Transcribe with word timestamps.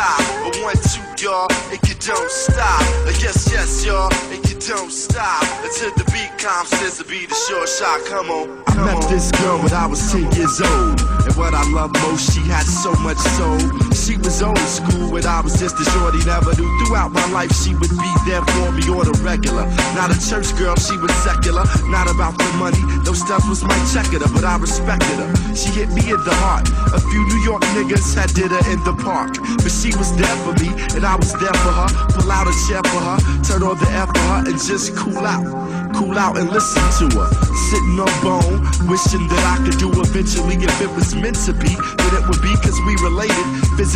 But 0.00 0.56
one, 0.62 0.76
two, 0.76 1.24
y'all, 1.24 1.46
and 1.70 1.78
you 1.86 1.94
don't 2.00 2.30
stop. 2.30 2.80
Uh, 3.04 3.12
yes, 3.20 3.50
yes, 3.52 3.84
y'all, 3.84 4.10
and 4.32 4.40
you 4.48 4.56
don't 4.60 4.90
stop. 4.90 5.42
Until 5.62 5.92
the 5.94 6.04
beat 6.10 6.32
comes, 6.38 6.70
says 6.70 6.96
to 6.98 7.04
be 7.04 7.26
the 7.26 7.34
short 7.34 7.68
shot. 7.68 8.00
Come 8.08 8.30
on, 8.30 8.64
come 8.64 8.78
I 8.80 8.94
met 8.94 9.04
on. 9.04 9.12
this 9.12 9.30
girl 9.32 9.58
when 9.58 9.72
I 9.74 9.84
was 9.86 10.00
10 10.10 10.32
years 10.32 10.60
old. 10.62 11.00
And 11.26 11.36
what 11.36 11.52
I 11.52 11.62
love 11.72 11.92
most, 12.00 12.32
she 12.32 12.40
had 12.48 12.64
so 12.64 12.92
much 13.04 13.18
soul. 13.36 13.58
She 14.00 14.16
was 14.16 14.40
old 14.40 14.56
school 14.58 15.12
when 15.12 15.26
I 15.26 15.40
was 15.44 15.60
just 15.60 15.76
a 15.76 15.84
shorty, 15.92 16.24
never 16.24 16.56
knew. 16.56 16.66
Throughout 16.80 17.12
my 17.12 17.26
life, 17.36 17.52
she 17.52 17.76
would 17.76 17.92
be 17.92 18.12
there 18.24 18.40
for 18.56 18.72
me 18.72 18.88
on 18.88 19.04
the 19.04 19.12
regular. 19.20 19.68
Not 19.92 20.08
a 20.08 20.16
church 20.16 20.56
girl, 20.56 20.74
she 20.80 20.96
was 20.96 21.12
secular. 21.20 21.68
Not 21.92 22.08
about 22.08 22.32
the 22.40 22.48
money, 22.56 22.80
those 23.04 23.20
stuff 23.20 23.44
was 23.46 23.62
my 23.62 23.76
checker, 23.92 24.24
but 24.32 24.42
I 24.42 24.56
respected 24.56 25.20
her. 25.20 25.28
She 25.54 25.68
hit 25.68 25.92
me 25.92 26.00
in 26.08 26.20
the 26.24 26.32
heart. 26.40 26.64
A 26.96 27.00
few 27.12 27.20
New 27.28 27.40
York 27.44 27.60
niggas 27.76 28.16
had 28.16 28.32
did 28.32 28.48
her 28.48 28.64
in 28.72 28.80
the 28.88 28.96
park. 29.04 29.36
But 29.60 29.70
she 29.70 29.92
was 29.92 30.16
there 30.16 30.36
for 30.48 30.56
me, 30.56 30.72
and 30.96 31.04
I 31.04 31.20
was 31.20 31.36
there 31.36 31.54
for 31.60 31.72
her. 31.76 31.88
Pull 32.16 32.32
out 32.32 32.48
a 32.48 32.54
chair 32.64 32.80
for 32.88 33.04
her, 33.04 33.18
turn 33.44 33.60
on 33.62 33.76
the 33.76 33.88
F 33.92 34.08
for 34.08 34.24
her, 34.32 34.40
and 34.48 34.56
just 34.56 34.96
cool 34.96 35.20
out. 35.28 35.44
Cool 35.92 36.16
out 36.16 36.40
and 36.40 36.48
listen 36.48 36.80
to 37.04 37.20
her. 37.20 37.28
Sitting 37.68 38.00
on 38.00 38.14
bone, 38.24 38.64
wishing 38.88 39.28
that 39.28 39.44
I 39.44 39.60
could 39.60 39.76
do 39.76 39.92
eventually. 39.92 40.56
If 40.56 40.80
it 40.80 40.90
was 40.96 41.14
meant 41.14 41.36
to 41.44 41.52
be, 41.52 41.76
then 41.76 42.12
it 42.16 42.24
would 42.24 42.40
be 42.40 42.56
cause 42.64 42.80
we 42.88 42.96
related 43.04 43.44
physically 43.76 43.89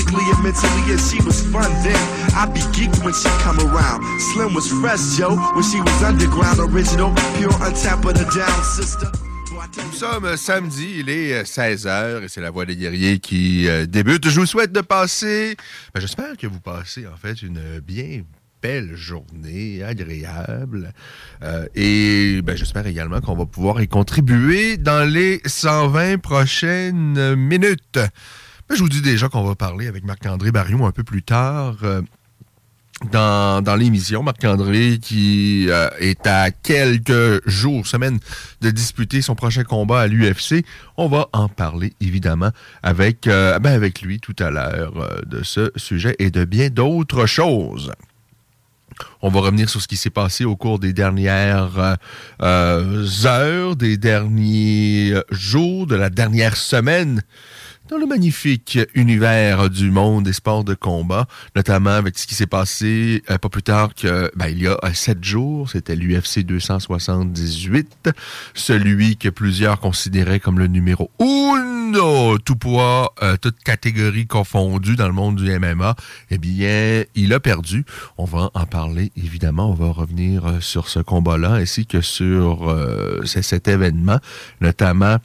Nous 9.77 9.93
sommes 9.93 10.37
samedi, 10.37 10.97
il 10.99 11.09
est 11.09 11.45
16h 11.45 12.25
et 12.25 12.29
c'est 12.29 12.41
la 12.41 12.51
Voix 12.51 12.67
des 12.67 12.75
guerriers 12.75 13.21
qui 13.21 13.69
euh, 13.69 13.87
débute. 13.87 14.29
Je 14.29 14.41
vous 14.41 14.47
souhaite 14.47 14.73
de 14.73 14.81
passer, 14.81 15.57
ben, 15.95 16.01
j'espère 16.01 16.37
que 16.37 16.49
vous 16.49 16.61
passez 16.61 17.07
en 17.07 17.17
fait 17.17 17.43
une 17.43 17.79
bien 17.79 18.23
belle 18.63 18.97
journée, 18.97 19.83
agréable. 19.85 20.93
Euh, 21.43 21.67
et 21.75 22.41
ben, 22.43 22.57
j'espère 22.57 22.87
également 22.87 23.21
qu'on 23.21 23.37
va 23.37 23.47
pouvoir 23.47 23.81
y 23.81 23.87
contribuer 23.87 24.77
dans 24.77 25.09
les 25.09 25.41
120 25.47 26.19
prochaines 26.19 27.37
minutes. 27.37 27.99
Je 28.71 28.79
vous 28.79 28.89
dis 28.89 29.03
déjà 29.03 29.29
qu'on 29.29 29.45
va 29.45 29.55
parler 29.55 29.89
avec 29.89 30.05
Marc-André 30.05 30.51
Barrion 30.51 30.87
un 30.87 30.91
peu 30.91 31.05
plus 31.05 31.23
tard. 31.23 31.77
Euh, 31.83 32.03
dans, 33.11 33.61
dans 33.61 33.75
l'émission. 33.75 34.23
Marc-André 34.23 34.99
qui 35.03 35.67
euh, 35.69 35.91
est 35.99 36.27
à 36.27 36.51
quelques 36.53 37.47
jours, 37.47 37.87
semaines 37.87 38.19
de 38.61 38.71
disputer 38.71 39.21
son 39.21 39.35
prochain 39.35 39.65
combat 39.65 40.03
à 40.03 40.07
l'UFC. 40.07 40.65
On 40.97 41.09
va 41.09 41.29
en 41.33 41.49
parler 41.49 41.93
évidemment 42.01 42.51
avec, 42.83 43.27
euh, 43.27 43.59
ben 43.59 43.73
avec 43.73 44.01
lui 44.01 44.21
tout 44.21 44.37
à 44.39 44.51
l'heure 44.51 45.23
de 45.27 45.43
ce 45.43 45.73
sujet 45.77 46.15
et 46.19 46.31
de 46.31 46.45
bien 46.45 46.71
d'autres 46.71 47.27
choses. 47.27 47.93
On 49.21 49.29
va 49.29 49.41
revenir 49.41 49.69
sur 49.69 49.83
ce 49.83 49.89
qui 49.89 49.97
s'est 49.97 50.09
passé 50.09 50.45
au 50.45 50.55
cours 50.57 50.79
des 50.79 50.93
dernières 50.93 51.97
heures, 52.41 53.77
des 53.77 53.97
derniers 53.99 55.15
jours, 55.31 55.89
de 55.89 55.97
la 55.97 56.11
dernière 56.11 56.57
semaine 56.57 57.23
dans 57.91 57.99
le 57.99 58.07
magnifique 58.07 58.79
univers 58.95 59.69
du 59.69 59.91
monde 59.91 60.25
des 60.25 60.33
sports 60.33 60.65
de 60.65 60.73
combat, 60.73 61.27
notamment 61.55 61.91
avec 61.91 62.19
ce 62.19 62.27
qui 62.27 62.35
s'est 62.35 62.47
passé 62.47 63.23
euh, 63.31 63.37
pas 63.37 63.51
plus 63.51 63.63
tard 63.63 63.95
que 63.95 64.31
ben, 64.37 64.49
il 64.49 64.63
y 64.63 64.67
a 64.67 64.79
euh, 64.83 64.93
sept 64.95 65.23
jours, 65.23 65.69
c'était 65.69 65.95
l'UFC 65.95 66.41
278, 66.41 68.11
celui 68.55 69.19
que 69.19 69.29
plusieurs 69.29 69.81
considéraient 69.81 70.41
comme 70.41 70.59
le 70.59 70.67
numéro 70.67 71.11
uno, 71.21 72.39
tout 72.39 72.57
poids, 72.57 73.13
euh, 73.23 73.37
toute 73.37 73.59
catégorie 73.63 74.27
confondue 74.27 74.97
dans 74.97 75.07
le 75.07 75.13
monde 75.13 75.37
du 75.37 75.59
MMA. 75.59 75.95
Eh 76.31 76.39
bien, 76.39 77.05
il 77.15 77.35
a 77.35 77.41
perdu. 77.41 77.85
On 78.17 78.25
va 78.25 78.51
en 78.55 78.65
parler 78.65 79.13
évidemment. 79.17 79.71
On 79.71 79.75
va 79.75 79.91
revenir 79.91 80.63
sur 80.63 80.89
ce 80.89 81.01
combat-là 81.01 81.53
ainsi 81.53 81.87
que 81.87 82.01
sur 82.01 82.75
cet 83.25 83.69
événement, 83.69 84.19
notamment 84.61 85.19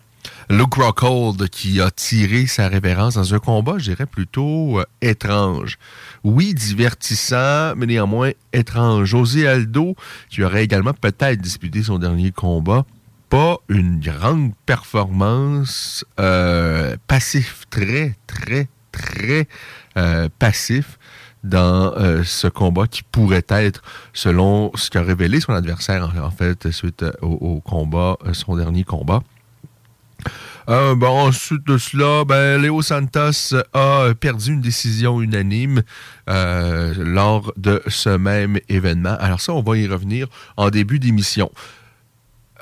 Luke 0.50 0.76
Rockhold 0.76 1.48
qui 1.50 1.80
a 1.80 1.92
tiré 1.92 2.48
sa 2.48 2.68
révérence 2.68 3.14
dans 3.14 3.36
un 3.36 3.40
combat, 3.40 3.78
je 3.78 3.92
dirais 3.92 4.08
plutôt 4.08 4.80
euh, 4.80 4.86
étrange. 5.02 5.78
Oui, 6.24 6.54
divertissant, 6.54 7.76
mais 7.76 7.86
néanmoins 7.86 8.32
étrange. 8.52 9.06
José 9.06 9.48
Aldo, 9.48 9.96
qui 10.30 10.44
aurait 10.44 10.64
également 10.64 10.94
peut-être 10.94 11.40
disputé 11.40 11.84
son 11.84 12.00
dernier 12.00 12.32
combat, 12.32 12.86
pas 13.30 13.58
une 13.70 14.00
grande 14.00 14.54
performance 14.66 16.04
euh, 16.20 16.98
passif, 17.06 17.66
très, 17.70 18.16
très, 18.26 18.68
très 18.92 19.48
euh, 19.98 20.30
passif 20.40 20.98
dans 21.44 21.94
ce 22.26 22.48
combat 22.48 22.88
qui 22.88 23.02
pourrait 23.02 23.46
être, 23.48 23.82
selon 24.12 24.72
ce 24.76 24.90
qu'a 24.90 25.04
révélé 25.04 25.40
son 25.40 25.54
adversaire, 25.54 26.14
en, 26.22 26.32
fait, 26.32 26.70
suite 26.72 27.06
au 27.22 27.62
combat, 27.62 28.18
son 28.34 28.58
dernier 28.58 28.84
combat. 28.84 29.22
Euh, 30.70 30.96
ensuite 31.02 31.66
de 31.66 31.78
cela, 31.78 32.26
ben, 32.26 32.62
Léo 32.62 32.82
Santos 32.82 33.56
a 33.74 34.14
perdu 34.20 34.54
une 34.54 34.62
décision 34.62 35.20
unanime 35.20 35.82
euh, 36.30 36.94
lors 36.98 37.52
de 37.58 37.82
ce 37.88 38.10
même 38.10 38.60
événement. 38.70 39.16
Alors 39.20 39.42
ça, 39.42 39.54
on 39.54 39.64
va 39.64 39.78
y 39.78 39.88
revenir 39.88 40.28
en 40.58 40.70
début 40.70 41.00
d'émission. 41.00 41.52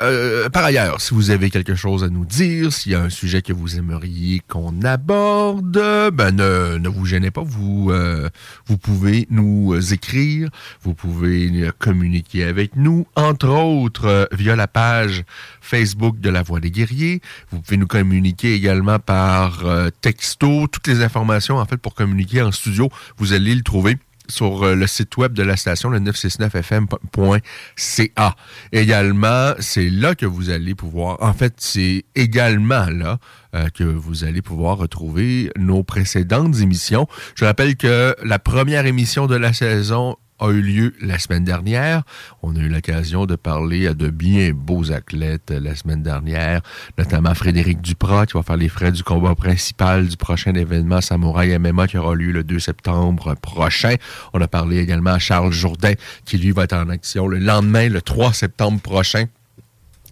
Euh, 0.02 0.48
par 0.50 0.64
ailleurs, 0.64 1.02
si 1.02 1.14
vous 1.14 1.32
avez 1.32 1.50
quelque 1.50 1.74
chose 1.74 2.04
à 2.04 2.10
nous 2.10 2.26
dire, 2.26 2.72
s'il 2.72 2.92
y 2.92 2.96
a 2.96 3.02
un 3.02 3.10
sujet 3.10 3.42
que 3.42 3.52
vous 3.52 3.78
aimeriez 3.78 4.42
qu'on 4.48 4.84
aborde, 4.84 5.72
ben 6.14 6.32
ne, 6.32 6.78
ne, 6.78 6.88
vous 6.88 7.06
gênez 7.06 7.32
pas, 7.32 7.42
vous 7.44 7.90
euh, 7.90 8.30
vous 8.68 8.78
pouvez 8.78 9.28
nous 9.32 9.76
écrire, 9.94 10.50
vous 10.84 10.94
pouvez 10.94 11.72
communiquer 11.80 12.44
avec 12.44 12.76
nous, 12.76 13.08
entre 13.16 13.50
autres 13.50 14.06
euh, 14.06 14.26
via 14.34 14.56
la 14.56 14.68
page 14.68 15.24
Facebook 15.62 16.20
de 16.20 16.30
la 16.30 16.44
Voix 16.44 16.60
des 16.60 16.70
Guerriers. 16.70 17.22
Vous 17.50 17.60
pouvez 17.60 17.78
nous 17.78 17.88
communiquer 17.88 18.54
également 18.54 19.00
par 19.00 19.64
texto. 20.02 20.68
Toutes 20.68 20.88
les 20.88 21.02
informations 21.02 21.58
en 21.58 21.66
fait 21.66 21.78
pour 21.78 21.96
communiquer 21.96 22.42
en 22.42 22.52
studio, 22.52 22.90
vous 23.18 23.34
allez 23.34 23.56
le 23.56 23.64
trouver 23.64 23.98
sur 24.30 24.64
euh, 24.64 24.76
le 24.76 24.88
site 24.88 25.18
web 25.18 25.34
de 25.34 25.44
la 25.44 25.58
station, 25.58 25.90
le 25.90 26.00
969fm.ca. 26.00 28.36
Également, 28.72 29.52
c'est 29.60 29.90
là 29.90 30.16
que 30.16 30.26
vous 30.26 30.50
allez 30.50 30.74
pouvoir, 30.76 31.18
en 31.22 31.34
fait, 31.34 31.56
c'est 31.58 32.06
également 32.16 32.86
là 32.90 33.18
euh, 33.56 33.68
que 33.70 33.84
vous 33.84 34.24
allez 34.24 34.42
pouvoir 34.42 34.78
retrouver 34.78 35.52
nos 35.58 35.84
précédentes 35.84 36.60
émissions. 36.60 37.08
Je 37.36 37.44
rappelle 37.46 37.76
que 37.76 38.16
la 38.24 38.40
première 38.40 38.86
émission 38.86 39.28
de 39.28 39.36
la 39.36 39.52
saison 39.54 40.16
a 40.40 40.50
eu 40.50 40.62
lieu 40.62 40.94
la 41.02 41.20
semaine 41.20 41.44
dernière. 41.44 42.04
On 42.42 42.56
a 42.56 42.60
eu 42.60 42.70
l'occasion 42.70 43.26
de 43.26 43.36
parler 43.36 43.88
à 43.88 43.94
de 43.94 44.10
bien 44.10 44.52
beaux 44.54 44.92
athlètes 44.92 45.52
la 45.52 45.76
semaine 45.76 46.04
dernière, 46.04 46.62
notamment 46.98 47.34
Frédéric 47.34 47.82
Duprat 47.82 48.26
qui 48.26 48.34
va 48.34 48.44
faire 48.44 48.58
les 48.58 48.70
frais 48.70 48.92
du 48.92 49.04
combat 49.04 49.36
principal 49.36 50.08
du 50.08 50.18
prochain 50.18 50.54
événement 50.54 51.02
Samouraï 51.02 51.58
MMA 51.58 51.88
qui 51.88 51.98
aura 51.98 52.16
lieu 52.16 52.32
le 52.32 52.44
2 52.44 52.60
septembre 52.60 53.36
prochain. 53.36 53.96
On 54.34 54.42
a 54.42 54.48
parlé 54.48 54.78
également 54.78 55.12
à 55.12 55.20
Charles 55.20 55.52
Jourdain 55.52 55.94
qui 56.26 56.38
lui 56.38 56.52
va 56.52 56.64
être 56.64 56.74
en 56.74 56.90
action 56.90 57.28
le 57.28 57.40
lendemain, 57.40 57.90
le 57.90 58.02
3 58.02 58.34
septembre 58.34 58.80
prochain 58.82 59.26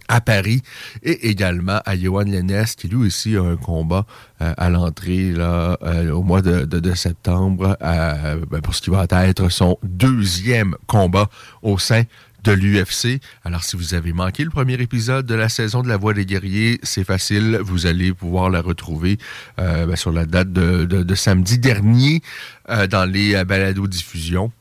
à 0.08 0.20
Paris 0.20 0.62
et 1.02 1.28
également 1.28 1.80
à 1.84 1.96
Johan 1.96 2.24
Lennes 2.24 2.64
qui 2.76 2.88
lui 2.88 3.06
aussi 3.06 3.36
a 3.36 3.42
un 3.42 3.56
combat 3.56 4.06
euh, 4.40 4.52
à 4.56 4.70
l'entrée 4.70 5.32
euh, 5.36 6.10
au 6.10 6.22
mois 6.22 6.42
de, 6.42 6.64
de, 6.64 6.94
septembre 6.94 7.76
euh, 7.82 8.44
ben, 8.50 8.60
pour 8.60 8.74
ce 8.74 8.82
qui 8.82 8.90
va 8.90 9.06
être 9.24 9.48
son 9.48 9.78
deuxième 9.82 10.76
combat 10.86 11.28
au 11.62 11.78
sein 11.78 12.02
de 12.44 12.52
l'UFC. 12.52 13.20
Alors, 13.44 13.64
si 13.64 13.76
vous 13.76 13.94
avez 13.94 14.12
manqué 14.12 14.44
le 14.44 14.50
premier 14.50 14.74
épisode 14.74 15.26
de 15.26 15.34
la 15.34 15.48
saison 15.48 15.82
de 15.82 15.88
la 15.88 15.96
Voix 15.96 16.14
des 16.14 16.24
guerriers, 16.24 16.78
c'est 16.84 17.02
facile. 17.02 17.58
Vous 17.60 17.86
allez 17.86 18.12
pouvoir 18.12 18.50
la 18.50 18.60
retrouver 18.60 19.18
ben, 19.56 19.96
sur 19.96 20.12
la 20.12 20.26
date 20.26 20.52
de, 20.52 20.84
de, 20.84 21.14
samedi 21.16 21.58
dernier 21.58 22.22
dans 22.68 23.04
les 23.04 23.44
balados 23.44 23.88
diffusion 23.88 24.52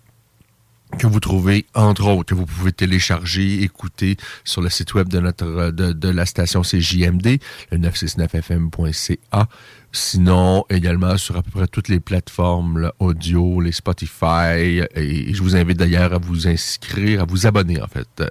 que 0.98 1.08
vous 1.08 1.20
trouvez, 1.20 1.66
entre 1.74 2.08
autres, 2.08 2.26
que 2.26 2.36
vous 2.36 2.46
pouvez 2.46 2.72
télécharger, 2.72 3.64
écouter 3.64 4.18
sur 4.44 4.62
le 4.62 4.70
site 4.70 4.94
web 4.94 5.10
de 5.10 5.20
notre 5.20 5.72
de, 5.72 5.92
de 5.92 6.10
la 6.10 6.26
station 6.26 6.62
CJMD, 6.62 7.40
le 7.72 7.78
969fm.ca. 7.78 9.48
Sinon, 9.92 10.66
également 10.70 11.18
sur 11.18 11.38
à 11.38 11.42
peu 11.42 11.52
près 11.52 11.68
toutes 11.68 11.88
les 11.88 12.00
plateformes 12.00 12.92
audio, 13.00 13.62
les 13.62 13.72
Spotify. 13.72 14.84
Et, 14.96 15.34
je 15.34 15.42
vous 15.42 15.56
invite 15.56 15.78
d'ailleurs 15.78 16.14
à 16.14 16.18
vous 16.18 16.48
inscrire, 16.48 17.22
à 17.22 17.26
vous 17.26 17.48
abonner, 17.48 17.82
en 17.82 17.88
fait, 17.88 18.08
euh, 18.20 18.28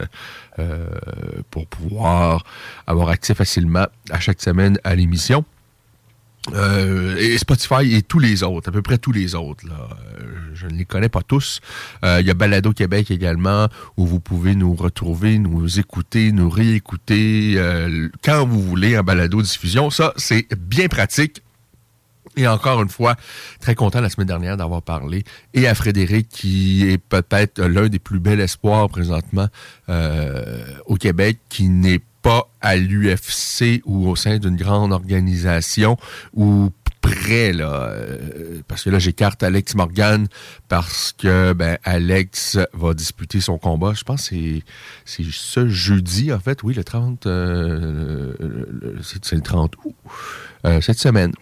euh, 0.59 0.89
pour 1.51 1.67
pouvoir 1.67 2.45
avoir 2.87 3.09
accès 3.09 3.35
facilement 3.35 3.87
à 4.11 4.21
chaque 4.21 4.43
semaine 4.43 4.79
à 4.85 4.95
l'émission. 4.95 5.45
Euh, 6.53 7.17
et 7.17 7.39
Spotify 7.39 7.95
et 7.95 8.03
tous 8.03 8.19
les 8.19 8.43
autres, 8.43 8.69
à 8.69 8.73
peu 8.73 8.83
près 8.83 8.99
tous 8.99 9.13
les 9.13 9.35
autres. 9.35 9.65
Euh, 9.67 10.25
je 10.53 10.67
ne 10.67 10.75
les 10.75 10.85
connais 10.85 11.09
pas 11.09 11.23
tous. 11.23 11.61
Euh, 12.05 12.21
il 12.21 12.27
y 12.27 12.31
a 12.31 12.35
Balado 12.35 12.73
Québec 12.73 13.11
également, 13.11 13.69
où 13.97 14.07
vous 14.07 14.21
pouvez 14.21 14.55
nous 14.55 14.75
retrouver, 14.75 15.39
nous 15.39 15.81
écouter, 15.81 16.33
nous 16.33 16.51
réécouter 16.51 17.59
quand 18.23 18.47
vous 18.47 18.63
voulez 18.63 18.99
en 18.99 19.03
balado 19.03 19.41
diffusion. 19.41 19.91
Ça, 19.91 20.13
c'est 20.17 20.47
bien 20.55 20.89
pratique. 20.89 21.43
Et 22.37 22.49
encore 22.49 22.83
une 22.83 22.89
fois, 22.89 23.15
très 23.61 23.77
content 23.77 24.01
la 24.01 24.11
semaine 24.11 24.27
dernière 24.27 24.57
d'avoir 24.57 24.83
parlé 24.83 25.23
et 25.55 25.69
à 25.69 25.75
Frédéric, 25.75 26.29
qui 26.29 26.85
est 26.89 26.99
peut-être 26.99 27.63
l'un 27.63 27.89
des 27.89 28.01
plus 28.01 28.19
bels 28.19 28.41
espoirs 28.41 28.89
présentement 28.89 29.49
au 30.87 30.97
Québec, 30.97 31.39
qui 31.49 31.69
n'est 31.69 32.01
pas 32.25 32.49
à 32.63 32.77
l'UFC 32.77 33.83
ou 33.85 34.09
au 34.09 34.17
sein 34.17 34.39
d'une 34.39 34.57
grande 34.57 34.93
organisation 34.93 35.99
ou 36.33 36.71
près 37.03 37.53
là 37.53 37.91
euh, 37.91 38.63
parce 38.67 38.83
que 38.83 38.89
là 38.89 38.99
j'écarte 38.99 39.43
Alex 39.43 39.75
Morgan 39.75 40.27
parce 40.69 41.13
que 41.13 41.53
ben 41.53 41.77
Alex 41.85 42.59
va 42.73 42.95
disputer 42.95 43.43
son 43.43 43.59
combat. 43.59 43.93
Je 43.95 44.05
pense 44.05 44.31
que 44.31 44.37
c'est 45.05 45.25
ce 45.31 45.69
jeudi 45.69 46.33
en 46.33 46.41
fait. 46.41 46.63
Oui 46.63 46.73
le 46.73 46.83
30 46.83 47.27
euh, 47.27 48.33
c'est 49.03 49.33
le 49.33 49.43
30 49.43 49.75
août 49.85 49.95
euh, 50.65 50.81
cette 50.81 50.99
semaine 50.99 51.33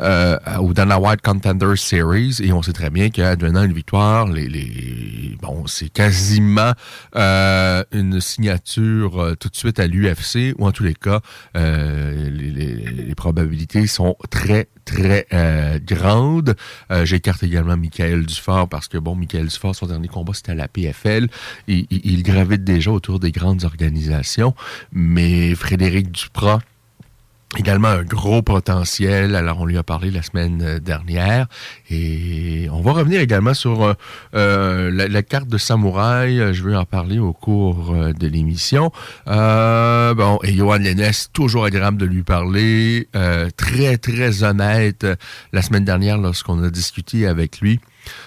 euh, 0.00 0.38
au 0.58 0.72
Dana 0.72 0.98
White 0.98 1.22
Contender 1.22 1.76
Series 1.76 2.36
et 2.42 2.52
on 2.52 2.62
sait 2.62 2.72
très 2.72 2.90
bien 2.90 3.10
qu'advenant 3.10 3.62
une 3.62 3.72
victoire, 3.72 4.26
les, 4.28 4.48
les 4.48 5.36
bon, 5.40 5.66
c'est 5.66 5.88
quasiment 5.88 6.72
euh, 7.16 7.84
une 7.92 8.20
signature 8.20 9.20
euh, 9.20 9.34
tout 9.34 9.48
de 9.48 9.56
suite 9.56 9.78
à 9.78 9.86
l'UFC 9.86 10.54
ou 10.58 10.66
en 10.66 10.72
tous 10.72 10.84
les 10.84 10.94
cas, 10.94 11.20
euh, 11.56 12.30
les, 12.30 12.50
les, 12.50 12.74
les, 12.74 13.14
probabilités 13.14 13.86
sont 13.86 14.16
très 14.30 14.68
très 14.84 15.26
euh, 15.32 15.78
grandes. 15.84 16.56
J'écarte 17.04 17.42
également 17.42 17.76
Michael 17.76 18.26
Dufort 18.26 18.68
parce 18.68 18.88
que 18.88 18.98
bon, 18.98 19.14
Michael 19.14 19.46
Dufort, 19.46 19.74
son 19.74 19.86
dernier 19.86 20.08
combat 20.08 20.32
c'était 20.34 20.52
à 20.52 20.54
la 20.54 20.68
PFL. 20.68 21.28
Il, 21.68 21.86
il, 21.90 22.00
il 22.04 22.22
gravite 22.22 22.64
déjà 22.64 22.90
autour 22.90 23.20
des 23.20 23.32
grandes 23.32 23.64
organisations, 23.64 24.54
mais 24.92 25.54
Frédéric 25.54 26.10
Duprat 26.10 26.60
également 27.58 27.88
un 27.88 28.02
gros 28.02 28.42
potentiel. 28.42 29.34
Alors, 29.34 29.60
on 29.60 29.66
lui 29.66 29.78
a 29.78 29.82
parlé 29.82 30.10
la 30.10 30.22
semaine 30.22 30.62
euh, 30.62 30.78
dernière. 30.78 31.46
Et 31.90 32.68
on 32.72 32.80
va 32.80 32.92
revenir 32.92 33.20
également 33.20 33.54
sur 33.54 33.84
euh, 33.84 33.94
euh 34.34 34.90
la, 34.90 35.22
carte 35.22 35.48
de 35.48 35.58
samouraï. 35.58 36.52
Je 36.52 36.62
vais 36.62 36.76
en 36.76 36.84
parler 36.84 37.18
au 37.18 37.32
cours 37.32 37.92
euh, 37.94 38.12
de 38.12 38.26
l'émission. 38.26 38.92
Euh, 39.28 40.14
bon, 40.14 40.38
et 40.42 40.54
Johan 40.54 40.78
Lennes, 40.78 41.10
toujours 41.32 41.64
agréable 41.64 41.98
de 41.98 42.06
lui 42.06 42.22
parler. 42.22 43.08
très, 43.56 43.98
très 43.98 44.42
honnête 44.42 45.06
la 45.52 45.62
semaine 45.62 45.84
dernière 45.84 46.18
lorsqu'on 46.18 46.62
a 46.62 46.70
discuté 46.70 47.26
avec 47.26 47.60
lui 47.60 47.80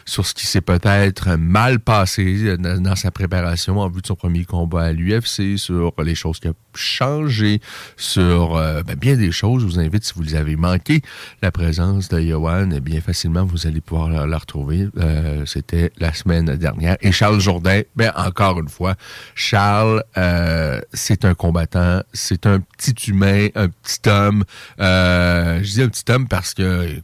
sur 0.06 0.26
ce 0.26 0.34
qui 0.34 0.46
s'est 0.46 0.62
peut-être 0.62 1.36
mal 1.38 1.80
passé 1.80 2.58
dans, 2.58 2.96
sa 2.96 3.12
préparation 3.12 3.80
en 3.80 3.90
vue 3.90 4.02
de 4.02 4.08
son 4.08 4.16
premier 4.16 4.46
combat 4.46 4.84
à 4.84 4.92
l'UFC, 4.92 5.58
sur 5.58 5.94
les 6.04 6.16
choses 6.16 6.40
qui 6.40 6.48
ont 6.48 6.56
changé, 6.74 7.62
sur 7.96 8.56
euh, 8.56 8.84
ben, 8.84 8.96
bien 8.96 9.16
des 9.16 9.32
choses. 9.32 9.62
Je 9.62 9.68
vous 9.68 9.80
invite, 9.80 10.04
si 10.04 10.14
vous 10.16 10.24
les 10.24 10.36
avez 10.36 10.56
manqué, 10.56 11.02
la 11.42 11.52
présence 11.52 12.10
de 12.10 12.20
Johan, 12.20 12.70
eh 12.72 12.80
bien 12.80 13.02
facilement, 13.02 13.46
vous 13.46 13.68
allez 13.68 13.82
pouvoir 13.82 14.28
la, 14.28 14.38
retrouver. 14.38 14.88
Euh, 14.98 15.46
C'était 15.46 15.92
la 16.00 16.14
semaine 16.14 16.46
dernière. 16.56 16.98
Et 17.02 17.12
Charles 17.12 17.40
Jourdain, 17.40 17.82
ben 17.96 18.12
encore 18.16 18.60
une 18.60 18.70
fois, 18.70 18.96
Charles, 19.36 20.04
euh, 20.18 20.80
c'est 20.94 21.26
un 21.26 21.34
combattant, 21.34 22.02
c'est 22.14 22.46
un 22.46 22.60
petit 22.60 23.10
humain, 23.10 23.48
un 23.56 23.70
petit 23.70 24.10
homme. 24.10 24.44
Je 24.80 25.64
dis 25.64 25.82
un 25.82 25.90
petit 25.90 26.12
homme 26.12 26.28
parce 26.28 26.54
que 26.54 27.02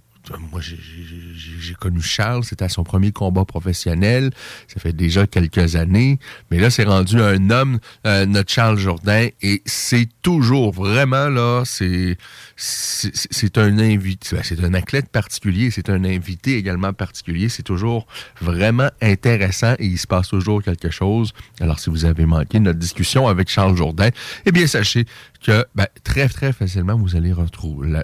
moi, 0.51 0.61
j'ai 0.61 1.73
connu 1.73 2.01
Charles, 2.01 2.43
c'était 2.43 2.65
à 2.65 2.69
son 2.69 2.83
premier 2.83 3.11
combat 3.11 3.45
professionnel. 3.45 4.31
Ça 4.67 4.79
fait 4.79 4.93
déjà 4.93 5.27
quelques 5.27 5.75
années. 5.75 6.19
Mais 6.49 6.59
là, 6.59 6.69
c'est 6.69 6.85
rendu 6.85 7.19
un 7.19 7.49
homme, 7.49 7.79
euh, 8.07 8.25
notre 8.25 8.51
Charles 8.51 8.77
Jourdain, 8.77 9.27
et 9.41 9.61
c'est 9.65 10.07
toujours 10.21 10.71
vraiment 10.71 11.29
là, 11.29 11.63
c'est 11.65 12.17
c'est 12.55 13.57
un 13.57 13.79
invité, 13.79 14.35
ben, 14.35 14.41
c'est 14.43 14.63
un 14.63 14.73
athlète 14.73 15.09
particulier, 15.09 15.71
c'est 15.71 15.89
un 15.89 16.03
invité 16.05 16.55
également 16.55 16.93
particulier. 16.93 17.49
C'est 17.49 17.63
toujours 17.63 18.07
vraiment 18.39 18.89
intéressant 19.01 19.73
et 19.79 19.85
il 19.85 19.97
se 19.97 20.07
passe 20.07 20.29
toujours 20.29 20.63
quelque 20.63 20.89
chose. 20.89 21.33
Alors, 21.59 21.79
si 21.79 21.89
vous 21.89 22.05
avez 22.05 22.25
manqué 22.25 22.59
notre 22.59 22.79
discussion 22.79 23.27
avec 23.27 23.49
Charles 23.49 23.75
Jourdain, 23.75 24.09
eh 24.45 24.51
bien, 24.51 24.67
sachez 24.67 25.05
que 25.43 25.65
ben, 25.75 25.87
très, 26.03 26.29
très 26.29 26.53
facilement, 26.53 26.95
vous 26.95 27.15
allez 27.15 27.33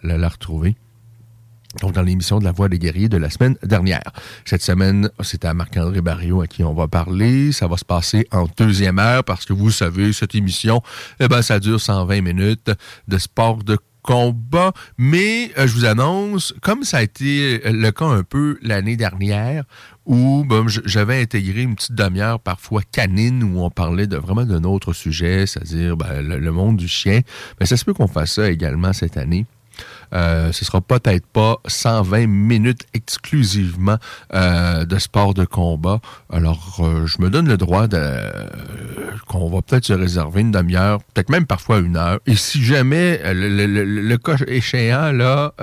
la 0.03 0.29
retrouver 0.29 0.75
donc 1.81 1.93
dans 1.93 2.01
l'émission 2.01 2.39
de 2.39 2.43
La 2.43 2.51
Voix 2.51 2.67
des 2.67 2.79
guerriers 2.79 3.09
de 3.09 3.17
la 3.17 3.29
semaine 3.29 3.55
dernière. 3.63 4.11
Cette 4.45 4.63
semaine, 4.63 5.09
c'est 5.21 5.45
à 5.45 5.53
Marc-André 5.53 6.01
Barrio 6.01 6.41
à 6.41 6.47
qui 6.47 6.63
on 6.63 6.73
va 6.73 6.87
parler. 6.87 7.51
Ça 7.51 7.67
va 7.67 7.77
se 7.77 7.85
passer 7.85 8.27
en 8.31 8.47
deuxième 8.57 8.99
heure 8.99 9.23
parce 9.23 9.45
que 9.45 9.53
vous 9.53 9.71
savez, 9.71 10.11
cette 10.13 10.33
émission, 10.35 10.81
eh 11.19 11.27
ben, 11.27 11.41
ça 11.41 11.59
dure 11.59 11.79
120 11.79 12.21
minutes 12.21 12.71
de 13.07 13.17
sport 13.17 13.63
de 13.63 13.77
combat, 14.01 14.71
mais 14.97 15.51
euh, 15.57 15.67
je 15.67 15.73
vous 15.73 15.85
annonce, 15.85 16.53
comme 16.61 16.83
ça 16.83 16.97
a 16.97 17.01
été 17.03 17.59
le 17.65 17.91
cas 17.91 18.05
un 18.05 18.23
peu 18.23 18.57
l'année 18.61 18.95
dernière, 18.95 19.65
où 20.05 20.45
ben, 20.47 20.65
j'avais 20.67 21.21
intégré 21.21 21.61
une 21.61 21.75
petite 21.75 21.93
demi-heure 21.93 22.39
parfois 22.39 22.81
canine 22.91 23.43
où 23.43 23.61
on 23.61 23.69
parlait 23.69 24.07
de 24.07 24.17
vraiment 24.17 24.45
d'un 24.45 24.63
autre 24.63 24.93
sujet, 24.93 25.45
c'est-à-dire 25.45 25.97
ben, 25.97 26.21
le, 26.21 26.51
monde 26.51 26.77
du 26.77 26.87
chien, 26.87 27.21
mais 27.59 27.65
ça 27.65 27.77
se 27.77 27.85
peut 27.85 27.93
qu'on 27.93 28.07
fasse 28.07 28.33
ça 28.33 28.49
également 28.49 28.93
cette 28.93 29.17
année. 29.17 29.45
Euh, 30.13 30.51
ce 30.51 30.65
sera 30.65 30.81
peut-être 30.81 31.25
pas 31.27 31.57
120 31.67 32.27
minutes 32.27 32.81
exclusivement 32.93 33.97
euh, 34.33 34.85
de 34.85 34.99
sport 34.99 35.33
de 35.33 35.45
combat. 35.45 35.99
Alors, 36.31 36.79
euh, 36.79 37.05
je 37.05 37.21
me 37.21 37.29
donne 37.29 37.47
le 37.47 37.57
droit 37.57 37.87
de 37.87 38.19
qu'on 39.27 39.49
va 39.49 39.61
peut-être 39.61 39.85
se 39.85 39.93
réserver 39.93 40.41
une 40.41 40.51
demi-heure, 40.51 40.99
peut-être 41.13 41.29
même 41.29 41.45
parfois 41.45 41.79
une 41.79 41.97
heure. 41.97 42.19
Et 42.25 42.35
si 42.35 42.63
jamais 42.63 43.21
le, 43.33 43.65
le, 43.67 43.83
le, 43.83 44.17
cas 44.17 44.37
échéant, 44.47 45.11
là, 45.11 45.53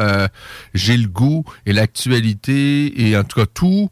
j'ai 0.75 0.97
le 0.97 1.09
goût 1.09 1.45
et 1.67 1.73
l'actualité 1.73 3.09
et 3.09 3.17
en 3.17 3.25
tout 3.25 3.41
cas 3.41 3.47
tout 3.53 3.91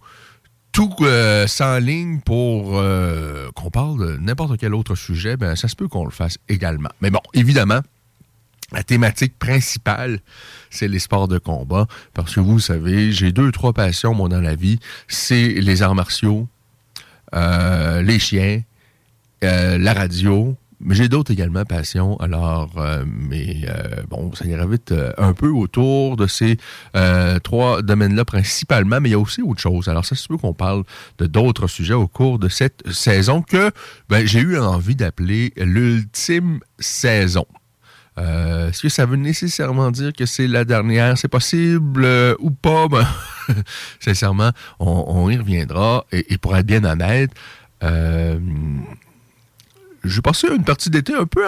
tout 0.75 0.93
euh, 1.02 1.47
sans 1.47 1.78
ligne 1.78 2.19
pour 2.19 2.81
euh, 2.81 3.49
qu'on 3.54 3.71
parle 3.71 3.99
de 3.99 4.16
n'importe 4.16 4.59
quel 4.59 4.75
autre 4.75 4.97
sujet, 4.97 5.37
ben 5.37 5.54
ça 5.54 5.69
se 5.69 5.76
peut 5.76 5.87
qu'on 5.87 6.04
le 6.04 6.11
fasse 6.11 6.37
également. 6.49 6.88
Mais 7.00 7.11
bon, 7.11 7.21
évidemment, 7.33 7.78
la 8.73 8.83
thématique 8.83 9.38
principale, 9.38 10.21
c'est 10.71 10.88
les 10.88 10.99
sports 10.99 11.28
de 11.28 11.38
combat. 11.38 11.87
Parce 12.12 12.35
que 12.35 12.40
vous 12.40 12.59
savez, 12.59 13.12
j'ai 13.12 13.33
deux, 13.33 13.52
trois 13.52 13.73
passions, 13.73 14.14
moi, 14.14 14.28
dans 14.28 14.40
la 14.40 14.54
vie. 14.54 14.78
C'est 15.09 15.49
les 15.49 15.83
arts 15.83 15.94
martiaux, 15.94 16.49
euh, 17.35 18.02
les 18.02 18.18
chiens, 18.18 18.62
euh, 19.42 19.78
la 19.78 19.92
radio. 19.92 20.56
Mais 20.80 20.94
j'ai 20.94 21.09
d'autres 21.09 21.33
également 21.33 21.64
passions. 21.64 22.16
Alors, 22.18 22.73
euh, 22.76 23.04
mais 23.06 23.64
bon, 24.11 24.35
ça 24.35 24.44
ira 24.44 24.66
vite 24.66 24.92
un 25.16 25.33
peu 25.33 25.49
autour 25.49 26.16
de 26.16 26.26
ces 26.26 26.59
trois 27.42 27.80
domaines-là 27.80 28.25
principalement, 28.25 29.00
mais 29.00 29.11
il 29.11 29.12
y 29.12 29.14
a 29.14 29.18
aussi 29.18 29.40
autre 29.40 29.61
chose. 29.61 29.88
Alors, 29.88 30.04
ça 30.04 30.14
se 30.14 30.28
peut 30.28 30.37
qu'on 30.37 30.52
parle 30.52 30.83
de 31.18 31.26
d'autres 31.26 31.68
sujets 31.68 31.94
au 31.94 32.09
cours 32.09 32.38
de 32.38 32.49
cette 32.49 32.83
saison 32.92 33.40
que 33.40 33.71
ben, 34.11 34.26
j'ai 34.26 34.40
eu 34.40 34.59
envie 34.59 34.97
d'appeler 34.97 35.52
l'ultime 35.56 36.61
saison. 36.78 37.47
Euh, 38.18 38.68
Est-ce 38.68 38.83
que 38.83 38.88
ça 38.88 39.06
veut 39.06 39.16
nécessairement 39.16 39.90
dire 39.90 40.12
que 40.12 40.26
c'est 40.26 40.47
la 40.47 40.64
dernière? 40.64 41.18
C'est 41.18 41.28
possible 41.28 42.04
euh, 42.04 42.35
ou 42.38 42.50
pas? 42.50 42.88
Ben, 42.88 43.06
sincèrement, 44.00 44.50
on, 44.78 45.28
y 45.30 45.37
reviendra. 45.37 46.06
Et, 46.12 46.38
pour 46.38 46.56
être 46.56 46.66
bien 46.66 46.85
honnête, 46.85 47.30
euh, 47.83 48.38
j'ai 50.04 50.21
passé 50.21 50.49
une 50.54 50.64
partie 50.64 50.90
d'été 50.90 51.14
un 51.14 51.26
peu, 51.26 51.42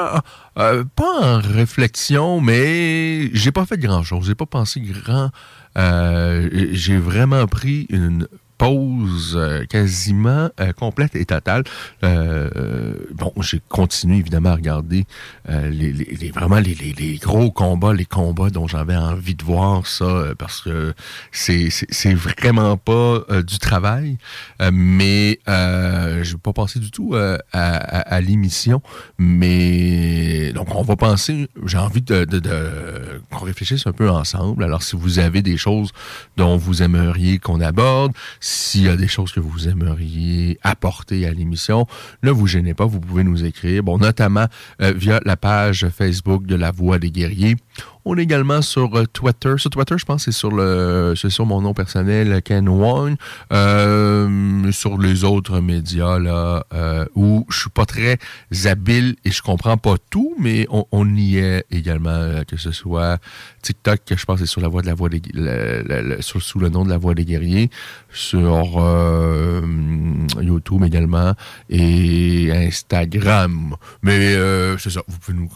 pas 0.54 0.82
en 0.98 1.40
réflexion, 1.40 2.40
mais 2.40 3.30
j'ai 3.34 3.52
pas 3.52 3.66
fait 3.66 3.78
grand-chose. 3.78 4.26
J'ai 4.26 4.34
pas 4.34 4.46
pensé 4.46 4.80
grand. 4.80 5.30
j'ai 5.76 6.98
vraiment 6.98 7.46
pris 7.46 7.86
une 7.90 8.26
pause 8.58 9.34
euh, 9.36 9.64
quasiment 9.66 10.50
euh, 10.60 10.72
complète 10.72 11.14
et 11.16 11.24
totale. 11.24 11.64
Euh, 12.04 12.94
bon, 13.14 13.32
j'ai 13.40 13.60
continué 13.68 14.18
évidemment 14.18 14.50
à 14.50 14.54
regarder 14.54 15.04
les, 15.48 15.92
les, 15.92 16.30
vraiment 16.30 16.58
les, 16.58 16.74
les, 16.74 17.16
gros 17.16 17.50
combats, 17.50 17.92
les 17.92 18.04
combats 18.04 18.50
dont 18.50 18.66
j'avais 18.66 18.96
envie 18.96 19.34
de 19.34 19.44
voir 19.44 19.86
ça, 19.86 20.32
parce 20.38 20.60
que 20.60 20.94
c'est 21.32 21.68
c'est 21.70 22.14
vraiment 22.14 22.76
pas 22.76 23.24
du 23.46 23.58
travail, 23.58 24.18
mais 24.72 25.38
euh, 25.48 26.24
je 26.24 26.32
vais 26.32 26.38
pas 26.38 26.52
passer 26.52 26.78
du 26.80 26.90
tout 26.90 27.14
à, 27.14 27.38
à, 27.52 28.20
l'émission, 28.20 28.82
mais 29.18 30.52
donc 30.52 30.74
on 30.74 30.82
va 30.82 30.96
penser, 30.96 31.48
j'ai 31.64 31.78
envie 31.78 32.02
de, 32.02 32.24
de, 32.24 32.38
de 32.38 33.22
qu'on 33.30 33.44
réfléchisse 33.44 33.86
un 33.86 33.92
peu 33.92 34.10
ensemble. 34.10 34.64
Alors 34.64 34.82
si 34.82 34.96
vous 34.96 35.18
avez 35.18 35.42
des 35.42 35.56
choses 35.56 35.90
dont 36.36 36.56
vous 36.56 36.82
aimeriez 36.82 37.38
qu'on 37.38 37.60
aborde, 37.60 38.12
s'il 38.46 38.84
y 38.84 38.88
a 38.88 38.96
des 38.96 39.08
choses 39.08 39.32
que 39.32 39.40
vous 39.40 39.66
aimeriez 39.66 40.56
apporter 40.62 41.26
à 41.26 41.32
l'émission, 41.32 41.88
ne 42.22 42.30
vous 42.30 42.46
gênez 42.46 42.74
pas, 42.74 42.86
vous 42.86 43.00
pouvez 43.00 43.24
nous 43.24 43.44
écrire, 43.44 43.82
bon, 43.82 43.98
notamment 43.98 44.46
euh, 44.80 44.92
via 44.92 45.18
la 45.24 45.36
page 45.36 45.88
Facebook 45.88 46.46
de 46.46 46.54
La 46.54 46.70
Voix 46.70 47.00
des 47.00 47.10
Guerriers. 47.10 47.56
On 48.04 48.16
est 48.16 48.22
également 48.22 48.62
sur 48.62 48.96
euh, 48.96 49.04
Twitter. 49.12 49.54
Sur 49.56 49.70
Twitter, 49.70 49.96
je 49.98 50.04
pense 50.04 50.26
c'est 50.26 50.32
sur 50.32 50.52
le 50.52 51.14
c'est 51.16 51.28
sur 51.28 51.44
mon 51.44 51.60
nom 51.60 51.74
personnel, 51.74 52.40
Ken 52.42 52.68
Wong. 52.68 53.16
Euh, 53.52 54.70
sur 54.70 54.96
les 54.96 55.24
autres 55.24 55.58
médias 55.58 56.20
là, 56.20 56.64
où 57.16 57.44
je 57.50 57.58
suis 57.58 57.70
pas 57.70 57.84
très 57.84 58.18
habile 58.64 59.16
et 59.24 59.32
je 59.32 59.42
comprends 59.42 59.76
pas 59.76 59.96
tout, 60.08 60.36
mais 60.38 60.68
on, 60.70 61.16
y 61.16 61.38
est 61.38 61.64
également, 61.72 62.44
que 62.46 62.56
ce 62.56 62.70
soit 62.70 63.18
TikTok, 63.66 64.00
que 64.06 64.16
je 64.16 64.24
pense 64.24 64.38
c'est 64.38 64.46
sur 64.46 64.60
la 64.60 64.68
voix 64.68 64.82
de 64.82 64.86
la 64.86 64.94
voix 64.94 65.08
des 65.08 65.20
sous 66.20 66.58
le 66.58 66.68
nom 66.68 66.84
de 66.84 66.90
la 66.90 66.98
voix 66.98 67.14
des 67.14 67.24
guerriers, 67.24 67.68
sur 68.12 68.80
YouTube 70.40 70.84
également 70.84 71.34
et 71.68 72.52
Instagram. 72.52 73.74
Mais 74.02 74.34
c'est 74.78 74.90
ça, 74.90 75.00
vous 75.08 75.18
pouvez 75.18 75.36
nous 75.36 75.48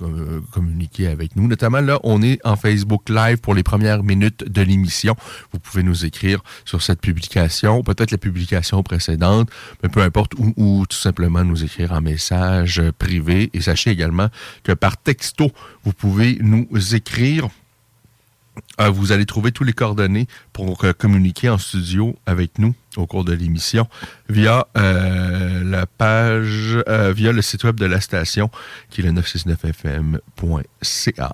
communiquer 0.51 1.07
avec 1.07 1.37
nous. 1.37 1.47
Notamment 1.47 1.81
là, 1.81 2.01
on 2.03 2.21
est 2.23 2.41
en 2.45 2.57
Facebook 2.57 3.09
Live 3.09 3.39
pour 3.39 3.55
les 3.55 3.63
premières 3.63 4.03
minutes 4.03 4.45
de 4.51 4.63
l'émission. 4.63 5.15
Vous 5.53 5.61
pouvez 5.61 5.83
nous 5.83 6.05
écrire 6.05 6.41
sur 6.65 6.83
cette 6.83 7.01
publication, 7.01 7.83
peut-être 7.83 8.11
la 8.11 8.19
publication 8.19 8.83
précédente, 8.83 9.49
mais 9.83 9.89
peu 9.89 10.03
importe, 10.03 10.33
ou, 10.35 10.85
tout 10.89 10.97
simplement 10.97 11.45
nous 11.45 11.63
écrire 11.63 11.93
en 11.93 12.01
message 12.01 12.83
privé. 12.99 13.51
Et 13.55 13.61
sachez 13.61 13.91
également 13.91 14.29
que 14.65 14.73
par 14.73 14.97
texto, 14.97 15.51
vous 15.85 15.93
pouvez 15.93 16.39
nous 16.41 16.67
écrire 16.95 17.49
euh, 18.81 18.91
vous 18.91 19.13
allez 19.13 19.27
trouver 19.27 19.53
tous 19.53 19.63
les 19.65 19.73
coordonnées 19.73 20.27
pour 20.53 20.85
euh, 20.85 20.93
communiquer 20.93 21.49
en 21.49 21.59
studio 21.59 22.17
avec 22.27 22.59
nous 22.59 22.75
au 22.97 23.07
cours 23.07 23.25
de 23.25 23.33
l'émission 23.33 23.87
via 24.29 24.67
euh, 24.77 25.63
la 25.65 25.87
page, 25.87 26.77
via 27.15 27.33
le 27.33 27.43
site 27.43 27.65
web 27.65 27.79
de 27.79 27.87
la 27.87 28.01
station 28.01 28.51
qui 28.91 29.01
est 29.01 29.05
le 29.05 29.13
969fm.ca. 29.13 31.33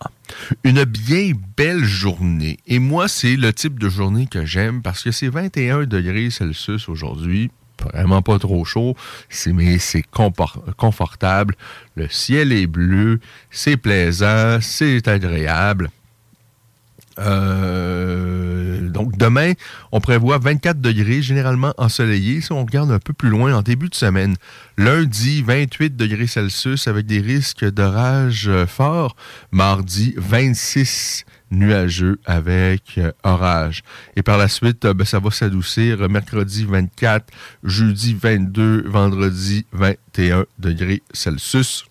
Une 0.64 0.84
bien 0.84 1.32
belle 1.56 1.84
journée. 1.84 2.58
Et 2.66 2.78
moi, 2.78 3.08
c'est 3.08 3.36
le 3.36 3.52
type 3.52 3.78
de 3.78 3.88
journée 3.88 4.26
que 4.26 4.44
j'aime 4.44 4.82
parce 4.82 5.02
que 5.02 5.10
c'est 5.10 5.28
21 5.28 5.84
degrés 5.84 6.30
Celsius 6.30 6.88
aujourd'hui 6.88 7.50
vraiment 7.92 8.22
pas 8.22 8.38
trop 8.38 8.64
chaud, 8.64 8.96
mais 9.46 9.78
c'est 9.78 10.04
confortable. 10.76 11.54
Le 11.94 12.08
ciel 12.08 12.52
est 12.52 12.66
bleu, 12.66 13.20
c'est 13.50 13.76
plaisant, 13.76 14.58
c'est 14.60 15.06
agréable. 15.08 15.90
Euh, 17.18 18.88
donc 18.88 19.16
demain, 19.16 19.52
on 19.92 20.00
prévoit 20.00 20.38
24 20.38 20.80
degrés, 20.80 21.22
généralement 21.22 21.74
ensoleillé. 21.78 22.40
Si 22.40 22.52
on 22.52 22.64
regarde 22.64 22.90
un 22.90 22.98
peu 22.98 23.12
plus 23.12 23.28
loin, 23.28 23.54
en 23.54 23.62
début 23.62 23.88
de 23.88 23.94
semaine, 23.94 24.36
lundi, 24.76 25.42
28 25.42 25.96
degrés 25.96 26.26
Celsius 26.26 26.88
avec 26.88 27.06
des 27.06 27.20
risques 27.20 27.64
d'orage 27.64 28.50
forts. 28.66 29.16
Mardi, 29.52 30.14
26 30.16 31.24
nuageux 31.50 32.18
avec 32.24 32.98
euh, 32.98 33.12
orage. 33.22 33.82
Et 34.16 34.22
par 34.22 34.38
la 34.38 34.48
suite, 34.48 34.84
euh, 34.84 34.94
ben, 34.94 35.04
ça 35.04 35.18
va 35.18 35.30
s'adoucir 35.30 36.08
mercredi 36.08 36.64
24, 36.64 37.32
jeudi 37.62 38.14
22, 38.14 38.84
vendredi 38.88 39.64
21 39.72 40.46
degrés 40.58 41.02
Celsius. 41.12 41.86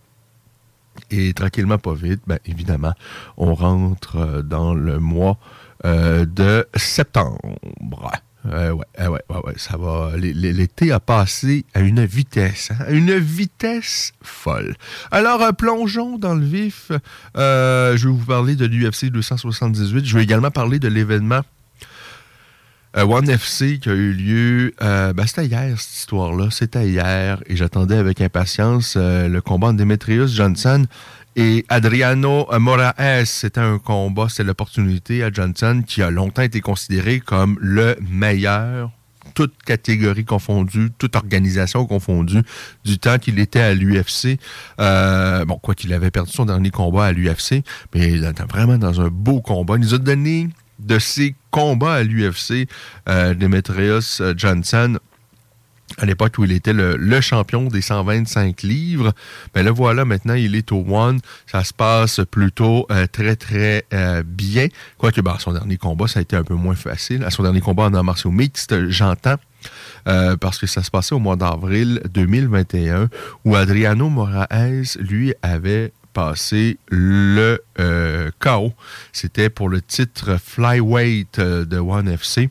Et 1.11 1.33
tranquillement, 1.33 1.77
pas 1.77 1.93
vite, 1.93 2.21
ben, 2.27 2.39
évidemment, 2.45 2.93
on 3.37 3.53
rentre 3.53 4.17
euh, 4.17 4.41
dans 4.41 4.73
le 4.73 4.99
mois 4.99 5.37
euh, 5.85 6.25
de 6.25 6.67
septembre. 6.75 8.11
Euh, 8.47 8.71
ouais, 8.71 8.85
ouais, 8.99 9.07
ouais, 9.07 9.37
ouais, 9.43 9.53
ça 9.57 9.77
va. 9.77 10.11
L'été 10.17 10.91
a 10.91 10.99
passé 10.99 11.65
à 11.73 11.79
une 11.81 12.05
vitesse, 12.05 12.71
hein, 12.71 12.85
à 12.87 12.91
une 12.91 13.17
vitesse 13.17 14.13
folle. 14.21 14.75
Alors, 15.11 15.41
plongeons 15.55 16.17
dans 16.17 16.35
le 16.35 16.45
vif. 16.45 16.91
je 17.35 18.07
vais 18.07 18.13
vous 18.13 18.25
parler 18.25 18.55
de 18.55 18.65
l'UFC 18.65 19.05
278. 19.05 20.05
Je 20.05 20.17
vais 20.17 20.23
également 20.23 20.51
parler 20.51 20.79
de 20.79 20.87
l'événement 20.87 21.41
One 22.95 23.29
FC 23.29 23.79
qui 23.79 23.89
a 23.89 23.93
eu 23.93 24.13
lieu. 24.13 24.73
Ben, 24.79 25.25
c'était 25.25 25.45
hier, 25.45 25.79
cette 25.79 25.97
histoire-là. 25.97 26.49
C'était 26.51 26.87
hier. 26.87 27.41
Et 27.47 27.55
j'attendais 27.55 27.97
avec 27.97 28.21
impatience 28.21 28.95
le 28.95 29.39
combat 29.39 29.73
de 29.73 29.77
Demetrius 29.77 30.33
Johnson 30.33 30.85
et 31.37 31.65
Adriano 31.67 32.47
Moraes, 32.59 33.25
c'était 33.25 33.59
un 33.59 33.77
combat, 33.77 34.29
c'était 34.29 34.45
l'opportunité 34.45 35.21
à 35.21 35.29
Johnson 35.31 35.83
qui 35.85 36.01
a 36.01 36.09
longtemps 36.09 36.43
été 36.43 36.61
considéré 36.61 37.19
comme 37.19 37.57
le 37.59 37.97
meilleur, 38.09 38.91
toute 39.33 39.53
catégorie 39.65 40.23
confondue, 40.23 40.91
toute 40.97 41.17
organisation 41.17 41.85
confondue, 41.85 42.41
du 42.85 42.99
temps 42.99 43.17
qu'il 43.17 43.37
était 43.39 43.59
à 43.59 43.73
l'UFC. 43.73 44.39
Euh, 44.79 45.43
bon, 45.43 45.59
quoi 45.61 45.75
qu'il 45.75 45.91
avait 45.91 46.09
perdu 46.09 46.31
son 46.31 46.45
dernier 46.45 46.69
combat 46.69 47.07
à 47.07 47.11
l'UFC, 47.11 47.63
mais 47.93 48.17
vraiment 48.49 48.77
dans 48.77 49.01
un 49.01 49.09
beau 49.09 49.41
combat. 49.41 49.75
Il 49.75 49.81
nous 49.81 49.93
a 49.93 49.97
donné 49.97 50.47
de 50.79 50.99
ses 50.99 51.35
combats 51.51 51.95
à 51.95 52.03
l'UFC, 52.03 52.67
euh, 53.07 53.33
Demetrius 53.33 54.21
Johnson 54.35 54.97
à 55.97 56.05
l'époque 56.05 56.33
où 56.37 56.43
il 56.43 56.51
était 56.51 56.73
le, 56.73 57.21
champion 57.21 57.65
des 57.65 57.81
125 57.81 58.63
livres. 58.63 59.13
Mais 59.55 59.63
le 59.63 59.71
voilà, 59.71 60.05
maintenant, 60.05 60.33
il 60.33 60.55
est 60.55 60.71
au 60.71 60.85
One. 60.87 61.19
Ça 61.47 61.63
se 61.63 61.73
passe 61.73 62.21
plutôt 62.29 62.85
euh, 62.91 63.07
très, 63.07 63.35
très 63.35 63.85
euh, 63.93 64.23
bien. 64.25 64.67
Quoique, 64.97 65.21
ben, 65.21 65.37
son 65.39 65.53
dernier 65.53 65.77
combat, 65.77 66.07
ça 66.07 66.19
a 66.19 66.21
été 66.21 66.35
un 66.35 66.43
peu 66.43 66.55
moins 66.55 66.75
facile. 66.75 67.23
À 67.23 67.29
son 67.29 67.43
dernier 67.43 67.61
combat 67.61 67.85
en 67.85 68.03
martiaux 68.03 68.31
mixte, 68.31 68.89
j'entends. 68.89 69.37
Euh, 70.07 70.35
parce 70.37 70.59
que 70.59 70.67
ça 70.67 70.83
se 70.83 70.91
passait 70.91 71.15
au 71.15 71.19
mois 71.19 71.35
d'avril 71.35 71.99
2021, 72.13 73.09
où 73.45 73.55
Adriano 73.55 74.09
Moraes, 74.09 74.95
lui, 74.99 75.33
avait 75.41 75.91
passé 76.15 76.79
le 76.89 77.61
KO. 78.39 78.73
C'était 79.11 79.49
pour 79.49 79.69
le 79.69 79.81
titre 79.81 80.37
Flyweight 80.41 81.39
de 81.39 81.77
One 81.77 82.07
FC. 82.07 82.49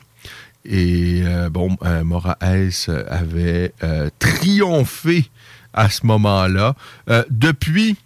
Et 0.64 1.22
euh, 1.24 1.50
bon, 1.50 1.76
euh, 1.84 2.04
Moraes 2.04 2.88
avait 3.08 3.72
euh, 3.82 4.08
triomphé 4.18 5.30
à 5.72 5.90
ce 5.90 6.06
moment-là. 6.06 6.74
depuis, 7.30 7.96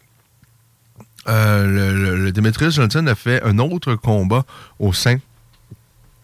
le, 1.27 2.17
le, 2.17 2.33
Demetrius 2.33 2.75
Johnson 2.75 3.07
a 3.07 3.15
fait 3.15 3.43
un 3.43 3.59
autre 3.59 3.95
combat 3.95 4.47
au 4.79 4.95
sein 4.95 5.19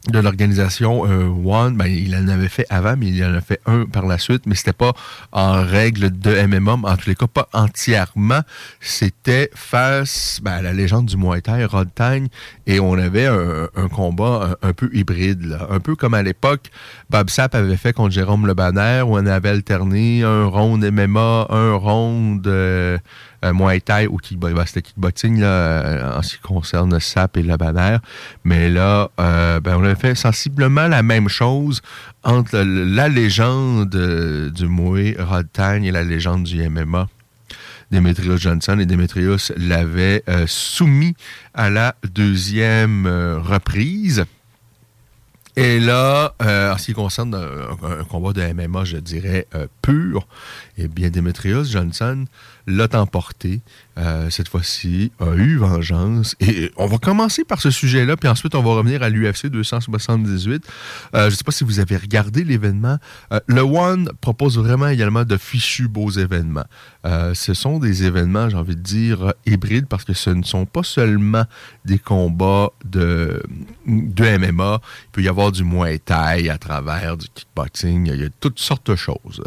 de 0.08 0.18
l'organisation 0.18 1.06
euh, 1.06 1.28
One, 1.28 1.76
ben, 1.76 1.86
il 1.86 2.14
en 2.14 2.28
avait 2.28 2.48
fait 2.48 2.66
avant, 2.68 2.94
mais 2.96 3.06
il 3.06 3.24
en 3.24 3.34
a 3.34 3.40
fait 3.40 3.60
un 3.64 3.86
par 3.86 4.06
la 4.06 4.18
suite, 4.18 4.42
mais 4.46 4.54
c'était 4.54 4.74
pas 4.74 4.92
en 5.32 5.62
règle 5.62 6.10
de 6.18 6.46
MMA, 6.46 6.72
en 6.72 6.96
tous 6.96 7.08
les 7.08 7.14
cas 7.14 7.26
pas 7.26 7.48
entièrement. 7.52 8.40
C'était 8.80 9.50
face 9.54 10.40
ben, 10.42 10.52
à 10.52 10.62
la 10.62 10.72
légende 10.72 11.06
du 11.06 11.16
Muay 11.16 11.40
Rod 11.64 11.88
Tang, 11.94 12.26
et 12.66 12.80
on 12.80 12.94
avait 12.94 13.26
un, 13.26 13.88
combat 13.88 14.56
un, 14.62 14.72
peu 14.72 14.90
hybride, 14.92 15.58
un 15.70 15.80
peu 15.80 15.96
comme 15.96 16.14
à 16.14 16.22
l'époque, 16.22 16.70
Bob 17.08 17.30
Sapp 17.30 17.54
avait 17.54 17.76
fait 17.76 17.92
contre 17.92 18.12
Jérôme 18.12 18.46
Le 18.46 18.54
Banner, 18.54 19.02
où 19.06 19.16
on 19.16 19.26
avait 19.26 19.48
alterné 19.48 20.22
un 20.22 20.46
round 20.46 20.84
MMA, 20.84 21.46
un 21.48 21.74
round 21.74 22.46
euh, 22.46 22.98
euh, 23.44 23.52
Muay 23.52 23.80
Thai 23.80 24.06
ou 24.06 24.16
kickboxing, 24.16 24.56
bah, 24.56 24.64
c'était 24.66 24.82
kickboxing 24.82 25.42
euh, 25.42 26.18
en 26.18 26.22
ce 26.22 26.36
qui 26.36 26.42
concerne 26.42 26.98
Sap 26.98 27.36
et 27.36 27.42
la 27.42 27.56
bannière. 27.56 28.00
Mais 28.44 28.70
là, 28.70 29.10
euh, 29.20 29.60
ben, 29.60 29.76
on 29.78 29.84
a 29.84 29.94
fait 29.94 30.14
sensiblement 30.14 30.88
la 30.88 31.02
même 31.02 31.28
chose 31.28 31.82
entre 32.22 32.58
la 32.58 33.08
légende 33.08 33.90
du 34.54 34.66
Muay 34.66 35.16
Rod 35.18 35.46
et 35.58 35.90
la 35.90 36.02
légende 36.02 36.44
du 36.44 36.68
MMA. 36.68 37.08
Demetrius 37.90 38.40
Johnson 38.40 38.78
et 38.80 38.86
Demetrius 38.86 39.52
l'avait 39.56 40.24
soumis 40.46 41.14
à 41.52 41.68
la 41.70 41.94
deuxième 42.02 43.06
reprise. 43.06 44.24
Et 45.56 45.78
là, 45.78 46.34
euh, 46.42 46.72
en 46.72 46.78
ce 46.78 46.86
qui 46.86 46.92
concerne 46.94 47.34
un, 47.34 48.04
combat 48.04 48.32
de 48.32 48.52
MMA, 48.52 48.84
je 48.84 48.96
dirais 48.96 49.46
pur, 49.82 50.26
eh 50.78 50.88
bien, 50.88 51.10
Demetrius 51.10 51.70
Johnson 51.70 52.24
l'a 52.66 52.88
emporté 52.94 53.60
euh, 53.96 54.28
cette 54.28 54.48
fois-ci, 54.48 55.12
a 55.20 55.34
eu 55.34 55.56
vengeance. 55.56 56.34
Et 56.40 56.72
on 56.76 56.86
va 56.86 56.98
commencer 56.98 57.44
par 57.44 57.60
ce 57.60 57.70
sujet-là, 57.70 58.16
puis 58.16 58.28
ensuite 58.28 58.54
on 58.54 58.62
va 58.62 58.70
revenir 58.70 59.02
à 59.02 59.08
l'UFC 59.08 59.46
278. 59.46 60.66
Euh, 61.14 61.20
je 61.22 61.26
ne 61.26 61.30
sais 61.30 61.44
pas 61.44 61.52
si 61.52 61.62
vous 61.62 61.78
avez 61.78 61.96
regardé 61.96 62.42
l'événement. 62.42 62.98
Euh, 63.32 63.38
le 63.46 63.60
One 63.60 64.10
propose 64.20 64.58
vraiment 64.58 64.88
également 64.88 65.24
de 65.24 65.36
fichus 65.36 65.88
beaux 65.88 66.10
événements. 66.10 66.64
ce 67.04 67.54
sont 67.54 67.78
des 67.78 68.04
événements, 68.04 68.48
j'ai 68.48 68.56
envie 68.56 68.76
de 68.76 68.80
dire, 68.80 69.32
hybrides 69.46 69.86
parce 69.86 70.04
que 70.04 70.14
ce 70.14 70.30
ne 70.30 70.42
sont 70.42 70.66
pas 70.66 70.82
seulement 70.82 71.44
des 71.84 71.98
combats 71.98 72.70
de, 72.84 73.40
MMA. 73.86 74.80
Il 74.82 75.10
peut 75.12 75.22
y 75.22 75.28
avoir 75.28 75.52
du 75.52 75.62
Muay 75.64 75.98
Thai 75.98 76.50
à 76.50 76.58
travers 76.58 77.16
du 77.16 77.26
kickboxing. 77.28 78.10
Il 78.12 78.20
y 78.20 78.24
a, 78.24 78.28
toutes 78.40 78.58
sortes 78.58 78.90
de 78.90 78.96
choses 78.96 79.42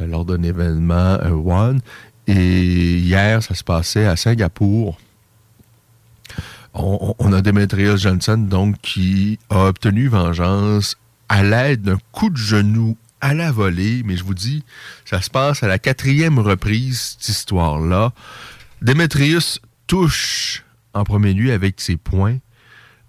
lors 0.00 0.24
d'un 0.24 0.42
événement 0.42 1.18
One. 1.24 1.80
Et 2.26 2.98
hier, 2.98 3.42
ça 3.42 3.54
se 3.54 3.64
passait 3.64 4.06
à 4.06 4.16
Singapour. 4.16 4.98
On, 6.74 7.32
a 7.32 7.40
Demetrius 7.40 8.02
Johnson, 8.02 8.36
donc, 8.38 8.76
qui 8.82 9.38
a 9.50 9.66
obtenu 9.66 10.08
vengeance 10.08 10.96
à 11.28 11.42
l'aide 11.42 11.82
d'un 11.82 11.98
coup 12.12 12.30
de 12.30 12.36
genou 12.36 12.96
à 13.20 13.34
la 13.34 13.50
volée. 13.50 14.02
Mais 14.04 14.16
je 14.16 14.22
vous 14.22 14.34
dis, 14.34 14.62
ça 15.04 15.20
se 15.20 15.30
passe 15.30 15.62
à 15.62 15.66
la 15.68 15.78
quatrième 15.78 16.38
reprise, 16.38 17.16
cette 17.18 17.30
histoire-là. 17.30 18.12
Demetrius 18.82 19.60
touche 19.86 20.64
en 20.94 21.04
premier 21.04 21.32
lieu 21.32 21.52
avec 21.52 21.80
ses 21.80 21.96
poings. 21.96 22.38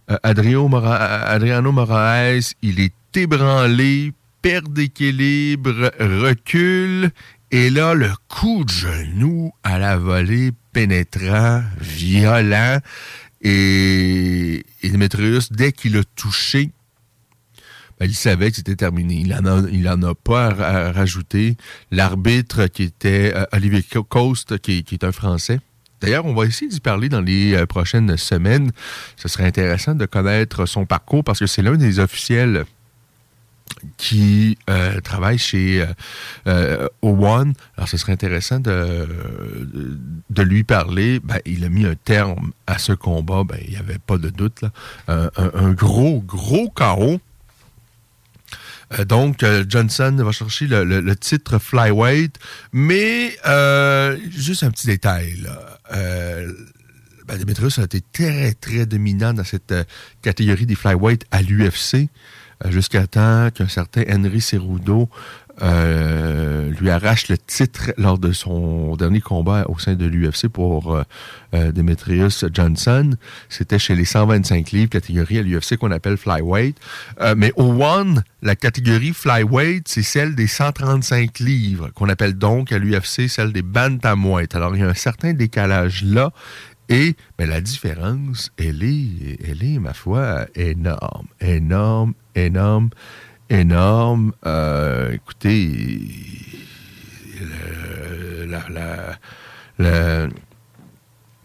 Euh, 0.09 0.17
Adriano 0.23 0.67
Moraes, 0.67 2.53
il 2.61 2.79
est 2.79 2.93
ébranlé, 3.15 4.13
perd 4.41 4.71
d'équilibre, 4.73 5.91
recule 5.99 7.11
et 7.51 7.71
là, 7.71 7.95
le 7.95 8.11
coup 8.27 8.63
de 8.63 8.69
genou 8.69 9.51
à 9.63 9.79
la 9.79 9.97
volée 9.97 10.51
pénétrant, 10.71 11.63
violent. 11.79 12.79
Et, 13.41 14.63
et 14.83 14.91
dès 15.51 15.71
qu'il 15.71 15.97
a 15.97 16.03
touché, 16.15 16.69
ben, 17.99 18.05
il 18.05 18.13
savait 18.13 18.51
que 18.51 18.57
c'était 18.57 18.75
terminé. 18.75 19.15
Il 19.15 19.29
n'en 19.29 19.63
a, 19.63 19.69
il 19.71 19.89
en 19.89 20.01
a 20.03 20.13
pas 20.13 20.47
à, 20.49 20.91
rajouter. 20.91 21.57
L'arbitre 21.89 22.67
qui 22.67 22.83
était 22.83 23.33
euh, 23.33 23.45
Olivier 23.51 23.83
Coast, 24.07 24.59
qui, 24.59 24.83
qui, 24.83 24.95
est 24.95 25.03
un 25.03 25.11
Français. 25.11 25.59
D'ailleurs, 26.01 26.25
on 26.25 26.35
va 26.35 26.45
essayer 26.45 26.69
d'y 26.69 26.79
parler 26.79 27.09
dans 27.09 27.21
les 27.21 27.55
euh, 27.55 27.65
prochaines 27.65 28.15
semaines. 28.15 28.71
Ce 29.17 29.27
serait 29.27 29.45
intéressant 29.45 29.95
de 29.95 30.05
connaître 30.05 30.67
son 30.67 30.85
parcours 30.85 31.23
parce 31.23 31.39
que 31.39 31.47
c'est 31.47 31.63
l'un 31.63 31.77
des 31.77 31.99
officiels 31.99 32.65
qui 33.97 34.57
euh, 34.69 34.99
travaille 35.01 35.37
chez 35.37 35.81
euh, 35.81 35.87
euh, 36.47 36.87
O1. 37.03 37.53
Alors, 37.77 37.87
ce 37.87 37.97
serait 37.97 38.13
intéressant 38.13 38.59
de, 38.59 39.07
de, 40.29 40.41
lui 40.41 40.63
parler. 40.63 41.19
Ben, 41.23 41.39
il 41.45 41.63
a 41.65 41.69
mis 41.69 41.85
un 41.85 41.95
terme 41.95 42.51
à 42.67 42.77
ce 42.77 42.93
combat. 42.93 43.43
Ben, 43.43 43.57
il 43.63 43.71
n'y 43.71 43.77
avait 43.77 43.99
pas 43.99 44.17
de 44.17 44.29
doute. 44.29 44.61
Là. 44.61 45.31
Un, 45.37 45.71
gros, 45.71 46.21
gros 46.21 46.69
chaos. 46.69 47.19
Donc, 49.07 49.45
Johnson 49.67 50.15
va 50.17 50.31
chercher 50.31 50.67
le, 50.67 51.15
titre 51.15 51.59
flyweight, 51.59 52.37
mais 52.73 53.37
juste 54.31 54.63
un 54.63 54.71
petit 54.71 54.87
détail. 54.87 55.35
Là. 55.43 55.77
Ben, 57.27 57.37
Demetrius 57.37 57.77
a 57.77 57.83
été 57.83 58.01
très, 58.11 58.53
très 58.53 58.87
dominant 58.87 59.33
dans 59.33 59.43
cette 59.43 59.73
catégorie 60.23 60.65
des 60.65 60.75
flyweight 60.75 61.25
à 61.29 61.43
l'UFC. 61.43 62.09
Euh, 62.65 62.71
jusqu'à 62.71 63.07
temps 63.07 63.49
qu'un 63.53 63.67
certain 63.67 64.03
Henry 64.09 64.41
Cerudo 64.41 65.09
euh, 65.61 66.71
lui 66.79 66.89
arrache 66.89 67.27
le 67.27 67.37
titre 67.37 67.91
lors 67.97 68.17
de 68.17 68.31
son 68.31 68.95
dernier 68.95 69.19
combat 69.19 69.65
au 69.67 69.77
sein 69.77 69.95
de 69.95 70.05
l'UFC 70.05 70.47
pour 70.47 70.95
euh, 70.95 71.71
Demetrius 71.71 72.45
Johnson. 72.53 73.15
C'était 73.49 73.79
chez 73.79 73.95
les 73.95 74.05
125 74.05 74.71
livres, 74.71 74.89
catégorie 74.89 75.37
à 75.37 75.41
l'UFC 75.41 75.75
qu'on 75.77 75.91
appelle 75.91 76.15
flyweight. 76.15 76.77
mais 77.35 77.51
au 77.57 77.83
One, 77.83 78.23
la 78.41 78.55
catégorie 78.55 79.13
flyweight, 79.13 79.87
c'est 79.89 80.03
celle 80.03 80.33
des 80.33 80.47
135 80.47 81.39
livres, 81.39 81.89
qu'on 81.89 82.07
appelle 82.07 82.35
donc 82.35 82.71
à 82.71 82.77
l'UFC 82.77 83.27
celle 83.27 83.51
des 83.51 83.61
bantamweight. 83.61 84.55
Alors, 84.55 84.75
il 84.75 84.81
y 84.81 84.85
a 84.85 84.87
un 84.87 84.93
certain 84.93 85.33
décalage 85.33 86.03
là. 86.03 86.31
Et 86.89 87.15
mais 87.37 87.45
la 87.45 87.61
différence, 87.61 88.51
elle 88.57 88.83
est, 88.83 89.37
elle 89.47 89.63
est, 89.63 89.77
ma 89.77 89.93
foi, 89.93 90.47
énorme, 90.55 91.27
énorme, 91.39 92.13
énorme, 92.45 92.89
énorme. 93.49 94.33
Euh, 94.45 95.11
écoutez, 95.11 96.07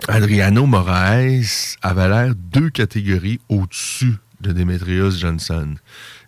Adriano 0.08 0.66
Moraes 0.66 1.76
avait 1.82 2.08
l'air 2.08 2.34
deux 2.34 2.70
catégories 2.70 3.40
au-dessus 3.48 4.16
de 4.40 4.52
Demetrius 4.52 5.18
Johnson. 5.18 5.74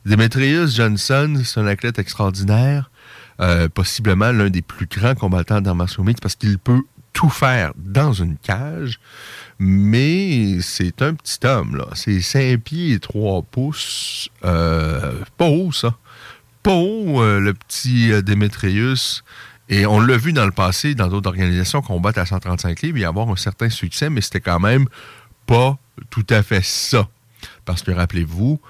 Demetrius 0.04 0.74
Johnson, 0.74 1.40
c'est 1.44 1.60
un 1.60 1.66
athlète 1.66 1.98
extraordinaire, 1.98 2.90
euh, 3.40 3.68
possiblement 3.68 4.32
l'un 4.32 4.48
des 4.48 4.62
plus 4.62 4.86
grands 4.86 5.14
combattants 5.14 5.60
martial 5.74 6.06
parce 6.22 6.36
qu'il 6.36 6.58
peut 6.58 6.82
tout 7.12 7.28
faire 7.28 7.72
dans 7.76 8.12
une 8.12 8.36
cage, 8.36 9.00
mais 9.58 10.60
c'est 10.60 11.00
un 11.02 11.14
petit 11.14 11.44
homme, 11.46 11.76
là. 11.76 11.86
C'est 11.94 12.20
5 12.20 12.60
pieds 12.60 12.92
et 12.92 13.00
3 13.00 13.42
pouces. 13.42 14.28
Euh, 14.44 15.12
pas 15.38 15.46
haut, 15.46 15.72
ça. 15.72 15.94
Pas 16.62 16.74
haut, 16.74 17.22
euh, 17.22 17.40
le 17.40 17.54
petit 17.54 18.12
euh, 18.12 18.22
Démétrius. 18.22 19.24
Et 19.68 19.86
on 19.86 19.98
l'a 19.98 20.16
vu 20.16 20.32
dans 20.32 20.44
le 20.44 20.52
passé, 20.52 20.94
dans 20.94 21.08
d'autres 21.08 21.28
organisations, 21.28 21.80
combattre 21.80 22.18
à 22.18 22.26
135 22.26 22.82
livres 22.82 22.98
et 22.98 23.04
avoir 23.04 23.28
un 23.28 23.36
certain 23.36 23.70
succès, 23.70 24.10
mais 24.10 24.20
c'était 24.20 24.40
quand 24.40 24.60
même 24.60 24.86
pas 25.46 25.78
tout 26.10 26.26
à 26.30 26.42
fait 26.42 26.64
ça. 26.64 27.08
Parce 27.64 27.82
que 27.82 27.90
rappelez-vous, 27.90 28.60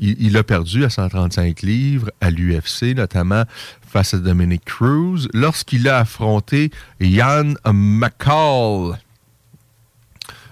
il, 0.00 0.36
a 0.36 0.42
perdu 0.42 0.84
à 0.84 0.90
135 0.90 1.62
livres 1.62 2.10
à 2.20 2.30
l'UFC, 2.30 2.94
notamment 2.96 3.44
face 3.86 4.12
à 4.12 4.18
Dominic 4.18 4.64
Cruz, 4.64 5.28
lorsqu'il 5.32 5.88
a 5.88 5.98
affronté 5.98 6.70
Ian 7.00 7.54
McCall. 7.72 8.98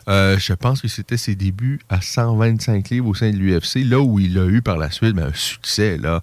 Euh, 0.09 0.39
je 0.39 0.55
pense 0.55 0.81
que 0.81 0.89
c'était 0.89 1.17
ses 1.17 1.35
débuts 1.35 1.81
à 1.89 2.01
125 2.01 2.89
livres 2.91 3.09
au 3.09 3.15
sein 3.15 3.31
de 3.31 3.37
l'UFC, 3.37 3.85
là 3.85 4.01
où 4.01 4.19
il 4.19 4.39
a 4.39 4.47
eu 4.47 4.63
par 4.63 4.79
la 4.79 4.91
suite 4.91 5.15
ben, 5.15 5.27
un 5.27 5.35
succès, 5.35 5.99
là, 5.99 6.23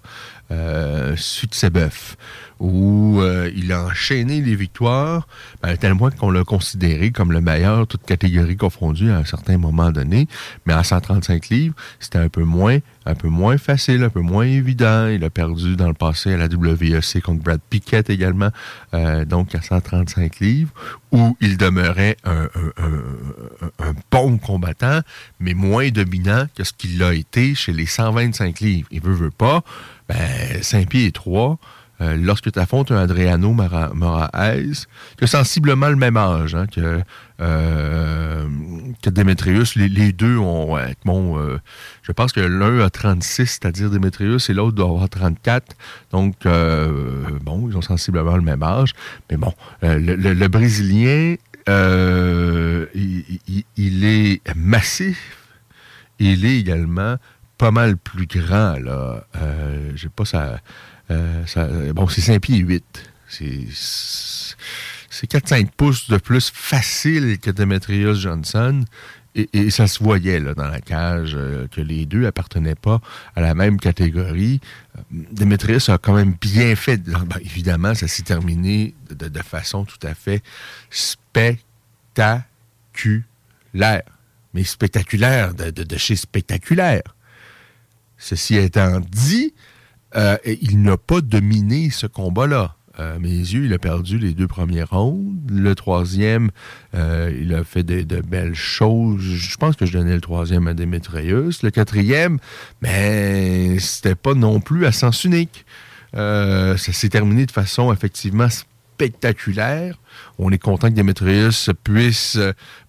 euh, 0.50 1.14
succès 1.16 1.70
bœuf 1.70 2.16
où 2.58 3.20
euh, 3.20 3.50
il 3.54 3.72
a 3.72 3.84
enchaîné 3.84 4.40
les 4.40 4.54
victoires, 4.54 5.28
ben, 5.62 5.76
tellement 5.76 6.10
qu'on 6.10 6.30
l'a 6.30 6.44
considéré 6.44 7.10
comme 7.10 7.32
le 7.32 7.40
meilleur, 7.40 7.86
toute 7.86 8.04
catégorie 8.04 8.56
confondue 8.56 9.10
à 9.10 9.18
un 9.18 9.24
certain 9.24 9.58
moment 9.58 9.90
donné. 9.90 10.26
Mais 10.64 10.72
à 10.72 10.82
135 10.82 11.48
livres, 11.48 11.74
c'était 12.00 12.18
un 12.18 12.28
peu 12.28 12.44
moins, 12.44 12.78
un 13.04 13.14
peu 13.14 13.28
moins 13.28 13.58
facile, 13.58 14.02
un 14.04 14.08
peu 14.08 14.20
moins 14.20 14.46
évident. 14.46 15.08
Il 15.08 15.22
a 15.24 15.30
perdu 15.30 15.76
dans 15.76 15.88
le 15.88 15.94
passé 15.94 16.32
à 16.32 16.36
la 16.36 16.46
WEC 16.46 17.20
contre 17.22 17.42
Brad 17.42 17.60
Pickett 17.68 18.08
également, 18.08 18.50
euh, 18.94 19.24
donc 19.24 19.54
à 19.54 19.60
135 19.60 20.40
livres, 20.40 20.72
où 21.12 21.36
il 21.40 21.58
demeurait 21.58 22.16
un, 22.24 22.48
bon 24.10 24.38
combattant, 24.38 25.00
mais 25.40 25.54
moins 25.54 25.88
dominant 25.90 26.46
que 26.56 26.64
ce 26.64 26.72
qu'il 26.72 27.02
a 27.02 27.12
été 27.12 27.54
chez 27.54 27.72
les 27.72 27.86
125 27.86 28.60
livres. 28.60 28.88
Il 28.90 29.00
veut, 29.02 29.12
veut 29.12 29.30
pas, 29.30 29.62
ben, 30.08 30.62
5 30.62 30.88
pieds 30.88 31.06
et 31.06 31.12
3, 31.12 31.58
euh, 32.02 32.16
lorsque 32.16 32.52
tu 32.52 32.58
affrontes 32.58 32.92
un 32.92 32.98
Adriano 32.98 33.52
Moraes, 33.52 34.86
qui 35.16 35.24
a 35.24 35.26
sensiblement 35.26 35.88
le 35.88 35.96
même 35.96 36.18
âge 36.18 36.54
hein, 36.54 36.66
que, 36.66 37.00
euh, 37.40 38.46
que 39.02 39.08
Demetrius, 39.08 39.76
les, 39.76 40.12
deux 40.12 40.36
ont, 40.36 40.76
bon, 41.06 41.38
euh, 41.38 41.58
je 42.02 42.12
pense 42.12 42.32
que 42.32 42.40
l'un 42.40 42.80
a 42.80 42.90
36, 42.90 43.46
c'est-à-dire 43.46 43.90
Demetrius, 43.90 44.50
et 44.50 44.54
l'autre 44.54 44.76
doit 44.76 44.88
avoir 44.88 45.08
34. 45.08 45.74
Donc, 46.12 46.34
bon, 46.44 47.68
ils 47.68 47.76
ont 47.76 47.82
sensiblement 47.82 48.36
le 48.36 48.42
même 48.42 48.62
âge. 48.62 48.92
Mais 49.30 49.38
bon, 49.38 49.54
le, 49.82 50.48
Brésilien, 50.48 51.36
il, 52.94 53.40
il, 53.76 54.04
est 54.04 54.54
massif. 54.54 55.46
Il 56.18 56.44
est 56.44 56.58
également 56.58 57.16
pas 57.56 57.70
mal 57.70 57.96
plus 57.96 58.26
grand, 58.26 58.76
là. 58.78 59.24
J'ai 59.94 60.10
pas 60.10 60.26
ça 61.08 61.60
euh, 61.60 61.92
bon, 61.92 62.08
c'est 62.08 62.20
5 62.20 62.40
pieds 62.40 62.58
8. 62.58 63.10
C'est 63.28 63.66
4-5 65.30 65.68
pouces 65.76 66.08
de 66.08 66.16
plus 66.16 66.50
facile 66.52 67.38
que 67.38 67.50
Demetrius 67.50 68.18
Johnson. 68.18 68.84
Et, 69.34 69.70
ça 69.70 69.86
se 69.86 70.02
voyait 70.02 70.40
là, 70.40 70.54
dans 70.54 70.68
la 70.68 70.80
cage 70.80 71.32
euh, 71.34 71.66
que 71.68 71.82
les 71.82 72.06
deux 72.06 72.26
appartenaient 72.26 72.74
pas 72.74 73.02
à 73.34 73.42
la 73.42 73.54
même 73.54 73.78
catégorie. 73.78 74.60
Euh, 74.96 75.00
Demetrius 75.32 75.90
a 75.90 75.98
quand 75.98 76.14
même 76.14 76.34
bien 76.40 76.74
fait. 76.74 77.02
Évidemment, 77.42 77.94
ça 77.94 78.08
s'est 78.08 78.22
terminé 78.22 78.94
de, 79.10 79.42
façon 79.42 79.84
tout 79.84 79.98
à 80.02 80.14
fait 80.14 80.42
spectaculaire. 80.88 82.44
Mais 84.54 84.64
spectaculaire 84.64 85.52
de, 85.52 85.70
de 85.70 85.96
chez 85.98 86.16
spectaculaire. 86.16 87.02
Ceci 88.16 88.56
étant 88.56 89.00
dit, 89.00 89.52
euh, 90.16 90.36
il 90.44 90.82
n'a 90.82 90.96
pas 90.96 91.20
dominé 91.20 91.90
ce 91.90 92.06
combat-là. 92.06 92.76
À 92.98 93.18
mes 93.18 93.28
yeux, 93.28 93.66
il 93.66 93.74
a 93.74 93.78
perdu 93.78 94.18
les 94.18 94.32
deux 94.32 94.46
premiers 94.46 94.82
rounds. 94.82 95.38
Le 95.50 95.74
troisième, 95.74 96.50
euh, 96.94 97.30
il 97.38 97.54
a 97.54 97.62
fait 97.62 97.82
de, 97.82 98.20
belles 98.22 98.54
choses. 98.54 99.20
Je 99.20 99.56
pense 99.58 99.76
que 99.76 99.84
je 99.84 99.92
donnais 99.92 100.14
le 100.14 100.22
troisième 100.22 100.66
à 100.66 100.72
Demetrius. 100.72 101.62
Le 101.62 101.70
quatrième, 101.70 102.38
mais 102.80 103.78
c'était 103.80 104.14
pas 104.14 104.32
non 104.32 104.60
plus 104.60 104.86
à 104.86 104.92
sens 104.92 105.24
unique. 105.24 105.66
Euh, 106.14 106.78
ça 106.78 106.92
s'est 106.94 107.10
terminé 107.10 107.44
de 107.44 107.50
façon 107.50 107.92
effectivement 107.92 108.48
spectaculaire. 108.48 109.98
On 110.38 110.50
est 110.50 110.58
content 110.58 110.88
que 110.88 110.94
Demetrius 110.94 111.68
puisse 111.84 112.38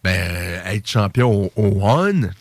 ben, 0.06 0.62
être 0.66 0.88
champion 0.88 1.52
au, 1.58 1.62
au 1.62 1.86
One. 1.86 2.32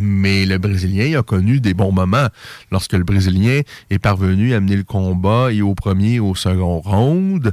Mais 0.00 0.46
le 0.46 0.58
Brésilien 0.58 1.18
a 1.18 1.22
connu 1.22 1.60
des 1.60 1.74
bons 1.74 1.92
moments 1.92 2.28
lorsque 2.70 2.94
le 2.94 3.04
Brésilien 3.04 3.60
est 3.90 3.98
parvenu 3.98 4.54
à 4.54 4.60
mener 4.60 4.76
le 4.76 4.84
combat 4.84 5.52
et 5.52 5.62
au 5.62 5.74
premier 5.74 6.14
et 6.14 6.20
au 6.20 6.34
second 6.34 6.80
round. 6.80 7.52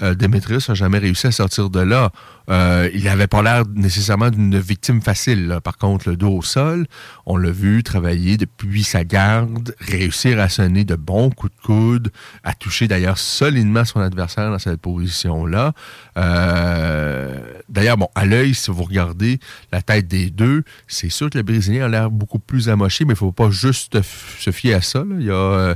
Euh, 0.00 0.14
Demetrius 0.14 0.68
n'a 0.68 0.74
jamais 0.74 0.98
réussi 0.98 1.26
à 1.26 1.32
sortir 1.32 1.70
de 1.70 1.80
là. 1.80 2.10
Euh, 2.50 2.88
il 2.94 3.04
n'avait 3.04 3.26
pas 3.26 3.42
l'air 3.42 3.64
nécessairement 3.74 4.30
d'une 4.30 4.58
victime 4.58 5.00
facile. 5.00 5.58
Par 5.62 5.76
contre, 5.76 6.08
le 6.08 6.16
dos 6.16 6.38
au 6.38 6.42
sol, 6.42 6.86
on 7.26 7.36
l'a 7.36 7.50
vu 7.50 7.82
travailler 7.82 8.36
depuis 8.36 8.84
sa 8.84 9.04
garde, 9.04 9.74
réussir 9.80 10.40
à 10.40 10.48
sonner 10.48 10.84
de 10.84 10.96
bons 10.96 11.30
coups 11.30 11.52
de 11.54 11.62
coude, 11.62 12.12
à 12.42 12.54
toucher 12.54 12.88
d'ailleurs 12.88 13.18
solidement 13.18 13.84
son 13.84 14.00
adversaire 14.00 14.50
dans 14.50 14.58
cette 14.58 14.80
position-là. 14.80 15.72
Euh, 16.16 17.40
d'ailleurs, 17.68 17.96
bon, 17.96 18.08
à 18.14 18.24
l'œil, 18.24 18.54
si 18.54 18.70
vous 18.70 18.82
regardez 18.82 19.38
la 19.70 19.82
tête 19.82 20.08
des 20.08 20.30
deux, 20.30 20.64
c'est 20.88 21.10
sûr 21.10 21.30
que 21.30 21.38
le 21.38 21.44
Brésilien 21.44 21.84
a 21.84 21.88
l'air 21.88 22.10
beaucoup 22.10 22.38
plus 22.38 22.68
amoché, 22.68 23.04
mais 23.04 23.10
il 23.10 23.14
ne 23.14 23.18
faut 23.18 23.32
pas 23.32 23.50
juste 23.50 24.00
se 24.02 24.50
fier 24.50 24.74
à 24.74 24.80
ça. 24.80 25.04
Il 25.18 25.30
a 25.30 25.74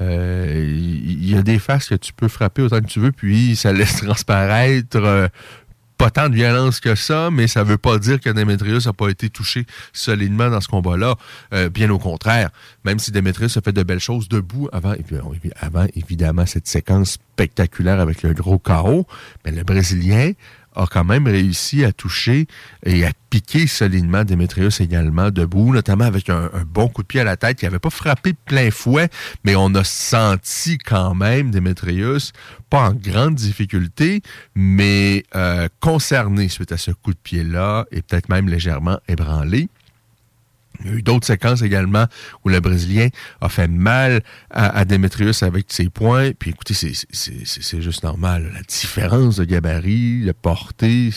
euh, 0.00 0.64
il 0.66 1.28
y 1.28 1.36
a 1.36 1.42
des 1.42 1.58
faces 1.58 1.88
que 1.88 1.94
tu 1.94 2.12
peux 2.12 2.28
frapper 2.28 2.62
autant 2.62 2.80
que 2.80 2.86
tu 2.86 3.00
veux, 3.00 3.12
puis 3.12 3.56
ça 3.56 3.72
laisse 3.74 3.96
transparaître 3.96 4.96
euh, 4.96 5.28
pas 6.00 6.10
tant 6.10 6.30
de 6.30 6.34
violence 6.34 6.80
que 6.80 6.94
ça, 6.94 7.30
mais 7.30 7.46
ça 7.46 7.62
veut 7.62 7.76
pas 7.76 7.98
dire 7.98 8.20
que 8.20 8.30
Demetrius 8.30 8.86
n'a 8.86 8.94
pas 8.94 9.10
été 9.10 9.28
touché 9.28 9.66
solidement 9.92 10.48
dans 10.48 10.62
ce 10.62 10.68
combat-là. 10.68 11.16
Euh, 11.52 11.68
bien 11.68 11.90
au 11.90 11.98
contraire, 11.98 12.48
même 12.86 12.98
si 12.98 13.10
Demetrius 13.10 13.58
a 13.58 13.60
fait 13.60 13.74
de 13.74 13.82
belles 13.82 14.00
choses 14.00 14.26
debout 14.26 14.66
avant, 14.72 14.94
avant 15.60 15.86
évidemment 15.94 16.46
cette 16.46 16.66
séquence 16.66 17.10
spectaculaire 17.10 18.00
avec 18.00 18.22
le 18.22 18.32
gros 18.32 18.58
chaos, 18.58 19.06
mais 19.44 19.50
le 19.50 19.62
Brésilien 19.62 20.32
a 20.74 20.86
quand 20.86 21.04
même 21.04 21.26
réussi 21.26 21.84
à 21.84 21.92
toucher 21.92 22.46
et 22.84 23.04
à 23.04 23.12
piquer 23.30 23.66
solidement 23.66 24.24
Demetrius 24.24 24.80
également 24.80 25.30
debout, 25.30 25.72
notamment 25.72 26.04
avec 26.04 26.30
un, 26.30 26.50
bon 26.66 26.88
coup 26.88 27.02
de 27.02 27.06
pied 27.06 27.20
à 27.20 27.24
la 27.24 27.36
tête 27.36 27.58
qui 27.58 27.64
n'avait 27.64 27.78
pas 27.78 27.90
frappé 27.90 28.32
plein 28.32 28.70
fouet, 28.70 29.08
mais 29.44 29.54
on 29.56 29.74
a 29.74 29.84
senti 29.84 30.78
quand 30.78 31.14
même 31.14 31.50
Demetrius 31.50 32.32
pas 32.68 32.88
en 32.88 32.92
grande 32.92 33.34
difficulté, 33.34 34.22
mais 34.54 35.24
euh, 35.34 35.68
concerné 35.80 36.48
suite 36.48 36.72
à 36.72 36.76
ce 36.76 36.92
coup 36.92 37.12
de 37.12 37.18
pied-là 37.18 37.86
et 37.90 38.02
peut-être 38.02 38.28
même 38.28 38.48
légèrement 38.48 38.98
ébranlé. 39.08 39.68
Il 40.84 40.90
y 40.90 40.94
a 40.94 40.96
eu 40.96 41.02
d'autres 41.02 41.26
séquences 41.26 41.62
également 41.62 42.06
où 42.44 42.48
le 42.48 42.60
Brésilien 42.60 43.08
a 43.40 43.48
fait 43.48 43.68
mal 43.68 44.22
à, 44.50 44.84
Demetrius 44.84 45.42
avec 45.42 45.66
ses 45.68 45.88
points. 45.88 46.32
Puis 46.38 46.50
écoutez, 46.50 46.74
c'est 46.74 47.80
juste 47.80 48.02
normal. 48.02 48.50
La 48.54 48.62
différence 48.62 49.36
de 49.36 49.44
gabarit, 49.44 50.24
de 50.24 50.32
portée, 50.32 51.10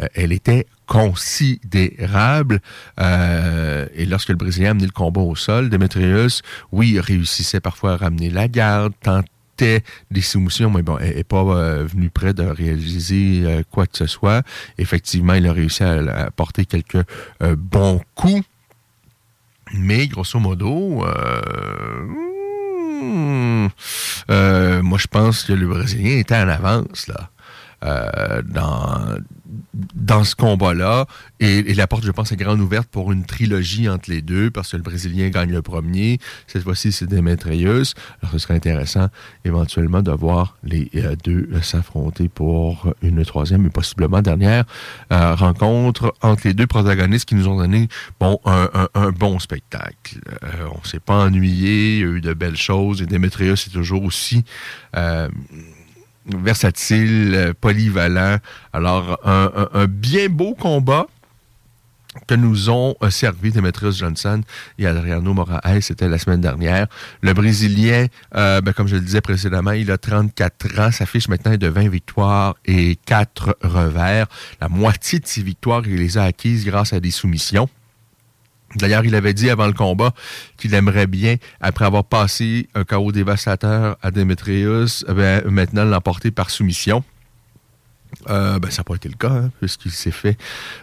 euh, 0.00 0.06
elle 0.14 0.32
était 0.32 0.66
considérable. 0.86 2.60
Euh, 3.00 3.86
et 3.94 4.06
lorsque 4.06 4.30
le 4.30 4.36
Brésilien 4.36 4.68
a 4.68 4.70
amené 4.72 4.86
le 4.86 4.92
combat 4.92 5.20
au 5.20 5.36
sol, 5.36 5.70
Demetrius, 5.70 6.42
oui, 6.72 6.98
réussissait 7.00 7.60
parfois 7.60 7.92
à 7.92 7.96
ramener 7.96 8.30
la 8.30 8.48
garde, 8.48 8.92
tentait 9.00 9.84
des 10.10 10.20
soumissions, 10.20 10.70
mais 10.70 10.82
bon, 10.82 10.98
n'est 10.98 11.24
pas 11.24 11.42
euh, 11.42 11.84
venu 11.84 12.10
près 12.10 12.34
de 12.34 12.42
réaliser 12.42 13.62
quoi 13.70 13.86
que 13.86 13.96
ce 13.96 14.06
soit. 14.06 14.42
Effectivement, 14.78 15.34
il 15.34 15.46
a 15.46 15.52
réussi 15.52 15.84
à 15.84 16.30
porter 16.34 16.64
quelques 16.64 17.04
bons 17.40 18.00
coups. 18.14 18.42
Mais 19.72 20.06
grosso 20.06 20.38
modo, 20.38 21.04
euh, 21.04 22.06
hmm, 23.02 23.68
euh, 24.30 24.82
moi 24.82 24.98
je 24.98 25.06
pense 25.06 25.44
que 25.44 25.52
le 25.52 25.66
Brésilien 25.66 26.18
était 26.18 26.36
en 26.36 26.48
avance 26.48 27.06
là. 27.08 27.30
Euh, 27.84 28.42
dans, 28.42 29.16
dans 29.94 30.24
ce 30.24 30.34
combat-là. 30.34 31.06
Et, 31.40 31.74
la 31.74 31.86
porte, 31.86 32.04
je 32.04 32.10
pense, 32.10 32.32
est 32.32 32.36
grande 32.36 32.60
ouverte 32.60 32.88
pour 32.88 33.12
une 33.12 33.24
trilogie 33.24 33.88
entre 33.88 34.10
les 34.10 34.22
deux, 34.22 34.50
parce 34.50 34.72
que 34.72 34.76
le 34.76 34.82
Brésilien 34.82 35.28
gagne 35.30 35.50
le 35.50 35.62
premier. 35.62 36.18
Cette 36.46 36.62
fois-ci, 36.62 36.92
c'est 36.92 37.06
Demetrius. 37.06 37.94
Alors, 38.20 38.32
ce 38.32 38.38
serait 38.38 38.54
intéressant, 38.54 39.08
éventuellement, 39.44 40.02
de 40.02 40.12
voir 40.12 40.56
les 40.62 40.90
euh, 40.96 41.16
deux 41.24 41.48
s'affronter 41.62 42.28
pour 42.28 42.92
une 43.02 43.24
troisième 43.24 43.66
et 43.66 43.70
possiblement 43.70 44.22
dernière 44.22 44.64
euh, 45.12 45.34
rencontre 45.34 46.14
entre 46.22 46.46
les 46.46 46.54
deux 46.54 46.66
protagonistes 46.66 47.28
qui 47.28 47.34
nous 47.34 47.48
ont 47.48 47.56
donné 47.56 47.88
bon, 48.20 48.40
un, 48.44 49.10
bon 49.10 49.38
spectacle. 49.38 50.20
Euh, 50.42 50.68
on 50.72 50.84
s'est 50.84 51.00
pas 51.00 51.24
ennuyé, 51.24 51.96
il 51.96 52.00
y 52.00 52.02
a 52.02 52.06
eu 52.06 52.20
de 52.20 52.34
belles 52.34 52.56
choses, 52.56 53.02
et 53.02 53.06
Demetrius 53.06 53.66
est 53.66 53.70
toujours 53.70 54.04
aussi 54.04 54.44
versatile, 56.26 57.32
euh, 57.34 57.52
polyvalent. 57.58 58.38
Alors, 58.72 59.18
un, 59.24 59.86
bien 59.86 60.28
beau 60.28 60.54
combat 60.54 61.06
que 62.26 62.34
nous 62.34 62.68
ont 62.70 62.94
euh, 63.02 63.10
servi 63.10 63.52
Demetrius 63.52 63.96
Johnson 63.96 64.42
et 64.78 64.86
Adriano 64.86 65.32
Moraes, 65.32 65.80
c'était 65.80 66.08
la 66.08 66.18
semaine 66.18 66.40
dernière. 66.40 66.86
Le 67.22 67.32
Brésilien, 67.32 68.06
euh, 68.36 68.60
ben, 68.60 68.72
comme 68.72 68.86
je 68.86 68.96
le 68.96 69.00
disais 69.00 69.20
précédemment, 69.20 69.72
il 69.72 69.90
a 69.90 69.98
34 69.98 70.78
ans, 70.80 70.90
sa 70.92 71.06
fiche 71.06 71.28
maintenant 71.28 71.56
de 71.56 71.66
20 71.66 71.88
victoires 71.88 72.56
et 72.64 72.96
4 73.06 73.56
revers. 73.62 74.26
La 74.60 74.68
moitié 74.68 75.20
de 75.20 75.26
ses 75.26 75.42
victoires, 75.42 75.82
il 75.86 75.96
les 75.96 76.18
a 76.18 76.24
acquises 76.24 76.64
grâce 76.64 76.92
à 76.92 77.00
des 77.00 77.10
soumissions. 77.10 77.68
D'ailleurs, 78.76 79.04
il 79.04 79.14
avait 79.14 79.34
dit 79.34 79.50
avant 79.50 79.66
le 79.66 79.72
combat 79.72 80.12
qu'il 80.56 80.74
aimerait 80.74 81.06
bien, 81.06 81.36
après 81.60 81.84
avoir 81.84 82.04
passé 82.04 82.68
un 82.74 82.84
chaos 82.84 83.12
dévastateur 83.12 83.96
à 84.02 84.10
Demetrius, 84.10 85.04
ben, 85.08 85.42
maintenant 85.46 85.84
l'emporter 85.84 86.30
par 86.30 86.50
soumission. 86.50 87.04
Euh, 88.28 88.58
ben, 88.58 88.70
ça 88.70 88.80
n'a 88.80 88.84
pas 88.84 88.94
été 88.94 89.08
le 89.08 89.16
cas, 89.16 89.30
hein, 89.30 89.50
puisqu'il 89.58 89.90
s'est 89.90 90.10
fait. 90.10 90.36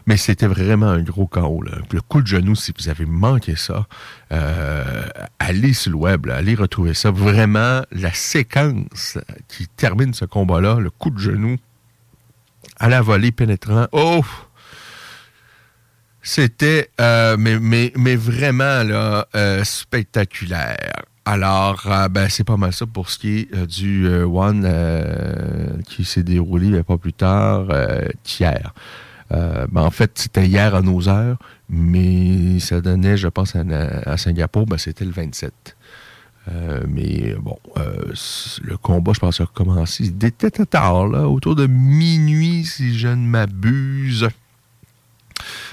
Mais 0.08 0.18
c'était 0.18 0.48
vraiment 0.48 0.88
un 0.88 1.02
gros 1.02 1.28
chaos. 1.28 1.64
Le 1.92 2.02
coup 2.02 2.22
de 2.22 2.28
genou, 2.28 2.56
si 2.56 2.74
vous 2.78 2.90
avez 2.90 3.06
manqué 3.06 3.56
ça, 3.56 3.88
euh, 4.32 5.06
allez 5.38 5.74
sur 5.74 5.92
le 5.92 5.98
web, 5.98 6.30
allez 6.30 6.56
retrouver 6.56 6.94
ça. 6.94 7.12
Vraiment, 7.12 7.82
la 7.92 8.14
séquence 8.14 9.18
qui 9.48 9.68
termine 9.68 10.14
ce 10.14 10.26
combat-là, 10.26 10.80
le 10.80 10.90
coup 10.90 11.12
de 11.12 11.20
genou 11.20 11.58
à 12.78 12.90
la 12.90 13.02
volée 13.02 13.32
pénétrant. 13.32 13.88
Oh! 13.92 14.24
C'était, 16.32 16.92
euh, 17.02 17.38
mais, 17.40 17.58
mais, 17.60 17.92
mais, 17.96 18.16
vraiment 18.16 18.84
là, 18.84 19.28
euh, 19.36 19.64
spectaculaire. 19.64 21.02
Alors, 21.26 21.82
euh, 21.88 22.08
ben, 22.08 22.30
c'est 22.30 22.44
pas 22.44 22.56
mal 22.56 22.72
ça 22.72 22.86
pour 22.86 23.10
ce 23.10 23.18
qui 23.18 23.40
est 23.40 23.66
du 23.66 24.08
One 24.08 24.64
qui 25.88 26.06
s'est 26.06 26.22
déroulé 26.22 26.84
pas 26.84 27.00
plus 27.00 27.14
tard 27.14 27.70
qu'hier. 28.24 28.76
Ben, 29.32 29.70
en 29.74 29.90
fait, 29.90 30.12
c'était 30.20 30.46
hier 30.46 30.76
à 30.76 30.84
nos 30.84 31.10
heures, 31.10 31.40
mais 31.68 32.60
ça 32.60 32.80
donnait, 32.80 33.18
je 33.18 33.28
pense, 33.28 33.56
à, 33.56 34.18
Singapour, 34.18 34.68
ben, 34.68 34.78
c'était 34.78 35.06
le 35.06 35.12
27. 35.12 35.76
mais 36.88 37.34
bon, 37.40 37.58
le 37.76 38.78
combat, 38.78 39.14
je 39.16 39.20
pense, 39.20 39.42
a 39.42 39.46
recommencé. 39.46 40.04
Il 40.04 40.24
était 40.24 40.52
tard, 40.52 41.08
là, 41.08 41.28
autour 41.28 41.56
de 41.56 41.66
minuit, 41.66 42.66
si 42.66 43.00
je 43.00 43.08
ne 43.08 43.26
m'abuse. 43.26 44.30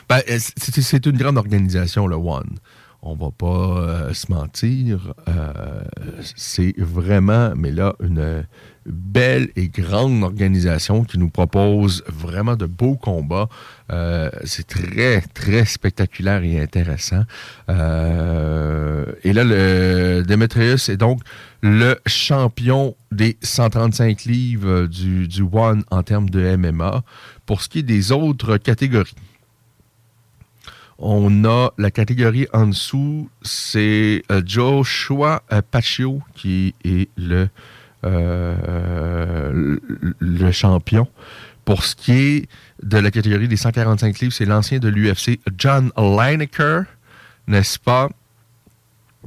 Ben, 0.08 0.20
euh, 0.30 0.38
c'est 0.38 1.06
une 1.06 1.16
grande 1.16 1.36
organisation, 1.36 2.06
le 2.06 2.16
One. 2.16 2.58
On 3.02 3.14
va 3.14 3.30
pas 3.36 3.46
euh, 3.46 4.14
se 4.14 4.32
mentir. 4.32 5.14
Euh, 5.28 5.82
c'est 6.36 6.74
vraiment, 6.78 7.52
mais 7.56 7.72
là, 7.72 7.94
une 8.00 8.44
belle 8.86 9.48
et 9.56 9.68
grande 9.68 10.22
organisation 10.22 11.04
qui 11.04 11.18
nous 11.18 11.28
propose 11.28 12.04
vraiment 12.08 12.54
de 12.56 12.66
beaux 12.66 12.96
combats. 12.96 13.48
c'est 14.44 14.66
très, 14.66 15.20
très 15.34 15.64
spectaculaire 15.64 16.42
et 16.44 16.60
intéressant. 16.60 17.24
et 17.68 17.72
là, 19.32 19.44
le 19.44 20.22
Demetrius 20.22 20.88
est 20.88 20.96
donc 20.96 21.20
le 21.62 21.96
champion 22.06 22.94
des 23.10 23.36
135 23.42 24.24
livres 24.24 24.86
du, 24.86 25.26
du 25.26 25.42
One 25.42 25.82
en 25.90 26.04
termes 26.04 26.30
de 26.30 26.54
MMA. 26.56 27.02
Pour 27.44 27.62
ce 27.62 27.68
qui 27.68 27.80
est 27.80 27.82
des 27.82 28.12
autres 28.12 28.56
catégories, 28.56 29.14
on 30.98 31.44
a 31.44 31.72
la 31.76 31.90
catégorie 31.90 32.46
en 32.52 32.68
dessous, 32.68 33.28
c'est 33.42 34.22
euh, 34.30 34.42
Joshua 34.44 35.42
euh, 35.52 35.60
Paccio 35.70 36.22
qui 36.34 36.74
est 36.84 37.10
le, 37.16 37.48
euh, 38.04 39.78
le 40.18 40.52
champion. 40.52 41.06
Pour 41.64 41.82
ce 41.84 41.96
qui 41.96 42.12
est 42.12 42.48
de 42.82 42.98
la 42.98 43.10
catégorie 43.10 43.48
des 43.48 43.56
145 43.56 44.20
livres, 44.20 44.32
c'est 44.32 44.44
l'ancien 44.44 44.78
de 44.78 44.88
l'UFC, 44.88 45.40
John 45.58 45.90
Lineker, 45.96 46.84
n'est-ce 47.48 47.78
pas? 47.78 48.08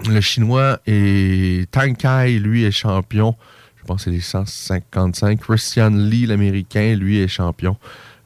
Le 0.07 0.21
Chinois 0.21 0.79
est 0.87 1.69
Tang 1.71 1.95
Kai, 1.95 2.39
lui, 2.39 2.63
est 2.63 2.71
champion. 2.71 3.35
Je 3.75 3.83
pense 3.83 3.97
que 3.97 4.03
c'est 4.05 4.11
les 4.11 4.21
155. 4.21 5.39
Christian 5.41 5.89
Lee, 5.89 6.25
l'Américain, 6.25 6.95
lui, 6.95 7.19
est 7.19 7.27
champion 7.27 7.77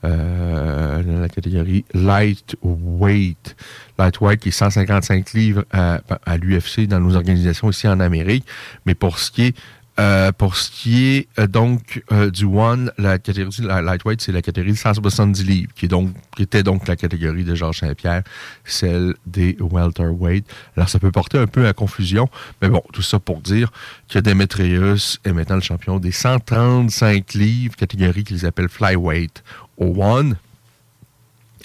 dans 0.10 1.20
la 1.20 1.30
catégorie 1.30 1.86
lightweight. 1.94 3.56
Lightweight 3.98 4.40
qui 4.40 4.50
est 4.50 4.52
155 4.52 5.34
livres 5.34 5.66
à, 5.72 6.02
à 6.26 6.38
l'UFC 6.38 6.88
dans 6.88 7.00
nos 7.00 7.16
organisations 7.16 7.70
ici 7.70 7.88
en 7.88 8.00
Amérique. 8.00 8.46
Mais 8.86 8.96
pour 8.96 9.20
ce 9.20 9.32
qui 9.32 9.44
est 9.44 9.56
euh, 10.00 10.32
pour 10.32 10.56
ce 10.56 10.72
qui 10.72 11.06
est 11.06 11.28
euh, 11.38 11.46
donc 11.46 12.04
euh, 12.12 12.32
du 12.32 12.46
one, 12.46 12.92
la 12.98 13.20
catégorie 13.20 13.62
la 13.62 13.80
lightweight, 13.84 14.22
c'est 14.22 14.32
la 14.32 14.42
catégorie 14.42 14.72
de 14.72 14.78
170 14.78 15.44
livres, 15.44 15.72
qui, 15.76 15.86
est 15.86 15.94
était 16.40 16.64
donc 16.64 16.88
la 16.88 16.96
catégorie 16.96 17.44
de 17.44 17.54
Georges 17.54 17.82
Saint-Pierre, 17.82 18.24
celle 18.66 19.14
des 19.28 19.56
welterweight. 19.60 20.48
Alors 20.76 20.90
ça 20.90 20.98
peut 20.98 21.12
porter 21.12 21.38
un 21.38 21.46
peu 21.46 21.68
à 21.68 21.74
confusion, 21.74 22.28
mais 22.60 22.70
bon, 22.70 22.82
tout 22.92 23.04
ça 23.04 23.20
pour 23.20 23.42
dire 23.42 23.72
que 24.10 24.18
Demetrius 24.18 25.20
est 25.26 25.32
maintenant 25.32 25.56
le 25.56 25.62
champion 25.62 26.00
des 26.00 26.12
135 26.12 27.36
livres, 27.36 27.76
catégorie 27.76 28.24
qu'ils 28.24 28.48
appellent 28.48 28.70
flyweight 28.70 29.44
au 29.78 29.94
one, 30.02 30.38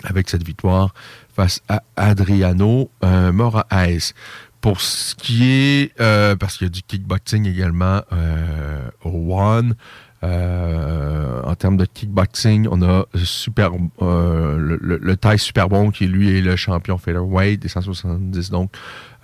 avec 0.05 0.29
cette 0.29 0.45
victoire 0.45 0.93
face 1.35 1.62
à 1.69 1.83
Adriano 1.97 2.91
Moraes. 3.01 4.12
Pour 4.61 4.81
ce 4.81 5.14
qui 5.14 5.44
est, 5.49 6.01
euh, 6.01 6.35
parce 6.35 6.57
qu'il 6.57 6.66
y 6.66 6.71
a 6.71 6.71
du 6.71 6.83
kickboxing 6.83 7.47
également 7.47 8.03
euh, 8.12 8.88
au 9.05 9.35
One, 9.35 9.77
euh, 10.25 11.42
en 11.44 11.55
termes 11.55 11.77
de 11.77 11.85
kickboxing, 11.85 12.66
on 12.71 12.83
a 12.83 13.05
super, 13.23 13.71
le, 14.01 14.77
le, 14.81 15.16
taille 15.16 15.38
super 15.38 15.68
bon 15.68 15.92
qui 15.92 16.09
lui 16.09 16.37
est 16.37 16.40
le 16.40 16.57
champion 16.57 16.99
featherweight 16.99 17.61
des 17.61 17.68
170. 17.68 18.51
Donc, 18.51 18.73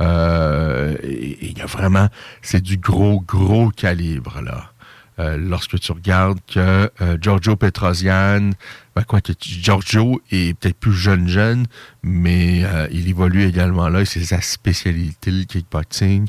il 0.01 1.55
y 1.57 1.61
a 1.61 1.67
vraiment, 1.67 2.09
c'est 2.43 2.63
du 2.63 2.77
gros, 2.77 3.21
gros 3.21 3.71
calibre 3.71 4.41
là. 4.41 4.74
Lorsque 5.19 5.79
tu 5.79 5.93
regardes 5.93 6.39
que 6.47 6.91
Giorgio 7.21 7.57
Petrosian, 7.57 8.51
ben 8.95 9.03
quoi 9.03 9.21
que 9.21 9.33
Giorgio 9.41 10.23
est 10.31 10.57
peut-être 10.59 10.79
plus 10.79 10.93
jeune 10.93 11.27
jeune, 11.27 11.67
mais 12.05 12.63
euh, 12.65 12.87
il 12.93 13.09
évolue 13.09 13.45
également 13.45 13.89
là. 13.89 14.05
C'est 14.05 14.23
sa 14.23 14.41
spécialité, 14.41 15.33
le 15.33 15.45
kickboxing. 15.45 16.27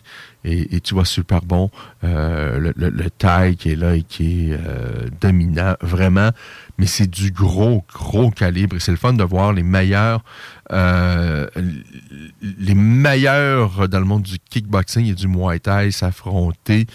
Et, 0.47 0.79
tu 0.81 0.93
vois 0.93 1.05
super 1.05 1.41
bon 1.41 1.71
euh, 2.03 2.59
le, 2.59 2.89
le, 2.89 3.09
taille 3.09 3.55
qui 3.55 3.71
est 3.71 3.75
là 3.75 3.95
et 3.95 4.03
qui 4.03 4.51
est 4.51 4.53
euh, 4.53 5.07
dominant, 5.19 5.75
vraiment. 5.81 6.29
Mais 6.77 6.85
c'est 6.85 7.09
du 7.09 7.31
gros, 7.31 7.83
gros 7.91 8.29
calibre. 8.29 8.75
Et 8.75 8.79
c'est 8.79 8.91
le 8.91 8.97
fun 8.97 9.13
de 9.13 9.23
voir 9.23 9.53
les 9.53 9.63
meilleurs, 9.63 10.23
les 10.71 12.75
meilleurs 12.75 13.88
dans 13.88 13.99
le 13.99 14.06
monde 14.06 14.23
du 14.23 14.39
kickboxing 14.39 15.06
et 15.06 15.13
du 15.13 15.28
Muay 15.28 15.60
Thai 15.60 15.91
s'affronter 15.91 16.88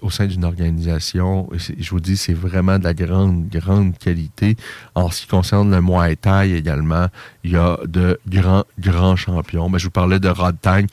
au 0.00 0.10
sein 0.10 0.26
d'une 0.26 0.44
organisation. 0.44 1.48
Je 1.52 1.90
vous 1.90 2.00
dis, 2.00 2.16
c'est 2.16 2.32
vraiment 2.32 2.78
de 2.78 2.84
la 2.84 2.94
grande, 2.94 3.48
grande 3.48 3.98
qualité. 3.98 4.56
En 4.94 5.10
ce 5.10 5.22
qui 5.22 5.28
concerne 5.28 5.70
le 5.70 5.82
Muay 5.82 6.16
Thai 6.16 6.54
également, 6.54 7.08
il 7.44 7.52
y 7.52 7.56
a 7.56 7.78
de 7.86 8.18
grands, 8.26 8.64
grands 8.78 9.16
champions. 9.16 9.68
Mais 9.68 9.78
je 9.78 9.84
vous 9.84 9.90
parlais 9.90 10.20
de 10.20 10.28
Rod 10.28 10.56
Tang 10.60 10.86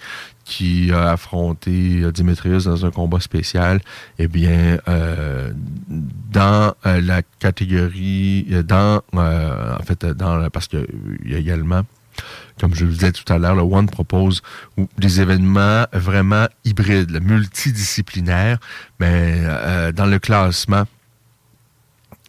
qui 0.50 0.92
a 0.92 1.12
affronté 1.12 2.02
euh, 2.02 2.12
Dimitrius 2.12 2.64
dans 2.64 2.86
un 2.86 2.90
combat 2.90 3.20
spécial, 3.20 3.80
eh 4.18 4.28
bien, 4.28 4.80
euh, 4.88 5.54
dans 5.88 6.74
euh, 6.86 7.00
la 7.02 7.22
catégorie, 7.22 8.48
dans, 8.68 9.02
en 9.14 9.84
fait, 9.84 10.06
dans, 10.06 10.50
parce 10.50 10.68
qu'il 10.68 10.88
y 11.26 11.36
a 11.36 11.38
également, 11.38 11.84
comme 12.60 12.76
je 12.76 12.86
le 12.86 12.92
disais 12.92 13.12
tout 13.12 13.32
à 13.32 13.38
l'heure, 13.38 13.56
le 13.56 13.62
One 13.62 13.88
propose 13.88 14.42
des 14.98 15.22
événements 15.22 15.86
vraiment 15.94 16.48
hybrides, 16.66 17.22
multidisciplinaires, 17.24 18.60
mais 19.00 19.42
dans 19.94 20.06
le 20.06 20.20
classement, 20.20 20.86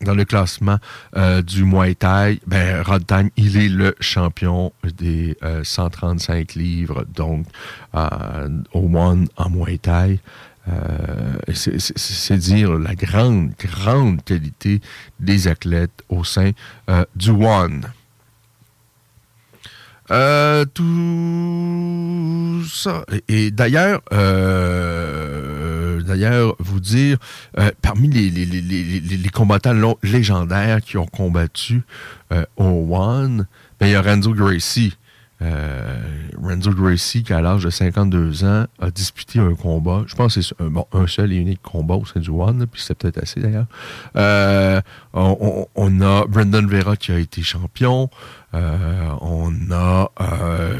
dans 0.00 0.14
le 0.14 0.24
classement 0.24 0.78
euh, 1.16 1.42
du 1.42 1.64
Muay 1.64 1.94
Thai, 1.94 2.40
ben, 2.46 2.82
Rod 2.82 3.06
Tang, 3.06 3.28
il 3.36 3.56
est 3.56 3.68
le 3.68 3.94
champion 4.00 4.72
des 4.96 5.36
135 5.62 6.56
euh, 6.56 6.58
livres, 6.58 7.04
donc 7.14 7.46
euh, 7.94 8.48
au 8.72 8.88
One 8.94 9.28
en 9.36 9.50
Muay 9.50 9.78
Thai. 9.78 10.20
c'est 11.54 12.36
dire 12.38 12.78
la 12.78 12.94
grande, 12.94 13.52
grande 13.58 14.22
qualité 14.24 14.80
des 15.18 15.48
athlètes 15.48 16.04
au 16.08 16.24
sein 16.24 16.52
du 17.16 17.30
One. 17.30 17.86
Tout 20.74 22.64
ça. 22.66 23.04
Et, 23.28 23.50
d'ailleurs, 23.50 24.00
d'ailleurs 26.10 26.56
vous 26.58 26.80
dire, 26.80 27.18
euh, 27.58 27.70
parmi 27.82 28.08
les, 28.08 28.30
les, 28.30 29.28
combattants 29.28 29.96
légendaires 30.02 30.80
qui 30.82 30.96
ont 30.98 31.06
combattu 31.06 31.82
euh, 32.32 32.44
au 32.56 32.86
One, 32.90 33.46
ben, 33.78 33.86
il 33.86 33.92
y 33.92 33.94
a 33.94 34.02
Renzo 34.02 34.32
Gracie. 34.34 34.96
Euh, 35.42 35.98
Renzo 36.42 36.72
Gracie, 36.72 37.22
qui 37.22 37.32
à 37.32 37.40
l'âge 37.40 37.64
de 37.64 37.70
52 37.70 38.44
ans, 38.44 38.66
a 38.78 38.90
disputé 38.90 39.38
un 39.38 39.54
combat. 39.54 40.02
Je 40.06 40.14
pense 40.14 40.34
que 40.34 40.42
c'est 40.42 40.54
un, 40.60 41.06
seul 41.06 41.32
et 41.32 41.36
unique 41.36 41.62
combat 41.62 41.94
au 41.94 42.04
sein 42.04 42.20
du 42.20 42.30
One, 42.30 42.66
puis 42.66 42.82
c'est 42.84 42.94
peut-être 42.94 43.22
assez 43.22 43.40
d'ailleurs. 43.40 43.66
on, 45.14 46.00
a 46.00 46.26
Brendan 46.26 46.66
Vera 46.66 46.96
qui 46.96 47.12
a 47.12 47.18
été 47.18 47.42
champion. 47.42 48.10
on 48.52 49.52
a 49.70 50.10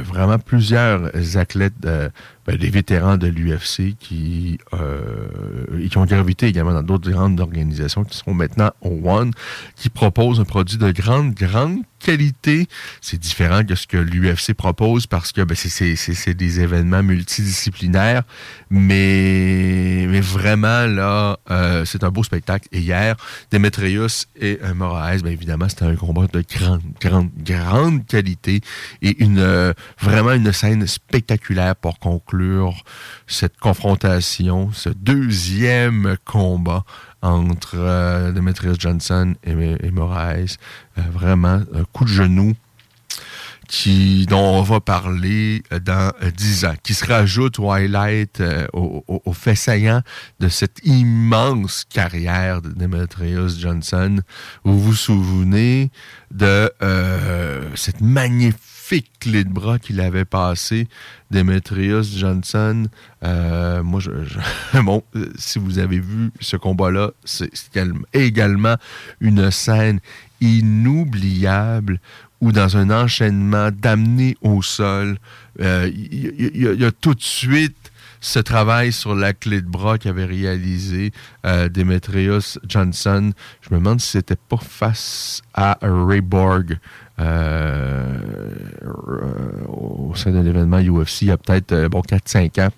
vraiment 0.05 0.39
plusieurs 0.39 1.11
athlètes 1.37 1.75
ben, 2.47 2.57
des 2.57 2.71
vétérans 2.71 3.17
de 3.17 3.29
l'UFC 3.29 3.97
qui, 3.99 4.59
euh, 4.73 5.87
qui 5.89 5.99
ont 5.99 6.05
gravité 6.05 6.47
également 6.47 6.73
dans 6.73 6.83
d'autres 6.83 7.11
grandes 7.11 7.39
organisations 7.39 8.03
qui 8.03 8.17
sont 8.17 8.35
maintenant 8.35 8.71
au 8.81 8.99
One, 9.05 9.31
qui 9.77 9.89
proposent 9.89 10.41
un 10.41 10.45
produit 10.45 10.79
de 10.79 10.91
grande, 10.91 11.35
grande 11.35 11.83
qualité. 12.01 12.67
C'est 13.01 13.19
différent 13.19 13.63
de 13.63 13.75
ce 13.75 13.87
que 13.87 13.97
l'UFC 13.97 14.55
propose 14.55 15.07
parce 15.07 15.33
que 15.33 15.43
ben, 15.43 15.55
c'est 15.55 16.35
des 16.35 16.61
événements 16.61 17.03
multidisciplinaires, 17.03 18.23
mais, 18.71 20.21
vraiment, 20.21 20.87
là, 20.87 21.39
euh, 21.51 21.85
c'est 21.85 22.05
un 22.05 22.11
beau 22.11 22.25
spectacle. 22.25 22.69
Et 22.73 22.81
hier, 22.81 23.17
Demetrius 23.53 24.27
et 24.37 24.59
euh, 24.63 24.75
Moraes, 24.75 25.19
bien 25.19 25.33
évidemment, 25.33 25.69
c'était 25.69 25.85
un 25.85 25.97
combat 25.97 26.27
de 26.33 26.43
grande, 26.43 26.83
grande, 27.01 27.31
grande 27.39 28.07
qualité 28.07 28.61
et 29.03 29.17
euh, 29.21 29.73
vraiment 30.01 30.33
une 30.33 30.53
scène 30.53 30.87
spectaculaire 30.87 31.77
pour 31.77 31.99
conclure 31.99 32.83
cette 33.27 33.59
confrontation, 33.59 34.71
ce 34.73 34.89
deuxième 34.89 36.17
combat 36.25 36.85
entre 37.23 37.75
euh, 37.77 38.33
Demetrius 38.33 38.79
Johnson 38.79 39.35
et, 39.45 39.91
Moraes. 39.91 40.57
Euh, 40.99 41.03
vraiment, 41.13 41.63
un 41.75 41.85
coup 41.93 42.05
de 42.05 42.11
genou 42.11 42.55
qui, 43.69 44.27
dont 44.27 44.59
on 44.59 44.63
va 44.63 44.81
parler 44.81 45.63
dans 45.85 46.13
dix 46.37 46.65
ans, 46.65 46.75
qui 46.83 46.93
se 46.93 47.07
rajoute 47.07 47.61
au 47.61 47.71
highlight, 47.71 48.41
euh, 48.41 48.67
au, 48.73 49.33
fait 49.33 49.55
saillant 49.55 50.03
de 50.41 50.49
cette 50.49 50.81
immense 50.85 51.85
carrière 51.85 52.63
de 52.63 52.71
Demetrius 52.71 53.61
Johnson. 53.61 54.21
Vous 54.65 54.81
vous 54.81 54.95
souvenez 54.95 55.93
de 56.33 56.73
cette 57.77 58.01
magnifique 58.01 58.70
clé 59.21 59.45
de 59.45 59.49
bras 59.49 59.79
qu'il 59.79 60.01
avait 60.01 60.25
passé, 60.25 60.89
Demetrius 61.31 62.17
Johnson. 62.17 62.87
Euh, 63.23 63.83
moi, 63.83 64.01
je, 64.01 64.11
bon, 64.81 65.03
si 65.37 65.59
vous 65.59 65.79
avez 65.79 66.01
vu 66.01 66.31
ce 66.41 66.57
combat-là, 66.57 67.13
c'est 67.25 67.51
également 68.13 68.77
une 69.21 69.51
scène 69.51 70.01
inoubliable 70.41 72.01
où 72.41 72.53
dans 72.53 72.77
un 72.77 72.91
enchaînement 72.91 73.71
d'amener 73.71 74.37
au 74.41 74.63
sol, 74.63 75.19
euh, 75.61 75.91
il 75.95 76.81
y, 76.81 76.85
a 76.85 76.91
tout 76.91 77.15
de 77.15 77.23
suite 77.23 77.77
ce 78.21 78.39
travail 78.39 78.93
sur 78.93 79.15
la 79.15 79.33
clé 79.33 79.61
de 79.63 79.67
bras 79.69 79.99
qu'avait 79.99 80.25
réalisé 80.25 81.13
euh, 81.45 81.69
Demetrius 81.69 82.59
Johnson. 82.67 83.33
Je 83.63 83.75
me 83.75 83.79
demande 83.79 84.01
si 84.01 84.09
c'était 84.09 84.37
pas 84.37 84.59
face 84.59 85.43
à 85.55 85.79
Ray 85.83 86.21
Borg. 86.21 86.79
Euh, 87.21 88.19
au 89.69 90.15
sein 90.15 90.31
de 90.31 90.41
l'événement 90.41 90.79
UFC 90.79 91.23
il 91.23 91.29
y 91.29 91.31
a 91.31 91.37
peut-être 91.37 91.73
euh, 91.73 91.89
bon 91.89 92.01
4-5 92.01 92.67
ans 92.67 92.71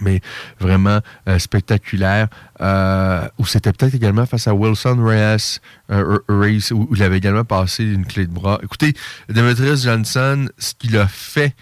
mais 0.00 0.20
vraiment 0.58 1.00
euh, 1.28 1.38
spectaculaire. 1.38 2.28
Euh, 2.62 3.28
ou 3.38 3.44
c'était 3.44 3.72
peut-être 3.72 3.94
également 3.94 4.24
face 4.24 4.48
à 4.48 4.54
Wilson 4.54 4.96
Reyes, 4.98 5.60
Reyes 5.90 6.72
où, 6.72 6.88
il 6.94 7.02
avait 7.02 7.18
également 7.18 7.44
passé 7.44 7.84
une 7.84 8.06
clé 8.06 8.26
de 8.26 8.32
bras. 8.32 8.58
Écoutez, 8.62 8.94
Demetrius 9.28 9.82
Johnson, 9.82 10.48
ce 10.56 10.72
qu'il 10.78 10.96
a 10.96 11.06
fait, 11.08 11.54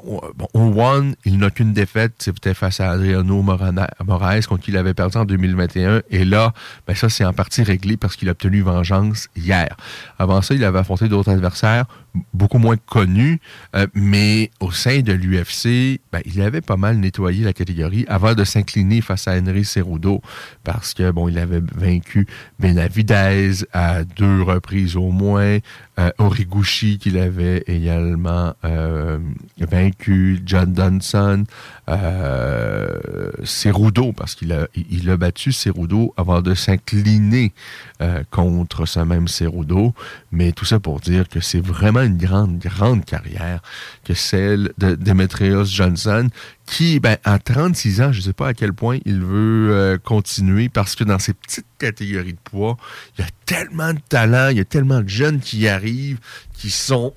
bon, 0.00 0.48
One, 0.54 1.14
il 1.24 1.38
n'a 1.38 1.50
qu'une 1.50 1.72
défaite, 1.72 2.14
c'était 2.18 2.54
face 2.54 2.80
à 2.80 2.90
Adriano 2.90 3.42
Moraes, 3.42 4.42
contre 4.48 4.62
qui 4.62 4.70
il 4.70 4.76
avait 4.76 4.94
perdu 4.94 5.18
en 5.18 5.24
2021. 5.24 6.02
Et 6.10 6.24
là, 6.24 6.52
ben 6.86 6.94
ça, 6.94 7.08
c'est 7.08 7.24
en 7.24 7.32
partie 7.32 7.62
réglé 7.62 7.96
parce 7.96 8.16
qu'il 8.16 8.28
a 8.28 8.32
obtenu 8.32 8.62
vengeance 8.62 9.28
hier. 9.36 9.76
Avant 10.18 10.40
ça, 10.42 10.54
il 10.54 10.64
avait 10.64 10.78
affronté 10.78 11.08
d'autres 11.08 11.30
adversaires 11.30 11.86
beaucoup 12.34 12.58
moins 12.58 12.76
connus, 12.76 13.40
euh, 13.74 13.86
mais 13.94 14.50
au 14.60 14.70
sein 14.70 15.00
de 15.00 15.12
l'UFC, 15.12 16.00
ben, 16.12 16.20
il 16.26 16.40
avait 16.42 16.60
pas 16.60 16.76
mal 16.76 16.96
nettoyé 16.96 17.44
la 17.44 17.52
catégorie 17.52 18.04
avant 18.08 18.34
de 18.34 18.44
s'incliner 18.44 19.00
face 19.00 19.28
à 19.28 19.38
Henry 19.38 19.64
Cerudo 19.64 20.20
parce 20.64 20.94
que, 20.94 21.10
bon, 21.10 21.28
il 21.28 21.38
avait 21.38 21.62
vaincu 21.74 22.26
Benavidez 22.58 23.64
à 23.72 24.04
deux 24.04 24.42
reprises 24.42 24.96
au 24.96 25.10
moins, 25.10 25.58
euh, 25.98 26.10
Origuchi 26.16 26.98
qu'il 26.98 27.18
avait 27.18 27.64
également 27.66 28.54
euh, 28.64 29.18
vaincu, 29.58 30.40
John 30.44 30.72
Dunson, 30.72 31.44
euh, 31.88 33.30
Cerudo, 33.44 34.12
parce 34.12 34.34
qu'il 34.34 34.52
a, 34.52 34.68
il 34.74 35.10
a 35.10 35.18
battu 35.18 35.52
Cerudo 35.52 36.14
avant 36.16 36.40
de 36.40 36.54
s'incliner 36.54 37.52
euh, 38.02 38.24
contre 38.32 38.84
ce 38.84 38.98
même 38.98 39.28
Cerudo. 39.28 39.94
Mais 40.32 40.50
tout 40.50 40.64
ça 40.64 40.80
pour 40.80 40.98
dire 40.98 41.28
que 41.28 41.38
c'est 41.38 41.64
vraiment 41.64 42.02
une 42.02 42.16
grande, 42.16 42.58
grande 42.58 43.04
carrière 43.04 43.62
que 44.04 44.12
celle 44.12 44.72
de 44.76 44.96
Demetrius 44.96 45.72
Johnson, 45.72 46.28
qui, 46.66 46.98
ben, 46.98 47.16
à 47.22 47.38
36 47.38 48.00
ans, 48.00 48.12
je 48.12 48.18
ne 48.18 48.22
sais 48.24 48.32
pas 48.32 48.48
à 48.48 48.54
quel 48.54 48.72
point 48.72 48.98
il 49.04 49.20
veut 49.20 49.70
euh, 49.70 49.98
continuer, 49.98 50.68
parce 50.68 50.96
que 50.96 51.04
dans 51.04 51.20
ces 51.20 51.32
petites 51.32 51.66
catégories 51.78 52.32
de 52.32 52.38
poids, 52.42 52.76
il 53.16 53.24
y 53.24 53.24
a 53.24 53.30
tellement 53.46 53.92
de 53.92 54.00
talent, 54.08 54.48
il 54.48 54.56
y 54.56 54.60
a 54.60 54.64
tellement 54.64 55.00
de 55.00 55.08
jeunes 55.08 55.38
qui 55.38 55.68
arrivent, 55.68 56.18
qui 56.54 56.70
sont 56.70 57.14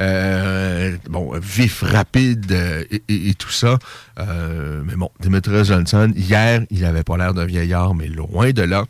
euh, 0.00 0.96
bon, 1.08 1.32
vif, 1.40 1.82
rapide 1.82 2.52
euh, 2.52 2.84
et, 3.08 3.32
tout 3.34 3.50
ça. 3.50 3.78
Mais 4.18 4.96
bon, 4.96 5.10
Demetrius 5.20 5.68
Johnson, 5.68 6.12
hier, 6.14 6.60
il 6.70 6.80
n'avait 6.82 7.04
pas 7.04 7.16
l'air 7.16 7.32
d'un 7.32 7.46
vieillard, 7.46 7.94
mais 7.94 8.08
loin 8.08 8.50
de 8.50 8.62
là. 8.62 8.84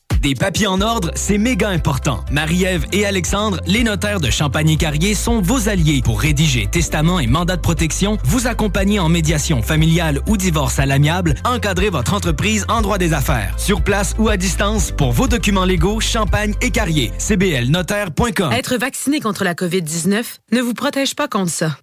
Des 0.21 0.35
papiers 0.35 0.67
en 0.67 0.81
ordre, 0.81 1.09
c'est 1.15 1.39
méga 1.39 1.69
important. 1.69 2.23
Marie-Ève 2.29 2.85
et 2.91 3.07
Alexandre, 3.07 3.59
les 3.65 3.83
notaires 3.83 4.19
de 4.19 4.29
Champagne-Carrier, 4.29 5.15
sont 5.15 5.41
vos 5.41 5.67
alliés 5.67 6.03
pour 6.03 6.21
rédiger 6.21 6.67
testament 6.67 7.19
et 7.19 7.25
mandat 7.25 7.55
de 7.55 7.61
protection, 7.61 8.19
vous 8.25 8.45
accompagner 8.45 8.99
en 8.99 9.09
médiation 9.09 9.63
familiale 9.63 10.21
ou 10.27 10.37
divorce 10.37 10.77
à 10.77 10.85
l'amiable, 10.85 11.33
encadrer 11.43 11.89
votre 11.89 12.13
entreprise 12.13 12.67
en 12.69 12.81
droit 12.83 12.99
des 12.99 13.13
affaires. 13.13 13.55
Sur 13.57 13.81
place 13.81 14.13
ou 14.19 14.29
à 14.29 14.37
distance, 14.37 14.91
pour 14.91 15.11
vos 15.11 15.27
documents 15.27 15.65
légaux, 15.65 15.99
Champagne 15.99 16.53
et 16.61 16.69
Carrier. 16.69 17.11
cblnotaire.com. 17.17 18.51
Être 18.51 18.77
vacciné 18.77 19.21
contre 19.21 19.43
la 19.43 19.55
COVID-19 19.55 20.23
ne 20.51 20.61
vous 20.61 20.75
protège 20.75 21.15
pas 21.15 21.27
contre 21.27 21.51
ça. 21.51 21.77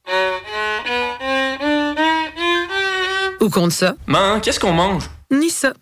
Ou 3.41 3.49
contre 3.49 3.73
ça. 3.75 3.97
Man, 4.07 4.41
qu'est-ce 4.41 4.61
qu'on 4.61 4.73
mange? 4.73 5.11
Ni 5.33 5.51
ça 5.51 5.73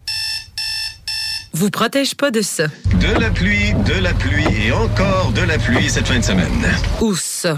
vous 1.56 1.70
protège 1.70 2.14
pas 2.14 2.30
de 2.30 2.42
ça. 2.42 2.66
De 3.00 3.18
la 3.18 3.30
pluie, 3.30 3.72
de 3.86 4.02
la 4.02 4.12
pluie 4.12 4.44
et 4.66 4.72
encore 4.72 5.32
de 5.32 5.40
la 5.40 5.56
pluie 5.56 5.88
cette 5.88 6.06
fin 6.06 6.18
de 6.18 6.24
semaine. 6.24 6.66
Ou 7.00 7.14
ça. 7.14 7.56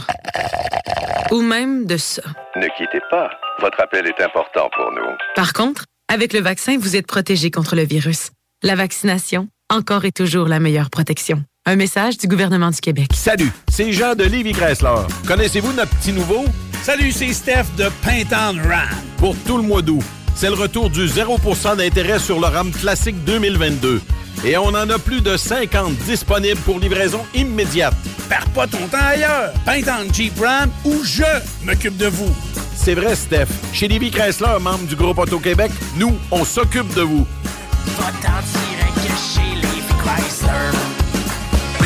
Ou 1.32 1.42
même 1.42 1.84
de 1.84 1.96
ça. 1.96 2.22
Ne 2.54 2.68
quittez 2.76 3.00
pas. 3.11 3.28
Votre 3.61 3.80
appel 3.82 4.06
est 4.06 4.22
important 4.22 4.70
pour 4.76 4.92
nous. 4.92 5.16
Par 5.34 5.52
contre, 5.52 5.84
avec 6.08 6.32
le 6.32 6.40
vaccin, 6.40 6.78
vous 6.78 6.94
êtes 6.94 7.08
protégé 7.08 7.50
contre 7.50 7.74
le 7.74 7.82
virus. 7.82 8.30
La 8.62 8.76
vaccination, 8.76 9.48
encore 9.68 10.04
et 10.04 10.12
toujours 10.12 10.46
la 10.46 10.61
meilleure 10.61 10.90
protection. 10.90 11.42
Un 11.66 11.74
message 11.74 12.18
du 12.18 12.28
gouvernement 12.28 12.70
du 12.70 12.80
Québec. 12.80 13.08
Salut, 13.12 13.50
c'est 13.68 13.92
Jean 13.92 14.14
de 14.14 14.24
Lévis 14.24 14.52
Chrysler. 14.52 14.94
Connaissez-vous 15.26 15.72
notre 15.72 15.94
petit 15.96 16.12
nouveau? 16.12 16.44
Salut, 16.82 17.11
c'est 17.11 17.32
Steph 17.32 17.66
de 17.76 17.88
Pintan 18.04 18.54
Ram. 18.62 18.88
Pour 19.16 19.34
tout 19.44 19.56
le 19.56 19.64
mois 19.64 19.82
d'août 19.82 20.04
c'est 20.38 20.51
le 20.51 20.55
retour 20.55 20.88
du 20.88 21.05
0% 21.05 21.79
d'intérêt 21.79 22.20
sur 22.20 22.38
le 22.38 22.46
RAM 22.46 22.70
classique 22.70 23.24
2022. 23.24 24.01
Et 24.44 24.57
on 24.57 24.68
en 24.68 24.88
a 24.88 24.96
plus 24.96 25.20
de 25.20 25.37
50 25.37 25.96
disponibles 26.07 26.61
pour 26.61 26.79
livraison 26.79 27.22
immédiate. 27.35 27.94
Perds 28.29 28.48
pas 28.51 28.68
ton 28.68 28.87
temps 28.87 29.05
ailleurs. 29.05 29.53
Peint 29.66 29.83
Jeep 30.12 30.38
Ram 30.38 30.70
ou 30.85 31.03
je 31.03 31.24
m'occupe 31.64 31.96
de 31.96 32.07
vous. 32.07 32.33
C'est 32.77 32.94
vrai, 32.94 33.16
Steph. 33.16 33.48
Chez 33.72 33.88
Livy 33.88 34.12
Chrysler, 34.12 34.59
membre 34.61 34.87
du 34.87 34.94
groupe 34.94 35.18
Auto-Québec, 35.18 35.72
nous, 35.96 36.16
on 36.31 36.44
s'occupe 36.44 36.94
de 36.94 37.03
vous. 37.03 37.27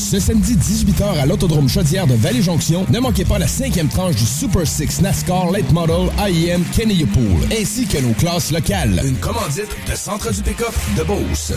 Ce 0.00 0.18
samedi 0.18 0.56
18h 0.56 1.20
à 1.20 1.26
l'Autodrome 1.26 1.68
Chaudière 1.68 2.06
de 2.06 2.14
Vallée-Jonction, 2.14 2.86
ne 2.90 2.98
manquez 2.98 3.24
pas 3.24 3.38
la 3.38 3.46
cinquième 3.46 3.88
tranche 3.88 4.16
du 4.16 4.24
Super 4.24 4.66
Six 4.66 5.02
NASCAR 5.02 5.50
Late 5.52 5.70
Model 5.72 6.08
IEM 6.18 6.64
Kenny 6.74 7.04
Pool, 7.04 7.46
ainsi 7.52 7.86
que 7.86 7.98
nos 7.98 8.14
classes 8.14 8.50
locales. 8.50 9.00
Une 9.04 9.18
commandite 9.18 9.68
de 9.88 9.94
Centre 9.94 10.32
du 10.32 10.42
Pick-Up 10.42 10.74
de 10.96 11.02
Beauce. 11.04 11.52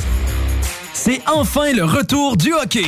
C'est 0.93 1.21
enfin 1.25 1.71
le 1.71 1.85
retour 1.85 2.37
du 2.37 2.53
hockey 2.53 2.85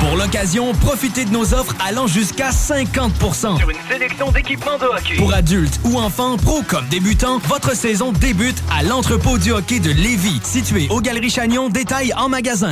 Pour 0.00 0.16
l'occasion, 0.16 0.72
profitez 0.74 1.24
de 1.24 1.30
nos 1.30 1.54
offres 1.54 1.74
allant 1.84 2.06
jusqu'à 2.06 2.52
50 2.52 3.12
Sur 3.58 3.70
une 3.70 3.76
sélection 3.88 4.30
d'équipements 4.30 4.78
de 4.78 4.84
hockey. 4.84 5.16
Pour 5.16 5.32
adultes 5.32 5.80
ou 5.84 5.98
enfants, 5.98 6.36
pro 6.36 6.62
comme 6.62 6.86
débutants, 6.88 7.38
votre 7.46 7.74
saison 7.74 8.12
débute 8.12 8.56
à 8.70 8.82
l'entrepôt 8.82 9.38
du 9.38 9.52
hockey 9.52 9.80
de 9.80 9.90
Lévis, 9.90 10.40
situé 10.42 10.88
aux 10.90 11.00
Galeries 11.00 11.30
Chagnon, 11.30 11.68
détail 11.68 12.12
en 12.16 12.28
magasin. 12.28 12.70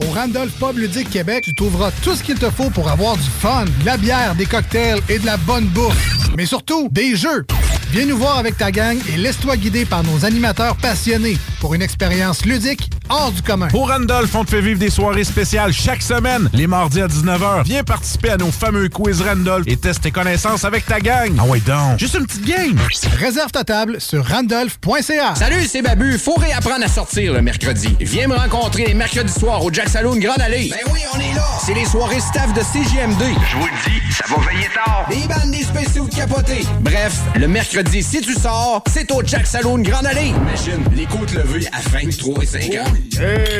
Au 0.00 0.10
Randolph 0.12 0.52
Pub 0.58 0.78
Ludique 0.78 1.10
Québec, 1.10 1.44
tu 1.44 1.54
trouveras 1.54 1.90
tout 2.02 2.14
ce 2.14 2.22
qu'il 2.22 2.38
te 2.38 2.50
faut 2.50 2.70
pour 2.70 2.88
avoir 2.88 3.16
du 3.16 3.28
fun, 3.40 3.64
de 3.64 3.86
la 3.86 3.96
bière, 3.96 4.34
des 4.34 4.46
cocktails 4.46 5.00
et 5.08 5.18
de 5.18 5.26
la 5.26 5.36
bonne 5.36 5.66
bouffe. 5.66 5.96
Mais 6.36 6.46
surtout, 6.46 6.88
des 6.90 7.14
jeux. 7.14 7.44
Viens 7.92 8.06
nous 8.06 8.16
voir 8.16 8.38
avec 8.38 8.56
ta 8.56 8.70
gang 8.70 8.96
et 9.12 9.18
laisse-toi 9.18 9.58
guider 9.58 9.84
par 9.84 10.02
nos 10.02 10.24
animateurs 10.24 10.76
passionnés 10.76 11.36
pour 11.60 11.74
une 11.74 11.82
expérience 11.82 12.46
ludique 12.46 12.88
hors 13.10 13.30
du 13.30 13.42
commun. 13.42 13.68
Pour 13.68 13.90
Randolph, 13.90 14.34
on 14.34 14.46
te 14.46 14.50
fait 14.50 14.62
vivre 14.62 14.78
des 14.78 14.88
soirées 14.88 15.24
spéciales 15.24 15.74
chaque 15.74 16.00
semaine, 16.00 16.48
les 16.54 16.66
mardis 16.66 17.02
à 17.02 17.06
19h. 17.06 17.64
Viens 17.64 17.84
participer 17.84 18.30
à 18.30 18.38
nos 18.38 18.50
fameux 18.50 18.88
quiz 18.88 19.20
Randolph 19.20 19.64
et 19.66 19.76
teste 19.76 20.04
tes 20.04 20.10
connaissances 20.10 20.64
avec 20.64 20.86
ta 20.86 21.00
gang. 21.00 21.32
Ah 21.38 21.44
ouais 21.44 21.60
donc, 21.60 21.98
juste 21.98 22.14
une 22.14 22.24
petite 22.24 22.46
game. 22.46 22.78
Réserve 23.18 23.50
ta 23.52 23.62
table 23.62 24.00
sur 24.00 24.26
randolph.ca. 24.26 25.34
Salut, 25.34 25.66
c'est 25.68 25.82
Babu. 25.82 26.16
Faut 26.16 26.36
réapprendre 26.36 26.86
à 26.86 26.88
sortir 26.88 27.34
le 27.34 27.42
mercredi. 27.42 27.94
Viens 28.00 28.26
me 28.26 28.36
rencontrer 28.36 28.86
les 28.86 28.94
mercredis 28.94 29.34
soirs 29.38 29.62
au 29.62 29.70
Jack 29.70 29.90
Saloon 29.90 30.16
Grande 30.16 30.40
Allée. 30.40 30.70
Ben 30.70 30.90
oui, 30.90 31.00
on 31.14 31.20
est 31.20 31.34
là. 31.34 31.44
C'est 31.62 31.74
les 31.74 31.84
soirées 31.84 32.20
staff 32.20 32.54
de 32.54 32.62
CGMD. 32.62 33.22
Je 33.50 33.56
vous 33.58 33.66
le 33.66 33.90
dis, 33.90 34.14
ça 34.14 34.24
va 34.30 34.50
veiller 34.50 34.68
tard. 34.74 35.06
Des 35.10 35.28
bandes, 35.28 35.50
des 35.52 35.62
spéciaux 35.64 36.06
de 36.06 36.14
capotés. 36.14 36.64
Bref, 36.80 37.20
le 37.34 37.46
mercredi, 37.48 37.81
si 37.90 38.20
tu 38.20 38.34
sors, 38.34 38.82
c'est 38.90 39.10
au 39.12 39.22
Jack 39.24 39.46
Saloon 39.46 39.78
Grande 39.78 40.06
Allée. 40.06 40.28
Imagine, 40.28 40.84
les 40.94 41.06
côtes 41.06 41.32
levées 41.32 41.66
à 41.72 41.80
23 41.90 42.42
et 42.42 42.46
50. 42.46 42.96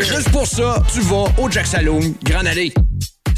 Juste 0.01 0.31
pour 0.31 0.47
ça, 0.47 0.83
tu 0.93 1.01
vas 1.01 1.27
au 1.39 1.51
Jack 1.51 1.67
Saloon 1.67 2.15
Grande 2.23 2.47
Allée. 2.47 2.73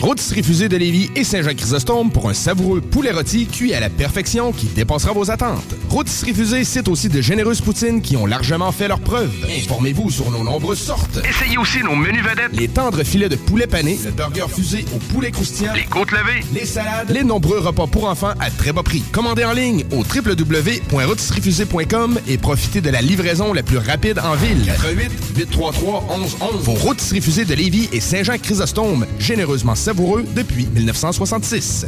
Rôtisserie 0.00 0.42
Fusée 0.42 0.68
de 0.68 0.76
Lévis 0.76 1.10
et 1.14 1.22
Saint-Jean-Chrysostome 1.22 2.10
pour 2.10 2.28
un 2.28 2.34
savoureux 2.34 2.80
poulet 2.80 3.12
rôti 3.12 3.46
cuit 3.46 3.72
à 3.74 3.78
la 3.80 3.88
perfection 3.90 4.50
qui 4.52 4.66
dépassera 4.66 5.12
vos 5.12 5.30
attentes. 5.30 5.76
Rôtisserie 5.90 6.34
Fusée 6.34 6.64
cite 6.64 6.88
aussi 6.88 7.08
de 7.08 7.20
généreuses 7.20 7.60
poutines 7.60 8.02
qui 8.02 8.16
ont 8.16 8.26
largement 8.26 8.72
fait 8.72 8.88
leurs 8.88 8.98
preuves. 9.00 9.30
Informez-vous 9.62 10.10
sur 10.10 10.30
nos 10.32 10.42
nombreuses 10.42 10.80
sortes. 10.80 11.20
Essayez 11.28 11.56
aussi 11.58 11.78
nos 11.84 11.94
menus 11.94 12.24
vedettes. 12.24 12.50
Les 12.58 12.66
tendres 12.68 13.04
filets 13.04 13.28
de 13.28 13.36
poulet 13.36 13.66
pané, 13.68 13.96
le 14.04 14.10
burger 14.10 14.46
fusé 14.52 14.84
au 14.94 14.98
poulet 15.12 15.30
croustillant, 15.30 15.74
Les 15.74 15.84
côtes 15.84 16.10
levées. 16.10 16.40
les 16.54 16.66
salades, 16.66 17.10
les 17.10 17.22
nombreux 17.22 17.58
repas 17.60 17.86
pour 17.86 18.06
enfants 18.08 18.32
à 18.40 18.50
très 18.50 18.72
bas 18.72 18.82
prix. 18.82 19.02
Commandez 19.12 19.44
en 19.44 19.52
ligne 19.52 19.84
au 19.92 19.98
www.rôtisseriefusée.com 19.98 22.18
et 22.26 22.38
profitez 22.38 22.80
de 22.80 22.90
la 22.90 23.00
livraison 23.02 23.52
la 23.52 23.62
plus 23.62 23.78
rapide 23.78 24.18
en 24.24 24.34
ville. 24.34 24.64
88 24.66 25.10
833 25.36 26.06
1111. 26.18 26.64
Vos 26.64 26.72
rôtisseries 26.72 27.20
fusées 27.20 27.44
de 27.44 27.54
Lévis 27.54 27.88
et 27.92 28.00
Saint-Jean-Chrysostome, 28.00 29.06
généreusement 29.18 29.74
savoureux 29.82 30.24
depuis 30.36 30.66
1966. 30.66 31.86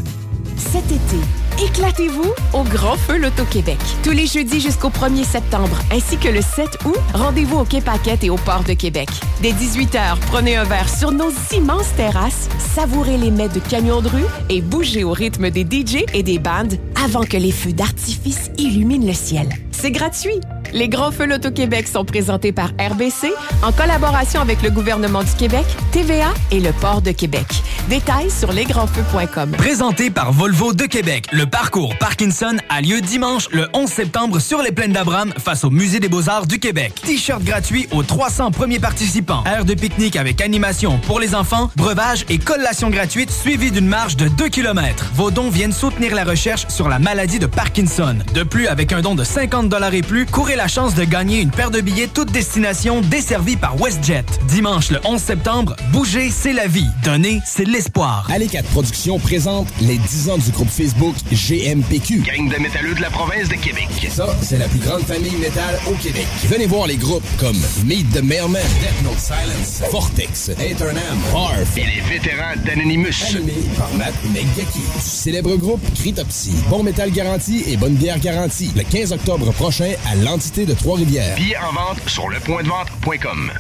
Cet 0.57 0.85
été, 0.87 1.65
éclatez-vous 1.65 2.33
au 2.53 2.63
Grand 2.63 2.97
Feu 2.97 3.19
Loto-Québec. 3.19 3.79
Tous 4.03 4.13
les 4.13 4.27
jeudis 4.27 4.61
jusqu'au 4.61 4.89
1er 4.89 5.25
septembre, 5.25 5.77
ainsi 5.93 6.17
que 6.17 6.29
le 6.29 6.41
7 6.43 6.79
août, 6.85 6.97
rendez-vous 7.13 7.59
au 7.59 7.65
Quai 7.65 7.81
Paquette 7.81 8.23
et 8.25 8.31
au 8.31 8.37
Port 8.37 8.63
de 8.65 8.75
Québec. 8.75 9.09
Dès 9.43 9.53
18h, 9.53 10.19
prenez 10.27 10.57
un 10.57 10.65
verre 10.65 10.89
sur 10.89 11.11
nos 11.11 11.31
immenses 11.53 11.95
terrasses, 11.97 12.49
savourez 12.75 13.19
les 13.19 13.31
mets 13.31 13.49
de 13.49 13.59
camions 13.59 14.01
de 14.01 14.09
rue 14.09 14.27
et 14.49 14.61
bougez 14.61 15.05
au 15.05 15.13
rythme 15.13 15.51
des 15.51 15.65
DJ 15.65 16.05
et 16.13 16.23
des 16.23 16.39
bandes 16.39 16.79
avant 17.05 17.25
que 17.25 17.37
les 17.37 17.53
feux 17.53 17.73
d'artifice 17.73 18.51
illuminent 18.57 19.07
le 19.07 19.15
ciel. 19.15 19.49
C'est 19.73 19.91
gratuit. 19.91 20.41
Les 20.73 20.89
Grands 20.89 21.13
Feux 21.13 21.27
Loto-Québec 21.27 21.87
sont 21.87 22.05
présentés 22.05 22.51
par 22.51 22.71
RBC 22.81 23.33
en 23.63 23.71
collaboration 23.71 24.41
avec 24.41 24.63
le 24.63 24.71
gouvernement 24.71 25.23
du 25.23 25.33
Québec, 25.33 25.65
TVA 25.93 26.33
et 26.51 26.59
le 26.59 26.73
Port 26.73 27.01
de 27.01 27.13
Québec. 27.13 27.47
Détails 27.89 28.31
sur 28.31 28.51
lesgrandsfeux.com. 28.51 29.53
Présenté 29.53 30.11
Volvo 30.45 30.75
de 30.75 30.85
Québec, 30.85 31.29
le 31.33 31.47
parcours 31.47 31.97
Parkinson 31.97 32.59
a 32.69 32.83
lieu 32.83 33.01
dimanche 33.01 33.49
le 33.51 33.67
11 33.73 33.89
septembre 33.89 34.41
sur 34.41 34.61
les 34.61 34.73
plaines 34.73 34.93
d'Abraham 34.93 35.33
face 35.39 35.65
au 35.65 35.71
Musée 35.71 36.01
des 36.01 36.11
Beaux-Arts 36.11 36.47
du 36.47 36.59
Québec. 36.59 36.93
T-shirt 37.03 37.43
gratuit 37.43 37.89
aux 37.93 38.03
300 38.03 38.51
premiers 38.51 38.79
participants. 38.79 39.43
Aire 39.47 39.65
de 39.65 39.73
pique-nique 39.73 40.17
avec 40.17 40.43
animation 40.43 40.99
pour 41.07 41.19
les 41.19 41.35
enfants, 41.35 41.71
breuvage 41.77 42.27
et 42.29 42.37
collation 42.37 42.91
gratuite 42.91 43.31
suivie 43.31 43.71
d'une 43.71 43.87
marche 43.87 44.19
de 44.19 44.29
2 44.29 44.51
km. 44.51 45.13
Vos 45.15 45.31
dons 45.31 45.49
viennent 45.49 45.73
soutenir 45.73 46.15
la 46.15 46.25
recherche 46.25 46.67
sur 46.69 46.91
la 46.91 46.99
maladie 46.99 47.39
de 47.39 47.47
Parkinson. 47.47 48.19
De 48.35 48.43
plus, 48.43 48.67
avec 48.67 48.93
un 48.93 49.01
don 49.01 49.15
de 49.15 49.25
50 49.25 49.75
et 49.95 50.03
plus, 50.03 50.27
courez 50.27 50.57
la 50.57 50.69
chance 50.69 50.95
de 50.95 51.05
gagner 51.05 51.41
une 51.41 51.53
paire 51.53 51.71
de 51.71 51.81
billets 51.81 52.09
toute 52.09 52.31
destination 52.33 53.01
desservie 53.01 53.57
par 53.57 53.81
WestJet. 53.81 54.27
Dimanche 54.47 54.91
le 54.91 55.01
11 55.05 55.19
septembre, 55.23 55.75
bouger, 55.91 56.29
c'est 56.31 56.53
la 56.53 56.67
vie. 56.67 56.89
Donner, 57.03 57.41
c'est 57.47 57.67
l'espoir. 57.67 58.29
Allez 58.31 58.49
4 58.49 58.69
Productions 58.69 59.19
présente 59.19 59.69
les 59.81 59.97
10 59.97 60.29
ans 60.29 60.34
du 60.43 60.51
groupe 60.51 60.69
Facebook 60.69 61.15
GMPQ. 61.33 62.21
Gang 62.23 62.49
de 62.49 62.57
métalleux 62.61 62.95
de 62.95 63.01
la 63.01 63.11
province 63.11 63.49
de 63.49 63.55
Québec. 63.55 63.89
Ça, 64.11 64.27
c'est 64.43 64.59
la 64.59 64.67
plus 64.69 64.79
grande 64.81 65.03
famille 65.03 65.37
métal 65.37 65.79
au 65.87 65.93
Québec. 65.95 66.27
Venez 66.49 66.67
voir 66.67 66.87
les 66.87 66.97
groupes 66.97 67.25
comme 67.39 67.57
Meet 67.85 68.11
the 68.13 68.23
Mailman, 68.23 68.61
Death 68.81 69.03
Note 69.05 69.19
Silence, 69.19 69.83
Vortex, 69.91 70.51
Eternam, 70.61 71.19
Harf 71.35 71.77
Et 71.77 71.85
les 71.85 72.01
vétérans 72.09 72.55
d'Anonymous. 72.65 73.07
animé 73.29 73.53
par 73.77 73.93
Matt 73.95 74.15
Megaki. 74.33 74.79
Du 74.79 75.01
célèbre 75.01 75.57
groupe 75.57 75.83
Critopsy. 75.95 76.53
Bon 76.69 76.83
métal 76.83 77.11
garanti 77.13 77.65
et 77.69 77.77
bonne 77.77 77.95
bière 77.95 78.19
garantie. 78.19 78.71
Le 78.77 78.83
15 78.83 79.13
octobre 79.13 79.53
prochain 79.53 79.93
à 80.11 80.15
l'entité 80.17 80.67
de 80.67 80.75
Trois-Rivières. 80.75 81.37
Billets 81.37 81.57
en 81.59 81.73
vente 81.73 81.99
sur 82.09 82.29
lepointdevente.com. 82.29 83.51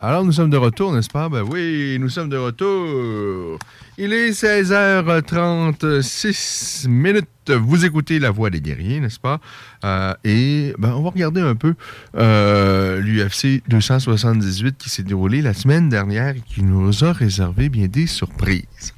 Alors, 0.00 0.24
nous 0.24 0.30
sommes 0.30 0.50
de 0.50 0.56
retour, 0.56 0.92
n'est-ce 0.92 1.10
pas? 1.10 1.28
Ben 1.28 1.42
oui, 1.42 1.98
nous 1.98 2.08
sommes 2.08 2.28
de 2.28 2.36
retour. 2.36 3.58
Il 3.96 4.12
est 4.12 4.30
16h36 4.30 6.86
minutes. 6.86 7.26
Vous 7.48 7.84
écoutez 7.84 8.20
La 8.20 8.30
Voix 8.30 8.48
des 8.48 8.60
guerriers, 8.60 9.00
n'est-ce 9.00 9.18
pas? 9.18 9.40
Euh, 9.84 10.14
et 10.22 10.72
ben, 10.78 10.92
on 10.92 11.02
va 11.02 11.10
regarder 11.10 11.40
un 11.40 11.56
peu 11.56 11.74
euh, 12.16 13.00
l'UFC 13.00 13.64
278 13.66 14.78
qui 14.78 14.88
s'est 14.88 15.02
déroulé 15.02 15.42
la 15.42 15.52
semaine 15.52 15.88
dernière 15.88 16.36
et 16.36 16.42
qui 16.46 16.62
nous 16.62 17.02
a 17.02 17.12
réservé 17.12 17.68
bien 17.68 17.88
des 17.88 18.06
surprises. 18.06 18.94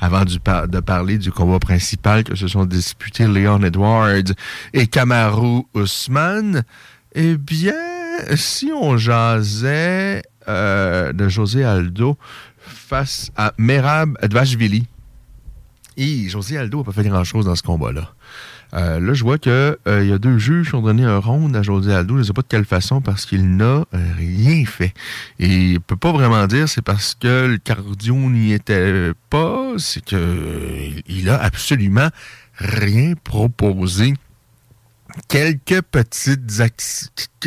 Avant 0.00 0.24
de 0.24 0.80
parler 0.80 1.18
du 1.18 1.30
combat 1.30 1.60
principal 1.60 2.24
que 2.24 2.34
se 2.34 2.48
sont 2.48 2.66
disputés 2.66 3.28
Leon 3.28 3.62
Edwards 3.62 4.32
et 4.72 4.88
Kamaru 4.88 5.62
Usman, 5.76 6.64
eh 7.14 7.36
bien, 7.36 7.93
si 8.36 8.70
on 8.72 8.96
jasait 8.96 10.22
euh, 10.48 11.12
de 11.12 11.28
José 11.28 11.64
Aldo 11.64 12.18
face 12.58 13.30
à 13.36 13.52
Merab 13.58 14.18
Dvashvili, 14.26 14.86
et 15.96 16.28
José 16.28 16.58
Aldo 16.58 16.78
n'a 16.78 16.84
pas 16.84 16.92
fait 16.92 17.04
grand-chose 17.04 17.46
dans 17.46 17.54
ce 17.54 17.62
combat-là. 17.62 18.12
Euh, 18.74 18.98
là, 18.98 19.14
je 19.14 19.22
vois 19.22 19.38
qu'il 19.38 19.76
y 19.86 20.12
a 20.12 20.18
deux 20.18 20.38
juges 20.38 20.70
qui 20.70 20.74
ont 20.74 20.82
donné 20.82 21.04
un 21.04 21.18
round 21.18 21.54
à 21.54 21.62
José 21.62 21.94
Aldo. 21.94 22.14
Je 22.14 22.18
ne 22.20 22.24
sais 22.24 22.32
pas 22.32 22.42
de 22.42 22.48
quelle 22.48 22.64
façon, 22.64 23.00
parce 23.00 23.24
qu'il 23.24 23.56
n'a 23.56 23.84
euh, 23.94 24.12
rien 24.16 24.64
fait. 24.66 24.92
Et 25.38 25.46
il 25.46 25.72
ne 25.74 25.78
peut 25.78 25.96
pas 25.96 26.12
vraiment 26.12 26.46
dire 26.46 26.68
c'est 26.68 26.82
parce 26.82 27.14
que 27.14 27.46
le 27.46 27.58
cardio 27.58 28.16
n'y 28.16 28.52
était 28.52 29.12
pas, 29.30 29.74
c'est 29.78 30.04
que 30.04 30.90
il 31.06 31.30
a 31.30 31.40
absolument 31.40 32.08
rien 32.58 33.14
proposé 33.22 34.14
quelques 35.28 35.82
petites. 35.82 36.40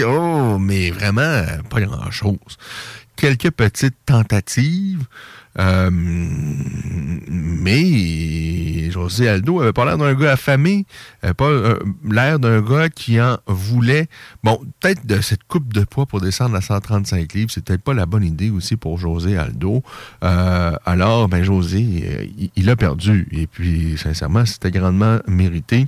Oh, 0.06 0.58
mais 0.60 0.92
vraiment, 0.92 1.44
pas 1.70 1.82
grand-chose. 1.82 2.58
Quelques 3.16 3.52
petites 3.52 3.98
tentatives. 4.06 5.06
euh, 5.60 5.90
mais 7.28 8.92
José 8.92 9.28
Aldo 9.28 9.62
avait 9.62 9.74
pas 9.74 9.86
l'air 9.86 9.98
d'un 9.98 10.14
gars 10.14 10.34
affamé, 10.34 10.86
avait 11.24 11.34
pas 11.34 11.50
euh, 11.50 11.80
l'air 12.08 12.40
d'un 12.40 12.62
gars 12.62 12.90
qui 12.90 13.20
en 13.20 13.38
voulait. 13.48 14.08
Bon, 14.44 14.62
peut-être 14.80 15.06
de 15.08 15.20
cette 15.20 15.44
coupe 15.46 15.74
de 15.74 15.84
poids 15.84 16.06
pour 16.06 16.22
descendre 16.22 16.56
à 16.56 16.62
135 16.62 17.34
livres, 17.34 17.52
c'est 17.52 17.64
peut-être 17.64 17.82
pas 17.82 17.96
la 17.96 18.06
bonne 18.06 18.24
idée 18.24 18.52
aussi 18.52 18.76
pour 18.76 19.00
José 19.00 19.36
Aldo. 19.36 19.82
Euh, 20.24 20.76
alors, 20.86 21.28
ben 21.28 21.44
José, 21.44 22.32
il 22.56 22.70
a 22.70 22.76
perdu. 22.76 23.28
Et 23.32 23.48
puis, 23.48 23.98
sincèrement, 23.98 24.46
c'était 24.46 24.72
grandement 24.72 25.20
mérité. 25.28 25.88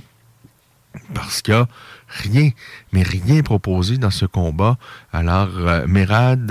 Parce 1.14 1.42
qu'il 1.42 1.54
n'y 1.54 1.60
a 1.60 1.68
rien, 2.08 2.50
mais 2.92 3.02
rien 3.02 3.42
proposé 3.42 3.96
dans 3.98 4.10
ce 4.10 4.26
combat. 4.26 4.76
Alors, 5.12 5.50
euh, 5.56 5.86
Merad 5.86 6.46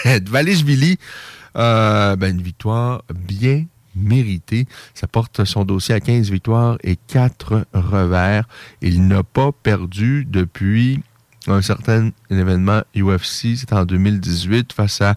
Dvalishvili, 0.00 0.98
euh, 1.56 2.16
ben, 2.16 2.36
une 2.36 2.42
victoire 2.42 3.02
bien 3.14 3.64
méritée. 3.94 4.66
Ça 4.94 5.06
porte 5.06 5.44
son 5.44 5.64
dossier 5.64 5.94
à 5.94 6.00
15 6.00 6.30
victoires 6.30 6.78
et 6.82 6.96
4 6.96 7.66
revers. 7.74 8.44
Il 8.80 9.06
n'a 9.06 9.22
pas 9.22 9.52
perdu 9.52 10.26
depuis 10.28 11.02
un 11.46 11.62
certain 11.62 12.10
événement 12.30 12.82
UFC, 12.94 13.56
c'était 13.56 13.74
en 13.74 13.84
2018 13.84 14.72
face 14.72 15.00
à, 15.00 15.14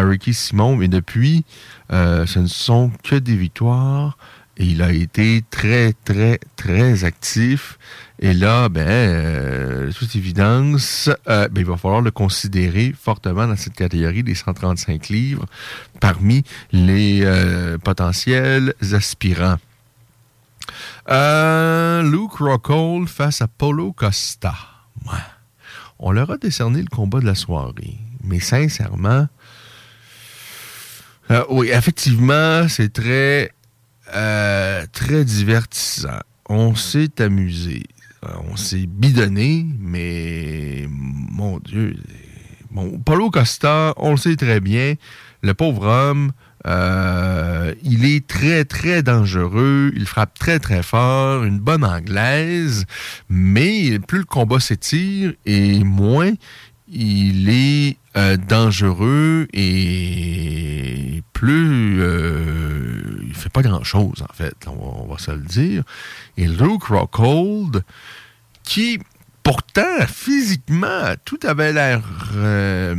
Ricky 0.00 0.32
Simon, 0.32 0.76
mais 0.76 0.88
depuis, 0.88 1.44
euh, 1.92 2.26
ce 2.26 2.38
ne 2.38 2.46
sont 2.46 2.90
que 3.04 3.16
des 3.16 3.36
victoires. 3.36 4.16
Il 4.62 4.82
a 4.82 4.92
été 4.92 5.42
très, 5.50 5.94
très, 6.04 6.38
très 6.56 7.04
actif. 7.04 7.78
Et 8.18 8.34
là, 8.34 8.68
ben, 8.68 8.86
euh, 8.86 9.92
toute 9.92 10.14
évidence, 10.14 11.08
euh, 11.28 11.48
ben, 11.48 11.60
il 11.60 11.66
va 11.66 11.76
falloir 11.76 12.02
le 12.02 12.10
considérer 12.10 12.94
fortement 12.98 13.46
dans 13.46 13.56
cette 13.56 13.74
catégorie 13.74 14.22
des 14.22 14.34
135 14.34 15.08
livres 15.08 15.46
parmi 16.00 16.44
les 16.72 17.26
potentiels 17.82 18.74
aspirants. 18.92 19.56
Luke 21.08 22.34
Rockhold 22.38 23.08
face 23.08 23.40
à 23.40 23.48
Polo 23.48 23.92
Costa. 23.92 24.54
On 25.98 26.12
leur 26.12 26.30
a 26.30 26.38
décerné 26.38 26.80
le 26.80 26.88
combat 26.88 27.20
de 27.20 27.26
la 27.26 27.34
soirée. 27.34 27.98
Mais 28.24 28.40
sincèrement, 28.40 29.28
euh, 31.30 31.44
oui, 31.50 31.68
effectivement, 31.70 32.66
c'est 32.68 32.92
très, 32.92 33.52
euh, 34.14 34.84
très 34.92 35.24
divertissant. 35.24 36.20
On 36.48 36.74
s'est 36.74 37.20
amusé. 37.20 37.84
On 38.50 38.56
s'est 38.56 38.86
bidonné, 38.86 39.66
mais 39.78 40.86
mon 40.88 41.58
Dieu. 41.58 41.96
Bon, 42.70 42.98
Paulo 42.98 43.30
Costa, 43.30 43.94
on 43.96 44.12
le 44.12 44.16
sait 44.16 44.36
très 44.36 44.60
bien, 44.60 44.94
le 45.42 45.54
pauvre 45.54 45.86
homme, 45.86 46.32
euh, 46.66 47.74
il 47.82 48.04
est 48.04 48.26
très, 48.26 48.64
très 48.64 49.02
dangereux. 49.02 49.92
Il 49.96 50.06
frappe 50.06 50.38
très, 50.38 50.58
très 50.58 50.82
fort. 50.82 51.44
Une 51.44 51.58
bonne 51.58 51.84
anglaise. 51.84 52.84
Mais 53.28 53.98
plus 53.98 54.18
le 54.18 54.24
combat 54.24 54.60
s'étire 54.60 55.32
et 55.46 55.82
moins 55.84 56.32
il 56.92 57.48
est 57.48 57.96
euh, 58.16 58.36
dangereux 58.36 59.46
et 59.52 61.22
plus 61.32 62.00
euh, 62.00 63.02
il 63.22 63.34
fait 63.34 63.50
pas 63.50 63.62
grand 63.62 63.84
chose 63.84 64.22
en 64.28 64.32
fait 64.32 64.56
on 64.66 65.06
va, 65.06 65.18
se 65.18 65.30
le 65.30 65.38
dire 65.38 65.84
et 66.36 66.46
Luke 66.46 66.84
Rockhold 66.84 67.84
qui 68.64 68.98
pourtant, 69.42 70.06
physiquement, 70.06 71.14
tout 71.24 71.38
avait 71.44 71.72
l'air 71.72 72.02
euh, 72.36 72.94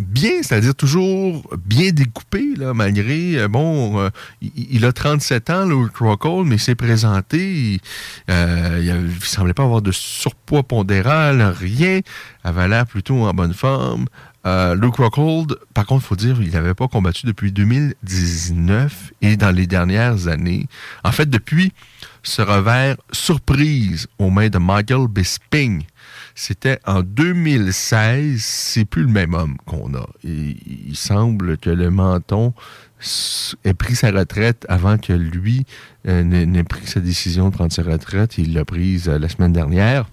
bien, 0.00 0.42
c'est-à-dire 0.42 0.74
toujours 0.74 1.42
bien 1.64 1.90
découpé, 1.90 2.54
là, 2.56 2.74
malgré, 2.74 3.38
euh, 3.38 3.48
bon, 3.48 4.10
il, 4.40 4.84
a 4.84 4.92
37 4.92 5.50
ans, 5.50 5.66
Luke 5.66 5.96
Rockhold, 5.96 6.46
mais 6.46 6.56
il 6.56 6.60
s'est 6.60 6.74
présenté, 6.74 7.78
il, 7.78 7.80
ne 8.28 9.08
semblait 9.22 9.54
pas 9.54 9.64
avoir 9.64 9.82
de 9.82 9.92
surpoids 9.92 10.62
pondéral, 10.62 11.42
rien, 11.42 12.00
avait 12.44 12.68
l'air 12.68 12.86
plutôt 12.86 13.24
en 13.24 13.32
bonne 13.32 13.54
forme. 13.54 14.06
Luke 14.44 14.96
Rockhold, 14.96 15.58
par 15.74 15.86
contre, 15.86 16.04
il 16.04 16.08
faut 16.08 16.16
dire, 16.16 16.40
il 16.40 16.50
n'avait 16.52 16.74
pas 16.74 16.88
combattu 16.88 17.26
depuis 17.26 17.52
2019 17.52 19.12
et 19.22 19.36
dans 19.36 19.50
les 19.50 19.66
dernières 19.66 20.28
années. 20.28 20.66
En 21.04 21.12
fait, 21.12 21.28
depuis 21.28 21.72
ce 22.22 22.42
revers 22.42 22.96
surprise 23.12 24.06
aux 24.18 24.30
mains 24.30 24.48
de 24.48 24.58
Michael 24.58 25.08
Bisping. 25.08 25.84
C'était 26.34 26.78
en 26.86 27.02
2016, 27.02 28.42
c'est 28.42 28.84
plus 28.84 29.02
le 29.02 29.08
même 29.08 29.34
homme 29.34 29.56
qu'on 29.66 29.94
a. 29.94 30.06
il 30.24 30.96
semble 30.96 31.58
que 31.58 31.70
le 31.70 31.90
menton 31.90 32.54
ait 33.64 33.74
pris 33.74 33.96
sa 33.96 34.10
retraite 34.10 34.66
avant 34.68 34.98
que 34.98 35.12
lui 35.12 35.64
euh, 36.06 36.22
n'ait 36.22 36.64
pris 36.64 36.86
sa 36.86 37.00
décision 37.00 37.48
de 37.48 37.54
prendre 37.54 37.72
sa 37.72 37.82
retraite. 37.82 38.38
Il 38.38 38.54
l'a 38.54 38.64
prise 38.64 39.08
euh, 39.08 39.18
la 39.18 39.28
semaine 39.28 39.52
dernière. 39.52 40.06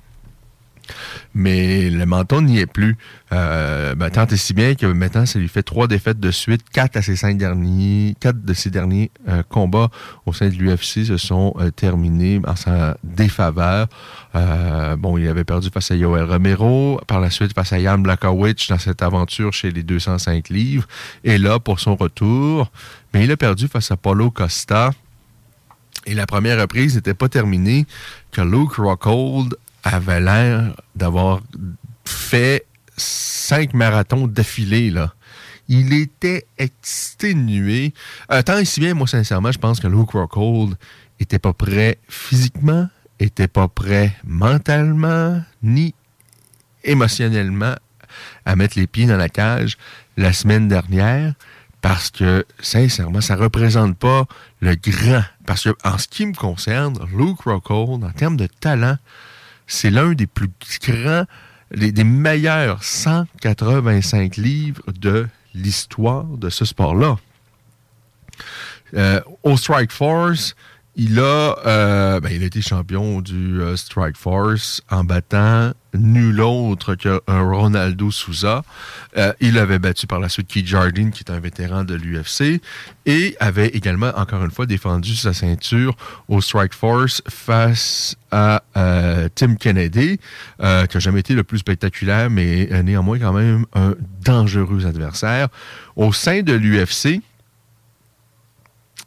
Mais 1.33 1.89
le 1.89 2.05
menton 2.05 2.41
n'y 2.41 2.59
est 2.59 2.65
plus. 2.65 2.97
Euh, 3.33 3.93
ben, 3.95 4.09
tant 4.09 4.25
et 4.27 4.37
si 4.37 4.53
bien 4.53 4.75
que 4.75 4.85
maintenant, 4.85 5.25
ça 5.25 5.37
lui 5.39 5.47
fait 5.47 5.63
trois 5.63 5.87
défaites 5.87 6.19
de 6.19 6.31
suite. 6.31 6.61
Quatre 6.71 7.01
ses 7.01 7.15
cinq 7.15 7.37
derniers, 7.37 8.15
de 8.21 8.53
ses 8.53 8.69
derniers 8.69 9.11
euh, 9.27 9.43
combats 9.47 9.89
au 10.25 10.33
sein 10.33 10.49
de 10.49 10.55
l'UFC 10.55 11.05
se 11.05 11.17
sont 11.17 11.53
euh, 11.59 11.69
terminés 11.71 12.41
en 12.47 12.55
sa 12.55 12.97
défaveur. 13.03 13.87
bon, 14.97 15.17
il 15.17 15.27
avait 15.27 15.43
perdu 15.43 15.69
face 15.69 15.91
à 15.91 15.95
Yoel 15.95 16.23
Romero, 16.23 17.01
par 17.07 17.19
la 17.19 17.29
suite 17.29 17.53
face 17.53 17.73
à 17.73 17.79
Jan 17.79 17.97
Blakowicz 17.97 18.67
dans 18.69 18.77
cette 18.77 19.01
aventure 19.01 19.53
chez 19.53 19.71
les 19.71 19.83
205 19.83 20.49
livres. 20.49 20.87
Et 21.23 21.37
là, 21.37 21.59
pour 21.59 21.79
son 21.79 21.95
retour, 21.95 22.71
mais 23.13 23.25
il 23.25 23.31
a 23.31 23.37
perdu 23.37 23.67
face 23.67 23.91
à 23.91 23.97
Paulo 23.97 24.31
Costa. 24.31 24.91
Et 26.05 26.13
la 26.13 26.25
première 26.25 26.59
reprise 26.59 26.95
n'était 26.95 27.13
pas 27.13 27.27
terminée 27.27 27.85
que 28.31 28.41
Luke 28.41 28.75
Rockhold 28.75 29.57
avait 29.83 30.19
l'air 30.19 30.73
d'avoir 30.95 31.41
fait 32.05 32.65
cinq 32.95 33.73
marathons 33.73 34.27
d'affilée, 34.27 34.89
là. 34.89 35.13
Il 35.69 35.93
était 35.93 36.45
exténué. 36.57 37.93
Tant 38.45 38.57
et 38.57 38.63
bien, 38.77 38.93
moi, 38.93 39.05
sincèrement, 39.07 39.51
je 39.51 39.59
pense 39.59 39.79
que 39.79 39.87
Luke 39.87 40.11
Rockhold 40.11 40.75
était 41.19 41.39
pas 41.39 41.53
prêt 41.53 41.99
physiquement, 42.07 42.87
était 43.19 43.49
pas 43.49 43.67
prêt 43.67 44.15
mentalement, 44.23 45.41
ni 45.61 45.93
émotionnellement 46.83 47.75
à 48.45 48.55
mettre 48.55 48.79
les 48.79 48.87
pieds 48.87 49.07
dans 49.07 49.17
la 49.17 49.29
cage 49.29 49.77
la 50.15 50.31
semaine 50.31 50.67
dernière 50.69 51.33
parce 51.81 52.09
que, 52.09 52.45
sincèrement, 52.59 53.21
ça 53.21 53.35
représente 53.35 53.97
pas 53.97 54.25
le 54.61 54.75
grand. 54.75 55.23
Parce 55.45 55.63
que, 55.63 55.75
en 55.83 55.97
ce 55.97 56.07
qui 56.07 56.25
me 56.25 56.33
concerne, 56.33 56.97
Luke 57.15 57.41
Rockhold, 57.41 58.03
en 58.03 58.11
termes 58.11 58.37
de 58.37 58.47
talent, 58.47 58.97
c'est 59.67 59.89
l'un 59.89 60.13
des 60.13 60.27
plus 60.27 60.49
grands, 60.81 61.25
des 61.71 62.03
meilleurs 62.03 62.83
185 62.83 64.37
livres 64.37 64.91
de 64.93 65.27
l'histoire 65.53 66.23
de 66.23 66.49
ce 66.49 66.65
sport-là. 66.65 67.17
Euh, 68.93 69.21
au 69.43 69.57
Strike 69.57 69.91
Force, 69.91 70.55
il 70.99 71.19
a, 71.19 71.55
euh, 71.67 72.19
ben, 72.19 72.31
il 72.33 72.41
a 72.41 72.47
été 72.47 72.59
champion 72.63 73.21
du 73.21 73.61
euh, 73.61 73.77
Strike 73.77 74.17
Force 74.17 74.81
en 74.89 75.03
battant 75.03 75.71
nul 75.93 76.41
autre 76.41 76.95
que 76.95 77.21
Ronaldo 77.27 78.09
Souza. 78.09 78.63
Euh, 79.15 79.31
il 79.39 79.59
avait 79.59 79.77
battu 79.77 80.07
par 80.07 80.19
la 80.19 80.27
suite 80.27 80.47
Keith 80.47 80.65
Jardine, 80.65 81.11
qui 81.11 81.23
est 81.23 81.31
un 81.31 81.39
vétéran 81.39 81.83
de 81.83 81.93
l'UFC, 81.93 82.61
et 83.05 83.37
avait 83.39 83.67
également, 83.67 84.11
encore 84.15 84.43
une 84.43 84.49
fois, 84.49 84.65
défendu 84.65 85.15
sa 85.15 85.33
ceinture 85.33 85.95
au 86.29 86.41
Strike 86.41 86.73
Force 86.73 87.21
face 87.29 88.15
à 88.31 88.63
Tim 89.35 89.55
Kennedy, 89.55 90.17
qui 90.17 90.63
n'a 90.63 90.87
jamais 90.99 91.21
été 91.21 91.33
le 91.33 91.43
plus 91.43 91.59
spectaculaire, 91.59 92.29
mais 92.29 92.69
néanmoins 92.83 93.17
quand 93.17 93.33
même 93.33 93.65
un 93.73 93.95
dangereux 94.23 94.85
adversaire. 94.85 95.47
Au 95.95 96.11
sein 96.11 96.41
de 96.41 96.53
l'UFC, 96.53 97.21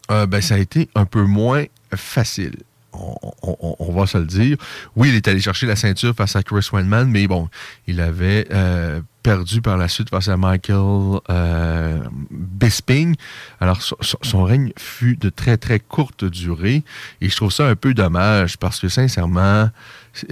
ben, 0.09 0.41
ça 0.41 0.55
a 0.55 0.59
été 0.59 0.89
un 0.97 1.05
peu 1.05 1.23
moins 1.23 1.67
facile. 1.95 2.57
On, 2.93 3.93
va 3.93 4.07
se 4.07 4.19
le 4.19 4.25
dire. 4.25 4.57
Oui, 4.97 5.11
il 5.11 5.15
est 5.15 5.29
allé 5.29 5.41
chercher 5.41 5.67
la 5.67 5.77
ceinture 5.77 6.15
face 6.15 6.35
à 6.35 6.43
Chris 6.43 6.69
Weinman, 6.73 7.09
mais 7.09 7.29
bon, 7.29 7.49
il 7.87 8.01
avait 8.01 8.49
euh, 8.51 9.01
perdu 9.23 9.63
par 9.63 9.77
la 9.77 9.87
suite 9.87 10.11
face 10.11 10.27
à 10.27 10.37
Michael 10.37 11.21
euh, 11.31 12.01
Bisping. 12.31 13.15
Alors, 13.61 13.81
son, 13.83 14.43
règne 14.43 14.73
fut 14.77 15.17
de 15.17 15.31
très, 15.31 15.57
très 15.57 15.79
courte 15.79 16.25
durée. 16.25 16.83
Et 17.21 17.29
je 17.29 17.37
trouve 17.37 17.53
ça 17.53 17.69
un 17.69 17.77
peu 17.77 17.95
dommage 17.95 18.59
parce 18.59 18.81
que, 18.81 18.89
sincèrement, 18.89 19.71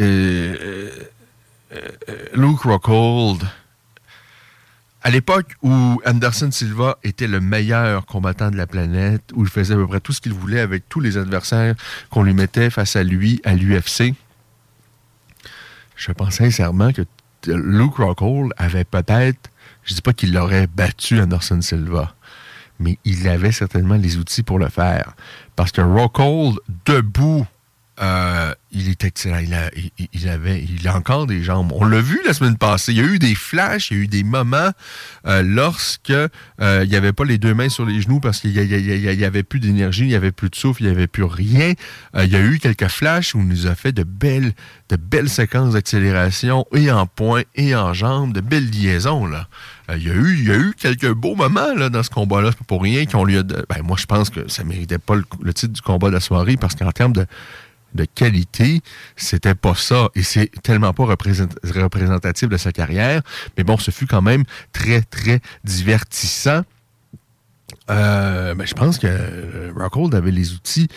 euh, 0.00 0.90
Luke 2.34 2.62
Rockhold 2.62 3.44
à 5.03 5.11
l'époque 5.11 5.55
où 5.62 6.01
Anderson 6.05 6.51
Silva 6.51 6.99
était 7.05 7.28
le 7.28 7.40
meilleur 7.40 8.05
combattant 8.07 8.51
de 8.51 8.57
la 8.57 8.66
planète, 8.66 9.22
où 9.34 9.44
il 9.44 9.51
faisait 9.51 9.74
à 9.74 9.76
peu 9.76 9.86
près 9.86 10.01
tout 10.01 10.12
ce 10.12 10.20
qu'il 10.20 10.32
voulait 10.32 10.61
avec 10.61 10.88
tous 10.88 11.01
les 11.01 11.16
adversaires 11.16 11.74
qu'on 12.11 12.22
lui 12.22 12.34
mettait 12.34 12.70
face 12.70 12.96
à 12.96 13.05
lui 13.05 13.40
à 13.44 13.55
l'UFC, 13.55 14.14
je 15.96 16.12
pense 16.12 16.34
sincèrement 16.34 16.92
que 16.92 17.03
Luke 17.46 17.96
Rockhold 17.96 18.53
avait 18.57 18.84
peut-être, 18.84 19.51
je 19.84 19.94
dis 19.94 20.01
pas 20.01 20.12
qu'il 20.12 20.36
aurait 20.36 20.66
battu 20.66 21.20
Anderson 21.20 21.61
Silva, 21.61 22.14
mais 22.80 22.99
il 23.05 23.28
avait 23.28 23.53
certainement 23.53 23.96
les 23.96 24.16
outils 24.16 24.42
pour 24.42 24.59
le 24.59 24.68
faire. 24.68 25.14
Parce 25.57 25.72
que 25.72 25.80
Rockhold, 25.80 26.59
debout, 26.84 27.46
euh, 28.01 28.55
il 28.70 28.88
est 28.88 29.05
excellent. 29.05 29.38
Il 29.38 29.55
a, 29.55 29.70
il, 29.74 30.09
il 30.12 30.28
avait, 30.28 30.62
il 30.62 30.86
a 30.86 30.96
encore 30.96 31.26
des 31.26 31.42
jambes. 31.42 31.72
On 31.74 31.84
l'a 31.84 32.01
vu 32.01 32.20
la 32.24 32.32
semaine 32.32 32.57
passée. 32.57 32.92
Il 32.92 32.99
y 32.99 33.01
a 33.01 33.05
eu 33.05 33.18
des 33.18 33.34
flashs, 33.34 33.90
il 33.90 33.96
y 33.96 34.01
a 34.01 34.03
eu 34.05 34.07
des 34.07 34.24
moments 34.24 34.70
euh, 35.26 35.42
lorsque 35.42 36.11
euh, 36.11 36.28
il 36.84 36.88
n'y 36.88 36.96
avait 36.96 37.12
pas 37.12 37.24
les 37.24 37.38
deux 37.38 37.55
mains 37.55 37.68
sur 37.68 37.86
les 37.86 38.01
genoux 38.01 38.20
parce 38.20 38.40
qu'il 38.40 38.53
n'y 38.53 39.24
avait 39.24 39.42
plus 39.42 39.61
d'énergie, 39.61 40.03
il 40.03 40.09
n'y 40.09 40.14
avait 40.14 40.32
plus 40.32 40.51
de 40.51 40.55
souffle, 40.55 40.82
il 40.82 40.86
n'y 40.86 40.92
avait 40.92 41.07
plus 41.07 41.24
rien. 41.24 41.72
Euh, 42.14 42.24
il 42.24 42.32
y 42.32 42.36
a 42.36 42.40
eu 42.40 42.59
quelques 42.59 42.88
flashs 42.88 43.34
où 43.34 43.40
il 43.40 43.49
nous 43.49 43.66
a 43.66 43.74
fait 43.74 43.92
de 43.92 44.03
belles, 44.03 44.53
de 44.90 44.96
belles 44.96 45.30
séquences 45.30 45.74
d'accélération 45.74 46.66
et 46.74 46.90
en 46.90 47.07
point 47.07 47.42
et 47.55 47.74
en 47.74 47.94
jambes, 47.94 48.32
de 48.32 48.40
belles 48.40 48.70
liaisons 48.70 49.26
là. 49.26 49.49
Euh, 49.90 49.96
il 49.96 50.07
y, 50.07 50.11
a 50.11 50.14
eu, 50.14 50.36
il 50.38 50.46
y 50.46 50.53
a 50.53 50.57
eu 50.57 50.74
quelques 50.78 51.11
beaux 51.12 51.34
moments 51.34 51.74
là, 51.74 51.88
dans 51.88 52.03
ce 52.03 52.11
combat-là. 52.11 52.51
C'est 52.51 52.59
pas 52.59 52.64
pour 52.66 52.82
rien 52.82 53.07
qu'on 53.07 53.24
lui 53.24 53.38
a. 53.38 53.42
Ben, 53.42 53.82
moi, 53.82 53.96
je 53.99 54.05
pense 54.05 54.28
que 54.28 54.46
ça 54.49 54.62
méritait 54.62 54.99
pas 54.99 55.14
le 55.16 55.55
titre 55.55 55.72
du 55.72 55.80
combat 55.80 56.09
de 56.09 56.14
la 56.14 56.20
soirée 56.20 56.59
parce 56.59 56.74
qu'en 56.74 56.92
termes 56.92 57.14
de, 57.14 57.26
de 57.95 58.05
qualité, 58.05 58.80
c'était 59.16 59.55
pas 59.55 59.74
ça. 59.74 60.09
Et 60.14 60.22
c'est 60.22 60.51
tellement 60.62 60.93
pas 60.93 61.05
représent- 61.05 61.49
représentatif 61.64 62.49
de 62.49 62.57
sa 62.57 62.72
carrière. 62.72 63.22
Mais 63.57 63.64
bon, 63.64 63.78
ce 63.78 63.91
fut 63.91 64.07
quand 64.07 64.22
même 64.22 64.45
très, 64.72 65.01
très 65.03 65.41
divertissant. 65.64 66.62
Euh, 67.91 68.55
ben, 68.55 68.66
je 68.66 68.74
pense 68.74 68.99
que 68.99 69.07
euh, 69.09 69.72
Rockhold 69.76 70.14
avait 70.14 70.30
les 70.30 70.53
outils 70.53 70.89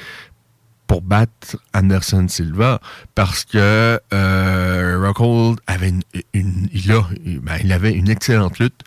pour 0.87 1.01
battre 1.01 1.57
Anderson 1.73 2.27
Silva 2.27 2.81
parce 3.15 3.45
que 3.45 3.99
euh, 4.13 4.99
Rockhold 5.01 5.59
avait 5.67 5.89
une, 5.89 6.01
une- 6.33 6.69
il, 6.73 6.91
a, 6.91 7.07
ben, 7.41 7.57
il 7.63 7.71
avait 7.71 7.93
une 7.93 8.09
excellente 8.09 8.59
lutte. 8.59 8.81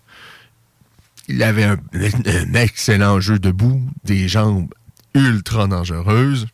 Il 1.28 1.42
avait 1.42 1.64
un, 1.64 1.78
un 1.94 2.54
excellent 2.54 3.18
jeu 3.20 3.38
debout, 3.38 3.82
des 4.04 4.28
jambes 4.28 4.68
ultra 5.14 5.66
dangereuses 5.66 6.46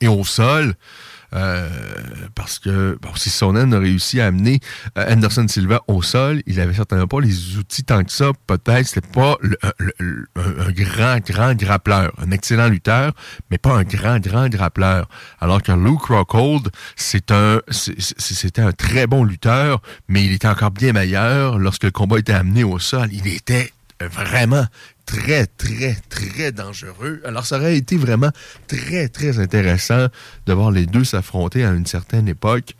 et 0.00 0.08
au 0.08 0.24
sol. 0.24 0.74
euh, 1.34 1.68
parce 2.34 2.58
que 2.58 2.98
bon, 3.02 3.14
si 3.14 3.28
Sonnen 3.28 3.74
a 3.74 3.78
réussi 3.78 4.20
à 4.20 4.26
amener 4.26 4.60
euh, 4.96 5.12
Anderson 5.12 5.46
Silva 5.46 5.82
au 5.86 6.00
sol, 6.00 6.42
il 6.46 6.58
avait 6.58 6.72
certainement 6.72 7.06
pas 7.06 7.20
les 7.20 7.56
outils 7.58 7.84
tant 7.84 8.02
que 8.02 8.12
ça. 8.12 8.30
Peut-être 8.46 8.86
c'était 8.86 9.06
pas 9.06 9.36
un, 10.36 10.70
grand, 10.70 11.18
grand 11.20 11.54
grappleur. 11.54 12.12
Un 12.18 12.30
excellent 12.30 12.68
lutteur, 12.68 13.12
mais 13.50 13.58
pas 13.58 13.76
un 13.76 13.84
grand, 13.84 14.18
grand 14.20 14.48
grappleur. 14.48 15.06
Alors 15.40 15.62
que 15.62 15.72
Luke 15.72 16.06
Rockhold, 16.06 16.70
c'est 16.96 17.30
un, 17.30 17.60
c'était 17.70 18.62
un 18.62 18.72
très 18.72 19.06
bon 19.06 19.24
lutteur, 19.24 19.82
mais 20.08 20.24
il 20.24 20.32
était 20.32 20.48
encore 20.48 20.70
bien 20.70 20.92
meilleur 20.92 21.58
lorsque 21.58 21.84
le 21.84 21.90
combat 21.90 22.18
était 22.18 22.32
amené 22.32 22.64
au 22.64 22.78
sol. 22.78 23.08
Il 23.12 23.26
était 23.26 23.72
vraiment 24.00 24.64
très, 25.08 25.46
très, 25.46 25.96
très 26.10 26.52
dangereux. 26.52 27.22
Alors, 27.24 27.46
ça 27.46 27.56
aurait 27.56 27.78
été 27.78 27.96
vraiment 27.96 28.30
très, 28.66 29.08
très 29.08 29.38
intéressant 29.38 30.08
de 30.46 30.52
voir 30.52 30.70
les 30.70 30.84
deux 30.84 31.04
s'affronter 31.04 31.64
à 31.64 31.70
une 31.70 31.86
certaine 31.86 32.28
époque. 32.28 32.74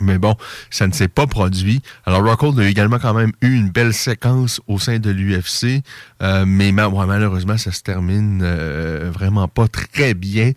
Mais 0.00 0.18
bon, 0.18 0.34
ça 0.70 0.88
ne 0.88 0.92
s'est 0.92 1.06
pas 1.06 1.26
produit. 1.26 1.82
Alors, 2.06 2.24
Rockhold 2.24 2.58
a 2.58 2.66
également 2.66 2.98
quand 2.98 3.12
même 3.12 3.32
eu 3.42 3.54
une 3.54 3.68
belle 3.68 3.92
séquence 3.92 4.60
au 4.66 4.78
sein 4.78 4.98
de 4.98 5.10
l'UFC, 5.10 5.82
euh, 6.22 6.44
mais 6.46 6.72
malheureusement, 6.72 7.58
ça 7.58 7.70
se 7.70 7.82
termine 7.82 8.40
euh, 8.42 9.10
vraiment 9.12 9.46
pas 9.46 9.68
très 9.68 10.14
bien. 10.14 10.52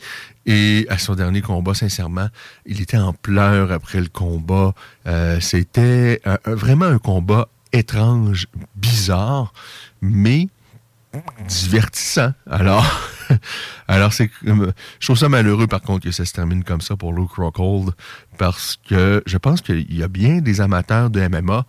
Et 0.46 0.88
à 0.90 0.98
son 0.98 1.16
dernier 1.16 1.42
combat, 1.42 1.74
sincèrement, 1.74 2.30
il 2.66 2.82
était 2.82 2.98
en 2.98 3.12
pleurs 3.14 3.74
après 3.74 4.00
le 4.00 4.08
combat. 4.08 4.74
Euh, 5.06 5.40
C'était 5.42 6.22
vraiment 6.46 6.86
un 6.86 6.98
combat 6.98 7.50
étrange, 7.74 8.48
bizarre, 8.76 9.54
mais 10.02 10.48
divertissant. 11.48 12.34
Alors, 12.50 12.86
alors 13.88 14.14
c'est, 14.14 14.30
euh, 14.48 14.72
je 15.00 15.08
trouve 15.08 15.18
ça 15.18 15.30
malheureux 15.30 15.68
par 15.68 15.82
contre 15.82 16.06
que 16.06 16.12
ça 16.12 16.26
se 16.26 16.34
termine 16.34 16.64
comme 16.64 16.82
ça 16.82 16.96
pour 16.96 17.14
Luke 17.14 17.34
Rockhold 17.34 17.92
parce 18.38 18.78
que 18.90 19.24
je 19.26 19.38
pense 19.38 19.62
qu'il 19.62 19.94
y 19.94 20.04
a 20.04 20.08
bien 20.08 20.40
des 20.40 20.62
amateurs 20.62 21.10
de 21.10 21.28
MMA 21.28 21.66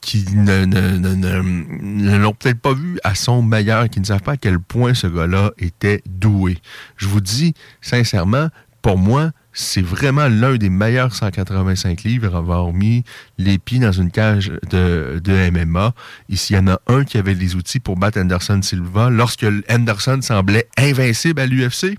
qui 0.00 0.24
ne, 0.34 0.64
ne- 0.66 2.18
l'ont 2.18 2.34
peut-être 2.34 2.60
pas 2.60 2.74
vu 2.74 2.98
à 3.04 3.14
son 3.14 3.40
meilleur, 3.40 3.88
qui 3.88 4.00
ne 4.00 4.04
savent 4.04 4.20
pas 4.22 4.32
à 4.32 4.36
quel 4.36 4.58
point 4.58 4.92
ce 4.92 5.06
gars-là 5.06 5.52
était 5.58 6.02
doué. 6.04 6.58
Je 6.96 7.06
vous 7.08 7.22
dis 7.22 7.54
sincèrement, 7.80 8.48
pour 8.82 8.98
moi, 8.98 9.30
c'est 9.54 9.82
vraiment 9.82 10.28
l'un 10.28 10.56
des 10.56 10.68
meilleurs 10.68 11.14
185 11.14 12.02
livres 12.02 12.34
à 12.34 12.38
avoir 12.38 12.72
mis 12.72 13.04
les 13.38 13.58
pieds 13.58 13.78
dans 13.78 13.92
une 13.92 14.10
cage 14.10 14.52
de, 14.68 15.20
de 15.22 15.50
MMA. 15.50 15.94
Ici, 16.28 16.52
il 16.52 16.56
y 16.56 16.58
en 16.58 16.66
a 16.66 16.80
un 16.88 17.04
qui 17.04 17.16
avait 17.16 17.34
les 17.34 17.54
outils 17.54 17.80
pour 17.80 17.96
battre 17.96 18.18
Anderson 18.20 18.60
Silva 18.62 19.10
lorsque 19.10 19.46
Anderson 19.70 20.20
semblait 20.20 20.68
invincible 20.76 21.40
à 21.40 21.46
l'UFC. 21.46 21.96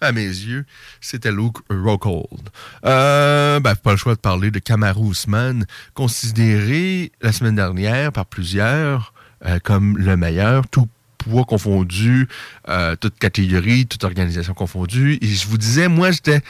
À 0.00 0.12
mes 0.12 0.26
yeux, 0.26 0.64
c'était 1.00 1.32
Luke 1.32 1.56
Rockhold. 1.70 2.50
Euh, 2.84 3.58
ben, 3.58 3.74
pas 3.74 3.90
le 3.90 3.96
choix 3.96 4.14
de 4.14 4.20
parler 4.20 4.52
de 4.52 4.60
Kamaru 4.60 5.10
Usman, 5.10 5.66
considéré 5.94 7.10
la 7.20 7.32
semaine 7.32 7.56
dernière 7.56 8.12
par 8.12 8.26
plusieurs 8.26 9.12
euh, 9.46 9.58
comme 9.62 9.98
le 9.98 10.16
meilleur, 10.16 10.68
tout 10.68 10.88
poids 11.28 11.44
confondu, 11.44 12.28
euh, 12.68 12.96
toute 12.96 13.18
catégorie, 13.18 13.86
toute 13.86 14.04
organisation 14.04 14.54
confondue. 14.54 15.18
Et 15.20 15.26
je 15.26 15.46
vous 15.46 15.58
disais, 15.58 15.88
moi, 15.88 16.10
j'étais 16.10 16.42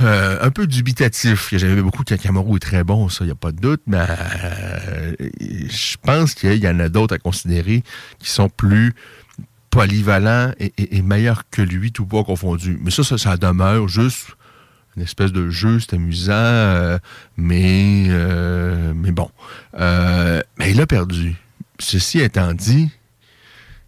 euh, 0.00 0.38
un 0.40 0.50
peu 0.50 0.66
dubitatif. 0.66 1.50
J'avais 1.52 1.82
beaucoup 1.82 2.02
que 2.02 2.14
Kamaru 2.14 2.56
est 2.56 2.60
très 2.60 2.84
bon, 2.84 3.08
ça, 3.08 3.24
il 3.24 3.26
n'y 3.26 3.32
a 3.32 3.36
pas 3.36 3.52
de 3.52 3.60
doute, 3.60 3.82
mais 3.86 3.98
euh, 4.00 5.12
je 5.40 5.96
pense 6.02 6.34
qu'il 6.34 6.54
y 6.54 6.68
en 6.68 6.80
a 6.80 6.88
d'autres 6.88 7.14
à 7.14 7.18
considérer 7.18 7.82
qui 8.18 8.30
sont 8.30 8.48
plus 8.48 8.94
polyvalents 9.70 10.52
et, 10.58 11.02
meilleurs 11.02 11.44
que 11.50 11.62
lui, 11.62 11.92
tout 11.92 12.06
poids 12.06 12.24
confondu. 12.24 12.78
Mais 12.82 12.90
ça, 12.90 13.04
ça, 13.04 13.18
ça 13.18 13.36
demeure 13.36 13.88
juste 13.88 14.28
une 14.96 15.02
espèce 15.02 15.32
de 15.32 15.48
jeu, 15.48 15.80
c'est 15.80 15.94
amusant, 15.94 16.32
euh, 16.34 16.98
mais, 17.38 18.08
mais 18.94 19.10
bon. 19.10 19.30
Mais 19.78 20.70
il 20.70 20.80
a 20.80 20.86
perdu. 20.86 21.36
Ceci 21.78 22.20
étant 22.20 22.52
dit, 22.52 22.90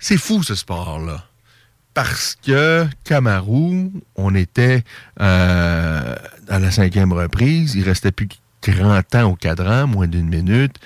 c'est 0.05 0.19
fou 0.19 0.43
ce 0.43 0.55
sport-là. 0.55 1.25
Parce 1.95 2.37
que 2.45 2.87
Kamaru, 3.05 3.91
on 4.17 4.35
était 4.35 4.85
euh, 5.19 6.15
à 6.49 6.59
la 6.59 6.71
cinquième 6.71 7.15
reprise, 7.15 7.75
il 7.75 7.85
restait 7.85 8.13
plus 8.13 8.29
que 8.61 8.71
grand 8.71 9.03
temps 9.03 9.31
au 9.31 9.35
cadran, 9.35 9.87
moins 9.87 10.07
d'une 10.07 10.29
minute, 10.29 10.77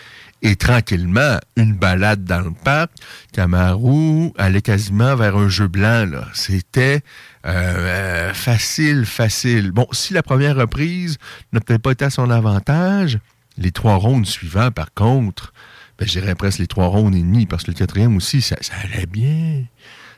et 0.43 0.55
tranquillement, 0.55 1.39
une 1.57 1.75
balade 1.75 2.23
dans 2.23 2.43
le 2.43 2.53
parc, 2.53 2.93
Kamaru 3.33 4.31
allait 4.39 4.63
quasiment 4.63 5.17
vers 5.17 5.37
un 5.37 5.49
jeu 5.49 5.67
blanc. 5.67 6.07
là. 6.09 6.29
C'était 6.33 7.03
euh, 7.45 7.51
euh, 7.51 8.35
facile, 8.35 9.05
facile. 9.05 9.73
Bon, 9.73 9.89
si 9.91 10.15
la 10.15 10.23
première 10.23 10.55
reprise 10.55 11.19
n'a 11.53 11.59
peut-être 11.59 11.83
pas 11.83 11.91
été 11.91 12.05
à 12.05 12.11
son 12.11 12.31
avantage, 12.31 13.19
les 13.57 13.73
trois 13.73 13.97
rondes 13.97 14.27
suivants, 14.27 14.71
par 14.71 14.95
contre, 14.95 15.53
ben, 15.99 16.07
je 16.07 16.19
dirais 16.21 16.35
presque 16.35 16.59
les 16.61 16.67
trois 16.67 16.87
rondes 16.87 17.15
et 17.15 17.21
demi, 17.23 17.47
parce 17.47 17.65
que 17.65 17.71
le 17.71 17.77
quatrième 17.77 18.17
aussi, 18.17 18.41
ça, 18.43 18.57
ça 18.61 18.75
allait 18.85 19.07
bien. 19.07 19.65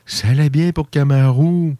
Ça 0.05 0.29
allait 0.29 0.49
bien 0.49 0.71
pour 0.71 0.89
Kamaru. 0.89 1.75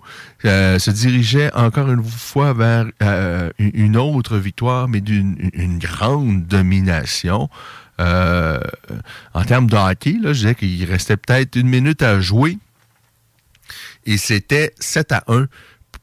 Euh, 0.45 0.79
se 0.79 0.91
dirigeait 0.91 1.53
encore 1.53 1.91
une 1.91 2.03
fois 2.03 2.53
vers 2.53 2.85
euh, 3.01 3.49
une 3.59 3.97
autre 3.97 4.37
victoire, 4.37 4.87
mais 4.87 5.01
d'une 5.01 5.35
une- 5.39 5.49
une 5.61 5.79
grande 5.79 6.45
domination. 6.47 7.49
Euh, 7.99 8.59
en 9.33 9.43
termes 9.43 9.67
de 9.67 9.75
hockey, 9.75 10.13
là, 10.21 10.33
je 10.33 10.39
disais 10.39 10.55
qu'il 10.55 10.83
restait 10.85 11.17
peut-être 11.17 11.55
une 11.55 11.67
minute 11.67 12.01
à 12.03 12.19
jouer. 12.21 12.57
Et 14.05 14.17
c'était 14.17 14.73
7 14.79 15.11
à 15.11 15.23
1 15.27 15.47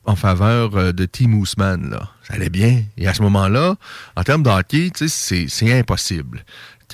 en 0.05 0.17
faveur 0.17 0.77
euh, 0.77 0.93
de 0.93 1.05
Team 1.07 1.35
Ousmane. 1.35 1.91
Là. 1.91 2.11
Ça 2.25 2.35
allait 2.35 2.51
bien. 2.51 2.83
Et 2.97 3.09
à 3.09 3.15
ce 3.15 3.23
moment-là, 3.23 3.77
en 4.17 4.23
termes 4.23 4.43
de 4.43 4.51
hockey, 4.51 4.91
c'est 4.95 5.79
impossible. 5.79 6.45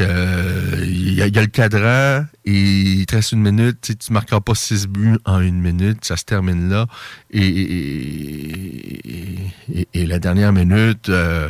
Il 0.00 1.14
y, 1.14 1.22
a- 1.22 1.26
le 1.40 1.46
cadran 1.46 2.26
et 2.44 2.52
il 2.52 3.06
te 3.06 3.16
reste 3.16 3.32
une 3.32 3.42
minute. 3.42 3.78
Tu 3.80 3.92
ne 4.10 4.14
marqueras 4.14 4.40
pas 4.40 4.54
six 4.54 4.86
buts 4.86 5.18
en 5.24 5.40
une 5.40 5.60
minute. 5.60 6.04
Ça 6.04 6.16
se 6.16 6.24
termine 6.24 6.68
là. 6.68 6.86
Et, 7.30 9.38
la 9.94 10.18
dernière 10.18 10.52
minute, 10.52 11.08
euh, 11.08 11.48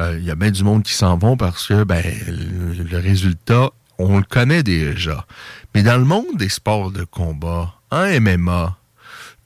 euh, 0.00 0.16
il 0.18 0.24
y 0.24 0.30
a 0.30 0.34
bien 0.34 0.50
du 0.50 0.64
monde 0.64 0.82
qui 0.82 0.94
s'en 0.94 1.16
vont 1.18 1.36
parce 1.36 1.66
que 1.68 1.84
ben, 1.84 2.02
le, 2.26 2.82
le 2.82 2.98
résultat, 2.98 3.70
on 3.98 4.18
le 4.18 4.24
connaît 4.24 4.62
déjà. 4.62 5.26
Mais 5.74 5.82
dans 5.82 5.98
le 5.98 6.04
monde 6.04 6.26
des 6.36 6.48
sports 6.48 6.90
de 6.90 7.04
combat, 7.04 7.74
en 7.90 8.06
MMA, 8.20 8.76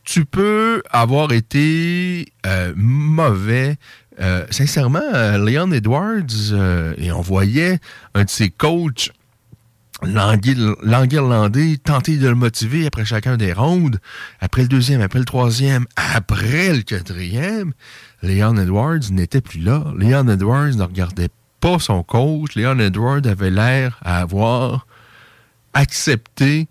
tu 0.05 0.25
peux 0.27 0.83
avoir 0.91 1.33
été 1.33 2.27
euh, 2.47 2.73
mauvais. 2.77 3.77
Euh, 4.21 4.47
sincèrement, 4.51 5.03
euh, 5.15 5.39
Leon 5.39 5.73
Edwards, 5.73 6.53
euh, 6.53 6.95
et 6.99 7.11
on 7.11 7.21
voyait 7.21 7.81
un 8.15 8.25
de 8.25 8.31
ses 8.31 8.51
coachs 8.51 9.11
l'Anguirlandais 10.03 11.77
tenter 11.83 12.17
de 12.17 12.29
le 12.29 12.35
motiver 12.35 12.87
après 12.87 13.05
chacun 13.05 13.37
des 13.37 13.53
rondes, 13.53 14.01
après 14.41 14.63
le 14.63 14.69
deuxième, 14.69 15.01
après 15.01 15.19
le 15.19 15.25
troisième, 15.25 15.87
après 15.97 16.75
le 16.75 16.83
quatrième, 16.83 17.73
Leon 18.23 18.57
Edwards 18.57 19.11
n'était 19.11 19.41
plus 19.41 19.61
là. 19.61 19.85
Leon 19.97 20.29
Edwards 20.29 20.75
ne 20.77 20.83
regardait 20.83 21.31
pas 21.61 21.79
son 21.79 22.03
coach. 22.03 22.55
Leon 22.57 22.79
Edwards 22.79 23.27
avait 23.27 23.51
l'air 23.51 23.99
à 24.03 24.21
avoir 24.21 24.87
accepté 25.75 26.69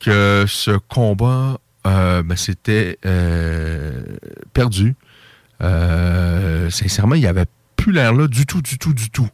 que 0.00 0.44
ce 0.46 0.72
combat 0.72 1.58
euh, 1.86 2.22
ben, 2.22 2.36
perdu. 4.52 4.94
Euh, 5.62 6.70
sincèrement, 6.70 7.14
il 7.14 7.20
n'y 7.20 7.26
avait 7.26 7.46
plus 7.76 7.92
l'air 7.92 8.14
là 8.14 8.28
du 8.28 8.46
tout, 8.46 8.62
du 8.62 8.78
tout, 8.78 8.94
du 8.94 9.10
tout. 9.10 9.28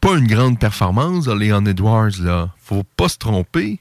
Pas 0.00 0.16
une 0.16 0.26
grande 0.26 0.58
performance 0.58 1.26
Leon 1.26 1.64
Edwards, 1.66 2.20
là. 2.20 2.50
Faut 2.58 2.84
pas 2.96 3.08
se 3.08 3.18
tromper. 3.18 3.80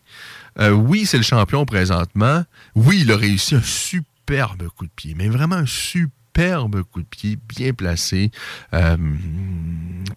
Euh, 0.59 0.71
oui, 0.71 1.05
c'est 1.05 1.17
le 1.17 1.23
champion 1.23 1.65
présentement. 1.65 2.43
Oui, 2.75 3.01
il 3.01 3.11
a 3.11 3.17
réussi 3.17 3.55
un 3.55 3.61
superbe 3.61 4.67
coup 4.69 4.85
de 4.85 4.91
pied, 4.95 5.13
mais 5.15 5.29
vraiment 5.29 5.57
un 5.57 5.67
superbe 5.67 6.81
coup 6.83 7.01
de 7.01 7.07
pied, 7.07 7.37
bien 7.47 7.73
placé. 7.73 8.31
Euh, 8.73 8.97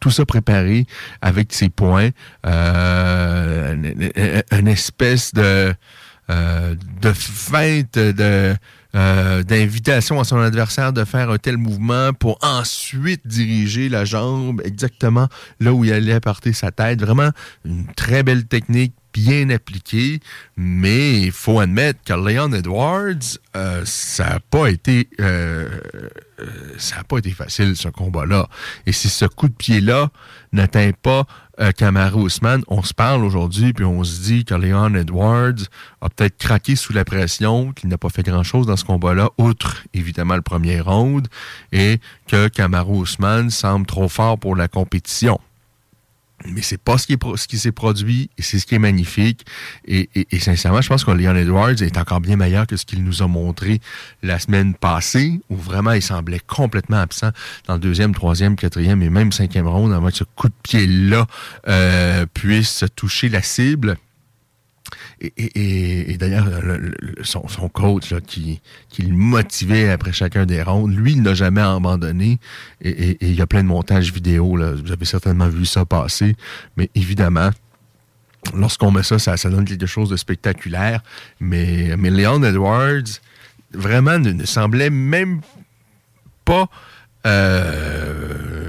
tout 0.00 0.10
ça 0.10 0.24
préparé 0.24 0.86
avec 1.20 1.52
ses 1.52 1.68
points. 1.68 2.10
Euh, 2.46 3.74
une, 4.52 4.68
espèce 4.68 5.34
de, 5.34 5.74
de 6.28 7.12
feinte 7.12 7.98
de 7.98 8.56
euh, 8.94 9.42
d'invitation 9.42 10.20
à 10.20 10.24
son 10.24 10.38
adversaire 10.38 10.92
de 10.92 11.04
faire 11.04 11.30
un 11.30 11.38
tel 11.38 11.56
mouvement 11.56 12.12
pour 12.12 12.38
ensuite 12.42 13.26
diriger 13.26 13.88
la 13.88 14.04
jambe 14.04 14.60
exactement 14.64 15.28
là 15.60 15.72
où 15.72 15.84
il 15.84 15.92
allait 15.92 16.18
porter 16.20 16.52
sa 16.52 16.70
tête. 16.70 17.00
Vraiment 17.00 17.30
une 17.64 17.86
très 17.94 18.22
belle 18.22 18.46
technique 18.46 18.94
bien 19.12 19.50
appliquée, 19.50 20.20
mais 20.56 21.20
il 21.20 21.32
faut 21.32 21.60
admettre 21.60 22.00
que 22.04 22.12
Leon 22.12 22.52
Edwards, 22.52 23.38
euh, 23.56 23.82
ça 23.84 24.24
n'a 24.24 24.40
pas 24.40 24.68
été 24.68 25.08
euh, 25.20 25.80
euh, 26.40 26.46
ça 26.78 26.96
n'a 26.96 27.04
pas 27.04 27.18
été 27.18 27.30
facile 27.30 27.76
ce 27.76 27.88
combat-là. 27.88 28.48
Et 28.86 28.92
si 28.92 29.08
ce 29.08 29.24
coup 29.24 29.48
de 29.48 29.54
pied-là 29.54 30.10
n'atteint 30.52 30.90
pas 31.02 31.26
euh, 31.60 31.72
Usman, 32.16 32.62
on 32.68 32.82
se 32.82 32.94
parle 32.94 33.24
aujourd'hui 33.24 33.72
puis 33.72 33.84
on 33.84 34.02
se 34.02 34.22
dit 34.22 34.44
que 34.44 34.54
Leon 34.54 34.94
Edwards 34.94 35.68
a 36.00 36.08
peut-être 36.08 36.38
craqué 36.38 36.76
sous 36.76 36.92
la 36.92 37.04
pression, 37.04 37.72
qu'il 37.72 37.88
n'a 37.88 37.98
pas 37.98 38.08
fait 38.08 38.22
grand-chose 38.22 38.66
dans 38.66 38.76
ce 38.76 38.84
combat-là, 38.84 39.30
outre 39.38 39.84
évidemment 39.92 40.36
le 40.36 40.42
premier 40.42 40.80
round, 40.80 41.28
et 41.72 42.00
que 42.26 42.48
Kamaru 42.48 43.02
Usman 43.02 43.50
semble 43.50 43.86
trop 43.86 44.08
fort 44.08 44.38
pour 44.38 44.56
la 44.56 44.68
compétition. 44.68 45.38
Mais 46.46 46.62
c'est 46.62 46.80
pas 46.80 46.96
ce 46.96 47.06
qui, 47.06 47.14
est, 47.14 47.36
ce 47.36 47.46
qui 47.46 47.58
s'est 47.58 47.72
produit 47.72 48.30
et 48.38 48.42
c'est 48.42 48.58
ce 48.58 48.66
qui 48.66 48.74
est 48.74 48.78
magnifique. 48.78 49.44
Et, 49.86 50.08
sincèrement, 50.38 50.80
je 50.80 50.88
pense 50.88 51.04
que 51.04 51.10
Leon 51.10 51.36
Edwards 51.36 51.82
est 51.82 51.98
encore 51.98 52.20
bien 52.20 52.36
meilleur 52.36 52.66
que 52.66 52.76
ce 52.76 52.86
qu'il 52.86 53.04
nous 53.04 53.22
a 53.22 53.26
montré 53.26 53.80
la 54.22 54.38
semaine 54.38 54.74
passée, 54.74 55.40
où 55.50 55.56
vraiment 55.56 55.92
il 55.92 56.02
semblait 56.02 56.40
complètement 56.40 56.98
absent 56.98 57.30
dans 57.66 57.74
le 57.74 57.80
deuxième, 57.80 58.14
troisième, 58.14 58.56
quatrième 58.56 59.02
et 59.02 59.10
même 59.10 59.32
cinquième 59.32 59.68
round, 59.68 59.92
avant 59.92 60.08
que 60.08 60.16
ce 60.16 60.24
coup 60.24 60.48
de 60.48 60.54
pied-là 60.62 61.26
euh, 61.68 62.24
puisse 62.32 62.84
toucher 62.96 63.28
la 63.28 63.42
cible. 63.42 63.96
Et, 65.20 66.16
d'ailleurs, 66.18 66.48
son, 67.22 67.68
coach 67.68 68.14
qui, 68.26 68.60
le 68.98 69.14
motivait 69.14 69.90
après 69.90 70.12
chacun 70.12 70.46
des 70.46 70.62
rounds, 70.62 70.94
lui, 70.94 71.12
il 71.12 71.22
n'a 71.22 71.34
jamais 71.34 71.60
abandonné. 71.60 72.38
Et, 72.80 73.18
il 73.20 73.34
y 73.34 73.42
a 73.42 73.46
plein 73.46 73.62
de 73.62 73.68
montages 73.68 74.12
vidéo. 74.12 74.56
Vous 74.56 74.92
avez 74.92 75.04
certainement 75.04 75.48
vu 75.48 75.66
ça 75.66 75.84
passer. 75.84 76.36
Mais 76.76 76.88
évidemment, 76.94 77.50
lorsqu'on 78.54 78.90
met 78.90 79.02
ça, 79.02 79.18
ça, 79.18 79.50
donne 79.50 79.66
quelque 79.66 79.86
chose 79.86 80.08
de 80.08 80.16
spectaculaire. 80.16 81.02
Mais, 81.38 81.94
mais 81.98 82.10
Leon 82.10 82.42
Edwards, 82.42 83.20
vraiment, 83.74 84.18
ne, 84.18 84.30
ne 84.32 84.46
semblait 84.46 84.90
même 84.90 85.40
pas 86.46 86.68
euh, 87.26 88.59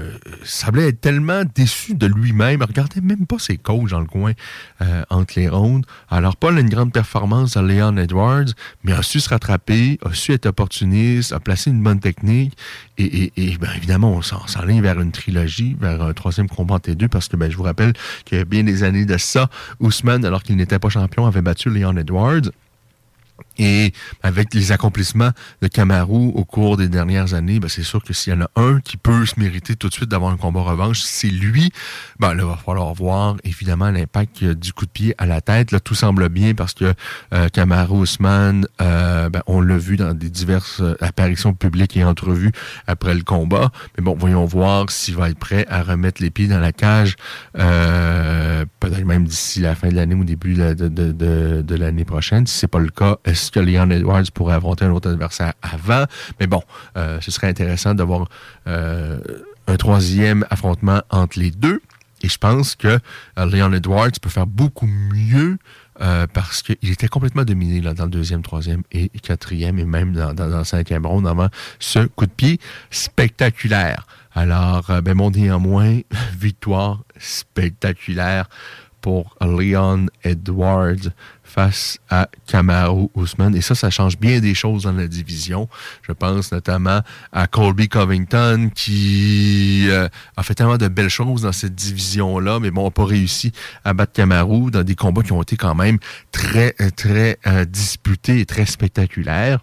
semblait 0.44 0.88
être 0.88 1.00
tellement 1.00 1.42
déçu 1.54 1.94
de 1.94 2.06
lui-même. 2.06 2.60
Il 2.60 2.66
regardait 2.66 3.00
même 3.00 3.26
pas 3.26 3.38
ses 3.38 3.56
coachs 3.56 3.90
dans 3.90 4.00
le 4.00 4.06
coin 4.06 4.32
euh, 4.80 5.02
entre 5.10 5.34
les 5.36 5.48
rondes. 5.48 5.86
Alors, 6.10 6.36
pas 6.36 6.50
une 6.50 6.68
grande 6.68 6.92
performance 6.92 7.56
à 7.56 7.62
Leon 7.62 7.96
Edwards, 7.96 8.52
mais 8.84 8.92
a 8.92 9.02
su 9.02 9.20
se 9.20 9.28
rattraper, 9.28 9.98
a 10.04 10.12
su 10.14 10.32
être 10.32 10.46
opportuniste, 10.46 11.32
a 11.32 11.40
placé 11.40 11.70
une 11.70 11.82
bonne 11.82 12.00
technique. 12.00 12.56
Et, 12.98 13.32
ben, 13.60 13.70
évidemment, 13.76 14.12
on 14.12 14.22
s'enligne 14.22 14.82
vers 14.82 15.00
une 15.00 15.12
trilogie, 15.12 15.76
vers 15.80 16.02
un 16.02 16.12
troisième 16.12 16.48
combat 16.48 16.78
les 16.86 16.94
deux, 16.94 17.08
parce 17.08 17.28
que 17.28 17.36
ben, 17.36 17.50
je 17.50 17.56
vous 17.56 17.62
rappelle 17.62 17.92
qu'il 18.24 18.38
y 18.38 18.40
a 18.40 18.44
bien 18.44 18.64
des 18.64 18.82
années 18.82 19.04
de 19.04 19.18
ça, 19.18 19.48
Ousmane, 19.80 20.24
alors 20.24 20.42
qu'il 20.42 20.56
n'était 20.56 20.78
pas 20.78 20.88
champion, 20.88 21.26
avait 21.26 21.42
battu 21.42 21.70
Leon 21.70 21.96
Edwards. 21.96 22.50
Et 23.58 23.92
avec 24.22 24.54
les 24.54 24.72
accomplissements 24.72 25.30
de 25.60 25.68
Kamaru 25.68 26.32
au 26.34 26.44
cours 26.44 26.76
des 26.76 26.88
dernières 26.88 27.34
années, 27.34 27.60
ben 27.60 27.68
c'est 27.68 27.82
sûr 27.82 28.02
que 28.02 28.12
s'il 28.12 28.32
y 28.32 28.36
en 28.36 28.42
a 28.42 28.50
un 28.56 28.80
qui 28.80 28.96
peut 28.96 29.26
se 29.26 29.38
mériter 29.38 29.76
tout 29.76 29.88
de 29.88 29.92
suite 29.92 30.08
d'avoir 30.08 30.32
un 30.32 30.36
combat 30.36 30.62
revanche, 30.62 31.00
c'est 31.02 31.28
lui. 31.28 31.70
Ben 32.18 32.34
là, 32.34 32.42
il 32.44 32.48
va 32.48 32.56
falloir 32.56 32.92
voir 32.94 33.36
évidemment 33.44 33.90
l'impact 33.90 34.44
du 34.44 34.72
coup 34.72 34.86
de 34.86 34.90
pied 34.90 35.14
à 35.18 35.26
la 35.26 35.40
tête. 35.40 35.70
Là, 35.70 35.80
tout 35.80 35.94
semble 35.94 36.28
bien 36.28 36.54
parce 36.54 36.74
que 36.74 36.94
euh, 37.32 37.48
Kamaru 37.48 38.02
Usman, 38.02 38.66
euh, 38.80 39.28
ben, 39.28 39.42
on 39.46 39.60
l'a 39.60 39.76
vu 39.76 39.96
dans 39.96 40.14
des 40.14 40.30
diverses 40.30 40.82
apparitions 41.00 41.54
publiques 41.54 41.96
et 41.96 42.04
entrevues 42.04 42.52
après 42.86 43.14
le 43.14 43.22
combat. 43.22 43.70
Mais 43.96 44.04
bon, 44.04 44.16
voyons 44.18 44.44
voir 44.44 44.90
s'il 44.90 45.16
va 45.16 45.28
être 45.28 45.38
prêt 45.38 45.66
à 45.68 45.82
remettre 45.82 46.22
les 46.22 46.30
pieds 46.30 46.48
dans 46.48 46.60
la 46.60 46.72
cage, 46.72 47.16
euh, 47.58 48.64
peut-être 48.80 49.04
même 49.04 49.24
d'ici 49.24 49.60
la 49.60 49.74
fin 49.74 49.88
de 49.88 49.94
l'année 49.94 50.14
ou 50.14 50.24
début 50.24 50.54
de, 50.54 50.74
de, 50.74 50.88
de, 50.88 51.62
de 51.62 51.74
l'année 51.74 52.04
prochaine. 52.04 52.46
Si 52.46 52.58
c'est 52.58 52.68
pas 52.68 52.78
le 52.78 52.90
cas, 52.90 53.18
que 53.50 53.60
Leon 53.60 53.90
Edwards 53.90 54.30
pourrait 54.32 54.54
affronter 54.54 54.84
un 54.84 54.90
autre 54.90 55.10
adversaire 55.10 55.52
avant? 55.62 56.04
Mais 56.40 56.46
bon, 56.46 56.62
euh, 56.96 57.20
ce 57.20 57.30
serait 57.30 57.48
intéressant 57.48 57.94
d'avoir 57.94 58.28
euh, 58.66 59.18
un 59.66 59.76
troisième 59.76 60.46
affrontement 60.50 61.02
entre 61.10 61.38
les 61.38 61.50
deux. 61.50 61.80
Et 62.22 62.28
je 62.28 62.38
pense 62.38 62.76
que 62.76 62.98
euh, 63.38 63.46
Leon 63.46 63.72
Edwards 63.72 64.12
peut 64.20 64.28
faire 64.28 64.46
beaucoup 64.46 64.86
mieux 64.86 65.58
parce 66.32 66.62
qu'il 66.62 66.90
était 66.90 67.06
complètement 67.06 67.44
dominé 67.44 67.80
dans 67.80 68.04
le 68.04 68.10
deuxième, 68.10 68.42
troisième 68.42 68.82
et 68.90 69.08
quatrième 69.08 69.78
et 69.78 69.84
même 69.84 70.12
dans, 70.14 70.58
le 70.58 70.64
cinquième 70.64 71.06
round 71.06 71.28
avant 71.28 71.46
ce 71.78 72.00
coup 72.00 72.26
de 72.26 72.32
pied 72.32 72.58
spectaculaire. 72.90 74.08
Alors, 74.34 74.90
ben, 75.04 75.14
mon 75.14 75.30
néanmoins, 75.30 76.00
victoire 76.36 77.04
spectaculaire 77.18 78.48
pour 79.02 79.36
Leon 79.42 80.06
Edwards 80.24 81.10
face 81.52 81.98
à 82.08 82.28
Kamaru 82.46 83.08
Usman. 83.14 83.54
Et 83.54 83.60
ça, 83.60 83.74
ça 83.74 83.90
change 83.90 84.18
bien 84.18 84.40
des 84.40 84.54
choses 84.54 84.84
dans 84.84 84.92
la 84.92 85.06
division. 85.06 85.68
Je 86.02 86.12
pense 86.12 86.50
notamment 86.50 87.00
à 87.30 87.46
Colby 87.46 87.88
Covington 87.88 88.70
qui 88.74 89.86
euh, 89.88 90.08
a 90.36 90.42
fait 90.42 90.54
tellement 90.54 90.78
de 90.78 90.88
belles 90.88 91.10
choses 91.10 91.42
dans 91.42 91.52
cette 91.52 91.74
division-là, 91.74 92.58
mais 92.58 92.70
bon, 92.70 92.84
n'a 92.84 92.90
pas 92.90 93.04
réussi 93.04 93.52
à 93.84 93.92
battre 93.92 94.12
Kamaru 94.12 94.70
dans 94.70 94.82
des 94.82 94.94
combats 94.94 95.22
qui 95.22 95.32
ont 95.32 95.42
été 95.42 95.56
quand 95.56 95.74
même 95.74 95.98
très, 96.30 96.72
très 96.96 97.38
euh, 97.46 97.64
disputés 97.66 98.40
et 98.40 98.46
très 98.46 98.66
spectaculaires 98.66 99.60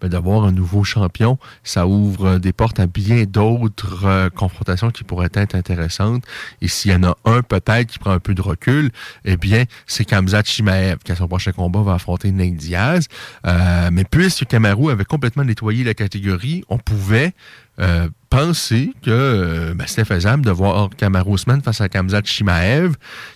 ben, 0.00 0.08
d'avoir 0.08 0.44
un 0.44 0.52
nouveau 0.52 0.84
champion, 0.84 1.38
ça 1.64 1.86
ouvre 1.86 2.38
des 2.38 2.52
portes 2.52 2.80
à 2.80 2.86
bien 2.86 3.24
d'autres 3.24 4.04
euh, 4.04 4.30
confrontations 4.30 4.90
qui 4.90 5.04
pourraient 5.04 5.30
être 5.34 5.54
intéressantes. 5.54 6.24
Et 6.60 6.68
s'il 6.68 6.92
y 6.92 6.94
en 6.94 7.02
a 7.04 7.16
un 7.24 7.42
peut-être 7.42 7.86
qui 7.86 7.98
prend 7.98 8.12
un 8.12 8.18
peu 8.18 8.34
de 8.34 8.42
recul, 8.42 8.90
eh 9.24 9.36
bien, 9.36 9.64
c'est 9.86 10.04
Kamzat 10.04 10.44
Chimaev 10.44 10.98
qui 11.04 11.12
à 11.12 11.16
son 11.16 11.28
prochain 11.28 11.52
combat 11.52 11.82
va 11.82 11.94
affronter 11.94 12.30
Nate 12.32 12.54
Diaz. 12.54 13.08
Euh, 13.46 13.90
mais 13.92 14.04
puisque 14.04 14.46
Kamaru 14.46 14.90
avait 14.90 15.04
complètement 15.04 15.44
nettoyé 15.44 15.84
la 15.84 15.94
catégorie, 15.94 16.64
on 16.68 16.78
pouvait 16.78 17.32
euh, 17.78 18.08
penser 18.28 18.92
que 19.02 19.10
euh, 19.10 19.74
ben, 19.74 19.86
c'était 19.86 20.04
faisable 20.04 20.44
de 20.44 20.50
voir 20.50 20.90
Kamaru 20.96 21.34
Usman 21.34 21.62
face 21.62 21.80
à 21.80 21.88
Kamzat 21.88 22.22
Chimaev, 22.24 22.94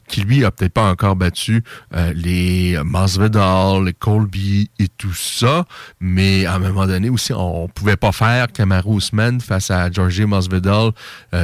qui 0.09 0.23
lui 0.23 0.45
a 0.45 0.51
peut-être 0.51 0.73
pas 0.73 0.91
encore 0.91 1.17
battu 1.17 1.63
euh, 1.95 2.13
les 2.15 2.79
Masvidal, 2.85 3.85
les 3.85 3.93
Colby 3.93 4.71
et 4.79 4.89
tout 4.89 5.15
ça, 5.15 5.65
mais 6.01 6.47
à 6.47 6.55
un 6.55 6.59
moment 6.59 6.87
donné 6.87 7.09
aussi, 7.11 7.33
on, 7.33 7.69
pouvait 7.69 7.97
pas 7.97 8.13
faire 8.13 8.51
Kamaru 8.53 8.97
Usman 8.97 9.41
face 9.41 9.71
à 9.71 9.91
Georgie 9.91 10.27
Masvidal 10.27 10.91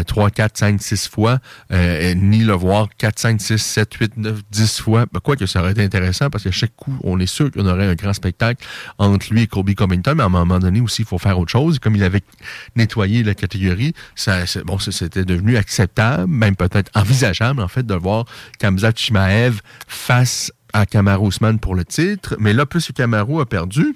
3, 0.07 0.31
4, 0.31 0.59
5, 0.59 0.83
6 0.83 1.09
fois, 1.09 1.39
euh, 1.73 2.15
ni 2.15 2.41
le 2.41 2.53
voir 2.53 2.89
4, 2.99 3.19
5, 3.19 3.41
6, 3.41 3.59
7, 3.59 3.95
8, 3.95 4.17
9, 4.17 4.43
10 4.51 4.81
fois. 4.81 5.07
Ben, 5.13 5.21
quoi 5.21 5.37
que 5.37 5.47
ça 5.47 5.61
aurait 5.61 5.73
été 5.73 5.83
intéressant 5.83 6.31
parce 6.31 6.45
que 6.45 6.51
chaque 6.51 6.75
coup, 6.77 6.97
on 7.05 7.19
est 7.21 7.27
sûr 7.27 7.51
qu'on 7.51 7.67
aurait 7.67 7.87
un 7.87 7.95
grand 7.95 8.13
spectacle 8.13 8.65
entre 8.99 9.33
lui 9.33 9.43
et 9.43 9.47
Colby 9.47 9.75
Covington, 9.75 10.15
mais 10.17 10.23
à 10.23 10.27
un 10.27 10.31
moment 10.31 10.59
donné 10.59 10.81
aussi, 10.81 11.03
il 11.03 11.09
faut 11.09 11.19
faire 11.19 11.39
autre 11.39 11.53
chose. 11.53 11.79
Comme 11.79 11.97
il 11.97 12.03
avait 12.03 12.23
nettoyer 12.75 13.23
la 13.23 13.35
catégorie, 13.37 13.95
bon, 14.65 14.79
c'était 14.79 15.25
devenu 15.25 15.57
acceptable, 15.57 16.27
même 16.27 16.57
peut-être 16.57 16.91
envisageable, 16.95 17.63
en 17.63 17.69
fait, 17.69 17.87
de 17.87 17.95
voir 17.95 18.25
Kamzat 18.59 18.93
Chimaev 18.97 19.61
face 19.87 20.53
à 20.73 20.87
Kamaru 20.87 21.29
Usman 21.29 21.59
pour 21.59 21.75
le 21.75 21.85
titre. 21.85 22.37
Mais 22.39 22.53
là, 22.53 22.67
plus 22.67 22.91
Kamaru 22.93 23.41
a 23.41 23.47
perdu, 23.47 23.95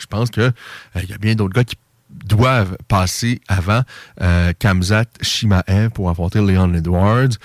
je 0.00 0.06
pense 0.06 0.30
que 0.30 0.52
il 0.94 1.00
euh, 1.00 1.04
y 1.04 1.12
a 1.12 1.18
bien 1.18 1.34
d'autres 1.34 1.54
gars 1.54 1.64
qui 1.64 1.76
doivent 2.10 2.76
passer 2.88 3.40
avant 3.48 3.82
euh, 4.20 4.52
Kamzat 4.58 5.06
Chimaev 5.20 5.90
pour 5.90 6.10
affronter 6.10 6.40
Leon 6.40 6.72
Edwards 6.74 7.36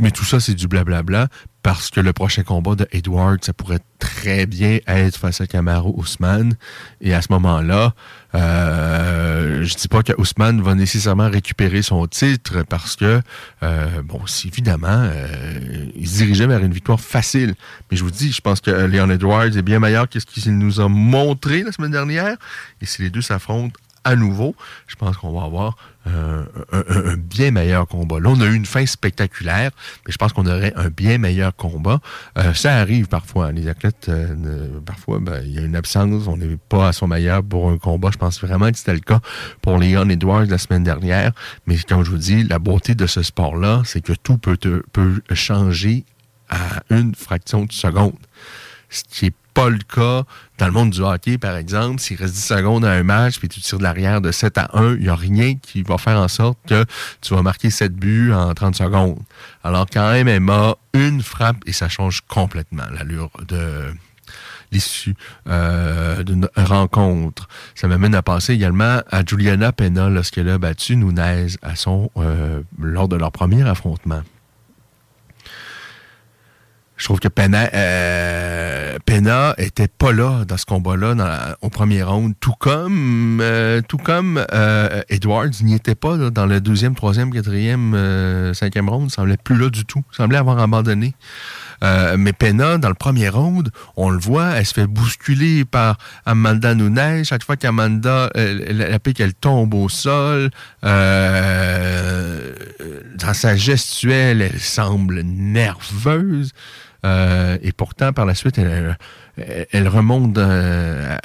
mais 0.00 0.10
tout 0.10 0.24
ça, 0.24 0.40
c'est 0.40 0.54
du 0.54 0.66
blablabla 0.66 1.28
parce 1.62 1.88
que 1.88 2.00
le 2.00 2.12
prochain 2.12 2.42
combat 2.42 2.74
de 2.74 2.86
Edward, 2.92 3.42
ça 3.42 3.54
pourrait 3.54 3.80
très 3.98 4.44
bien 4.44 4.80
être 4.86 5.16
face 5.16 5.40
à 5.40 5.46
Kamaru 5.46 5.92
Ousmane. 5.96 6.56
Et 7.00 7.14
à 7.14 7.22
ce 7.22 7.28
moment-là, 7.30 7.94
euh, 8.34 9.64
je 9.64 9.74
dis 9.74 9.88
pas 9.88 10.02
que 10.02 10.12
Ousmane 10.18 10.60
va 10.60 10.74
nécessairement 10.74 11.30
récupérer 11.30 11.80
son 11.80 12.06
titre 12.06 12.64
parce 12.68 12.96
que, 12.96 13.22
euh, 13.62 14.02
bon, 14.02 14.20
évidemment, 14.44 14.88
euh, 14.88 15.86
il 15.96 16.06
se 16.06 16.16
dirigeait 16.18 16.46
vers 16.46 16.62
une 16.62 16.74
victoire 16.74 17.00
facile. 17.00 17.54
Mais 17.90 17.96
je 17.96 18.04
vous 18.04 18.10
dis, 18.10 18.30
je 18.30 18.42
pense 18.42 18.60
que 18.60 18.70
Leon 18.70 19.08
Edwards 19.08 19.56
est 19.56 19.62
bien 19.62 19.80
meilleur 19.80 20.08
que 20.08 20.20
ce 20.20 20.26
qu'il 20.26 20.58
nous 20.58 20.80
a 20.80 20.88
montré 20.88 21.62
la 21.62 21.72
semaine 21.72 21.92
dernière. 21.92 22.36
Et 22.82 22.86
si 22.86 23.00
les 23.00 23.10
deux 23.10 23.22
s'affrontent 23.22 23.78
à 24.04 24.16
nouveau, 24.16 24.54
je 24.86 24.96
pense 24.96 25.16
qu'on 25.16 25.32
va 25.32 25.44
avoir 25.44 25.76
euh, 26.06 26.44
un, 26.72 27.12
un, 27.12 27.16
bien 27.16 27.50
meilleur 27.50 27.88
combat. 27.88 28.20
Là, 28.20 28.28
on 28.28 28.40
a 28.40 28.46
eu 28.46 28.54
une 28.54 28.66
fin 28.66 28.84
spectaculaire, 28.84 29.70
mais 30.06 30.12
je 30.12 30.18
pense 30.18 30.34
qu'on 30.34 30.46
aurait 30.46 30.74
un 30.76 30.88
bien 30.88 31.16
meilleur 31.16 31.56
combat. 31.56 32.00
Euh, 32.36 32.52
ça 32.52 32.76
arrive 32.76 33.06
parfois. 33.06 33.52
Les 33.52 33.68
athlètes, 33.68 34.10
euh, 34.10 34.80
parfois, 34.84 35.18
ben, 35.20 35.42
il 35.42 35.52
y 35.52 35.58
a 35.58 35.62
une 35.62 35.76
absence, 35.76 36.28
on 36.28 36.36
n'est 36.36 36.58
pas 36.68 36.88
à 36.88 36.92
son 36.92 37.08
meilleur 37.08 37.42
pour 37.42 37.70
un 37.70 37.78
combat. 37.78 38.10
Je 38.12 38.18
pense 38.18 38.40
vraiment 38.40 38.70
que 38.70 38.76
c'était 38.76 38.92
le 38.92 39.00
cas 39.00 39.20
pour 39.62 39.78
Leon 39.78 40.10
Edwards 40.10 40.44
la 40.44 40.58
semaine 40.58 40.84
dernière. 40.84 41.32
Mais 41.66 41.76
comme 41.78 42.04
je 42.04 42.10
vous 42.10 42.18
dis, 42.18 42.44
la 42.44 42.58
beauté 42.58 42.94
de 42.94 43.06
ce 43.06 43.22
sport-là, 43.22 43.82
c'est 43.86 44.02
que 44.02 44.12
tout 44.12 44.36
peut, 44.36 44.58
peut 44.92 45.22
changer 45.32 46.04
à 46.50 46.82
une 46.90 47.14
fraction 47.14 47.64
de 47.64 47.72
seconde. 47.72 48.18
Ce 48.90 49.02
qui 49.08 49.26
est 49.26 49.34
pas 49.54 49.70
le 49.70 49.78
cas 49.78 50.24
dans 50.58 50.66
le 50.66 50.72
monde 50.72 50.90
du 50.90 51.00
hockey, 51.00 51.38
par 51.38 51.56
exemple. 51.56 52.00
S'il 52.00 52.16
reste 52.16 52.34
10 52.34 52.44
secondes 52.44 52.84
à 52.84 52.90
un 52.90 53.02
match, 53.02 53.38
puis 53.38 53.48
tu 53.48 53.60
tires 53.60 53.78
de 53.78 53.84
l'arrière 53.84 54.20
de 54.20 54.32
7 54.32 54.58
à 54.58 54.70
1, 54.74 54.94
il 54.94 55.02
n'y 55.02 55.08
a 55.08 55.14
rien 55.14 55.54
qui 55.54 55.82
va 55.82 55.96
faire 55.96 56.18
en 56.18 56.28
sorte 56.28 56.58
que 56.66 56.84
tu 57.20 57.34
vas 57.34 57.42
marquer 57.42 57.70
7 57.70 57.94
buts 57.94 58.32
en 58.32 58.52
30 58.52 58.74
secondes. 58.74 59.20
Alors 59.62 59.86
qu'en 59.86 60.12
MMA, 60.24 60.76
une 60.92 61.22
frappe, 61.22 61.56
et 61.66 61.72
ça 61.72 61.88
change 61.88 62.22
complètement 62.28 62.84
l'allure 62.92 63.30
de 63.48 63.94
l'issue 64.72 65.14
euh, 65.48 66.22
d'une 66.24 66.48
rencontre. 66.56 67.48
Ça 67.74 67.86
m'amène 67.86 68.14
à 68.14 68.22
penser 68.22 68.54
également 68.54 69.00
à 69.10 69.24
Juliana 69.24 69.72
Pena 69.72 70.10
lorsqu'elle 70.10 70.48
a 70.48 70.58
battu 70.58 70.96
Nunez 70.96 71.46
à 71.62 71.76
son, 71.76 72.10
euh, 72.16 72.60
lors 72.78 73.08
de 73.08 73.16
leur 73.16 73.30
premier 73.30 73.62
affrontement. 73.62 74.22
Je 76.96 77.06
trouve 77.06 77.18
que 77.18 77.28
Pena, 77.28 77.70
euh, 77.74 78.98
Pena 79.04 79.54
était 79.58 79.88
pas 79.88 80.12
là 80.12 80.44
dans 80.46 80.56
ce 80.56 80.64
combat-là 80.64 81.56
au 81.60 81.68
premier 81.68 82.04
round, 82.04 82.34
tout 82.38 82.54
comme 82.58 83.40
euh, 83.42 83.80
tout 83.86 83.96
comme 83.96 84.44
euh, 84.52 85.02
Edwards 85.08 85.50
n'y 85.62 85.74
était 85.74 85.96
pas 85.96 86.16
là, 86.16 86.30
dans 86.30 86.46
le 86.46 86.60
deuxième, 86.60 86.94
troisième, 86.94 87.32
quatrième, 87.32 87.94
euh, 87.94 88.54
cinquième 88.54 88.88
round. 88.88 89.08
Il 89.10 89.12
semblait 89.12 89.36
plus 89.36 89.56
là 89.56 89.70
du 89.70 89.84
tout. 89.84 90.04
Il 90.12 90.16
semblait 90.16 90.38
avoir 90.38 90.58
abandonné. 90.60 91.14
Euh, 91.82 92.16
mais 92.16 92.32
Pena, 92.32 92.78
dans 92.78 92.88
le 92.88 92.94
premier 92.94 93.28
round, 93.28 93.70
on 93.96 94.10
le 94.10 94.18
voit, 94.18 94.50
elle 94.50 94.64
se 94.64 94.74
fait 94.74 94.86
bousculer 94.86 95.64
par 95.64 95.98
Amanda 96.24 96.74
Nunes. 96.76 97.24
Chaque 97.24 97.42
fois 97.42 97.56
qu'Amanda, 97.56 98.30
la 98.34 98.98
pique, 99.00 99.18
elle 99.18 99.34
tombe 99.34 99.74
au 99.74 99.88
sol. 99.88 100.50
Euh, 100.84 102.54
dans 103.18 103.34
sa 103.34 103.56
gestuelle, 103.56 104.42
elle 104.42 104.60
semble 104.60 105.22
nerveuse. 105.22 106.52
Euh, 107.04 107.58
et 107.62 107.72
pourtant, 107.72 108.12
par 108.12 108.26
la 108.26 108.34
suite, 108.34 108.58
elle, 108.58 109.88
remonte 109.88 110.32
dans, 110.32 111.18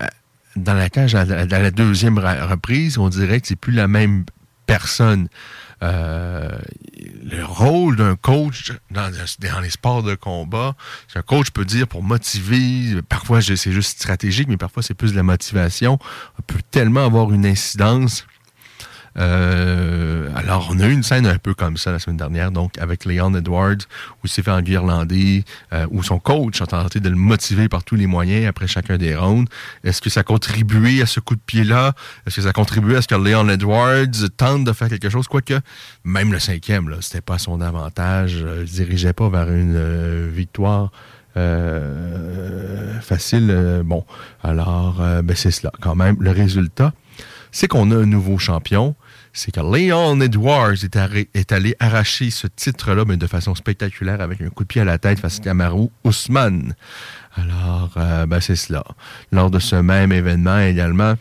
dans 0.55 0.73
la 0.73 0.89
cage 0.89 1.15
à, 1.15 1.25
la 1.25 1.71
deuxième 1.71 2.19
reprise. 2.19 2.97
On 2.97 3.09
dirait 3.09 3.39
que 3.39 3.47
c'est 3.47 3.55
plus 3.55 3.73
la 3.73 3.88
même 3.88 4.25
personne. 4.65 5.30
Euh, 5.82 6.49
le 7.23 7.43
rôle 7.45 7.95
d'un 7.95 8.17
coach 8.17 8.73
dans, 8.91 9.09
dans, 9.39 9.59
les 9.61 9.69
sports 9.69 10.03
de 10.03 10.15
combat, 10.15 10.75
un 11.15 11.21
coach 11.21 11.51
peut 11.51 11.63
dire 11.63 11.88
pour 11.88 12.03
motiver, 12.03 13.01
parfois 13.07 13.41
c'est 13.41 13.71
juste 13.71 13.97
stratégique, 13.97 14.49
mais 14.49 14.57
parfois 14.57 14.84
c'est 14.84 14.93
plus 14.93 15.13
de 15.13 15.15
la 15.15 15.23
motivation, 15.23 15.97
on 16.38 16.41
peut 16.41 16.59
tellement 16.69 17.05
avoir 17.05 17.32
une 17.32 17.45
incidence 17.45 18.27
euh, 19.18 20.30
alors, 20.36 20.70
on 20.72 20.80
a 20.80 20.88
eu 20.88 20.93
une 20.93 21.03
scène 21.03 21.26
un 21.26 21.38
peu 21.38 21.53
comme 21.53 21.78
ça 21.78 21.91
la 21.91 21.99
semaine 21.99 22.18
dernière, 22.18 22.51
donc 22.51 22.78
avec 22.78 23.05
Leon 23.05 23.34
Edwards, 23.36 23.74
où 23.74 24.26
il 24.26 24.30
s'est 24.30 24.41
fait 24.41 24.51
enguirlander, 24.51 25.43
euh, 25.74 25.88
où 25.91 26.03
son 26.03 26.20
coach 26.20 26.62
a 26.62 26.68
tenté 26.68 26.99
de 26.99 27.10
le 27.10 27.16
motiver 27.16 27.70
par 27.70 27.84
tous 27.84 27.95
les 27.95 28.07
moyens 28.07 28.47
après 28.47 28.68
chacun 28.68 28.97
des 28.97 29.16
rounds. 29.16 29.49
Est-ce 29.84 30.01
que 30.01 30.10
ça 30.10 30.22
a 30.22 30.24
contribué 30.24 31.01
à 31.01 31.05
ce 31.05 31.20
coup 31.20 31.36
de 31.36 31.41
pied-là? 31.45 31.93
Est-ce 32.26 32.38
que 32.38 32.41
ça 32.43 32.49
a 32.49 32.53
contribué 32.53 32.95
à 32.95 33.01
ce 33.01 33.07
que 33.07 33.16
Leon 33.16 33.49
Edwards 33.49 34.05
tente 34.38 34.64
de 34.64 34.74
faire 34.74 34.89
quelque 34.89 35.10
chose? 35.10 35.28
Quoique, 35.28 35.60
même 36.03 36.32
le 36.32 36.39
cinquième, 36.39 36.93
c'était 37.01 37.22
pas 37.22 37.38
son 37.38 37.62
avantage. 37.62 38.43
Ne 38.43 38.64
dirigeait 38.64 39.14
pas 39.14 39.30
vers 39.30 39.51
une 39.51 39.76
euh, 39.76 40.30
victoire. 40.32 40.91
Euh, 41.38 42.99
facile. 43.01 43.49
Euh, 43.51 43.84
bon, 43.84 44.03
alors, 44.43 44.97
euh, 44.99 45.22
ben 45.22 45.36
c'est 45.36 45.51
cela. 45.51 45.72
Quand 45.80 45.95
même, 45.95 46.18
le 46.20 46.32
résultat, 46.32 46.93
c'est 47.51 47.67
qu'on 47.67 47.91
a 47.91 47.95
un 47.95 48.05
nouveau 48.05 48.37
champion. 48.37 48.95
C'est 49.31 49.51
que 49.51 49.59
Leon 49.59 50.19
Edwards 50.21 50.83
est, 50.83 51.51
allé 51.51 51.75
arracher 51.79 52.31
ce 52.31 52.47
titre-là, 52.47 53.05
mais 53.05 53.17
de 53.17 53.27
façon 53.27 53.53
spectaculaire, 53.55 54.21
avec 54.21 54.41
un 54.41 54.49
coup 54.49 54.63
de 54.63 54.67
pied 54.67 54.81
à 54.81 54.85
la 54.85 54.97
tête 54.97 55.19
face 55.19 55.39
à 55.39 55.43
Kamaru 55.43 55.89
Ousmane. 56.03 56.73
Alors, 57.35 57.91
euh, 57.97 58.25
ben 58.25 58.39
c'est 58.39 58.55
cela. 58.55 58.83
Lors 59.31 59.51
de 59.51 59.59
ce 59.59 59.75
même 59.75 60.11
événement 60.11 60.59
également, 60.59 61.15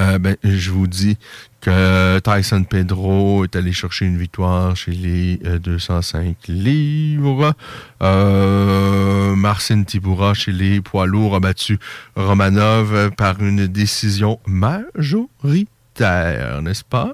euh, 0.00 0.18
ben, 0.18 0.36
je 0.44 0.70
vous 0.70 0.86
dis 0.86 1.16
que 1.60 2.18
Tyson 2.20 2.64
Pedro 2.64 3.44
est 3.44 3.56
allé 3.56 3.72
chercher 3.72 4.06
une 4.06 4.18
victoire 4.18 4.76
chez 4.76 4.92
les 4.92 5.40
euh, 5.44 5.58
205 5.58 6.36
livres. 6.48 7.54
Euh, 8.02 9.34
Marcin 9.34 9.82
Tibura 9.82 10.34
chez 10.34 10.52
les 10.52 10.80
poids 10.80 11.06
lourds 11.06 11.34
a 11.34 11.40
battu 11.40 11.78
Romanov 12.16 13.10
par 13.16 13.42
une 13.42 13.66
décision 13.66 14.38
majoritaire 14.46 15.77
n'est-ce 16.00 16.84
pas? 16.84 17.12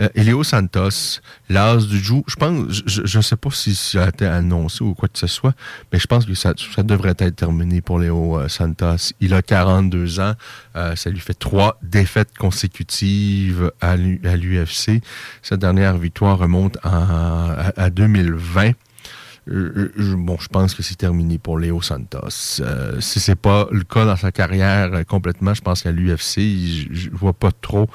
Euh, 0.00 0.08
Elio 0.14 0.42
Santos, 0.44 1.20
l'as 1.48 1.76
du 1.76 1.98
Jou, 1.98 2.24
je 2.26 2.36
pense, 2.36 2.82
je 2.86 3.18
ne 3.18 3.22
sais 3.22 3.36
pas 3.36 3.50
si 3.50 3.74
ça 3.74 4.04
a 4.04 4.08
été 4.08 4.26
annoncé 4.26 4.84
ou 4.84 4.94
quoi 4.94 5.08
que 5.08 5.18
ce 5.18 5.26
soit, 5.26 5.54
mais 5.92 5.98
je 5.98 6.06
pense 6.06 6.26
que 6.26 6.34
ça, 6.34 6.52
devrait 6.78 7.14
être 7.18 7.36
terminé 7.36 7.80
pour 7.80 7.98
Léo 7.98 8.38
euh, 8.38 8.48
Santos. 8.48 9.12
Il 9.20 9.34
a 9.34 9.42
42 9.42 10.20
ans, 10.20 10.34
euh, 10.76 10.96
ça 10.96 11.10
lui 11.10 11.20
fait 11.20 11.34
trois 11.34 11.78
défaites 11.82 12.36
consécutives 12.36 13.70
à 13.80 13.96
l'UFC. 13.96 15.02
Sa 15.42 15.56
dernière 15.56 15.98
victoire 15.98 16.38
remonte 16.38 16.78
à, 16.82 17.72
à 17.76 17.90
2020. 17.90 18.72
Euh, 19.50 19.90
bon, 20.16 20.36
je 20.38 20.48
pense 20.48 20.74
que 20.74 20.82
c'est 20.82 20.96
terminé 20.96 21.38
pour 21.38 21.58
Léo 21.58 21.82
Santos. 21.82 22.60
Euh, 22.60 23.00
si 23.00 23.18
c'est 23.18 23.34
pas 23.34 23.66
le 23.72 23.82
cas 23.82 24.04
dans 24.04 24.16
sa 24.16 24.30
carrière 24.30 25.04
complètement, 25.06 25.54
je 25.54 25.62
pense 25.62 25.82
qu'à 25.82 25.90
l'UFC, 25.90 26.38
je, 26.38 26.86
je 26.92 27.10
vois 27.10 27.32
pas 27.32 27.50
trop 27.50 27.88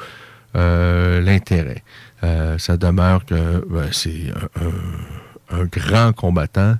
l'intérêt. 0.58 1.84
ça 2.22 2.78
demeure 2.78 3.26
que 3.26 3.64
c'est 3.92 4.32
un, 5.52 5.66
grand 5.66 6.14
combattant. 6.14 6.76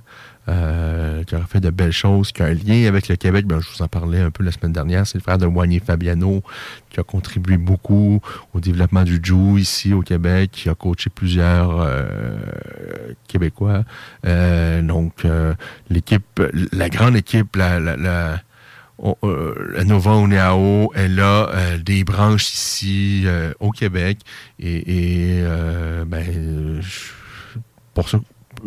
Euh, 0.48 1.24
qui 1.24 1.34
aura 1.34 1.44
fait 1.44 1.60
de 1.60 1.68
belles 1.68 1.92
choses, 1.92 2.32
qui 2.32 2.42
a 2.42 2.46
un 2.46 2.54
lien 2.54 2.88
avec 2.88 3.08
le 3.08 3.16
Québec. 3.16 3.44
Ben, 3.46 3.60
je 3.60 3.68
vous 3.68 3.82
en 3.82 3.88
parlais 3.88 4.20
un 4.20 4.30
peu 4.30 4.42
la 4.42 4.50
semaine 4.50 4.72
dernière. 4.72 5.06
C'est 5.06 5.18
le 5.18 5.22
frère 5.22 5.36
de 5.36 5.44
Wagner 5.44 5.78
Fabiano 5.78 6.42
qui 6.88 6.98
a 6.98 7.02
contribué 7.02 7.58
beaucoup 7.58 8.22
au 8.54 8.60
développement 8.60 9.02
du 9.02 9.20
Jiu 9.22 9.58
ici 9.58 9.92
au 9.92 10.00
Québec, 10.00 10.50
qui 10.52 10.70
a 10.70 10.74
coaché 10.74 11.10
plusieurs 11.10 11.78
euh, 11.80 12.38
Québécois. 13.26 13.84
Euh, 14.26 14.80
donc, 14.80 15.26
l'équipe, 15.90 16.40
la 16.72 16.88
grande 16.88 17.16
équipe, 17.16 17.54
la 17.54 18.40
la 18.98 19.84
Nova 19.84 20.12
Uniao, 20.16 20.92
elle 20.94 21.20
a 21.20 21.48
euh, 21.50 21.78
des 21.78 22.04
branches 22.04 22.52
ici 22.52 23.22
euh, 23.26 23.52
au 23.60 23.70
Québec 23.70 24.18
et, 24.58 24.82
euh, 25.42 26.04
ben, 26.04 26.80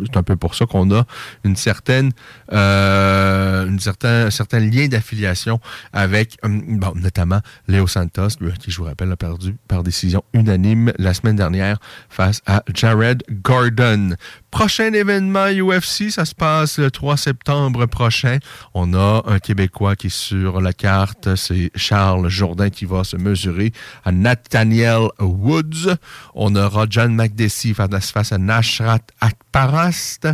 c'est 0.06 0.16
un 0.16 0.22
peu 0.22 0.36
pour 0.36 0.54
ça 0.54 0.66
qu'on 0.66 0.90
a 0.94 1.04
une 1.44 1.56
certaine, 1.56 2.12
euh, 2.52 3.68
un 3.68 4.30
certain 4.30 4.58
lien 4.58 4.88
d'affiliation 4.88 5.60
avec, 5.92 6.38
bon, 6.42 6.92
notamment 6.94 7.40
Léo 7.68 7.86
Santos, 7.86 8.28
qui, 8.58 8.70
je 8.70 8.78
vous 8.78 8.84
rappelle, 8.84 9.12
a 9.12 9.16
perdu 9.16 9.56
par 9.68 9.82
décision 9.82 10.24
unanime 10.32 10.92
la 10.98 11.14
semaine 11.14 11.36
dernière 11.36 11.78
face 12.08 12.40
à 12.46 12.62
Jared 12.72 13.22
Gordon. 13.42 14.14
Prochain 14.52 14.92
événement 14.92 15.46
UFC, 15.46 16.10
ça 16.10 16.26
se 16.26 16.34
passe 16.34 16.78
le 16.78 16.90
3 16.90 17.16
septembre 17.16 17.86
prochain. 17.86 18.36
On 18.74 18.92
a 18.92 19.22
un 19.26 19.38
Québécois 19.38 19.96
qui 19.96 20.08
est 20.08 20.10
sur 20.14 20.60
la 20.60 20.74
carte, 20.74 21.34
c'est 21.36 21.70
Charles 21.74 22.28
Jourdain 22.28 22.68
qui 22.68 22.84
va 22.84 23.02
se 23.02 23.16
mesurer 23.16 23.72
à 24.04 24.12
Nathaniel 24.12 25.08
Woods. 25.18 25.96
On 26.34 26.54
aura 26.54 26.84
John 26.88 27.14
McDessie 27.14 27.72
face 27.74 28.32
à 28.32 28.36
Nashrat 28.36 29.00
Akparast. 29.22 30.28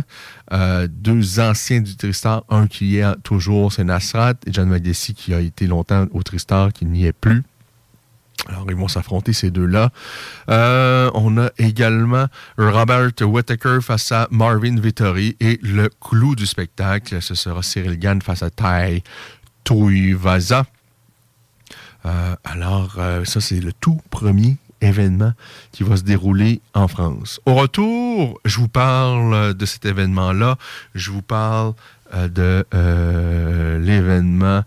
Euh, 0.51 0.89
deux 0.91 1.39
anciens 1.39 1.79
du 1.79 1.95
Tristar, 1.95 2.43
un 2.49 2.67
qui 2.67 2.97
est 2.97 3.15
toujours, 3.23 3.71
c'est 3.71 3.85
Nasrat, 3.85 4.33
et 4.45 4.51
John 4.51 4.67
McDessie 4.67 5.13
qui 5.13 5.33
a 5.33 5.39
été 5.39 5.65
longtemps 5.65 6.07
au 6.11 6.23
Tristar, 6.23 6.73
qui 6.73 6.85
n'y 6.85 7.05
est 7.05 7.13
plus. 7.13 7.43
Alors, 8.47 8.65
ils 8.69 8.75
vont 8.75 8.87
s'affronter 8.87 9.33
ces 9.33 9.51
deux-là. 9.51 9.91
Euh, 10.49 11.11
on 11.13 11.37
a 11.37 11.49
également 11.57 12.27
Robert 12.57 13.11
Whittaker 13.21 13.79
face 13.81 14.11
à 14.11 14.27
Marvin 14.31 14.79
Vittori. 14.79 15.35
Et 15.39 15.59
le 15.61 15.89
clou 16.01 16.35
du 16.35 16.45
spectacle, 16.45 17.21
ce 17.21 17.35
sera 17.35 17.61
Cyril 17.61 17.99
Gann 17.99 18.21
face 18.21 18.43
à 18.43 18.49
Tai 18.49 19.03
Tuivasa. 19.63 20.65
Euh, 22.05 22.35
alors, 22.43 22.95
euh, 22.97 23.25
ça, 23.25 23.41
c'est 23.41 23.59
le 23.59 23.73
tout 23.73 23.99
premier 24.09 24.57
événement 24.81 25.33
qui 25.73 25.83
va 25.83 25.97
se 25.97 26.03
dérouler 26.03 26.61
en 26.73 26.87
France. 26.87 27.41
Au 27.45 27.55
retour, 27.55 28.39
je 28.45 28.57
vous 28.59 28.69
parle 28.69 29.53
de 29.53 29.65
cet 29.65 29.85
événement-là. 29.85 30.57
Je 30.95 31.11
vous 31.11 31.21
parle 31.21 31.73
euh, 32.13 32.27
de 32.29 33.79
l'événement... 33.85 34.63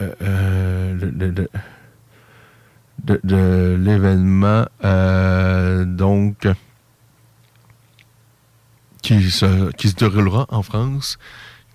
de, 0.00 1.10
de- 1.30 1.48
de- 3.24 3.76
l'événement 3.80 4.66
euh, 4.84 5.84
donc 5.84 6.46
qui 9.02 9.30
se, 9.30 9.70
qui 9.72 9.88
se 9.88 9.94
déroulera 9.94 10.46
en 10.50 10.62
France, 10.62 11.18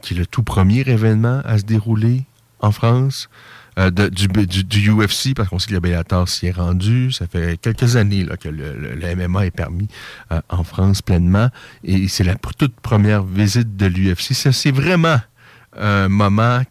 qui 0.01 0.13
est 0.13 0.17
le 0.17 0.25
tout 0.25 0.43
premier 0.43 0.81
événement 0.81 1.41
à 1.45 1.57
se 1.57 1.63
dérouler 1.63 2.25
en 2.59 2.71
France. 2.71 3.29
euh, 3.77 3.91
de- 3.91 4.07
du, 4.07 4.27
du, 4.63 4.89
UFC, 4.89 5.33
parce 5.35 5.49
qu'on 5.49 5.59
sait 5.59 5.67
que 5.67 5.73
le 5.73 5.81
Bellator 5.81 6.29
s'y 6.29 6.47
est 6.47 6.51
rendu. 6.51 7.11
Ça 7.11 7.27
fait 7.27 7.57
quelques 7.59 7.97
années 7.97 8.23
là, 8.23 8.37
que 8.37 8.47
le, 8.47 8.73
le- 8.95 9.15
MMA 9.17 9.47
est 9.47 9.51
permis 9.51 9.89
euh, 10.31 10.39
en 10.47 10.63
France 10.63 11.01
pleinement. 11.01 11.49
Et 11.83 12.07
c'est 12.07 12.23
la 12.23 12.35
toute 12.35 12.79
première 12.79 13.23
visite 13.23 13.75
de 13.75 13.87
l'UFC. 13.87 14.33
Ça, 14.33 14.53
c'est 14.53 14.71
vraiment 14.71 15.19
un 15.77 16.07
moment 16.07 16.61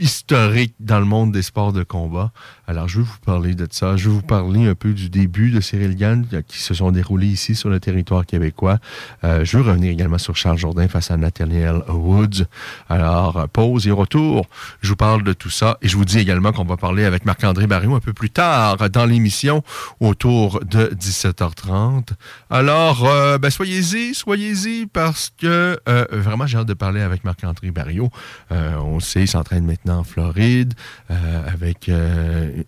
historique 0.00 0.74
dans 0.80 0.98
le 0.98 1.04
monde 1.04 1.32
des 1.32 1.42
sports 1.42 1.72
de 1.72 1.84
combat. 1.84 2.32
Alors, 2.70 2.86
je 2.86 2.98
vais 2.98 3.04
vous 3.04 3.18
parler 3.26 3.56
de 3.56 3.66
ça. 3.68 3.96
Je 3.96 4.08
vais 4.08 4.14
vous 4.14 4.22
parler 4.22 4.68
un 4.68 4.76
peu 4.76 4.92
du 4.92 5.08
début 5.08 5.50
de 5.50 5.60
Cyril 5.60 5.96
Gann 5.96 6.24
euh, 6.32 6.40
qui 6.46 6.60
se 6.60 6.72
sont 6.72 6.92
déroulés 6.92 7.26
ici 7.26 7.56
sur 7.56 7.68
le 7.68 7.80
territoire 7.80 8.24
québécois. 8.24 8.78
Euh, 9.24 9.44
je 9.44 9.56
veux 9.56 9.64
revenir 9.64 9.90
également 9.90 10.18
sur 10.18 10.36
Charles 10.36 10.56
Jourdain 10.56 10.86
face 10.86 11.10
à 11.10 11.16
Nathaniel 11.16 11.82
Woods. 11.88 12.46
Alors, 12.88 13.38
euh, 13.38 13.46
pause 13.48 13.88
et 13.88 13.90
retour. 13.90 14.46
Je 14.82 14.90
vous 14.90 14.94
parle 14.94 15.24
de 15.24 15.32
tout 15.32 15.50
ça 15.50 15.78
et 15.82 15.88
je 15.88 15.96
vous 15.96 16.04
dis 16.04 16.20
également 16.20 16.52
qu'on 16.52 16.62
va 16.62 16.76
parler 16.76 17.04
avec 17.04 17.24
Marc-André 17.24 17.66
Barriot 17.66 17.96
un 17.96 18.00
peu 18.00 18.12
plus 18.12 18.30
tard 18.30 18.76
dans 18.88 19.04
l'émission 19.04 19.64
autour 19.98 20.64
de 20.64 20.94
17h30. 20.94 22.10
Alors, 22.50 23.02
ben, 23.40 23.50
soyez-y, 23.50 24.14
soyez-y 24.14 24.86
parce 24.86 25.32
que 25.36 25.76
vraiment, 26.12 26.46
j'ai 26.46 26.58
hâte 26.58 26.68
de 26.68 26.74
parler 26.74 27.00
avec 27.00 27.24
Marc-André 27.24 27.72
Barriot. 27.72 28.10
On 28.50 29.00
sait, 29.00 29.22
il 29.22 29.28
s'entraîne 29.28 29.66
maintenant 29.66 29.98
en 29.98 30.04
Floride 30.04 30.74
avec 31.08 31.90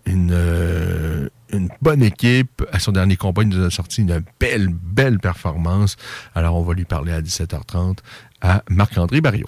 une, 0.05 0.31
euh, 0.33 1.29
une 1.51 1.69
bonne 1.81 2.03
équipe. 2.03 2.63
À 2.71 2.79
son 2.79 2.91
dernier 2.91 3.15
combat, 3.15 3.43
nous 3.43 3.63
a 3.63 3.69
sorti 3.69 4.01
une 4.01 4.23
belle, 4.39 4.69
belle 4.69 5.19
performance. 5.19 5.95
Alors, 6.35 6.55
on 6.55 6.63
va 6.63 6.73
lui 6.73 6.85
parler 6.85 7.13
à 7.13 7.21
17h30 7.21 7.97
à 8.41 8.63
Marc-André 8.69 9.21
Barriot. 9.21 9.47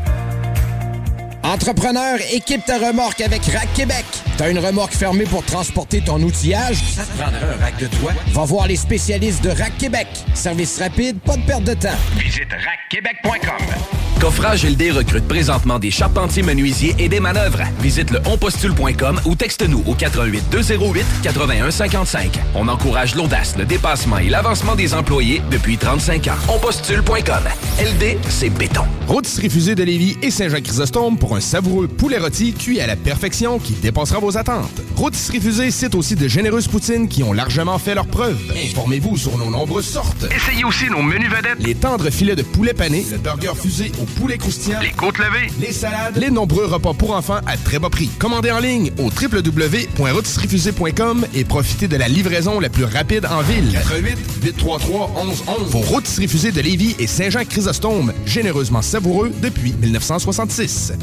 Entrepreneur, 1.43 2.19
équipe 2.31 2.63
ta 2.65 2.77
remorque 2.77 3.21
avec 3.21 3.43
Rack 3.45 3.73
Québec. 3.73 4.05
T'as 4.37 4.51
une 4.51 4.59
remorque 4.59 4.93
fermée 4.93 5.25
pour 5.25 5.43
transporter 5.43 6.01
ton 6.01 6.21
outillage? 6.21 6.77
Ça 6.77 7.03
te 7.03 7.17
prendra 7.17 7.39
un 7.39 7.57
rack 7.59 7.77
de 7.77 7.87
toi? 7.87 8.13
Va 8.27 8.45
voir 8.45 8.67
les 8.67 8.75
spécialistes 8.75 9.43
de 9.43 9.49
Rack 9.49 9.77
Québec. 9.77 10.07
Service 10.35 10.79
rapide, 10.79 11.19
pas 11.19 11.37
de 11.37 11.41
perte 11.43 11.63
de 11.63 11.73
temps. 11.73 11.89
Visite 12.15 12.51
rackquebec.com. 12.51 14.00
Coffrage 14.21 14.67
LD 14.67 14.91
recrute 14.91 15.27
présentement 15.27 15.79
des 15.79 15.89
charpentiers 15.89 16.43
menuisiers 16.43 16.93
et 16.99 17.09
des 17.09 17.19
manœuvres. 17.19 17.63
Visite 17.79 18.11
le 18.11 18.19
onpostule.com 18.27 19.19
ou 19.25 19.33
texte-nous 19.33 19.83
au 19.87 19.95
88 19.95 20.43
208 20.51 21.03
81 21.23 21.71
55. 21.71 22.39
On 22.53 22.67
encourage 22.67 23.15
l'audace, 23.15 23.57
le 23.57 23.65
dépassement 23.65 24.19
et 24.19 24.29
l'avancement 24.29 24.75
des 24.75 24.93
employés 24.93 25.41
depuis 25.49 25.75
35 25.75 26.27
ans. 26.27 26.53
Onpostule.com. 26.55 27.43
LD, 27.79 28.19
c'est 28.29 28.51
béton. 28.51 28.83
Rôtisserie 29.07 29.49
Fusée 29.49 29.73
de 29.73 29.83
Lévis 29.83 30.15
et 30.21 30.29
Saint-Jean-Chrysostome 30.29 31.17
pour 31.17 31.35
un 31.35 31.41
savoureux 31.41 31.87
poulet 31.87 32.19
rôti 32.19 32.53
cuit 32.53 32.79
à 32.79 32.85
la 32.85 32.95
perfection 32.95 33.57
qui 33.57 33.73
dépassera 33.73 34.19
vos 34.19 34.37
attentes. 34.37 34.81
Rôtisserie 34.95 35.41
Fusée 35.41 35.71
cite 35.71 35.95
aussi 35.95 36.15
de 36.15 36.27
généreuses 36.27 36.67
poutines 36.67 37.09
qui 37.09 37.23
ont 37.23 37.33
largement 37.33 37.79
fait 37.79 37.95
leurs 37.95 38.05
preuves. 38.05 38.39
Informez-vous 38.55 39.17
sur 39.17 39.35
nos 39.39 39.49
nombreuses 39.49 39.87
sortes. 39.87 40.27
Essayez 40.33 40.63
aussi 40.63 40.85
nos 40.91 41.01
menus 41.01 41.29
vedettes. 41.31 41.57
Les 41.59 41.73
tendres 41.73 42.11
filets 42.11 42.35
de 42.35 42.43
poulet 42.43 42.75
pané, 42.75 43.03
le 43.11 43.17
burger 43.17 43.53
fusé 43.59 43.91
au 43.99 44.05
poulet 44.11 44.37
croustillant, 44.37 44.79
Les 44.81 44.91
côtes 44.91 45.17
levées. 45.17 45.47
les 45.59 45.71
salades, 45.71 46.15
les 46.17 46.29
nombreux 46.29 46.65
repas 46.65 46.93
pour 46.93 47.15
enfants 47.15 47.39
à 47.47 47.57
très 47.57 47.79
bas 47.79 47.89
prix. 47.89 48.09
Commandez 48.19 48.51
en 48.51 48.59
ligne 48.59 48.91
au 48.99 49.05
www.rôtisseriefusée.com 49.09 51.25
et 51.33 51.43
profitez 51.45 51.87
de 51.87 51.95
la 51.97 52.07
livraison 52.07 52.59
la 52.59 52.69
plus 52.69 52.83
rapide 52.85 53.25
en 53.25 53.41
ville. 53.41 53.71
88 53.73 54.17
833 54.43 55.11
1111. 55.25 55.71
Vos 55.71 55.79
rôtisseries 55.79 56.27
fusées 56.27 56.51
de 56.51 56.61
Lévis 56.61 56.95
et 56.99 57.07
Saint-Jean-Chrysostome, 57.07 58.13
généreusement 58.25 58.81
savoureux 58.81 59.31
depuis 59.41 59.73
1966. 59.73 60.93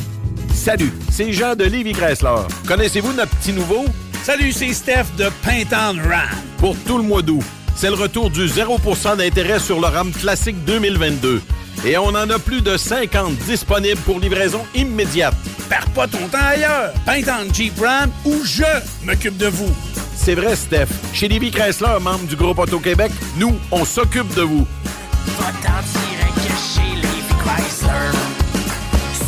Salut, 0.55 0.93
c'est 1.11 1.33
Jean 1.33 1.55
de 1.55 1.65
Lévi 1.65 1.93
Chrysler. 1.93 2.35
Connaissez-vous 2.67 3.13
notre 3.13 3.31
petit 3.37 3.53
nouveau? 3.53 3.85
Salut, 4.25 4.53
c'est 4.53 4.73
Steph 4.73 5.07
de 5.17 5.29
Pintown 5.43 6.01
Ram. 6.01 6.29
Pour 6.59 6.77
tout 6.87 6.99
le 6.99 7.05
mois 7.05 7.23
d'août, 7.23 7.43
c'est 7.77 7.89
le 7.89 7.95
retour 7.95 8.31
du 8.31 8.47
0% 8.47 9.17
d'intérêt 9.17 9.61
sur 9.61 9.81
le 9.81 9.87
RAM 9.87 10.11
classique 10.13 10.65
2022. 10.65 11.41
Et 11.85 11.97
on 11.97 12.09
en 12.09 12.29
a 12.29 12.39
plus 12.39 12.61
de 12.61 12.77
50 12.77 13.35
disponibles 13.47 14.01
pour 14.01 14.19
livraison 14.19 14.65
immédiate. 14.75 15.35
Perds 15.69 15.91
pas 15.91 16.09
ton 16.09 16.27
temps 16.29 16.39
ailleurs. 16.39 16.93
Pintown 17.07 17.53
Jeep 17.55 17.79
Ram 17.81 18.11
ou 18.25 18.45
je 18.45 18.65
m'occupe 19.05 19.37
de 19.37 19.47
vous. 19.47 19.71
C'est 20.17 20.35
vrai, 20.35 20.57
Steph. 20.57 20.89
Chez 21.13 21.29
Lévi 21.29 21.51
Chrysler, 21.51 21.99
membre 22.01 22.27
du 22.27 22.37
groupe 22.37 22.59
Auto-Québec, 22.59 23.13
nous, 23.37 23.57
on 23.71 23.85
s'occupe 23.85 24.35
de 24.35 24.43
vous. 24.43 24.67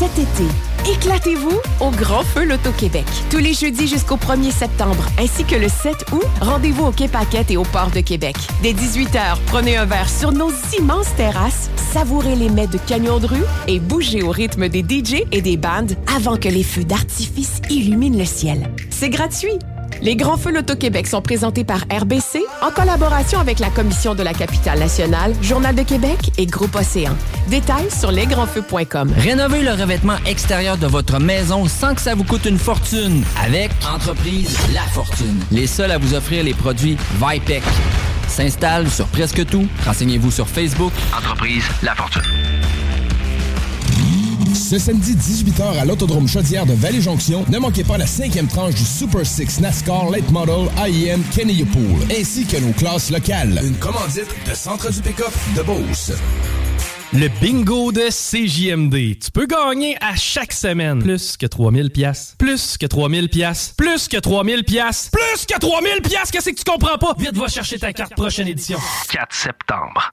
Cet 0.01 0.19
été, 0.19 0.45
éclatez-vous 0.91 1.61
au 1.79 1.91
Grand 1.91 2.23
Feu 2.23 2.47
Loto-Québec. 2.47 3.05
Tous 3.29 3.37
les 3.37 3.53
jeudis 3.53 3.87
jusqu'au 3.87 4.17
1er 4.17 4.51
septembre, 4.51 5.05
ainsi 5.19 5.45
que 5.45 5.57
le 5.57 5.69
7 5.69 6.07
août, 6.13 6.25
rendez-vous 6.41 6.87
au 6.87 6.91
Quai 6.91 7.07
Paquette 7.07 7.51
et 7.51 7.59
au 7.59 7.65
Port 7.65 7.91
de 7.91 8.01
Québec. 8.01 8.35
Dès 8.63 8.73
18h, 8.73 9.37
prenez 9.49 9.77
un 9.77 9.85
verre 9.85 10.09
sur 10.09 10.33
nos 10.33 10.51
immenses 10.79 11.15
terrasses, 11.17 11.69
savourez 11.93 12.35
les 12.35 12.49
mets 12.49 12.67
de 12.67 12.79
Canyon 12.79 13.21
de 13.21 13.27
rue 13.27 13.45
et 13.69 13.79
bougez 13.79 14.23
au 14.23 14.31
rythme 14.31 14.71
des 14.71 14.81
DJ 14.81 15.25
et 15.33 15.43
des 15.43 15.59
bandes 15.59 15.95
avant 16.17 16.39
que 16.39 16.49
les 16.49 16.65
feux 16.65 16.85
d'artifice 16.85 17.61
illuminent 17.69 18.17
le 18.17 18.25
ciel. 18.25 18.71
C'est 18.89 19.11
gratuit. 19.11 19.59
Les 20.03 20.17
Grands 20.17 20.37
Feux 20.37 20.53
Loto-Québec 20.53 21.07
sont 21.07 21.21
présentés 21.23 21.65
par 21.65 21.81
RBC 21.91 22.41
en 22.63 22.71
collaboration 22.71 23.39
avec 23.39 23.59
la 23.59 23.71
Commission 23.71 24.15
de 24.15 24.23
la 24.23 24.33
capitale 24.33 24.79
nationale, 24.79 25.35
Journal 25.43 25.75
de 25.75 25.83
Québec 25.83 26.33
et 26.39 26.47
Groupe 26.47 26.75
Océan. 26.75 27.15
Détails 27.49 27.91
sur 27.91 28.11
lesgrandsfeux.com. 28.11 29.13
Rénovez 29.17 29.63
le 29.63 29.73
revêtement 29.73 30.17
extérieur 30.27 30.79
de 30.79 30.87
votre 30.87 31.19
maison 31.21 31.67
sans 31.67 31.95
que 31.95 32.01
ça 32.01 32.15
vous 32.15 32.25
coûte 32.25 32.47
une 32.47 32.59
fortune 32.59 33.23
avec 33.45 33.71
Entreprise 33.93 34.57
La 34.75 34.83
Fortune. 34.83 35.39
Les 35.51 35.67
seuls 35.67 35.91
à 35.91 35.99
vous 35.99 36.15
offrir 36.15 36.45
les 36.45 36.55
produits 36.55 36.97
Vipec. 37.21 37.63
S'installe 38.29 38.89
sur 38.89 39.07
presque 39.09 39.45
tout. 39.47 39.67
Renseignez-vous 39.85 40.31
sur 40.31 40.49
Facebook. 40.49 40.93
Entreprise 41.17 41.65
La 41.83 41.95
Fortune. 41.95 42.23
Ce 44.55 44.79
samedi 44.79 45.15
18h 45.15 45.79
à 45.81 45.85
l'Autodrome 45.85 46.29
Chaudière 46.29 46.67
de 46.67 46.73
Vallée-Jonction, 46.75 47.45
ne 47.49 47.59
manquez 47.59 47.85
pas 47.85 47.99
la 47.99 48.07
cinquième 48.07 48.47
tranche 48.47 48.75
du 48.75 48.85
Super 48.85 49.25
Six 49.25 49.61
NASCAR 49.61 50.11
Late 50.11 50.31
Model 50.31 50.69
IEM 50.79 51.23
Kenny 51.35 51.65
Pool, 51.65 52.07
ainsi 52.19 52.47
que 52.47 52.57
nos 52.59 52.73
classes 52.73 53.11
locales. 53.11 53.61
Une 53.65 53.77
commandite 53.77 54.29
de 54.49 54.55
Centre 54.55 54.93
du 54.93 55.01
Pick-up 55.01 55.33
de 55.57 55.63
Beauce. 55.63 56.13
Le 57.13 57.29
bingo 57.41 57.91
de 57.91 58.09
CJMD. 58.09 59.19
Tu 59.19 59.31
peux 59.33 59.47
gagner 59.47 59.97
à 60.01 60.15
chaque 60.15 60.53
semaine 60.53 61.01
plus 61.01 61.37
que 61.37 61.47
3000 61.47 61.91
pièces, 61.91 62.37
plus 62.39 62.79
que 62.79 62.87
3000 62.87 63.29
pièces, 63.29 63.75
plus 63.77 64.07
que 64.07 64.17
3000 64.17 64.63
pièces, 64.65 65.11
plus 65.11 65.47
que 65.47 65.59
3000 65.59 66.03
pièces. 66.03 66.31
Qu'est-ce 66.31 66.51
que 66.51 66.55
tu 66.55 66.65
comprends 66.65 66.99
pas? 66.99 67.15
Vite 67.19 67.37
va 67.37 67.49
chercher 67.49 67.79
ta 67.79 67.93
carte 67.93 68.15
prochaine 68.15 68.47
édition. 68.47 68.79
4 69.11 69.35
septembre. 69.35 70.13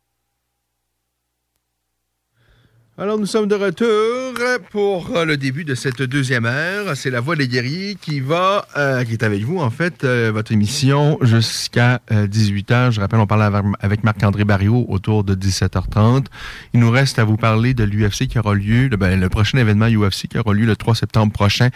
Alors, 3.00 3.20
nous 3.20 3.28
sommes 3.28 3.48
de 3.48 3.54
retour 3.54 4.34
pour 4.72 5.16
euh, 5.16 5.24
le 5.24 5.38
début 5.38 5.64
de 5.64 5.76
cette 5.76 6.02
deuxième 6.02 6.46
heure. 6.46 6.98
C'est 6.98 7.12
La 7.12 7.20
Voix 7.20 7.36
des 7.36 7.48
guerriers 7.48 7.94
qui 7.94 8.22
va, 8.22 8.66
euh, 8.76 9.04
qui 9.04 9.14
est 9.14 9.22
avec 9.22 9.44
vous, 9.44 9.60
en 9.60 9.70
fait, 9.70 10.04
euh, 10.04 10.32
votre 10.34 10.52
émission 10.52 11.20
jusqu'à 11.22 12.02
18h. 12.10 12.90
Je 12.90 13.00
rappelle, 13.00 13.20
on 13.20 13.28
parle 13.28 13.44
avec- 13.80 14.04
Marc-André 14.04 14.46
Barriot 14.46 14.88
autour 14.90 15.24
de 15.24 15.36
17h30. 15.36 16.26
Il 16.74 16.80
nous 16.80 16.90
reste 16.90 17.20
à 17.20 17.24
vous 17.24 17.38
parler 17.38 17.76
de 17.76 17.84
l'UFC 17.84 18.26
qui 18.28 18.40
aura 18.40 18.56
lieu, 18.56 18.88
le, 18.88 18.98
ben, 18.98 19.20
le 19.20 19.30
prochain 19.30 19.60
événement 19.60 19.86
UFC 19.88 20.28
qui 20.28 20.40
aura 20.40 20.56
lieu 20.56 20.66
le 20.66 20.76
3 20.76 20.96
septembre 20.96 21.32
prochain 21.32 21.70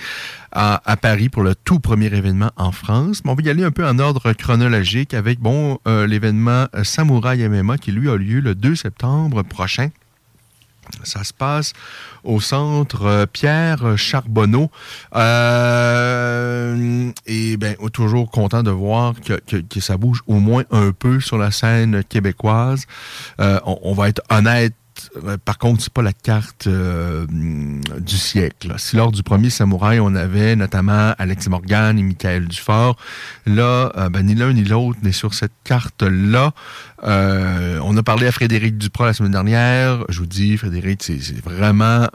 à, 0.52 0.82
Paris 1.00 1.30
pour 1.30 1.44
le 1.44 1.54
tout 1.54 1.80
premier 1.80 2.08
événement 2.08 2.50
en 2.58 2.72
France. 2.72 3.22
Mais 3.24 3.32
on 3.32 3.36
va 3.36 3.44
y 3.44 3.50
aller 3.50 3.64
un 3.64 3.70
peu 3.72 3.86
en 3.88 4.00
ordre 4.00 4.34
chronologique 4.34 5.14
avec, 5.14 5.40
bon, 5.40 5.78
euh, 5.88 6.08
l'événement 6.08 6.66
euh, 6.74 6.84
Samouraï 6.84 7.48
MMA 7.48 7.78
qui, 7.78 7.92
lui, 7.92 8.10
a 8.10 8.16
lieu 8.18 8.40
le 8.40 8.56
2 8.56 8.76
septembre 8.76 9.44
prochain. 9.44 9.90
Ça 11.04 11.24
se 11.24 11.34
passe 11.34 11.74
au 12.24 12.40
centre 12.40 13.06
euh, 13.06 13.26
Pierre 13.26 13.98
Charbonneau. 13.98 14.70
Euh, 15.16 17.12
et 17.26 17.58
bien, 17.58 17.74
toujours 17.92 18.30
content 18.32 18.64
de 18.64 18.72
voir 18.72 19.14
que, 19.20 19.34
que- 19.40 19.80
ça 19.82 19.98
bouge 19.98 20.22
au 20.28 20.36
moins 20.36 20.64
un 20.72 20.92
peu 20.92 21.20
sur 21.20 21.38
la 21.38 21.52
scène 21.52 22.04
québécoise. 22.04 22.86
Euh, 23.40 23.60
on, 23.66 23.94
va 23.94 24.10
être 24.10 24.22
honnête. 24.30 24.74
Par 25.46 25.58
contre, 25.58 25.82
c'est 25.82 25.92
pas 25.92 26.04
la 26.04 26.14
carte 26.14 26.68
du 26.68 28.18
siècle. 28.18 28.74
Si 28.78 28.96
lors 28.96 29.12
du 29.12 29.24
premier 29.24 29.50
Samouraï, 29.50 30.00
on 30.00 30.14
avait 30.14 30.56
notamment 30.56 31.14
Alex 31.18 31.48
Morgan 31.48 31.98
et 31.98 32.04
Michael 32.04 32.48
Dufort, 32.48 32.98
là, 33.48 33.92
ben, 34.12 34.24
ni 34.24 34.36
l'un 34.36 34.54
ni 34.54 34.64
l'autre 34.64 35.00
n'est 35.02 35.12
sur 35.12 35.34
cette 35.34 35.54
carte-là. 35.64 36.52
Euh, 37.04 37.80
on 37.84 37.98
a 37.98 38.04
parlé 38.04 38.28
à 38.28 38.32
Frédéric 38.32 38.78
Duprat 38.78 39.08
la 39.08 39.14
semaine 39.14 39.32
dernière. 39.32 40.06
Je 40.10 40.20
vous 40.20 40.26
dis, 40.26 40.58
Frédéric, 40.58 41.04
c'est 41.04 41.44
vraiment 41.44 42.08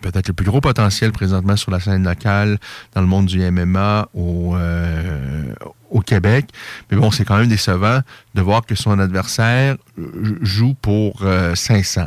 peut-être 0.00 0.28
le 0.28 0.34
plus 0.34 0.46
gros 0.46 0.60
potentiel 0.60 1.12
présentement 1.12 1.56
sur 1.56 1.70
la 1.70 1.80
scène 1.80 2.04
locale 2.04 2.58
dans 2.94 3.00
le 3.00 3.06
monde 3.06 3.26
du 3.26 3.38
MMA 3.50 4.08
au, 4.14 4.54
euh, 4.56 5.52
au 5.92 6.00
Québec. 6.00 6.46
Mais 6.90 6.96
bon, 6.96 7.10
c'est 7.10 7.24
quand 7.24 7.36
même 7.36 7.48
décevant 7.48 8.00
de 8.34 8.42
voir 8.42 8.64
que 8.66 8.74
son 8.74 8.98
adversaire 8.98 9.76
euh, 9.98 10.38
joue 10.40 10.74
pour 10.74 11.22
euh, 11.22 11.54
500. 11.54 12.06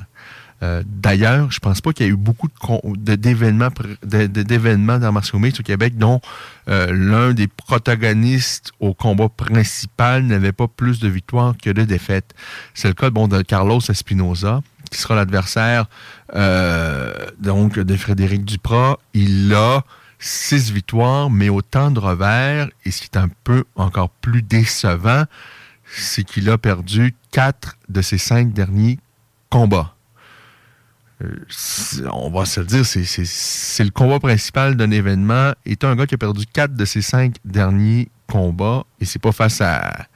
Euh, 0.63 0.83
D'ailleurs, 0.85 1.51
je 1.51 1.59
pense 1.59 1.81
pas 1.81 1.91
qu'il 1.93 2.05
y 2.05 2.09
ait 2.09 2.11
eu 2.13 2.15
beaucoup 2.15 2.47
d'événements 2.97 3.69
de- 4.03 4.25
d'événements 4.27 4.99
mixtes 5.35 5.59
au 5.59 5.63
Québec 5.63 5.97
dont 5.97 6.21
euh, 6.69 6.91
l'un 6.93 7.33
des 7.33 7.47
protagonistes 7.47 8.71
au 8.79 8.93
combat 8.93 9.29
principal 9.29 10.23
n'avait 10.23 10.53
pas 10.53 10.67
plus 10.67 10.99
de 10.99 11.07
victoires 11.07 11.55
que 11.61 11.69
de 11.69 11.83
défaites. 11.83 12.33
C'est 12.73 12.87
le 12.87 12.93
cas 12.93 13.09
bon, 13.09 13.27
de 13.27 13.41
Carlos 13.41 13.79
Espinoza, 13.89 14.61
qui 14.91 14.99
sera 14.99 15.15
l'adversaire 15.15 15.87
euh, 16.35 17.13
donc 17.39 17.77
de 17.77 17.95
Frédéric 17.97 18.45
Duprat. 18.45 18.97
Il 19.13 19.53
a 19.53 19.83
six 20.19 20.71
victoires, 20.71 21.29
mais 21.29 21.49
autant 21.49 21.91
de 21.91 21.99
revers. 21.99 22.69
Et 22.85 22.91
ce 22.91 23.01
qui 23.01 23.09
est 23.13 23.17
un 23.17 23.29
peu 23.43 23.65
encore 23.75 24.09
plus 24.09 24.41
décevant, 24.41 25.25
c'est 25.85 26.23
qu'il 26.23 26.49
a 26.49 26.57
perdu 26.57 27.13
quatre 27.31 27.75
de 27.89 28.01
ses 28.01 28.17
cinq 28.17 28.53
derniers 28.53 28.99
combats. 29.49 29.94
Euh, 31.24 32.07
on 32.11 32.30
va 32.30 32.45
se 32.45 32.59
le 32.59 32.66
dire, 32.66 32.86
c'est- 32.86 33.84
le 33.84 33.89
combat 33.91 34.20
principal 34.20 34.76
d'un 34.76 34.91
événement. 34.91 35.53
est 35.66 35.84
un 35.84 35.95
gars 35.95 36.05
qui 36.05 36.16
a 36.16 36.18
perdu 36.18 36.45
quatre 36.45 36.74
de 36.76 36.86
ses 36.86 37.01
cinq 37.01 37.36
derniers 37.45 38.09
combats 38.28 38.84
et 38.99 39.05
c'est 39.05 39.20
pas 39.22 39.32
face 39.32 39.61
à- 39.61 40.07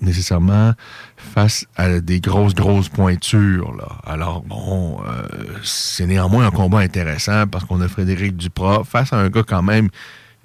nécessairement 0.00 0.72
face 1.16 1.66
à 1.76 2.00
des 2.00 2.20
grosses 2.20 2.54
grosses 2.54 2.88
pointures 2.88 3.74
là. 3.76 3.88
Alors 4.04 4.42
bon, 4.42 4.98
euh, 5.06 5.22
c'est 5.62 6.06
néanmoins 6.06 6.46
un 6.46 6.50
combat 6.50 6.80
intéressant 6.80 7.46
parce 7.46 7.64
qu'on 7.64 7.80
a 7.80 7.88
Frédéric 7.88 8.36
Duprat 8.36 8.82
face 8.84 9.12
à 9.12 9.16
un 9.18 9.28
gars 9.30 9.44
quand 9.46 9.62
même 9.62 9.88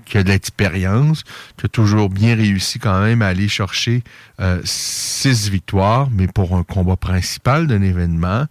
qui 0.10 0.18
a 0.18 0.24
de 0.24 0.30
l'expérience, 0.30 1.24
qui 1.58 1.66
a 1.66 1.70
toujours 1.70 2.10
bien 2.10 2.36
réussi 2.36 2.80
quand 2.80 3.00
même 3.02 3.22
à 3.22 3.28
aller 3.28 3.48
chercher 3.48 4.04
euh, 4.40 4.60
six 4.64 5.50
victoires, 5.50 6.10
mais 6.12 6.28
pour 6.28 6.56
un 6.56 6.64
combat 6.64 6.96
principal 6.96 7.68
d'un 7.68 7.82
événement, 7.82 8.46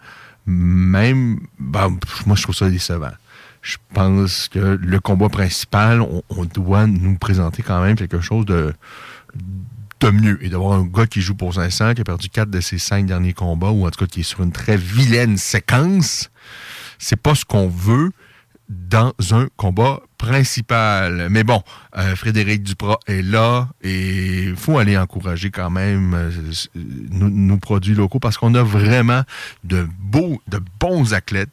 même, 0.46 1.40
ben, 1.58 1.98
moi 2.26 2.36
je 2.36 2.42
trouve 2.42 2.54
ça 2.54 2.70
décevant. 2.70 3.12
Je 3.60 3.76
pense 3.92 4.48
que 4.48 4.78
le 4.80 5.00
combat 5.00 5.28
principal, 5.28 6.00
on, 6.00 6.22
on 6.30 6.44
doit 6.44 6.86
nous 6.86 7.16
présenter 7.16 7.62
quand 7.62 7.82
même 7.82 7.96
quelque 7.96 8.20
chose 8.20 8.46
de, 8.46 8.72
de 10.00 10.10
mieux. 10.10 10.38
Et 10.44 10.48
d'avoir 10.48 10.78
un 10.78 10.84
gars 10.84 11.06
qui 11.06 11.20
joue 11.20 11.34
pour 11.34 11.54
500, 11.54 11.94
qui 11.94 12.00
a 12.00 12.04
perdu 12.04 12.28
quatre 12.28 12.50
de 12.50 12.60
ses 12.60 12.78
cinq 12.78 13.06
derniers 13.06 13.32
combats, 13.32 13.70
ou 13.70 13.86
en 13.86 13.90
tout 13.90 14.04
cas 14.04 14.06
qui 14.06 14.20
est 14.20 14.24
sur 14.24 14.42
une 14.42 14.52
très 14.52 14.76
vilaine 14.76 15.36
séquence, 15.36 16.30
c'est 16.98 17.20
pas 17.20 17.34
ce 17.34 17.44
qu'on 17.44 17.68
veut 17.68 18.10
dans 18.68 19.12
un 19.32 19.48
combat 19.56 20.00
principal. 20.18 21.28
Mais 21.30 21.44
bon, 21.44 21.62
euh, 21.96 22.14
Frédéric 22.16 22.62
Duprat 22.62 22.98
est 23.06 23.22
là 23.22 23.68
et 23.82 24.42
il 24.42 24.56
faut 24.56 24.78
aller 24.78 24.98
encourager 24.98 25.50
quand 25.50 25.70
même 25.70 26.12
euh, 26.14 26.30
nos, 26.74 27.56
produits 27.56 27.94
locaux 27.94 28.18
parce 28.18 28.36
qu'on 28.36 28.54
a 28.54 28.62
vraiment 28.62 29.22
de 29.64 29.88
beaux, 29.98 30.42
de 30.48 30.60
bons 30.80 31.14
athlètes 31.14 31.48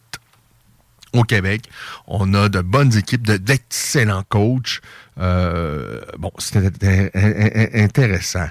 au 1.14 1.24
Québec. 1.24 1.70
On 2.08 2.34
a 2.34 2.50
de 2.50 2.60
bonnes 2.60 2.96
équipes, 2.98 3.26
de- 3.26 3.38
d'excellents 3.38 4.24
coachs. 4.28 4.82
Euh, 5.20 6.02
bon, 6.18 6.32
c'est 6.40 6.60
int- 6.60 7.12
int- 7.14 7.84
intéressant. 7.84 8.48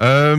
Euh, 0.00 0.34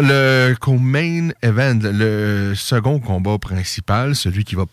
le 0.00 0.54
co-main 0.54 1.30
event, 1.42 1.80
le 1.82 2.54
second 2.54 3.00
combat 3.00 3.38
principal, 3.38 4.14
celui 4.14 4.44
qui 4.44 4.54
va 4.54 4.64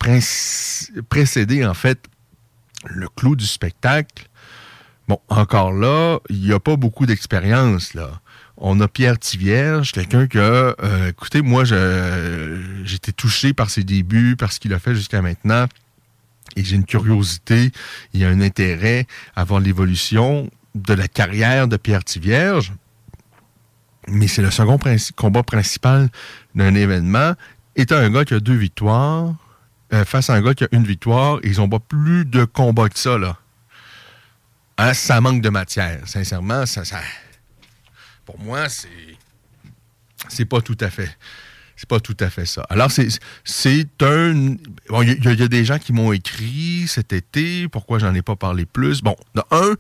précéder 1.10 1.66
en 1.66 1.74
fait 1.74 2.00
le 2.86 3.08
clou 3.10 3.36
du 3.36 3.46
spectacle. 3.46 4.28
Bon, 5.08 5.20
encore 5.30 5.74
là, 5.74 6.20
il 6.30 6.42
n'y 6.42 6.54
a 6.54 6.60
pas 6.60 6.76
beaucoup 6.76 7.06
d'expérience 7.06 7.94
là. 7.94 8.22
On 8.64 8.80
a 8.80 8.88
Pierre 8.88 9.18
Tivierge, 9.18 9.92
quelqu'un 9.92 10.28
que, 10.28 10.38
euh, 10.38 11.10
écoutez, 11.10 11.42
moi, 11.42 11.64
j'étais 11.64 13.12
touché 13.12 13.54
par 13.54 13.72
ses 13.72 13.84
débuts, 13.84 14.36
par 14.36 14.52
ce 14.52 14.60
qu'il 14.60 14.72
a 14.74 14.80
fait 14.80 14.94
jusqu'à 14.94 15.24
maintenant. 15.24 15.66
Et 16.56 16.64
j'ai 16.64 16.76
une 16.76 16.86
curiosité, 16.86 17.72
il 18.14 18.20
y 18.20 18.26
a 18.26 18.30
un 18.30 18.40
intérêt 18.40 19.08
à 19.36 19.44
voir 19.46 19.62
l'évolution 19.62 20.52
de 20.76 20.94
la 20.94 21.08
carrière 21.08 21.68
de 21.68 21.78
Pierre 21.78 22.04
Tivierge. 22.04 22.74
Mais 24.08 24.28
c'est 24.28 24.42
le 24.42 24.52
second 24.52 24.80
combat 25.16 25.44
principal 25.44 26.10
d'un 26.56 26.74
événement. 26.76 27.34
Étant 27.76 27.98
un 27.98 28.10
gars 28.10 28.26
qui 28.26 28.34
a 28.34 28.40
deux 28.40 28.56
victoires, 28.56 29.36
euh, 29.94 30.06
face 30.06 30.30
à 30.30 30.34
un 30.34 30.42
gars 30.42 30.54
qui 30.54 30.64
a 30.64 30.68
une 30.72 30.86
victoire, 30.86 31.40
ils 31.44 31.58
n'ont 31.58 31.70
pas 31.70 31.80
plus 31.80 32.26
de 32.26 32.46
combats 32.46 32.90
que 32.90 32.98
ça, 32.98 33.18
là. 33.18 33.38
Hein, 34.78 34.94
ça 34.94 35.22
manque 35.22 35.42
de 35.42 35.50
matière. 35.50 36.00
Sincèrement, 36.06 36.66
ça, 36.66 36.84
ça 36.86 37.00
pour 38.26 38.40
moi, 38.40 38.70
c'est 38.70 38.88
c'est 40.30 40.46
pas 40.46 40.62
tout 40.62 40.78
à 40.80 40.90
fait. 40.90 41.18
C'est 41.76 41.90
pas 41.90 42.00
tout 42.00 42.18
à 42.20 42.30
fait 42.30 42.46
ça. 42.46 42.64
Alors, 42.70 42.92
c'est 42.92 44.04
un. 44.04 44.56
Bon, 44.88 45.02
il 45.02 45.18
y, 45.26 45.40
y 45.40 45.44
a 45.44 45.48
des 45.48 45.66
gens 45.66 45.80
qui 45.80 45.94
m'ont 45.94 46.14
écrit 46.14 46.86
cet 46.88 47.12
été, 47.12 47.68
pourquoi 47.68 47.98
j'en 47.98 48.14
ai 48.14 48.22
pas 48.22 48.36
parlé 48.36 48.66
plus. 48.66 49.02
Bon, 49.02 49.16
un, 49.50 49.74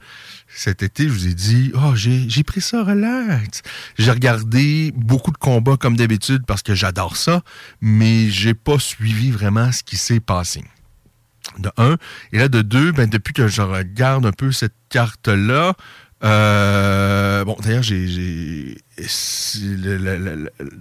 cet 0.54 0.84
été, 0.84 1.04
je 1.04 1.10
vous 1.10 1.28
ai 1.28 1.34
dit, 1.34 1.72
oh, 1.76 1.95
j'ai 1.95 2.43
pris 2.43 2.62
ça 2.62 2.84
relax. 2.84 3.62
J'ai 3.97 4.12
regardé 4.12 4.91
beaucoup 4.95 5.32
de 5.32 5.38
combats 5.38 5.78
comme 5.78 5.95
d'habitude 5.95 6.43
parce 6.45 6.62
que 6.62 6.76
j'adore 6.76 7.18
ça, 7.18 7.41
mais 7.82 8.30
j'ai 8.30 8.54
pas 8.54 8.80
suivi 8.80 9.32
vraiment 9.32 9.72
ce 9.72 9.84
qui 9.84 9.97
s'est 9.97 10.20
passé 10.20 10.64
de 11.60 11.72
un. 11.78 11.97
Et 12.32 12.38
là, 12.38 12.47
de 12.47 12.62
deux, 12.62 12.91
ben, 12.91 13.10
depuis 13.10 13.34
que 13.34 13.47
je 13.47 13.62
regarde 13.62 14.26
un 14.26 14.32
peu 14.32 14.52
cette 14.52 14.76
carte-là, 14.89 15.74
euh, 16.24 17.43
bon, 17.45 17.58
d'ailleurs, 17.64 17.84
j'ai, 17.84 18.78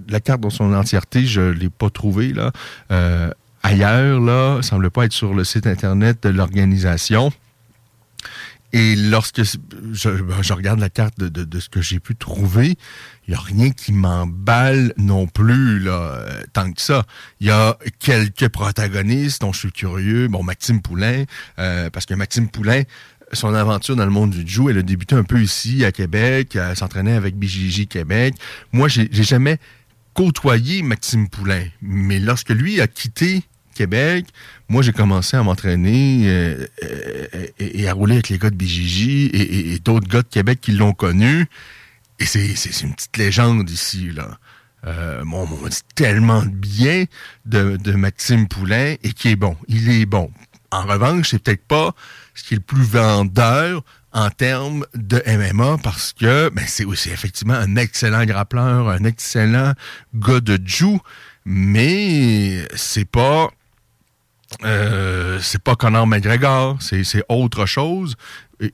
la 0.08 0.20
carte 0.20 0.40
dans 0.40 0.50
son 0.50 0.72
entièreté, 0.74 1.24
je 1.24 1.40
ne 1.40 1.50
l'ai 1.50 1.70
pas 1.70 1.90
trouvée, 1.90 2.32
là. 2.32 2.52
Euh, 2.92 3.30
ailleurs, 3.62 4.20
là, 4.20 4.60
semble 4.62 4.90
pas 4.90 5.06
être 5.06 5.12
sur 5.12 5.34
le 5.34 5.44
site 5.44 5.66
Internet 5.66 6.22
de 6.22 6.28
l'organisation. 6.28 7.32
Et 8.72 8.94
lorsque 8.94 9.42
je, 9.42 9.52
je 9.92 10.52
regarde 10.52 10.78
la 10.78 10.90
carte 10.90 11.18
de, 11.18 11.60
ce 11.60 11.68
que 11.68 11.80
j'ai 11.80 11.98
pu 11.98 12.14
trouver, 12.14 12.76
il 13.26 13.30
n'y 13.30 13.34
a 13.34 13.40
rien 13.40 13.70
qui 13.70 13.92
m'emballe 13.92 14.92
non 14.96 15.26
plus, 15.26 15.80
là, 15.80 15.92
euh, 15.92 16.42
tant 16.52 16.72
que 16.72 16.80
ça. 16.80 17.04
Il 17.40 17.48
y 17.48 17.50
a 17.50 17.76
quelques 17.98 18.48
protagonistes 18.48 19.40
dont 19.40 19.52
je 19.52 19.58
suis 19.58 19.72
curieux. 19.72 20.28
Bon, 20.28 20.42
Maxime 20.42 20.82
Poulain, 20.82 21.24
euh, 21.58 21.90
parce 21.90 22.06
que 22.06 22.14
Maxime 22.14 22.48
Poulain, 22.48 22.82
son 23.32 23.54
aventure 23.54 23.96
dans 23.96 24.04
le 24.04 24.10
monde 24.10 24.30
du 24.30 24.46
jiu, 24.46 24.70
elle 24.70 24.78
a 24.78 24.82
débuté 24.82 25.14
un 25.14 25.24
peu 25.24 25.40
ici 25.40 25.84
à 25.84 25.92
Québec, 25.92 26.56
elle 26.56 26.76
s'entraînait 26.76 27.14
avec 27.14 27.36
BJJ 27.36 27.86
Québec. 27.86 28.34
Moi, 28.72 28.88
j'ai 28.88 29.08
jamais 29.12 29.58
côtoyé 30.14 30.82
Maxime 30.82 31.28
Poulain, 31.28 31.64
mais 31.80 32.18
lorsque 32.18 32.50
lui 32.50 32.80
a 32.80 32.86
quitté 32.86 33.42
Québec, 33.80 34.26
moi 34.68 34.82
j'ai 34.82 34.92
commencé 34.92 35.38
à 35.38 35.42
m'entraîner 35.42 36.24
euh, 36.26 36.66
euh, 36.84 37.46
et, 37.58 37.88
à 37.88 37.94
rouler 37.94 38.16
avec 38.16 38.28
les 38.28 38.36
gars 38.36 38.50
de 38.50 38.54
BJJ 38.54 39.30
et, 39.32 39.78
d'autres 39.82 40.06
gars 40.06 40.20
de 40.20 40.28
Québec 40.28 40.58
qui 40.60 40.72
l'ont 40.72 40.92
connu. 40.92 41.46
Et 42.18 42.26
c'est 42.26 42.82
une 42.82 42.92
petite 42.94 43.16
légende 43.16 43.70
ici, 43.70 44.10
là. 44.10 44.38
Euh, 44.86 45.22
on 45.32 45.46
dit 45.66 45.78
tellement 45.94 46.42
bien 46.46 47.04
de, 47.46 47.78
de 47.78 47.92
Maxime 47.92 48.48
Poulain 48.48 48.96
et 49.02 49.12
qui 49.14 49.28
est 49.28 49.36
bon. 49.36 49.56
Il 49.66 49.90
est 49.90 50.04
bon. 50.04 50.30
En 50.70 50.82
revanche, 50.82 51.30
c'est 51.30 51.38
peut-être 51.38 51.66
pas 51.66 51.94
ce 52.34 52.44
qui 52.44 52.52
est 52.52 52.58
le 52.58 52.62
plus 52.62 52.82
vendeur 52.82 53.82
en 54.12 54.28
termes 54.28 54.84
de 54.94 55.22
MMA 55.26 55.78
parce 55.82 56.12
que 56.12 56.50
ben, 56.50 56.66
c'est 56.66 56.84
aussi 56.84 57.08
effectivement 57.08 57.54
un 57.54 57.76
excellent 57.76 58.26
grappleur, 58.26 58.90
un 58.90 59.04
excellent 59.04 59.72
gars 60.14 60.40
de 60.40 60.58
Jiu, 60.62 60.98
mais 61.46 62.66
c'est 62.76 63.06
pas 63.06 63.50
euh, 64.64 65.38
c'est 65.40 65.62
pas 65.62 65.76
Conor 65.76 66.06
McGregor, 66.06 66.78
c'est 66.80 67.24
autre 67.28 67.66
chose. 67.66 68.16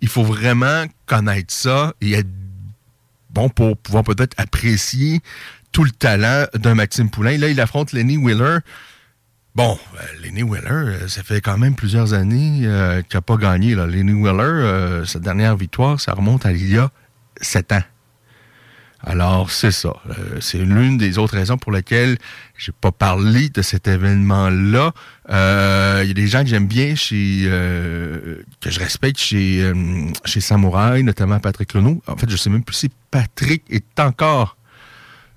Il 0.00 0.08
faut 0.08 0.24
vraiment 0.24 0.84
connaître 1.06 1.52
ça 1.52 1.94
et 2.00 2.12
être 2.14 2.28
bon 3.30 3.48
pour 3.48 3.76
pouvoir 3.76 4.02
peut-être 4.02 4.34
apprécier 4.38 5.20
tout 5.72 5.84
le 5.84 5.90
talent 5.90 6.46
d'un 6.54 6.74
Maxime 6.74 7.10
Poulain. 7.10 7.36
Là, 7.36 7.48
il 7.48 7.60
affronte 7.60 7.92
Lenny 7.92 8.16
Wheeler. 8.16 8.58
Bon, 9.54 9.78
euh, 9.94 10.22
Lenny 10.22 10.42
Wheeler, 10.42 10.68
euh, 10.70 11.08
ça 11.08 11.22
fait 11.22 11.40
quand 11.40 11.56
même 11.56 11.74
plusieurs 11.74 12.12
années 12.12 12.62
euh, 12.64 13.02
qu'il 13.02 13.16
n'a 13.16 13.22
pas 13.22 13.36
gagné. 13.36 13.74
Là. 13.74 13.86
Lenny 13.86 14.12
Wheeler, 14.12 15.04
sa 15.06 15.18
dernière 15.18 15.56
victoire, 15.56 16.00
ça 16.00 16.12
remonte 16.12 16.46
à 16.46 16.52
il 16.52 16.72
y 16.72 16.78
a 16.78 16.90
sept 17.40 17.72
ans. 17.72 17.82
Alors, 19.08 19.52
c'est 19.52 19.70
ça. 19.70 19.94
c'est 20.40 20.58
l'une 20.58 20.98
des 20.98 21.16
autres 21.16 21.36
raisons 21.36 21.56
pour 21.56 21.70
lesquelles 21.70 22.18
j'ai 22.58 22.72
pas 22.72 22.90
parlé 22.90 23.48
de 23.48 23.62
cet 23.62 23.86
événement-là. 23.86 24.92
Il 25.28 26.08
y 26.08 26.10
a 26.10 26.14
des 26.14 26.26
gens 26.26 26.42
que 26.42 26.48
j'aime 26.48 26.66
bien 26.66 26.96
chez 26.96 27.48
que 28.60 28.70
je 28.70 28.80
respecte 28.80 29.20
chez, 29.20 29.72
chez 30.24 30.40
Samouraï, 30.40 31.04
notamment 31.04 31.38
Patrick 31.38 31.70
Renault. 31.72 32.02
En 32.08 32.16
fait, 32.16 32.28
je 32.28 32.36
sais 32.36 32.50
même 32.50 32.64
plus 32.64 32.74
si 32.74 32.90
Patrick 33.12 33.62
est 33.70 34.00
encore 34.00 34.56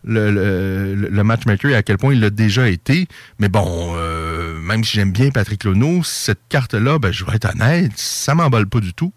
le, 0.03 1.23
matchmaker 1.23 1.71
et 1.71 1.75
à 1.75 1.83
quel 1.83 1.97
point 1.97 2.13
il 2.13 2.19
l'a 2.19 2.29
déjà 2.29 2.69
été. 2.69 3.07
Mais 3.39 3.49
bon, 3.49 3.93
euh, 3.95 4.59
même 4.59 4.83
si 4.83 4.97
j'aime 4.97 5.11
bien 5.11 5.29
Patrick 5.31 5.63
Lono, 5.63 6.03
cette 6.03 6.41
carte-là, 6.49 6.99
ben, 6.99 7.11
je 7.11 7.25
vais 7.25 7.35
être 7.35 7.49
honnête, 7.53 7.91
ça 7.95 8.35
m'emballe 8.35 8.67
pas 8.67 8.79
du 8.79 8.93
tout. 8.93 9.13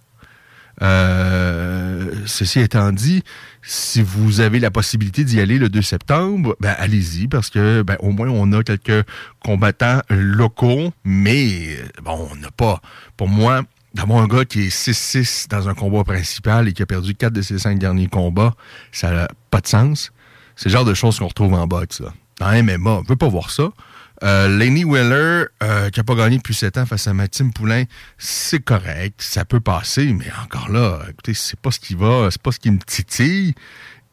Euh, 0.80 2.12
ceci 2.26 2.60
étant 2.60 2.92
dit, 2.92 3.22
si 3.62 4.02
vous 4.02 4.40
avez 4.40 4.58
la 4.58 4.70
possibilité 4.70 5.24
d'y 5.24 5.40
aller 5.40 5.58
le 5.58 5.68
2 5.68 5.82
septembre, 5.82 6.56
ben 6.60 6.74
allez-y 6.78 7.28
parce 7.28 7.50
que 7.50 7.82
ben, 7.82 7.96
au 8.00 8.10
moins 8.10 8.28
on 8.28 8.52
a 8.52 8.62
quelques 8.62 9.06
combattants 9.44 10.00
locaux, 10.08 10.92
mais 11.04 11.76
bon, 12.02 12.28
on 12.32 12.36
n'a 12.36 12.50
pas. 12.50 12.80
Pour 13.16 13.28
moi, 13.28 13.62
d'avoir 13.94 14.22
un 14.22 14.26
gars 14.26 14.44
qui 14.44 14.62
est 14.62 14.74
6-6 14.74 15.48
dans 15.48 15.68
un 15.68 15.74
combat 15.74 16.04
principal 16.04 16.68
et 16.68 16.72
qui 16.72 16.82
a 16.82 16.86
perdu 16.86 17.14
4 17.14 17.32
de 17.32 17.42
ses 17.42 17.58
5 17.58 17.78
derniers 17.78 18.08
combats, 18.08 18.54
ça 18.90 19.10
n'a 19.10 19.28
pas 19.50 19.60
de 19.60 19.66
sens. 19.66 20.12
C'est 20.56 20.68
le 20.68 20.72
genre 20.72 20.84
de 20.84 20.94
choses 20.94 21.18
qu'on 21.18 21.28
retrouve 21.28 21.54
en 21.54 21.66
boxe. 21.66 22.00
Là. 22.00 22.12
Dans 22.38 22.50
MMA, 22.50 22.90
on 22.90 23.02
ne 23.02 23.08
veut 23.08 23.16
pas 23.16 23.28
voir 23.28 23.50
ça. 23.50 23.70
Euh, 24.22 24.48
Lenny 24.48 24.84
Wheeler, 24.84 25.46
euh, 25.62 25.90
qui 25.90 26.00
n'a 26.00 26.04
pas 26.04 26.14
gagné 26.14 26.36
depuis 26.36 26.54
7 26.54 26.78
ans 26.78 26.86
face 26.86 27.06
à 27.06 27.14
Maxime 27.14 27.52
Poulain, 27.52 27.84
c'est 28.18 28.60
correct, 28.60 29.20
ça 29.20 29.44
peut 29.44 29.60
passer, 29.60 30.12
mais 30.12 30.26
encore 30.42 30.70
là, 30.70 31.00
écoutez, 31.08 31.34
c'est 31.34 31.58
pas 31.58 31.70
ce 31.70 31.80
qui 31.80 31.94
va, 31.94 32.28
c'est 32.30 32.40
pas 32.40 32.52
ce 32.52 32.58
qui 32.58 32.70
me 32.70 32.78
titille. 32.78 33.54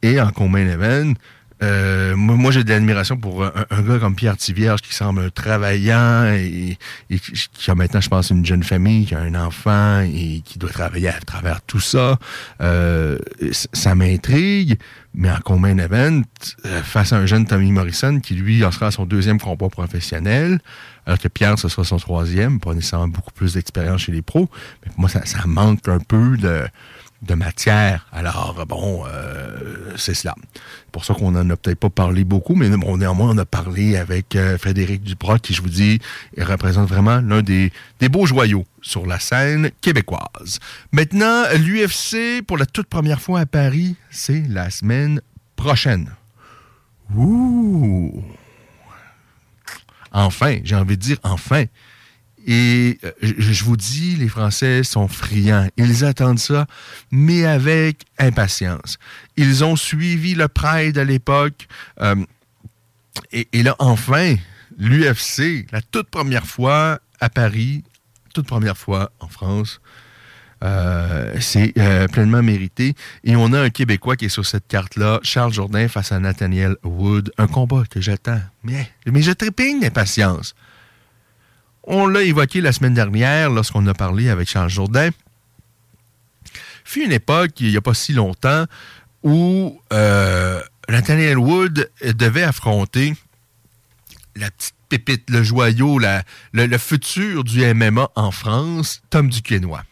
Et 0.02 0.20
en 0.22 0.32
commun 0.32 0.66
event, 0.66 1.14
euh, 1.62 2.16
moi, 2.16 2.52
j'ai 2.52 2.64
de 2.64 2.70
l'admiration 2.70 3.18
pour 3.18 3.44
un, 3.44 3.82
gars 3.82 4.00
comme 4.00 4.16
Pierre 4.16 4.38
Tivierge 4.38 4.82
qui 4.82 4.94
semble 4.94 5.30
travaillant 5.32 6.26
et, 6.34 6.78
qui 7.10 7.72
a 7.72 7.76
maintenant, 7.76 8.00
je 8.00 8.10
pense, 8.10 8.30
une 8.30 8.46
jeune 8.46 8.64
famille, 8.64 9.06
qui 9.06 9.16
a 9.16 9.20
un 9.20 9.36
enfant 9.36 10.02
et 10.02 10.42
qui 10.46 10.58
doit 10.58 10.70
travailler 10.70 11.10
à 11.10 11.20
travers 11.20 11.62
tout 11.62 11.82
ça. 11.82 12.18
Euh, 12.62 13.18
ça 13.52 13.94
m'intrigue, 13.94 14.78
mais 15.14 15.30
en 15.32 15.40
combien 15.44 15.78
event, 15.78 16.22
euh, 16.66 16.82
face 16.84 17.14
à 17.14 17.18
un 17.18 17.26
jeune 17.26 17.46
Tommy 17.46 17.72
Morrison 17.72 18.20
qui, 18.20 18.36
lui, 18.36 18.64
en 18.64 18.72
sera 18.72 18.92
son 18.92 19.06
deuxième 19.06 19.40
combat 19.40 19.70
professionnel, 19.70 20.60
alors 21.06 21.20
que 21.20 21.28
Pierre, 21.28 21.58
ce 21.58 21.68
sera 21.68 21.84
son 21.84 21.98
troisième, 21.98 22.60
pas 22.60 22.74
nécessairement 22.74 23.08
beaucoup 23.08 23.32
plus 23.32 23.54
d'expérience 23.54 24.02
chez 24.02 24.12
les 24.12 24.22
pros, 24.22 24.50
mais 24.84 24.92
pour 24.92 25.00
moi, 25.02 25.10
ça, 25.10 25.26
ça 25.26 25.40
manque 25.46 25.88
un 25.88 26.00
peu 26.00 26.38
de 26.38 26.64
de 27.22 27.34
matière. 27.34 28.08
Alors, 28.12 28.66
bon, 28.68 29.04
euh, 29.06 29.94
c'est 29.98 30.14
cela. 30.14 30.36
C'est 30.54 30.92
pour 30.92 31.06
ça 31.06 31.14
qu'on 31.14 31.32
n'en 31.32 31.50
a 31.50 31.58
peut-être 31.58 31.80
pas 31.80 31.90
parlé 31.90 32.24
beaucoup, 32.24 32.56
mais 32.56 32.70
bon, 32.70 32.98
néanmoins, 32.98 33.32
on 33.32 33.38
a 33.38 33.46
parlé 33.46 33.98
avec 33.98 34.36
euh, 34.36 34.58
Frédéric 34.58 35.04
Duproc, 35.04 35.42
qui, 35.42 35.54
je 35.54 35.62
vous 35.62 35.70
dis, 35.70 36.00
représente 36.38 36.88
vraiment 36.88 37.20
l'un 37.22 37.42
des, 37.42 37.72
des 38.00 38.10
beaux 38.10 38.26
joyaux 38.26 38.66
sur 38.82 39.06
la 39.06 39.20
scène 39.20 39.72
québécoise. 39.82 40.60
Maintenant, 40.92 41.44
l'UFC, 41.58 42.42
pour 42.46 42.58
la 42.58 42.66
toute 42.66 42.88
première 42.88 43.22
fois 43.22 43.42
à 43.42 43.46
Paris, 43.46 43.96
c'est 44.10 44.44
la 44.48 44.70
semaine 44.70 45.22
prochaine. 45.56 46.10
Ouh! 47.16 48.24
Enfin, 50.12 50.58
j'ai 50.64 50.76
envie 50.76 50.98
de 50.98 51.02
dire 51.02 51.18
enfin. 51.24 51.66
Et 52.52 52.98
euh, 53.04 53.12
je 53.22 53.64
vous 53.64 53.78
dis, 53.78 54.16
les 54.16 54.28
Français 54.28 54.84
sont 54.84 55.08
friands. 55.08 55.68
Ils 55.78 56.04
attendent 56.04 56.40
ça, 56.40 56.66
mais 57.12 57.46
avec 57.46 58.06
impatience. 58.18 58.98
Ils 59.38 59.64
ont 59.64 59.76
suivi 59.76 60.34
le 60.34 60.48
Pride 60.48 60.98
à 60.98 61.04
l'époque. 61.04 61.68
Euh, 62.02 62.16
et, 63.32 63.62
là, 63.62 63.76
enfin, 63.78 64.34
l'UFC, 64.80 65.68
la 65.72 65.84
toute 65.84 66.10
première 66.10 66.48
fois 66.48 67.00
à 67.20 67.30
Paris, 67.30 67.84
toute 68.34 68.48
première 68.48 68.78
fois 68.78 69.12
en 69.20 69.28
France, 69.28 69.80
euh, 70.64 71.36
c'est 71.40 71.74
pleinement 72.12 72.42
mérité. 72.42 72.96
Et 73.24 73.36
on 73.36 73.54
a 73.54 73.62
un 73.62 73.70
Québécois 73.70 74.16
qui 74.16 74.26
est 74.26 74.30
sur 74.30 74.48
cette 74.48 74.68
carte-là, 74.68 75.20
Charles 75.22 75.54
Jourdain 75.54 75.88
face 75.88 76.12
à 76.12 76.20
Nathaniel 76.20 76.78
Wood. 76.84 77.32
Un 77.38 77.46
combat 77.46 77.84
que 77.88 78.02
j'attends. 78.02 78.42
Mais, 78.64 78.90
mais 79.06 79.22
je 79.22 79.34
trépigne 79.34 79.82
d'impatience. 79.82 80.56
On 81.92 82.06
l'a 82.06 82.22
évoqué 82.22 82.62
la 82.62 82.72
semaine 82.72 82.94
dernière 82.94 83.50
lorsqu'on 83.50 83.86
a 83.88 83.96
parlé 83.96 84.30
avec 84.30 84.48
Charles 84.48 84.70
Jourdain. 84.70 85.10
Fut 86.86 87.04
une 87.04 87.12
époque, 87.12 87.60
il 87.62 87.72
n'y 87.72 87.78
a 87.78 87.82
pas 87.82 87.96
si 87.96 88.14
longtemps, 88.14 88.66
où 89.24 89.82
euh, 89.92 90.62
Nathaniel 90.88 91.40
Wood 91.40 91.90
devait 92.16 92.44
affronter 92.44 93.16
la 94.36 94.52
petite 94.52 94.76
pépite, 94.88 95.32
le 95.32 95.42
joyau, 95.42 96.00
le, 96.54 96.78
futur 96.78 97.44
du 97.44 97.66
MMA 97.74 98.12
en 98.14 98.30
France, 98.30 99.02
Tom 99.10 99.28
Duquesnois. 99.28 99.84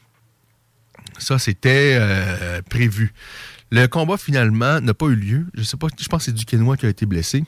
Ça, 1.17 1.39
c'était 1.39 1.97
euh, 1.99 2.61
prévu. 2.69 3.11
Le 3.71 3.87
combat, 3.87 4.17
finalement, 4.17 4.79
n'a 4.81 4.93
pas 4.93 5.07
eu 5.07 5.15
lieu. 5.15 5.47
Je 5.55 5.63
sais 5.63 5.77
pas, 5.77 5.87
je 5.99 6.07
pense 6.07 6.19
que 6.19 6.25
c'est 6.25 6.35
Duquesnois 6.35 6.77
qui 6.77 6.85
a 6.85 6.89
été 6.89 7.07
blessé. 7.07 7.43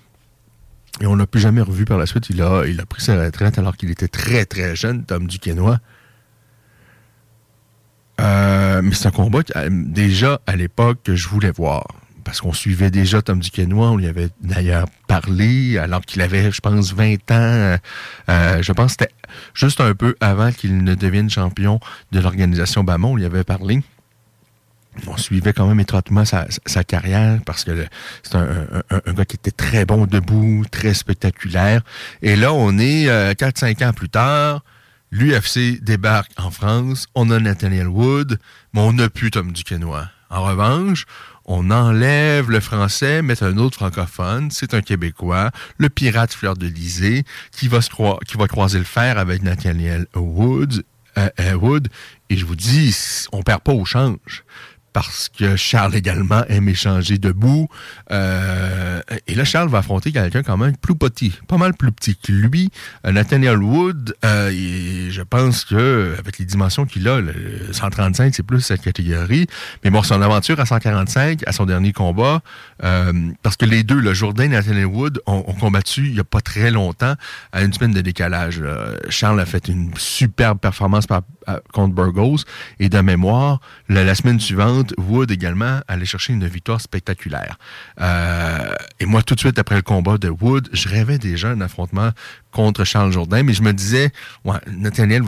Et 1.02 1.08
on 1.08 1.16
n'a 1.16 1.28
plus 1.28 1.40
jamais 1.40 1.62
revu 1.62 1.86
par 1.86 1.98
la 1.98 2.06
suite. 2.06 2.30
Il 2.30 2.42
a, 2.42 2.86
pris 2.88 3.02
sa 3.02 3.22
retraite 3.22 3.58
alors 3.58 3.78
qu'il 3.78 3.90
était 3.90 4.08
très, 4.08 4.46
très 4.46 4.76
jeune, 4.76 5.06
Tom 5.06 5.28
Duquesnois. 5.28 5.80
Euh, 8.20 8.82
mais 8.84 8.94
c'est 8.94 9.08
un 9.08 9.12
combat 9.12 9.40
déjà 9.70 10.42
à 10.46 10.56
l'époque 10.56 11.00
que 11.04 11.16
je 11.16 11.28
voulais 11.30 11.52
voir. 11.52 11.88
Parce 12.26 12.42
qu'on 12.42 12.54
suivait 12.54 12.92
déjà 12.92 13.22
Tom 13.22 13.40
Duquesnois, 13.40 13.92
on 13.92 13.98
lui 13.98 14.08
avait 14.08 14.30
d'ailleurs 14.42 14.88
parlé, 15.08 15.78
alors 15.78 16.02
qu'il 16.02 16.22
avait, 16.22 16.52
je 16.52 16.60
pense, 16.60 16.94
20 16.94 17.32
ans. 17.32 17.78
Euh, 18.30 18.62
je 18.62 18.72
pense 18.74 18.96
que 18.96 19.06
c'était 19.06 19.14
juste 19.54 19.80
un 19.80 19.96
peu 19.96 20.16
avant 20.20 20.52
qu'il 20.52 20.84
ne 20.84 20.96
devienne 20.96 21.30
champion 21.30 21.80
de 22.12 22.20
l'organisation 22.20 22.84
Bamon, 22.84 23.14
on 23.14 23.16
lui 23.16 23.26
avait 23.26 23.46
parlé 23.46 23.82
on 25.08 25.18
suivait 25.18 25.54
quand 25.54 25.68
même 25.68 25.80
étroitement 25.80 26.24
sa, 26.26 26.48
carrière 26.84 27.40
parce 27.46 27.64
que 27.64 27.86
c'est 28.24 28.36
un, 28.36 28.84
gars 29.14 29.26
qui 29.26 29.36
était 29.36 29.52
très 29.52 29.86
bon 29.86 30.06
debout, 30.06 30.66
très 30.70 30.94
spectaculaire. 30.94 31.82
Et 32.22 32.36
là, 32.36 32.54
on 32.54 32.78
est 32.78 33.06
4-5 33.34 33.84
euh, 33.84 33.90
ans 33.90 33.94
plus 33.94 34.10
tard. 34.10 34.64
L'UFC 35.12 35.82
débarque 35.82 36.32
en 36.38 36.52
France. 36.52 37.08
On 37.16 37.32
a 37.32 37.40
Nathaniel 37.40 37.88
Wood, 37.88 38.40
mais 38.74 38.82
on 38.82 38.94
n'a 38.94 39.10
plus 39.10 39.32
Tom 39.32 39.52
Duquesnois. 39.52 40.10
En 40.30 40.44
revanche, 40.44 41.06
on 41.46 41.72
enlève 41.72 42.52
le 42.52 42.60
français, 42.60 43.24
met 43.24 43.42
un 43.42 43.58
autre 43.58 43.78
francophone, 43.78 44.52
c'est 44.52 44.76
un 44.76 44.82
Québécois, 44.82 45.50
le 45.80 45.90
pirate 45.90 46.32
Fleur 46.32 46.56
de 46.56 46.68
Lysée, 46.68 47.24
qui 47.52 47.68
va, 47.68 47.82
se 47.82 47.90
qui 48.26 48.38
va 48.38 48.48
croiser 48.48 48.78
le 48.78 48.84
fer 48.84 49.18
avec 49.18 49.42
Nathaniel 49.42 50.06
Wood, 50.16 50.84
euh, 51.18 51.30
euh, 51.40 51.54
Wood. 51.56 51.88
Et 52.30 52.38
je 52.38 52.46
vous 52.46 52.56
dis, 52.56 52.96
on 53.32 53.42
perd 53.42 53.62
pas 53.62 53.72
au 53.72 53.84
change 53.84 54.44
parce 54.94 55.30
que 55.30 55.56
Charles 55.56 55.96
également 55.96 56.44
aime 56.48 56.70
échanger 56.70 57.18
debout. 57.18 57.70
Euh, 58.12 59.02
et 59.28 59.36
là, 59.36 59.44
Charles 59.44 59.70
va 59.70 59.80
affronter 59.80 60.12
quelqu'un 60.12 60.44
quand 60.44 60.58
même 60.58 60.76
plus 60.78 60.96
petit, 60.96 61.34
pas 61.48 61.58
mal 61.58 61.74
plus 61.74 61.92
petit 61.92 62.16
que 62.16 62.32
lui. 62.32 62.72
Euh, 63.06 63.12
Nathaniel 63.12 63.58
Wood, 63.58 64.16
euh, 64.26 65.08
je 65.10 65.22
pense 65.22 65.66
que 65.66 66.16
avec 66.18 66.40
les 66.40 66.46
dimensions 66.46 66.86
qu'il 66.86 67.08
a, 67.08 67.20
le 67.22 67.34
135, 67.72 68.34
c'est 68.34 68.44
plus 68.44 68.62
sa 68.62 68.78
catégorie. 68.78 69.48
Mais 69.84 69.90
bon, 69.90 70.04
son 70.04 70.22
aventure 70.22 70.60
à 70.60 70.66
145, 70.66 71.48
à 71.48 71.52
son 71.52 71.66
dernier 71.66 71.94
combat, 71.94 72.42
parce 72.80 73.58
que 73.58 73.66
les 73.66 73.84
deux, 73.84 74.00
le 74.00 74.14
Jourdain 74.14 74.46
et 74.46 74.50
Nathaniel 74.50 74.86
Wood, 74.86 75.22
ont, 75.26 75.42
combattu 75.60 76.08
il 76.08 76.14
n'y 76.14 76.20
a 76.20 76.24
pas 76.24 76.42
très 76.42 76.72
longtemps, 76.72 77.16
à 77.52 77.64
une 77.64 77.74
semaine 77.74 77.92
de 77.92 78.02
décalage. 78.02 78.64
Charles 79.10 79.40
a 79.40 79.46
fait 79.46 79.68
une 79.68 79.92
superbe 79.98 80.60
performance 80.60 81.06
contre 81.74 81.94
Burgos. 81.94 82.40
Et 82.80 82.90
de 82.90 83.00
mémoire, 83.00 83.60
la 83.88 84.16
semaine 84.16 84.40
suivante, 84.40 84.89
Wood 84.98 85.32
également 85.32 85.80
allait 85.88 86.06
chercher 86.06 86.34
une 86.34 86.48
victoire 86.48 86.82
spectaculaire. 86.82 87.58
Euh, 88.00 88.74
et 89.00 89.06
moi, 89.06 89.24
tout 89.24 89.36
de 89.36 89.40
suite 89.40 89.60
après 89.60 89.76
le 89.76 89.82
combat 89.82 90.18
de 90.18 90.30
Wood, 90.30 90.70
je 90.74 90.90
rêvais 90.90 91.18
déjà 91.18 91.50
un 91.50 91.62
affrontement 91.62 92.12
contre 92.52 92.84
Charles 92.84 93.12
Jourdain, 93.12 93.44
mais 93.44 93.54
je 93.54 93.62
me 93.62 93.74
disais, 93.74 94.12
ouais, 94.46 94.58
Nathaniel 94.68 95.24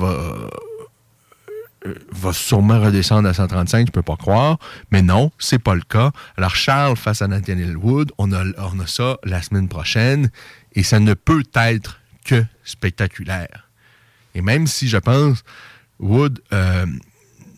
va 2.11 2.33
sûrement 2.33 2.79
redescendre 2.79 3.27
à 3.27 3.33
135, 3.33 3.87
je 3.87 3.91
peux 3.91 4.01
pas 4.01 4.15
croire. 4.15 4.57
Mais 4.91 5.01
non, 5.01 5.31
c'est 5.39 5.59
pas 5.59 5.75
le 5.75 5.81
cas. 5.81 6.11
Alors, 6.37 6.55
Charles 6.55 6.97
face 6.97 7.21
à 7.21 7.27
Nathaniel 7.27 7.77
Wood, 7.77 8.11
on 8.17 8.31
a, 8.31 8.43
on 8.57 8.85
ça 8.85 9.17
la 9.23 9.41
semaine 9.41 9.67
prochaine 9.67 10.29
et 10.73 10.83
ça 10.83 10.99
ne 10.99 11.13
peut 11.13 11.43
être 11.55 11.99
que 12.25 12.43
spectaculaire. 12.63 13.67
Et 14.35 14.41
même 14.41 14.67
si 14.67 14.87
je 14.87 14.97
pense 14.97 15.43
Wood 15.99 16.41
euh, 16.53 16.85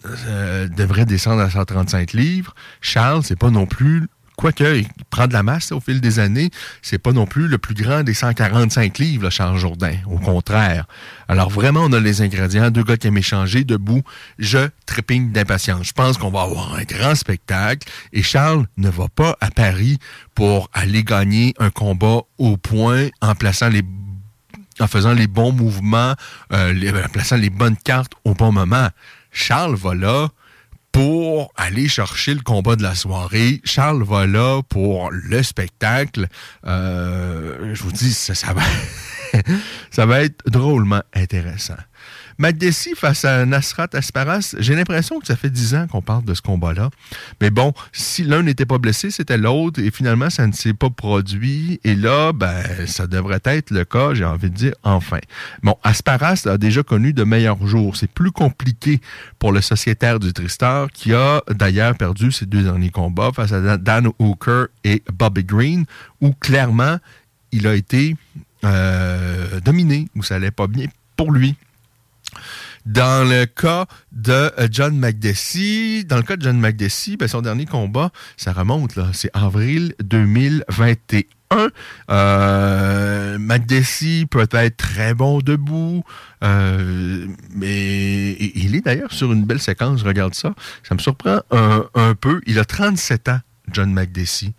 euh, 0.06 0.68
devrait 0.68 1.06
descendre 1.06 1.42
à 1.42 1.50
135 1.50 2.14
livres, 2.14 2.56
Charles, 2.82 3.24
c'est 3.24 3.38
pas 3.38 3.50
non 3.50 3.66
plus 3.66 4.08
Quoique, 4.36 4.78
il 4.78 4.88
prend 5.10 5.28
de 5.28 5.34
la 5.34 5.44
masse 5.44 5.72
au 5.72 5.80
fil 5.80 6.02
des 6.02 6.20
années, 6.20 6.50
c'est 6.82 6.98
pas 6.98 7.12
non 7.12 7.28
plus 7.28 7.48
le 7.48 7.58
plus 7.58 7.76
grand 7.76 8.04
des 8.04 8.14
145 8.14 8.98
livres, 8.98 9.30
Charles 9.30 9.58
Jourdain. 9.58 9.96
Au 10.08 10.18
contraire. 10.18 10.86
Alors 11.28 11.50
vraiment, 11.50 11.82
on 11.82 11.94
a 11.94 12.00
les 12.00 12.22
ingrédients. 12.22 12.72
Deux 12.72 12.84
gars 12.84 12.98
qui 12.98 13.08
aiment 13.08 13.18
échanger, 13.18 13.64
debout. 13.64 14.02
Je 14.40 14.70
trépigne 14.86 15.32
d'impatience. 15.32 15.88
Je 15.88 15.94
pense 15.94 16.18
qu'on 16.18 16.32
va 16.32 16.42
avoir 16.42 16.74
un 16.74 16.84
grand 16.84 17.16
spectacle. 17.16 17.88
Et 18.12 18.24
Charles 18.24 18.66
ne 18.78 18.90
va 18.90 19.08
pas 19.08 19.38
à 19.40 19.52
Paris 19.52 20.00
pour 20.34 20.70
aller 20.74 21.04
gagner 21.04 21.54
un 21.60 21.70
combat 21.70 22.22
au 22.40 22.58
point 22.58 23.10
en 23.22 23.36
plaçant 23.36 23.70
les 23.70 23.84
en 24.80 24.88
faisant 24.88 25.14
les 25.14 25.28
bons 25.28 25.52
mouvements, 25.52 26.16
euh, 26.52 27.04
en 27.06 27.10
plaçant 27.10 27.38
les 27.38 27.52
bonnes 27.52 27.78
cartes 27.78 28.14
au 28.26 28.34
bon 28.34 28.52
moment. 28.52 28.90
Charles 29.34 29.76
va 29.76 29.95
là 29.95 30.30
pour 30.93 31.51
aller 31.57 31.89
chercher 31.89 32.35
le 32.35 32.41
combat 32.41 32.76
de 32.76 32.84
la 32.84 32.95
soirée. 32.95 33.61
Charles 33.65 34.03
va 34.03 34.27
là 34.27 34.61
pour 34.69 35.10
le 35.11 35.41
spectacle. 35.41 36.27
Euh, 36.65 37.73
je 37.73 37.84
vous 37.84 37.91
dis, 37.91 38.14
ça, 38.14 38.35
ça, 38.35 38.53
va, 38.53 38.61
ça 39.91 40.05
va 40.05 40.22
être 40.22 40.45
drôlement 40.45 41.01
intéressant. 41.14 41.76
Dessy 42.39 42.93
face 42.95 43.26
à 43.26 43.45
Nasrat 43.45 43.89
Asparas, 43.93 44.55
j'ai 44.60 44.76
l'impression 44.76 45.19
que 45.19 45.27
ça 45.27 45.35
fait 45.35 45.49
dix 45.49 45.76
ans 45.76 45.88
qu'on 45.88 46.01
parle 46.01 46.26
de 46.26 46.34
ce 46.34 46.41
combat-là. 46.41 46.89
Mais 47.41 47.49
bon, 47.49 47.73
si 47.91 48.23
l'un 48.23 48.43
n'était 48.43 48.65
pas 48.65 48.77
blessé, 48.77 49.11
c'était 49.11 49.38
l'autre, 49.38 49.80
et 49.80 49.91
finalement, 49.91 50.30
ça 50.30 50.47
ne 50.47 50.51
s'est 50.51 50.73
pas 50.73 50.89
produit. 50.89 51.80
Et 51.84 51.95
là, 51.95 52.34
ben, 52.34 52.64
ça 52.88 53.07
devrait 53.07 53.41
être 53.45 53.72
le 53.72 53.85
cas, 53.85 54.14
j'ai 54.14 54.26
envie 54.26 54.49
de 54.49 54.55
dire, 54.55 54.73
enfin. 54.84 55.19
Bon, 55.61 55.76
Asparas 55.84 56.43
a 56.45 56.57
déjà 56.57 56.84
connu 56.84 57.14
de 57.14 57.23
meilleurs 57.23 57.65
jours. 57.65 57.95
C'est 57.95 58.11
plus 58.11 58.31
compliqué 58.31 58.99
pour 59.39 59.51
le 59.51 59.61
sociétaire 59.61 60.19
du 60.19 60.34
Tristar, 60.34 60.89
qui 60.91 61.14
a 61.14 61.41
d'ailleurs 61.49 61.95
perdu 61.95 62.31
ses 62.31 62.45
deux 62.45 62.64
derniers 62.64 62.89
combats 62.89 63.31
face 63.34 63.51
à 63.51 63.77
Dan 63.77 64.10
Hooker 64.19 64.65
et 64.84 65.03
Bobby 65.11 65.43
Green, 65.43 65.85
où 66.22 66.31
clairement, 66.34 66.97
il 67.51 67.68
a 67.68 67.76
été 67.76 68.15
euh, 68.64 69.60
dominé, 69.61 70.07
où 70.15 70.23
ça 70.23 70.35
allait 70.35 70.51
pas 70.51 70.68
bien 70.68 70.88
pour 71.15 71.31
lui. 71.31 71.55
Dans 72.85 73.27
le 73.27 73.45
cas 73.45 73.85
de 74.11 74.31
euh, 74.31 74.68
John 74.69 74.97
McDessie, 74.97 76.03
dans 76.05 76.18
le 76.18 76.23
cas 76.23 76.35
de 76.35 76.41
John 76.41 76.60
McDessie, 76.60 77.15
ben, 77.15 77.27
son 77.27 77.41
dernier 77.41 77.65
combat, 77.65 78.11
ça 78.35 78.51
remonte, 78.51 78.95
là, 78.95 79.10
c'est 79.14 79.30
avril 79.34 79.95
2021. 80.03 81.23
Euh, 82.10 83.38
McDessie 83.38 84.26
peut 84.30 84.47
être 84.51 84.77
très 84.77 85.14
bon 85.14 85.39
debout, 85.39 86.03
euh, 86.43 87.27
mais 87.55 88.34
il 88.34 88.76
est 88.76 88.81
d'ailleurs 88.81 89.14
sur 89.14 89.31
une 89.31 89.45
belle 89.45 89.61
séquence, 89.61 90.01
regarde 90.01 90.34
ça. 90.34 90.53
Ça 90.81 90.95
me 90.95 90.99
surprend 90.99 91.39
un, 91.51 91.85
un 91.93 92.15
peu. 92.15 92.41
Il 92.47 92.60
a 92.60 92.65
37 92.65 93.30
ans, 93.30 93.39
John 93.72 93.93
McDessie. 93.93 94.53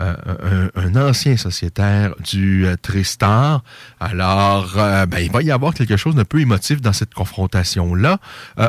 Euh, 0.00 0.68
un, 0.74 0.96
ancien 0.96 1.36
sociétaire 1.36 2.14
du 2.18 2.66
euh, 2.66 2.74
Tristar. 2.80 3.62
Alors, 4.00 4.74
euh, 4.76 5.06
ben, 5.06 5.20
il 5.20 5.30
va 5.30 5.40
y 5.40 5.52
avoir 5.52 5.72
quelque 5.72 5.96
chose 5.96 6.16
d'un 6.16 6.24
peu 6.24 6.40
émotif 6.40 6.80
dans 6.80 6.92
cette 6.92 7.14
confrontation-là. 7.14 8.18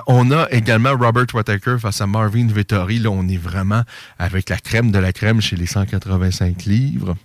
on 0.05 0.31
a 0.31 0.47
également 0.51 0.91
Robert 0.91 1.25
Whittaker 1.33 1.77
face 1.79 2.01
à 2.01 2.05
Marvin 2.07 2.47
Vittori. 2.47 2.99
Là, 2.99 3.09
on 3.09 3.27
est 3.27 3.37
vraiment 3.37 3.81
avec 4.19 4.49
la 4.49 4.57
crème 4.57 4.91
de 4.91 4.99
la 4.99 5.13
crème 5.13 5.41
chez 5.41 5.55
les 5.55 5.65
185 5.65 6.65
livres. 6.65 7.15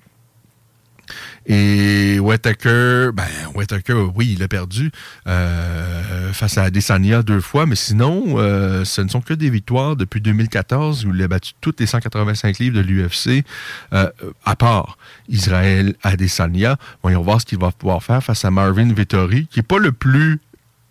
Et 1.52 2.20
Whittaker, 2.20 3.10
ben, 3.12 3.24
Whittaker, 3.56 4.06
oui, 4.14 4.36
il 4.36 4.42
a 4.44 4.46
perdu 4.46 4.92
euh, 5.26 6.32
face 6.32 6.56
à 6.58 6.62
Adesanya 6.62 7.24
deux 7.24 7.40
fois, 7.40 7.66
mais 7.66 7.74
sinon, 7.74 8.38
euh, 8.38 8.84
ce 8.84 9.00
ne 9.00 9.08
sont 9.08 9.20
que 9.20 9.34
des 9.34 9.50
victoires 9.50 9.96
depuis 9.96 10.20
2014 10.20 11.06
où 11.06 11.12
il 11.12 11.20
a 11.20 11.26
battu 11.26 11.54
toutes 11.60 11.80
les 11.80 11.86
185 11.86 12.56
livres 12.60 12.76
de 12.76 12.82
l'UFC, 12.82 13.44
euh, 13.92 14.08
à 14.44 14.54
part 14.54 14.96
Israël 15.28 15.96
Adesanya. 16.04 16.76
Voyons 17.02 17.22
voir 17.22 17.40
ce 17.40 17.46
qu'il 17.46 17.58
va 17.58 17.72
pouvoir 17.72 18.04
faire 18.04 18.22
face 18.22 18.44
à 18.44 18.52
Marvin 18.52 18.92
Vettori, 18.92 19.48
qui 19.48 19.58
n'est 19.58 19.64
pas 19.64 19.78
le 19.78 19.90
plus 19.90 20.38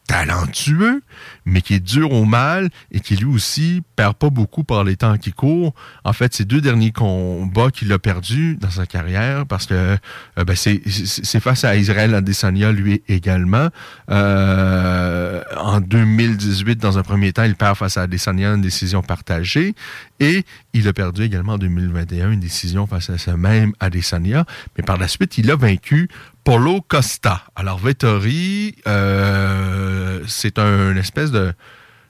talentueux, 0.10 1.04
mais 1.46 1.62
qui 1.62 1.76
est 1.76 1.80
dur 1.80 2.12
au 2.12 2.26
mal 2.26 2.70
et 2.92 3.00
qui 3.00 3.16
lui 3.16 3.26
aussi 3.26 3.84
perd 3.96 4.16
pas 4.16 4.32
beaucoup 4.32 4.64
par 4.64 4.84
les 4.84 4.96
temps 4.96 5.20
qui 5.20 5.32
courent. 5.32 5.76
En 6.04 6.14
fait, 6.14 6.34
ces 6.34 6.46
deux 6.46 6.62
derniers 6.62 6.92
combats 6.92 7.70
qu'il 7.70 7.94
a 7.94 8.00
perdus 8.00 8.58
dans 8.60 8.72
sa 8.72 8.88
carrière, 8.88 9.46
parce 9.46 9.68
que 9.68 9.76
euh, 9.76 10.44
ben, 10.44 10.56
c'est 10.56 11.40
face 11.40 11.64
à 11.64 11.76
Israël 11.76 12.16
Adesanya, 12.16 12.72
lui 12.72 13.04
également. 13.08 13.70
Euh, 14.10 15.44
en 15.56 15.80
2018, 15.80 16.78
dans 16.78 16.98
un 16.98 17.04
premier 17.04 17.32
temps, 17.32 17.44
il 17.44 17.56
perd 17.56 17.78
face 17.78 17.98
à 17.98 18.04
Adesanya 18.04 18.56
une 18.56 18.62
décision 18.62 19.04
partagée 19.04 19.76
et 20.20 20.44
il 20.74 20.88
a 20.88 20.94
perdu 20.94 21.24
également 21.24 21.54
en 21.54 21.58
2021 21.58 22.32
une 22.32 22.40
décision 22.40 22.88
face 22.88 23.10
à 23.10 23.18
ce 23.18 23.32
même 23.32 23.74
Adesanya. 23.80 24.46
Mais 24.78 24.84
par 24.84 24.98
la 24.98 25.08
suite, 25.08 25.38
il 25.38 25.50
a 25.52 25.56
vaincu 25.56 26.10
Polo 26.44 26.82
Costa. 26.82 27.44
Alors, 27.56 27.80
Vettori, 27.80 28.76
euh, 28.88 30.22
c'est 30.28 30.60
un 30.60 30.96
espèce 30.96 31.32
de, 31.32 31.54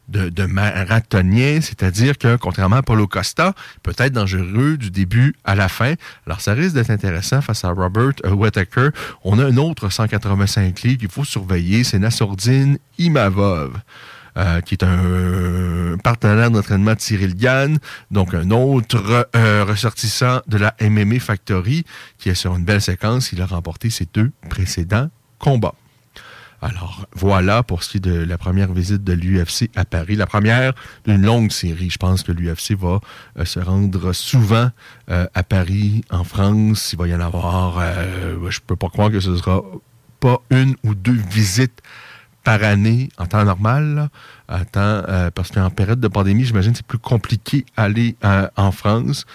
de, 0.09 0.45
marathonien, 0.45 1.59
c'est-à-dire 1.61 2.17
que, 2.17 2.35
contrairement 2.35 2.77
à 2.77 2.81
Polo 2.81 3.07
Costa, 3.07 3.53
peut 3.83 3.93
être 3.97 4.13
dangereux 4.13 4.77
du 4.77 4.89
début 4.89 5.35
à 5.43 5.55
la 5.55 5.69
fin. 5.69 5.93
Alors, 6.25 6.41
ça 6.41 6.53
risque 6.53 6.75
d'être 6.75 6.89
intéressant 6.89 7.41
face 7.41 7.63
à 7.63 7.69
Robert 7.69 8.13
Whittaker. 8.25 8.89
On 9.23 9.39
a 9.39 9.45
un 9.45 9.57
autre 9.57 9.89
185 9.89 10.81
livres 10.81 10.99
qu'il 10.99 11.09
faut 11.09 11.25
surveiller, 11.25 11.83
c'est 11.83 11.99
Nassourdine 11.99 12.77
Imavov. 12.97 13.79
Euh, 14.37 14.61
qui 14.61 14.75
est 14.75 14.83
un 14.83 15.97
partenaire 16.03 16.51
d'entraînement 16.51 16.93
de 16.93 17.01
Cyril 17.01 17.35
Gann, 17.35 17.79
donc 18.11 18.33
un 18.33 18.51
autre 18.51 19.27
euh, 19.35 19.65
ressortissant 19.67 20.41
de 20.47 20.57
la 20.57 20.75
MMA 20.79 21.19
Factory, 21.19 21.83
qui 22.19 22.29
est 22.29 22.35
sur 22.35 22.55
une 22.55 22.63
belle 22.63 22.81
séquence. 22.81 23.31
Il 23.31 23.41
a 23.41 23.47
remporté 23.47 23.89
ses 23.89 24.07
deux 24.13 24.31
précédents 24.49 25.09
combats. 25.39 25.73
Alors 26.61 27.07
voilà 27.13 27.63
pour 27.63 27.83
ce 27.83 27.89
qui 27.89 27.97
est 27.97 28.01
de 28.01 28.23
la 28.23 28.37
première 28.37 28.71
visite 28.71 29.03
de 29.03 29.13
l'UFC 29.13 29.71
à 29.75 29.83
Paris. 29.83 30.15
La 30.15 30.27
première 30.27 30.73
d'une 31.05 31.23
longue 31.23 31.51
série. 31.51 31.89
Je 31.89 31.97
pense 31.97 32.21
que 32.21 32.31
l'UFC 32.31 32.73
va 32.77 32.99
euh, 33.37 33.45
se 33.45 33.59
rendre 33.59 34.13
souvent 34.13 34.69
à 35.07 35.43
Paris, 35.43 36.03
en 36.11 36.23
France. 36.23 36.91
Il 36.93 36.99
va 36.99 37.07
y 37.07 37.15
en 37.15 37.19
avoir. 37.19 37.81
je 38.49 38.59
peux 38.59 38.75
pas 38.75 38.89
croire 38.89 39.09
que 39.09 39.19
ce 39.19 39.35
sera 39.35 39.63
pas 40.19 40.39
une 40.51 40.75
ou 40.83 40.93
deux 40.93 41.19
visites 41.31 41.81
par 42.49 42.63
année 42.63 43.09
en 43.19 43.27
temps 43.27 43.45
normal. 43.45 44.09
Euh, 44.49 45.29
parce 45.29 45.51
qu'en 45.51 45.69
période 45.69 45.99
de 45.99 46.07
pandémie, 46.07 46.45
j'imagine 46.45 46.73
c'est 46.73 46.85
plus 46.85 46.97
compliqué 46.97 47.63
d'aller 47.77 48.15
euh, 48.23 48.47
en 48.55 48.71
France 48.71 49.27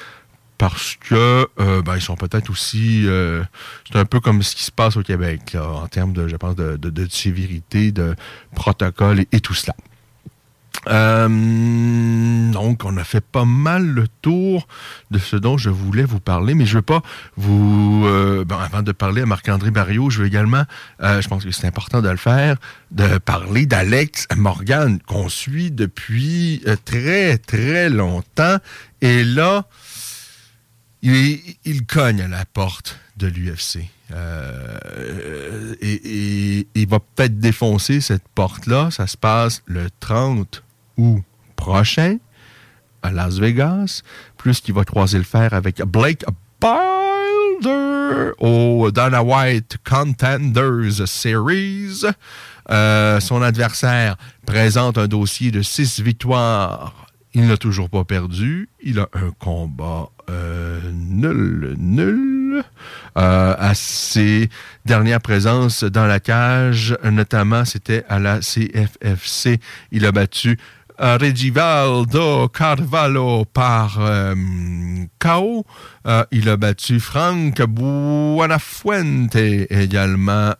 parce 0.59 0.97
que 0.97 1.49
euh, 1.61 1.83
ben, 1.83 1.95
ils 1.95 2.01
sont 2.01 2.17
peut-être 2.17 2.51
aussi 2.51 3.07
c'est 3.89 3.99
un 3.99 4.05
peu 4.05 4.19
comme 4.19 4.43
ce 4.43 4.57
qui 4.57 4.65
se 4.65 4.73
passe 4.73 4.97
au 4.97 5.03
Québec 5.03 5.57
en 5.57 5.87
termes 5.87 6.13
de 6.13 6.27
je 6.27 6.35
pense 6.35 6.57
de, 6.57 6.77
de, 6.77 7.07
sévérité 7.09 7.93
de 7.93 8.17
protocole 8.57 9.25
et 9.31 9.41
tout 9.41 9.55
cela 9.55 9.77
euh, 10.89 12.51
donc, 12.53 12.85
on 12.85 12.97
a 12.97 13.05
fait 13.05 13.21
pas 13.21 13.45
mal 13.45 13.87
le 13.87 14.07
tour 14.23 14.67
de 15.11 15.19
ce 15.19 15.37
dont 15.37 15.57
je 15.57 15.71
voulais 15.71 16.05
vous 16.05 16.21
parler, 16.21 16.55
mais 16.55 16.67
je 16.67 16.77
veux 16.77 16.83
pas 16.83 17.03
vous... 17.37 18.05
Euh, 18.07 18.45
avant 18.51 18.83
de 18.83 18.93
parler 18.93 19.23
à 19.23 19.27
Marc-André 19.27 19.71
Barriot, 19.71 20.11
je 20.11 20.21
veux 20.21 20.27
également, 20.27 20.65
euh, 21.03 21.21
je 21.21 21.29
pense 21.29 21.45
que 21.45 21.51
c'est 21.51 21.67
important 21.67 22.03
de 22.03 22.09
le 22.09 22.17
faire, 22.17 22.57
de 22.91 23.19
parler 23.19 23.67
d'Alex 23.67 24.27
Morgan, 24.37 24.99
qu'on 25.07 25.29
suit 25.29 25.71
depuis 25.71 26.63
très, 26.85 27.39
très 27.39 27.89
longtemps. 27.89 28.59
Et 29.01 29.25
là, 29.25 29.67
il, 31.03 31.41
il 31.65 31.87
cogne 31.87 32.21
à 32.23 32.29
la 32.29 32.45
porte 32.45 32.99
de 33.17 33.27
l'UFC. 33.27 33.89
et, 35.81 36.67
il 36.75 36.89
va 36.89 36.99
peut-être 37.01 37.39
défoncer 37.39 38.01
cette 38.01 38.29
porte-là. 38.35 38.91
Ça 38.91 39.07
se 39.07 39.17
passe 39.17 39.63
le 39.67 39.89
30 40.01 40.64
ou 40.97 41.21
prochain 41.57 42.19
à 43.03 43.11
Las 43.11 43.39
Vegas, 43.39 44.03
plus 44.37 44.61
qu'il 44.61 44.75
va 44.75 44.85
croiser 44.85 45.19
le 45.19 45.25
fer 45.25 45.53
avec 45.53 45.83
Blake 45.83 46.25
Bilder 46.61 48.31
au 48.39 48.91
Dana 48.91 49.23
White 49.23 49.77
Contenders 49.89 51.07
Series. 51.07 52.03
Euh, 52.71 53.21
son 53.21 53.43
adversaire 53.43 54.17
présente 54.47 54.97
un 54.97 55.07
dossier 55.07 55.51
de 55.51 55.61
six 55.61 56.01
victoires 56.01 57.05
il 57.35 57.49
n'a 57.49 57.57
toujours 57.57 57.91
pas 57.91 58.05
perdu. 58.05 58.69
Il 58.81 59.01
a 59.01 59.09
un 59.13 59.33
combat 59.39 60.09
euh, 60.31 60.81
nul, 60.93 61.75
nul. 61.79 62.63
Euh, 63.17 63.55
à 63.59 63.75
ses 63.75 64.49
dernières 64.85 65.21
présences 65.21 65.83
dans 65.83 66.07
la 66.07 66.21
cage, 66.21 66.97
notamment 67.03 67.65
c'était 67.65 68.05
à 68.09 68.21
la 68.21 68.39
CFFC. 68.39 69.59
Il 69.91 70.07
a 70.07 70.13
battu 70.13 70.59
Regivaldo 70.99 72.49
Carvalho 72.49 73.45
par 73.47 73.97
euh, 74.01 74.35
KO. 75.19 75.65
Euh, 76.07 76.25
il 76.31 76.49
a 76.49 76.57
battu 76.57 77.01
Frank 77.01 77.61
Buonafuente 77.63 79.37
également 79.37 80.53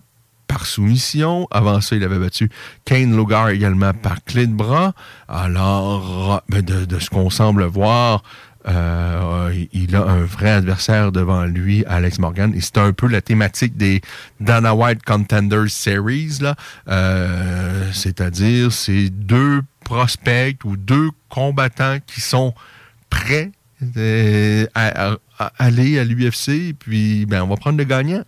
par 0.47 0.67
soumission. 0.67 1.47
Avant 1.51 1.81
ça, 1.81 1.97
il 1.97 2.05
avait 2.05 2.19
battu 2.19 2.51
Kane 2.85 3.17
Lugar 3.17 3.49
également 3.51 3.93
par 3.93 4.25
clé 4.25 4.47
de 4.47 4.55
bras. 4.55 4.93
Alors, 5.29 6.43
ben, 6.49 6.63
de, 6.63 6.99
ce 6.99 7.11
qu'on 7.11 7.31
semble 7.31 7.65
voir, 7.65 8.23
euh, 8.67 9.53
il 9.73 9.95
a 9.95 10.03
un 10.03 10.25
vrai 10.25 10.51
adversaire 10.51 11.13
devant 11.13 11.45
lui, 11.45 11.85
Alex 11.87 12.19
Morgan. 12.19 12.53
Et 12.55 12.61
c'est 12.61 12.79
un 12.79 12.93
peu 12.93 13.09
la 13.09 13.21
thématique 13.21 13.77
des 13.77 14.01
Dana 14.41 14.75
White 14.75 15.03
Contenders 15.05 15.71
Series. 15.71 16.41
Euh, 16.89 17.91
c'est-à-dire, 17.93 18.73
c'est 18.73 19.11
deux 19.11 19.63
prospects 19.85 20.65
ou 20.65 20.77
deux 20.77 21.11
combattants 21.29 21.99
qui 22.07 22.21
sont 22.21 22.55
prêts 23.11 23.53
euh, 23.97 24.67
à, 24.75 25.13
à- 25.13 25.19
à 25.39 25.53
aller 25.59 25.99
à 25.99 26.05
l'UFC, 26.05 26.75
puis 26.79 27.27
ben, 27.27 27.43
on 27.43 27.49
va 27.49 27.57
prendre 27.57 27.77
le 27.79 27.85
gagnant. 27.85 28.23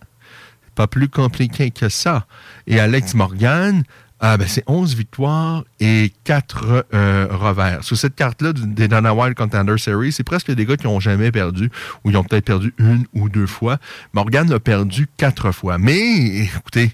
Pas 0.75 0.87
plus 0.87 1.07
compliqué 1.09 1.71
que 1.71 1.89
ça. 1.89 2.27
Et 2.67 2.79
Alex 2.79 3.13
Morgan, 3.15 3.83
ah, 4.19 4.35
ben, 4.37 4.47
c'est 4.47 4.63
11 4.67 4.93
victoires 4.95 5.63
et 5.79 6.11
4 6.25 6.85
euh, 6.93 7.27
revers. 7.31 7.83
Sur 7.83 7.97
cette 7.97 8.15
carte-là 8.15 8.51
des 8.53 8.87
Dana 8.87 9.13
White 9.13 9.35
Contender 9.37 9.77
Series, 9.77 10.11
c'est 10.11 10.23
presque 10.23 10.51
des 10.51 10.65
gars 10.65 10.75
qui 10.77 10.85
n'ont 10.85 10.99
jamais 10.99 11.31
perdu 11.31 11.71
ou 12.03 12.09
ils 12.11 12.17
ont 12.17 12.23
peut-être 12.23 12.45
perdu 12.45 12.73
une 12.77 13.05
ou 13.13 13.29
deux 13.29 13.47
fois. 13.47 13.77
Morgan 14.13 14.51
a 14.51 14.59
perdu 14.59 15.07
quatre 15.17 15.51
fois. 15.51 15.77
Mais, 15.77 16.39
écoutez, 16.43 16.91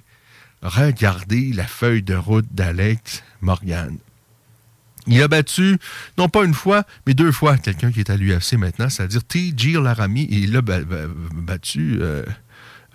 regardez 0.62 1.52
la 1.54 1.66
feuille 1.66 2.04
de 2.04 2.16
route 2.16 2.46
d'Alex 2.52 3.24
Morgan. 3.42 3.98
Il 5.08 5.22
a 5.22 5.28
battu, 5.28 5.78
non 6.18 6.30
pas 6.30 6.46
une 6.46 6.54
fois, 6.54 6.84
mais 7.06 7.14
deux 7.14 7.32
fois, 7.32 7.58
quelqu'un 7.58 7.92
qui 7.92 8.00
est 8.00 8.10
à 8.10 8.16
l'UFC 8.18 8.54
maintenant, 8.54 8.90
c'est-à-dire 8.90 9.24
T.J. 9.24 9.74
Laramie, 9.74 10.24
et 10.24 10.36
il 10.38 10.54
l'a 10.54 10.62
ba- 10.62 10.82
ba- 10.84 11.08
battu 11.34 11.98
euh, 12.00 12.24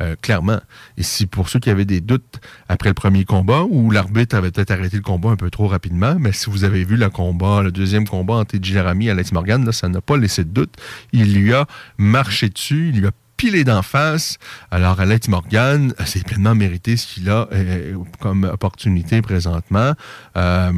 euh, 0.01 0.14
clairement. 0.22 0.60
Et 0.97 1.02
si 1.02 1.26
pour 1.26 1.48
ceux 1.48 1.59
qui 1.59 1.68
avaient 1.70 1.85
des 1.85 2.01
doutes 2.01 2.40
après 2.68 2.89
le 2.90 2.94
premier 2.94 3.24
combat, 3.24 3.64
ou 3.68 3.90
l'arbitre 3.90 4.36
avait 4.36 4.51
peut-être 4.51 4.70
arrêté 4.70 4.97
le 4.97 5.02
combat 5.02 5.30
un 5.30 5.36
peu 5.36 5.51
trop 5.51 5.66
rapidement, 5.66 6.16
mais 6.18 6.32
si 6.32 6.48
vous 6.48 6.64
avez 6.64 6.85
vu 6.85 6.97
le 6.97 7.10
combat, 7.10 7.62
le 7.62 7.72
deuxième 7.72 8.06
combat 8.09 8.35
entre 8.35 8.52
T.J. 8.59 8.74
Laramie 8.74 9.09
et 9.09 9.10
Alex 9.10 9.32
Morgan, 9.32 9.64
là, 9.64 9.72
ça 9.72 9.89
n'a 9.89 10.01
pas 10.01 10.16
laissé 10.16 10.44
de 10.44 10.51
doute. 10.51 10.74
Il 11.12 11.35
lui 11.35 11.52
a 11.52 11.66
marché 11.98 12.48
dessus, 12.48 12.90
il 12.94 13.01
lui 13.01 13.06
a 13.09 13.10
pilé 13.39 13.65
d'en 13.65 13.82
face. 13.82 14.36
Alors, 14.70 15.01
Alex 15.01 15.28
Morgan, 15.28 15.94
euh, 15.98 16.02
c'est 16.05 16.27
pleinement 16.27 16.55
mérité 16.55 16.97
ce 16.98 17.06
qu'il 17.06 17.31
a 17.31 17.48
euh, 17.52 17.94
comme 18.20 18.44
opportunité 18.44 19.23
présentement. 19.23 19.93
Euh, 20.36 20.73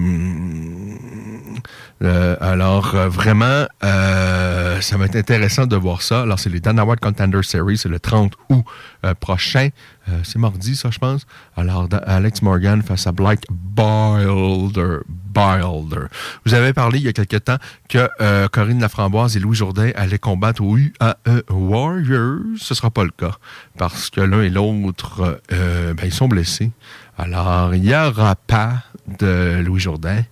euh, 2.03 2.37
alors, 2.41 2.95
euh, 2.95 3.09
vraiment, 3.09 3.67
ça 3.81 4.97
va 4.97 5.07
être 5.07 5.17
intéressant 5.17 5.67
de 5.67 5.75
voir 5.75 6.03
ça. 6.03 6.23
Alors, 6.23 6.39
c'est 6.39 6.51
les 6.51 6.61
Dana 6.61 6.85
White 6.85 7.01
Contender 7.01 7.43
Series, 7.43 7.79
c'est 7.79 7.89
le 7.89 7.99
30 7.99 8.35
août 8.51 8.65
euh, 9.05 9.15
prochain. 9.15 9.69
Euh, 10.09 10.21
c'est 10.25 10.39
mardi, 10.39 10.77
ça, 10.77 10.91
je 10.91 10.99
pense. 10.99 11.27
Alors, 11.57 11.89
Alex 12.07 12.43
Morgan 12.43 12.83
face 12.83 13.07
à 13.07 13.13
Blake 13.13 13.45
Bilder. 13.51 14.99
Bilder. 15.33 16.07
Vous 16.45 16.55
avez 16.55 16.73
parlé 16.73 16.99
il 16.99 17.05
y 17.05 17.09
a 17.09 17.13
quelque 17.13 17.37
temps 17.37 17.59
que 17.89 18.09
euh, 18.21 18.49
Corinne 18.49 18.81
Laframboise 18.81 19.37
et 19.37 19.41
Louis 19.41 19.57
Jourdain 19.57 19.91
allaient 19.95 20.19
combattre 20.19 20.63
au 20.63 20.77
UAE 20.77 21.43
Warriors. 21.51 22.41
Ce 22.59 22.73
ne 22.73 22.77
sera 22.77 22.91
pas 22.91 23.05
le 23.05 23.11
cas 23.11 23.37
parce 23.79 24.11
que 24.11 24.21
l'un 24.21 24.43
et 24.43 24.51
l'autre, 24.51 25.41
euh, 25.53 25.95
ben, 25.95 26.05
ils 26.05 26.13
sont 26.13 26.29
blessés. 26.29 26.71
Alors, 27.17 27.75
il 27.75 27.83
n'y 27.83 27.95
aura 27.95 28.35
pas 28.35 28.83
de 29.21 29.61
Louis 29.65 29.81
Jourdain 29.81 30.25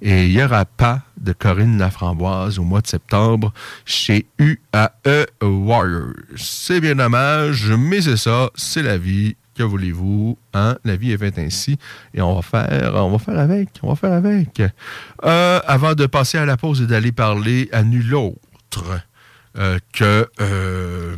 et 0.00 0.26
il 0.26 0.32
n'y 0.32 0.42
aura 0.42 0.64
pas 0.64 1.02
de 1.20 1.32
Corinne 1.32 1.78
Laframboise 1.78 2.58
au 2.58 2.64
mois 2.64 2.80
de 2.80 2.86
septembre 2.86 3.52
chez 3.84 4.26
UAE 4.38 5.26
Warriors. 5.42 6.12
C'est 6.36 6.80
bien 6.80 6.96
dommage, 6.96 7.70
mais 7.70 8.00
c'est 8.00 8.16
ça, 8.16 8.50
c'est 8.54 8.82
la 8.82 8.98
vie. 8.98 9.36
Que 9.56 9.62
voulez-vous? 9.62 10.36
Hein? 10.52 10.76
La 10.84 10.96
vie 10.96 11.12
est 11.12 11.18
faite 11.18 11.38
ainsi. 11.38 11.78
Et 12.12 12.20
on 12.20 12.34
va 12.34 12.42
faire, 12.42 12.94
on 12.96 13.10
va 13.10 13.18
faire 13.18 13.38
avec. 13.38 13.70
On 13.82 13.88
va 13.88 13.96
faire 13.96 14.12
avec. 14.12 14.62
Euh, 15.24 15.60
avant 15.66 15.94
de 15.94 16.04
passer 16.04 16.36
à 16.36 16.44
la 16.44 16.58
pause 16.58 16.82
et 16.82 16.86
d'aller 16.86 17.12
parler 17.12 17.70
à 17.72 17.82
nul 17.82 18.14
autre 18.14 19.00
euh, 19.56 19.78
que 19.94 20.28
euh, 20.42 21.16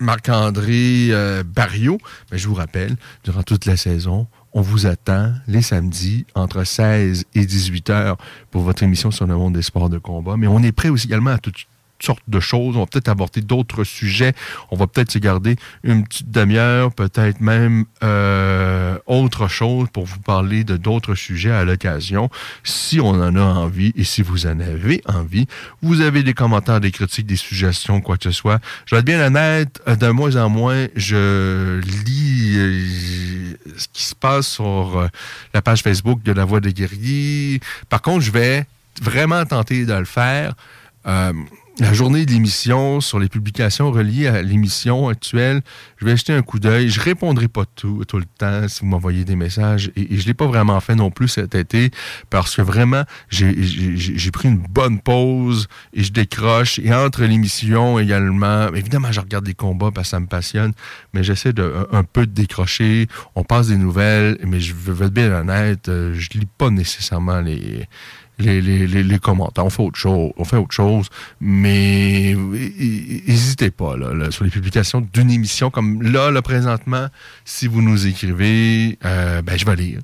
Marc-André 0.00 1.12
Barriot, 1.44 1.98
mais 2.32 2.38
je 2.38 2.48
vous 2.48 2.54
rappelle, 2.54 2.96
durant 3.22 3.44
toute 3.44 3.64
la 3.64 3.76
saison, 3.76 4.26
on 4.56 4.62
vous 4.62 4.86
attend 4.86 5.34
les 5.46 5.60
samedis 5.60 6.24
entre 6.34 6.64
16 6.64 7.26
et 7.34 7.44
18 7.44 7.90
heures 7.90 8.16
pour 8.50 8.62
votre 8.62 8.82
émission 8.82 9.10
sur 9.10 9.26
le 9.26 9.36
monde 9.36 9.52
des 9.52 9.60
sports 9.60 9.90
de 9.90 9.98
combat. 9.98 10.38
Mais 10.38 10.46
on 10.46 10.62
est 10.62 10.72
prêt 10.72 10.88
aussi 10.88 11.08
également 11.08 11.32
à 11.32 11.36
toutes 11.36 11.66
sortes 12.04 12.22
de 12.28 12.40
choses. 12.40 12.76
On 12.76 12.80
va 12.80 12.86
peut-être 12.86 13.08
aborder 13.08 13.40
d'autres 13.40 13.84
sujets. 13.84 14.34
On 14.70 14.76
va 14.76 14.86
peut-être 14.86 15.10
se 15.10 15.18
garder 15.18 15.56
une 15.82 16.04
petite 16.04 16.30
demi-heure, 16.30 16.92
peut-être 16.92 17.40
même 17.40 17.84
euh, 18.02 18.98
autre 19.06 19.48
chose 19.48 19.88
pour 19.92 20.04
vous 20.04 20.18
parler 20.18 20.64
de 20.64 20.76
d'autres 20.76 21.14
sujets 21.14 21.50
à 21.50 21.64
l'occasion. 21.64 22.30
Si 22.64 23.00
on 23.00 23.10
en 23.10 23.36
a 23.36 23.40
envie 23.40 23.92
et 23.96 24.04
si 24.04 24.22
vous 24.22 24.46
en 24.46 24.60
avez 24.60 25.02
envie, 25.06 25.46
vous 25.82 26.00
avez 26.00 26.22
des 26.22 26.34
commentaires, 26.34 26.80
des 26.80 26.90
critiques, 26.90 27.26
des 27.26 27.36
suggestions, 27.36 28.00
quoi 28.00 28.16
que 28.16 28.24
ce 28.24 28.30
soit. 28.30 28.60
Je 28.86 28.94
vais 28.94 29.00
être 29.00 29.06
bien 29.06 29.24
honnête, 29.24 29.80
euh, 29.88 29.96
de 29.96 30.08
moins 30.08 30.36
en 30.36 30.48
moins, 30.48 30.86
je 30.94 31.80
lis 31.80 32.54
euh, 32.56 33.54
ce 33.76 33.86
qui 33.92 34.04
se 34.04 34.14
passe 34.14 34.46
sur 34.48 34.98
euh, 34.98 35.08
la 35.54 35.62
page 35.62 35.82
Facebook 35.82 36.22
de 36.22 36.32
La 36.32 36.44
Voix 36.44 36.60
des 36.60 36.72
guerriers. 36.72 37.60
Par 37.88 38.02
contre, 38.02 38.20
je 38.20 38.30
vais 38.30 38.66
vraiment 39.02 39.44
tenter 39.44 39.84
de 39.84 39.94
le 39.94 40.04
faire. 40.04 40.54
La 41.78 41.92
journée 41.92 42.24
de 42.24 42.30
l'émission, 42.30 43.00
sur 43.00 43.18
les 43.18 43.28
publications 43.28 43.90
reliées 43.90 44.28
à 44.28 44.40
l'émission 44.42 45.08
actuelle, 45.08 45.60
je 45.98 46.06
vais 46.06 46.16
jeter 46.16 46.32
un 46.32 46.40
coup 46.40 46.58
d'œil. 46.58 46.88
Je 46.88 47.00
répondrai 47.00 47.48
pas 47.48 47.64
tout, 47.74 48.02
tout 48.08 48.18
le 48.18 48.24
temps 48.24 48.66
si 48.66 48.80
vous 48.80 48.86
m'envoyez 48.86 49.24
des 49.24 49.36
messages. 49.36 49.90
Et, 49.94 50.16
je 50.16 50.26
l'ai 50.26 50.34
pas 50.34 50.46
vraiment 50.46 50.80
fait 50.80 50.94
non 50.94 51.10
plus 51.10 51.28
cet 51.28 51.54
été 51.54 51.90
parce 52.30 52.56
que 52.56 52.62
vraiment, 52.62 53.02
j'ai- 53.28 54.30
pris 54.32 54.48
une 54.48 54.58
bonne 54.58 55.00
pause 55.00 55.68
et 55.92 56.02
je 56.02 56.12
décroche. 56.12 56.78
Et 56.78 56.92
entre 56.94 57.24
l'émission 57.24 57.98
également, 57.98 58.72
évidemment, 58.74 59.12
je 59.12 59.20
regarde 59.20 59.44
des 59.44 59.54
combats 59.54 59.90
parce 59.90 60.08
que 60.08 60.10
ça 60.10 60.20
me 60.20 60.26
passionne, 60.26 60.72
mais 61.12 61.22
j'essaie 61.22 61.52
de 61.52 61.86
un, 61.92 62.04
peu 62.04 62.26
de 62.26 62.32
décrocher. 62.32 63.06
On 63.34 63.44
passe 63.44 63.68
des 63.68 63.76
nouvelles, 63.76 64.38
mais 64.44 64.60
je 64.60 64.74
veux 64.74 65.06
être 65.06 65.12
bien 65.12 65.32
honnête, 65.32 65.88
euh, 65.88 66.14
je 66.14 66.30
lis 66.38 66.48
pas 66.58 66.70
nécessairement 66.70 67.40
les 67.40 67.86
les, 68.38 68.60
les, 68.60 68.86
les, 68.86 69.02
les 69.02 69.18
commentaires. 69.18 69.64
On 69.64 69.70
fait 69.70 69.82
autre 69.82 69.98
chose, 69.98 70.32
on 70.36 70.44
fait 70.44 70.56
autre 70.56 70.74
chose, 70.74 71.08
mais 71.40 72.34
n'hésitez 72.34 73.70
pas 73.70 73.96
là, 73.96 74.12
là, 74.14 74.30
sur 74.30 74.44
les 74.44 74.50
publications 74.50 75.00
d'une 75.00 75.30
émission 75.30 75.70
comme 75.70 76.02
là, 76.02 76.30
là 76.30 76.42
présentement, 76.42 77.06
si 77.44 77.66
vous 77.66 77.82
nous 77.82 78.06
écrivez, 78.06 78.98
euh, 79.04 79.42
ben 79.42 79.58
je 79.58 79.64
vais 79.64 79.76
lire. 79.76 80.00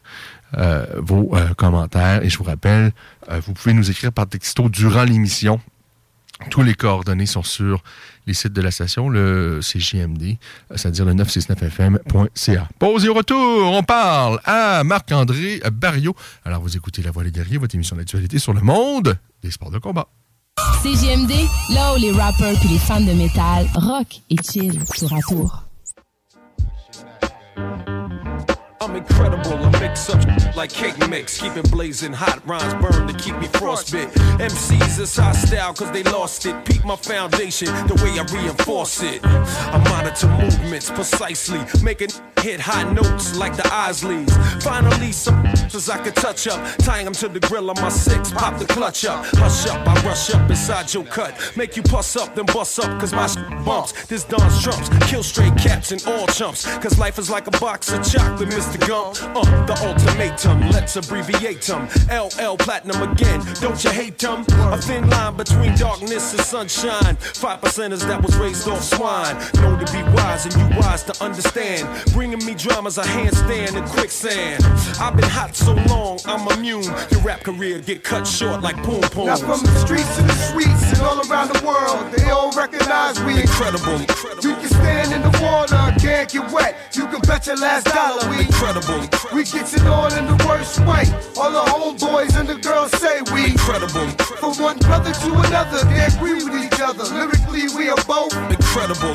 euh, 0.59 0.87
vos 0.99 1.35
euh, 1.35 1.55
commentaires 1.55 2.23
et 2.23 2.29
je 2.29 2.39
vous 2.39 2.45
rappelle, 2.45 2.93
vous 3.47 3.53
pouvez 3.55 3.73
nous 3.75 3.91
écrire 3.91 4.13
par 4.13 4.27
texto 4.29 4.69
durant 4.69 5.05
l'émission. 5.05 5.61
Tous 6.51 6.63
les 6.63 6.75
coordonnées 6.75 7.27
sont 7.27 7.43
sur 7.45 7.83
les 8.27 8.35
sites 8.35 8.53
de 8.53 8.63
la 8.63 8.71
station, 8.71 9.09
le 9.09 9.61
CJMD, 9.63 10.37
c'est-à-dire 10.75 11.05
le 11.05 11.15
969fm.ca. 11.15 12.69
Pause 12.79 13.05
et 13.05 13.09
retour, 13.09 13.73
on 13.73 13.83
parle 13.83 14.41
à 14.45 14.85
Marc-André 14.85 15.61
Barriot. 15.73 16.15
Alors, 16.45 16.63
vous 16.63 16.77
écoutez 16.77 17.03
La 17.03 17.11
Voix 17.11 17.25
des 17.25 17.33
guerriers, 17.33 17.59
votre 17.59 17.75
émission 17.75 17.97
d'actualité 17.97 18.39
sur 18.39 18.53
le 18.53 18.61
monde 18.61 19.19
des 19.43 19.51
sports 19.51 19.71
de 19.71 19.79
combat. 19.79 20.09
CGMD, 20.83 21.33
là 21.71 21.95
où 21.95 21.99
les 21.99 22.13
rappers 22.13 22.59
puis 22.61 22.69
les 22.69 22.79
fans 22.79 23.01
de 23.01 23.13
métal 23.13 23.67
rock 23.75 24.21
et 24.31 24.37
chill 24.43 24.81
tour 24.97 25.13
à 25.13 25.21
tour. 25.21 25.65
I'm 28.83 28.97
incredible. 28.97 29.65
I 29.65 29.81
mix 29.81 30.11
up 30.11 30.57
like 30.57 30.73
cake 30.73 30.99
mix, 31.09 31.41
keep 31.41 31.57
it 31.57 31.71
blazing 31.71 32.13
hot. 32.13 32.45
Rhymes 32.45 32.75
burn 32.83 33.07
to 33.07 33.15
keep 33.15 33.37
me 33.39 33.47
frostbit. 33.47 34.11
MCs 34.39 34.99
is 34.99 35.17
hostile 35.17 35.73
cause 35.73 35.93
they 35.93 36.03
lost 36.03 36.47
it. 36.47 36.65
Peak 36.65 36.85
my 36.85 36.97
foundation 36.97 37.69
the 37.87 37.95
way 38.03 38.19
I 38.19 38.25
reinforce 38.35 39.05
it. 39.05 39.25
I 39.25 39.79
monitor 39.89 40.27
movements 40.27 40.91
precisely, 40.91 41.61
making 41.85 42.09
hit 42.41 42.59
high 42.59 42.93
notes 42.93 43.37
like 43.37 43.57
the 43.57 43.63
Osleys. 43.63 44.31
Finally, 44.63 45.13
some 45.13 45.47
as 45.47 45.89
I 45.89 46.03
could 46.03 46.17
touch 46.17 46.47
up, 46.49 46.61
tying 46.79 47.05
them 47.05 47.15
to 47.15 47.29
the 47.29 47.41
grill 47.41 47.71
on 47.71 47.81
my 47.81 47.89
six. 47.89 48.33
Pop 48.33 48.59
the 48.59 48.67
clutch 48.67 49.05
up, 49.05 49.25
hush 49.37 49.67
up, 49.67 49.87
I 49.87 49.95
rush 50.05 50.35
up 50.35 50.51
inside 50.51 50.93
your 50.93 51.05
cut. 51.05 51.35
Make 51.57 51.77
you 51.77 51.83
puss 51.83 52.17
up, 52.17 52.35
then 52.35 52.47
bust 52.47 52.79
up, 52.81 53.01
cause 53.01 53.13
my 53.13 53.27
bumps. 53.65 54.07
This 54.07 54.25
Don's 54.25 54.61
trumps, 54.63 54.89
kill 55.09 55.23
straight 55.23 55.57
cats 55.57 55.93
and 55.93 56.03
all 56.07 56.27
chumps. 56.27 56.67
Cause 56.79 56.99
life 56.99 57.19
is 57.19 57.31
like 57.31 57.47
a 57.47 57.53
box 57.53 57.93
of 57.93 58.03
chocolate, 58.05 58.49
Mr. 58.49 58.72
Uh, 58.75 59.67
the 59.67 59.77
ultimatum, 59.87 60.71
let's 60.71 60.97
abbreviate 60.97 61.63
them. 61.63 61.89
LL 62.11 62.57
Platinum 62.57 63.03
again, 63.11 63.43
don't 63.61 63.83
you 63.85 63.91
hate 63.91 64.19
them? 64.19 64.45
A 64.73 64.79
thin 64.81 65.09
line 65.11 65.37
between 65.37 65.75
darkness 65.77 66.33
and 66.33 66.41
sunshine. 66.41 67.17
Five 67.17 67.61
percenters 67.61 68.07
that 68.07 68.23
was 68.23 68.35
raised 68.37 68.67
off 68.69 68.83
swine. 68.83 69.37
Know 69.57 69.79
to 69.79 69.93
be 69.93 70.03
wise 70.15 70.47
and 70.47 70.55
you 70.55 70.79
wise 70.79 71.03
to 71.05 71.25
understand. 71.25 71.87
Bringing 72.13 72.45
me 72.47 72.55
dramas, 72.55 72.99
a 72.99 73.03
handstand 73.03 73.77
in 73.77 73.85
quicksand. 73.85 74.65
I've 74.99 75.17
been 75.17 75.29
hot 75.29 75.55
so 75.55 75.75
long, 75.89 76.19
I'm 76.25 76.49
immune. 76.59 76.85
Your 77.11 77.21
rap 77.21 77.41
career 77.41 77.79
get 77.81 78.03
cut 78.03 78.27
short 78.27 78.63
like 78.63 78.77
poom 78.83 79.03
poom. 79.03 79.27
Now 79.27 79.37
from 79.37 79.61
the 79.61 79.75
streets 79.85 80.17
to 80.17 80.23
the 80.23 80.33
suites 80.33 80.93
and 80.93 81.03
all 81.03 81.21
around 81.31 81.53
the 81.53 81.65
world, 81.67 82.13
they 82.13 82.31
all 82.31 82.53
recognize 82.53 83.21
we 83.23 83.41
incredible. 83.41 84.01
You 84.43 84.57
can 84.57 84.69
stand 84.83 85.13
in 85.13 85.23
the 85.23 85.33
water, 85.41 85.83
can't 85.99 86.29
get 86.31 86.51
wet. 86.53 86.77
You 86.93 87.07
can 87.07 87.21
bet 87.21 87.47
your 87.47 87.57
last 87.57 87.87
dollar 87.87 88.29
we 88.31 88.41
incredible. 88.45 89.01
We 89.35 89.45
get 89.45 89.73
it 89.73 89.87
on 89.87 90.13
in 90.19 90.27
the 90.27 90.39
worst 90.47 90.79
way. 90.81 91.05
All 91.39 91.51
the 91.51 91.65
homeboys 91.73 92.39
and 92.39 92.49
the 92.49 92.57
girls 92.57 92.91
say 93.01 93.23
we 93.33 93.53
incredible. 93.53 94.09
From 94.41 94.55
one 94.63 94.79
brother 94.79 95.13
to 95.13 95.31
another, 95.47 95.85
they 95.91 96.05
agree 96.05 96.43
with 96.45 96.55
each 96.65 96.81
other. 96.81 97.05
Lyrically, 97.05 97.65
we 97.77 97.89
are 97.89 98.03
both 98.07 98.35
incredible. 98.51 99.15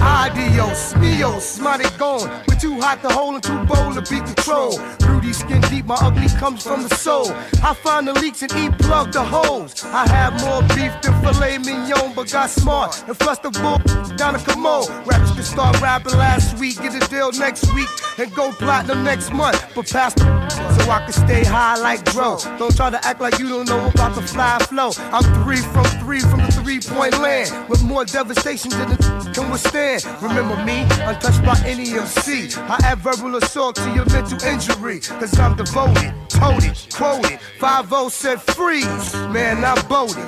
Adios, 0.00 0.94
mios, 0.94 1.60
mighty 1.60 1.88
gone. 1.96 2.28
We're 2.48 2.58
too 2.58 2.80
hot 2.80 3.00
to 3.02 3.08
hold 3.08 3.34
and 3.34 3.42
too 3.42 3.60
bold 3.64 3.94
to 3.94 4.02
be 4.10 4.20
controlled. 4.20 4.80
Rudy 5.06 5.32
skin 5.32 5.60
deep, 5.62 5.86
my 5.86 5.96
ugly 6.00 6.28
comes 6.38 6.62
from 6.62 6.82
the 6.82 6.94
soul. 6.96 7.30
I 7.62 7.74
find 7.74 8.06
the 8.08 8.14
leaks 8.14 8.42
and 8.42 8.52
eat 8.52 8.72
plug 8.78 9.12
the 9.12 9.22
holes. 9.22 9.84
I 9.84 10.08
have 10.08 10.32
more 10.42 10.62
beef 10.74 10.92
than 11.02 11.14
filet 11.22 11.58
mignon, 11.58 12.12
but 12.14 12.30
got 12.30 12.50
smart 12.50 13.04
and 13.06 13.16
flushed 13.16 13.42
the 13.42 13.50
bull 13.50 13.78
down 14.16 14.34
the 14.34 14.40
commode. 14.40 14.79
Rappers 15.04 15.32
can 15.32 15.42
start 15.42 15.80
rapping 15.80 16.16
last 16.16 16.58
week, 16.58 16.76
get 16.80 16.94
a 16.94 17.08
deal 17.08 17.32
next 17.32 17.72
week, 17.74 17.88
and 18.18 18.32
go 18.34 18.52
platinum 18.52 19.04
next 19.04 19.32
month. 19.32 19.60
But 19.74 19.90
pass 19.90 20.14
the 20.14 20.24
so 20.50 20.90
I 20.90 21.04
can 21.04 21.12
stay 21.12 21.44
high 21.44 21.76
like 21.78 22.04
Dro. 22.12 22.38
Don't 22.58 22.74
try 22.76 22.90
to 22.90 23.04
act 23.04 23.20
like 23.20 23.38
you 23.38 23.48
don't 23.48 23.68
know 23.68 23.88
about 23.88 24.14
the 24.14 24.22
fly 24.22 24.58
flow. 24.60 24.90
I'm 25.12 25.24
three 25.42 25.62
from 25.72 25.84
three 26.02 26.20
from 26.20 26.40
the 26.40 26.52
three 26.52 26.80
point 26.80 27.18
land 27.18 27.68
with 27.68 27.82
more 27.82 28.04
devastation 28.04 28.70
than 28.70 28.90
the 28.90 29.32
can 29.34 29.50
withstand. 29.50 30.04
Remember 30.22 30.56
me, 30.64 30.82
untouched 31.02 31.44
by 31.44 31.60
any 31.64 31.90
MC. 31.90 32.50
I 32.56 32.78
add 32.84 32.98
verbal 32.98 33.36
assault 33.36 33.76
to 33.76 33.90
your 33.94 34.06
mental 34.06 34.42
injury, 34.44 35.00
cause 35.00 35.38
I'm 35.38 35.56
devoted, 35.56 36.12
toted, 36.28 36.76
quoted. 36.92 37.38
5 37.58 38.12
said 38.12 38.40
freeze, 38.40 39.14
man, 39.28 39.64
I'm 39.64 39.86
boated. 39.86 40.24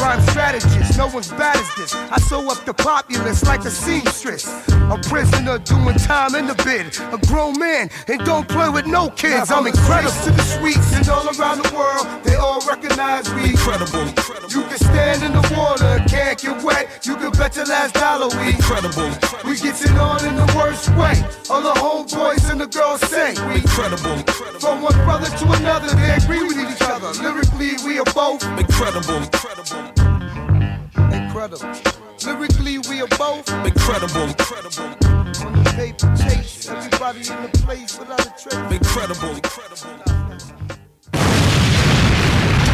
Rhyme 0.00 0.20
strategist, 0.28 0.96
no 0.98 1.08
one's 1.08 1.30
bad 1.32 1.56
as 1.56 1.74
this. 1.74 1.94
I 1.94 2.18
sew 2.20 2.48
up 2.50 2.64
the 2.64 2.74
populace 2.74 3.44
like 3.44 3.64
a 3.64 3.70
seamstress. 4.00 4.46
A 4.68 4.98
prisoner 5.08 5.58
doing 5.58 5.96
time 5.96 6.34
in 6.34 6.46
the 6.46 6.54
bid. 6.64 6.86
A 7.12 7.18
grown 7.26 7.58
man, 7.58 7.90
and 8.08 8.20
don't 8.24 8.48
play 8.48 8.68
with 8.68 8.86
no 8.86 9.10
kids. 9.10 9.50
I'm 9.50 9.66
incredible 9.66 10.12
to 10.24 10.30
the 10.30 10.42
sweets 10.42 10.94
and 10.94 11.08
all 11.08 11.26
around 11.26 11.62
the 11.62 11.70
world. 11.74 12.06
They 12.24 12.36
all 12.36 12.60
recognize 12.66 13.32
we 13.34 13.50
incredible. 13.50 14.06
You 14.48 14.62
can 14.68 14.78
stand 14.78 15.22
in 15.22 15.32
the 15.32 15.44
water 15.56 16.02
can't 16.08 16.38
get 16.38 16.62
wet. 16.62 17.06
You 17.06 17.16
can 17.16 17.30
bet 17.32 17.56
your 17.56 17.66
last 17.66 17.94
dollar 17.94 18.28
we 18.38 18.54
incredible. 18.54 19.10
We 19.44 19.56
get 19.56 19.80
it 19.82 19.96
on 19.98 20.24
in 20.24 20.36
the 20.36 20.52
worst 20.56 20.88
way. 20.90 21.14
All 21.50 21.62
the 21.62 21.74
homeboys 21.80 22.50
and 22.50 22.60
the 22.60 22.66
girls 22.66 23.00
say 23.00 23.34
we 23.48 23.56
incredible. 23.56 24.18
From 24.60 24.82
one 24.82 24.98
brother 25.04 25.30
to 25.38 25.44
another, 25.52 25.88
they 25.94 26.14
agree 26.14 26.42
with 26.42 26.58
each 26.58 26.82
other. 26.82 27.10
Lyrically, 27.22 27.72
we 27.84 27.98
are 27.98 28.10
both 28.14 28.42
incredible. 28.58 29.22
Incredible. 29.22 30.15
Incredible. 31.36 31.68
Lyrically, 32.24 32.78
we 32.88 33.02
are 33.02 33.08
both 33.08 33.46
incredible. 33.66 34.22
Incredible. 34.22 34.86
On 35.44 35.52
the 35.52 35.72
paper 35.76 36.16
chase, 36.16 36.66
everybody 36.66 37.18
in 37.18 37.42
the 37.42 37.50
place 37.62 37.98
without 37.98 38.26
a 38.26 38.30
trace. 38.42 38.72
Incredible. 38.72 39.36
Incredible. 39.36 40.25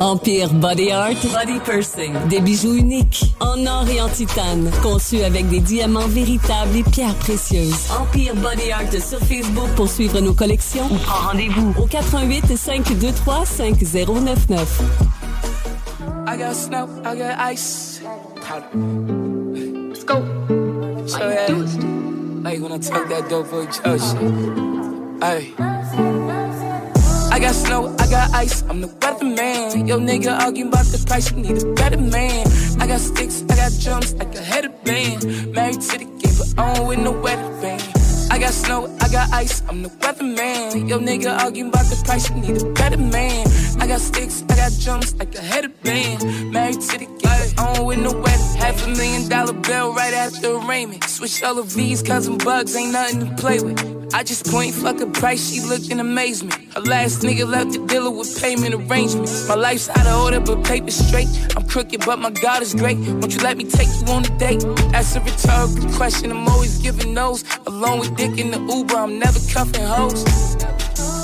Empire 0.00 0.48
Body 0.54 0.90
Art 0.90 1.22
Body 1.30 1.60
Pursing. 1.60 2.14
Des 2.28 2.40
bijoux 2.40 2.74
uniques 2.74 3.34
en 3.38 3.66
or 3.66 3.86
et 3.86 4.00
en 4.00 4.08
titane, 4.08 4.70
conçus 4.82 5.22
avec 5.22 5.46
des 5.50 5.60
diamants 5.60 6.08
véritables 6.08 6.74
et 6.74 6.82
pierres 6.82 7.14
précieuses. 7.16 7.90
Empire 8.00 8.34
Body 8.36 8.72
Art 8.72 8.90
sur 8.92 9.18
Facebook 9.18 9.68
pour 9.76 9.90
suivre 9.90 10.20
nos 10.20 10.32
collections 10.32 10.86
ou 10.90 10.96
prends 10.96 11.28
rendez-vous 11.28 11.74
au 11.78 11.84
88 11.84 12.56
523 12.56 13.44
5099. 13.44 14.82
I 16.26 16.36
got 16.38 16.54
snow, 16.54 16.88
I 17.04 17.16
got 17.16 17.38
ice. 17.52 18.00
Let's 19.90 20.04
go. 20.04 20.24
So 21.06 21.28
yeah, 21.28 21.48
like 22.42 22.60
when 22.60 22.72
I 22.72 22.78
talk 22.78 23.06
that 23.10 23.28
dope 23.28 23.50
boy 23.50 23.66
shit. 23.66 23.82
Hey. 25.22 26.19
I 27.30 27.38
got 27.38 27.54
snow, 27.54 27.94
I 27.98 28.06
got 28.08 28.34
ice, 28.34 28.62
I'm 28.68 28.80
the 28.80 28.88
weatherman. 28.88 29.86
Yo, 29.86 29.98
nigga 29.98 30.36
arguing 30.36 30.68
about 30.68 30.86
the 30.86 30.98
price, 31.06 31.30
you 31.30 31.38
need 31.38 31.62
a 31.62 31.72
better 31.74 31.96
man. 31.96 32.46
I 32.80 32.88
got 32.88 33.00
sticks, 33.00 33.44
I 33.48 33.54
got 33.54 33.72
drums, 33.80 34.14
like 34.14 34.34
a 34.34 34.42
headband. 34.42 35.54
Married 35.54 35.80
to 35.80 35.98
the 35.98 36.04
game, 36.04 36.34
but 36.38 36.56
don't 36.56 36.88
with 36.88 36.98
no 36.98 37.12
wedding 37.12 37.60
band. 37.60 37.99
I 38.30 38.38
got 38.38 38.52
snow, 38.52 38.96
I 39.00 39.08
got 39.08 39.32
ice, 39.32 39.62
I'm 39.68 39.82
the 39.82 39.88
weatherman. 39.88 40.88
Yo, 40.88 40.98
nigga 40.98 41.36
arguing 41.36 41.68
about 41.68 41.86
the 41.86 42.00
price, 42.04 42.30
you 42.30 42.36
need 42.36 42.62
a 42.62 42.72
better 42.72 42.96
man. 42.96 43.46
I 43.80 43.86
got 43.88 44.00
sticks, 44.00 44.44
I 44.48 44.54
got 44.54 44.72
drums, 44.80 45.14
like 45.16 45.34
a 45.34 45.40
head 45.40 45.64
of 45.64 45.72
headband. 45.84 46.52
Married 46.52 46.80
to 46.80 46.98
the 46.98 47.20
I 47.58 47.74
don't 47.74 47.86
with 47.86 47.98
no 47.98 48.12
wedding. 48.12 48.56
Half 48.56 48.86
a 48.86 48.88
million 48.88 49.28
dollar 49.28 49.52
bill 49.52 49.92
right 49.94 50.14
after 50.14 50.56
arraignment. 50.56 51.04
Switch 51.04 51.42
all 51.42 51.58
of 51.58 51.66
V's, 51.66 52.02
cause 52.02 52.26
them 52.26 52.38
bugs 52.38 52.76
ain't 52.76 52.92
nothing 52.92 53.20
to 53.20 53.34
play 53.36 53.60
with. 53.60 54.00
I 54.12 54.22
just 54.24 54.46
point, 54.46 54.74
fuck 54.74 55.00
a 55.00 55.06
price, 55.06 55.50
she 55.50 55.60
looked 55.60 55.90
in 55.90 56.00
amazement. 56.00 56.54
Her 56.74 56.80
last 56.80 57.22
nigga 57.22 57.48
left 57.48 57.72
the 57.72 57.86
dealer 57.86 58.10
with 58.10 58.40
payment 58.40 58.74
arrangements. 58.74 59.48
My 59.48 59.54
life's 59.54 59.88
out 59.88 60.06
of 60.06 60.24
order, 60.24 60.40
but 60.40 60.64
paper 60.64 60.90
straight. 60.90 61.28
I'm 61.56 61.66
crooked, 61.66 62.04
but 62.04 62.18
my 62.18 62.30
God 62.30 62.62
is 62.62 62.74
great. 62.74 62.98
Won't 62.98 63.34
you 63.34 63.40
let 63.40 63.56
me 63.56 63.64
take 63.64 63.88
you 63.88 64.12
on 64.12 64.24
a 64.24 64.38
date? 64.38 64.64
That's 64.90 65.14
a 65.14 65.20
rhetorical 65.20 65.90
question, 65.94 66.32
I'm 66.32 66.48
always 66.48 66.78
giving 66.78 67.14
those. 67.14 67.44
Along 67.66 68.00
with 68.00 68.19
dick 68.20 68.38
in 68.38 68.50
the 68.50 68.60
Uber, 68.60 68.96
I'm 68.96 69.18
never 69.18 69.40
cuffing 69.52 69.86
hoes. 69.86 70.24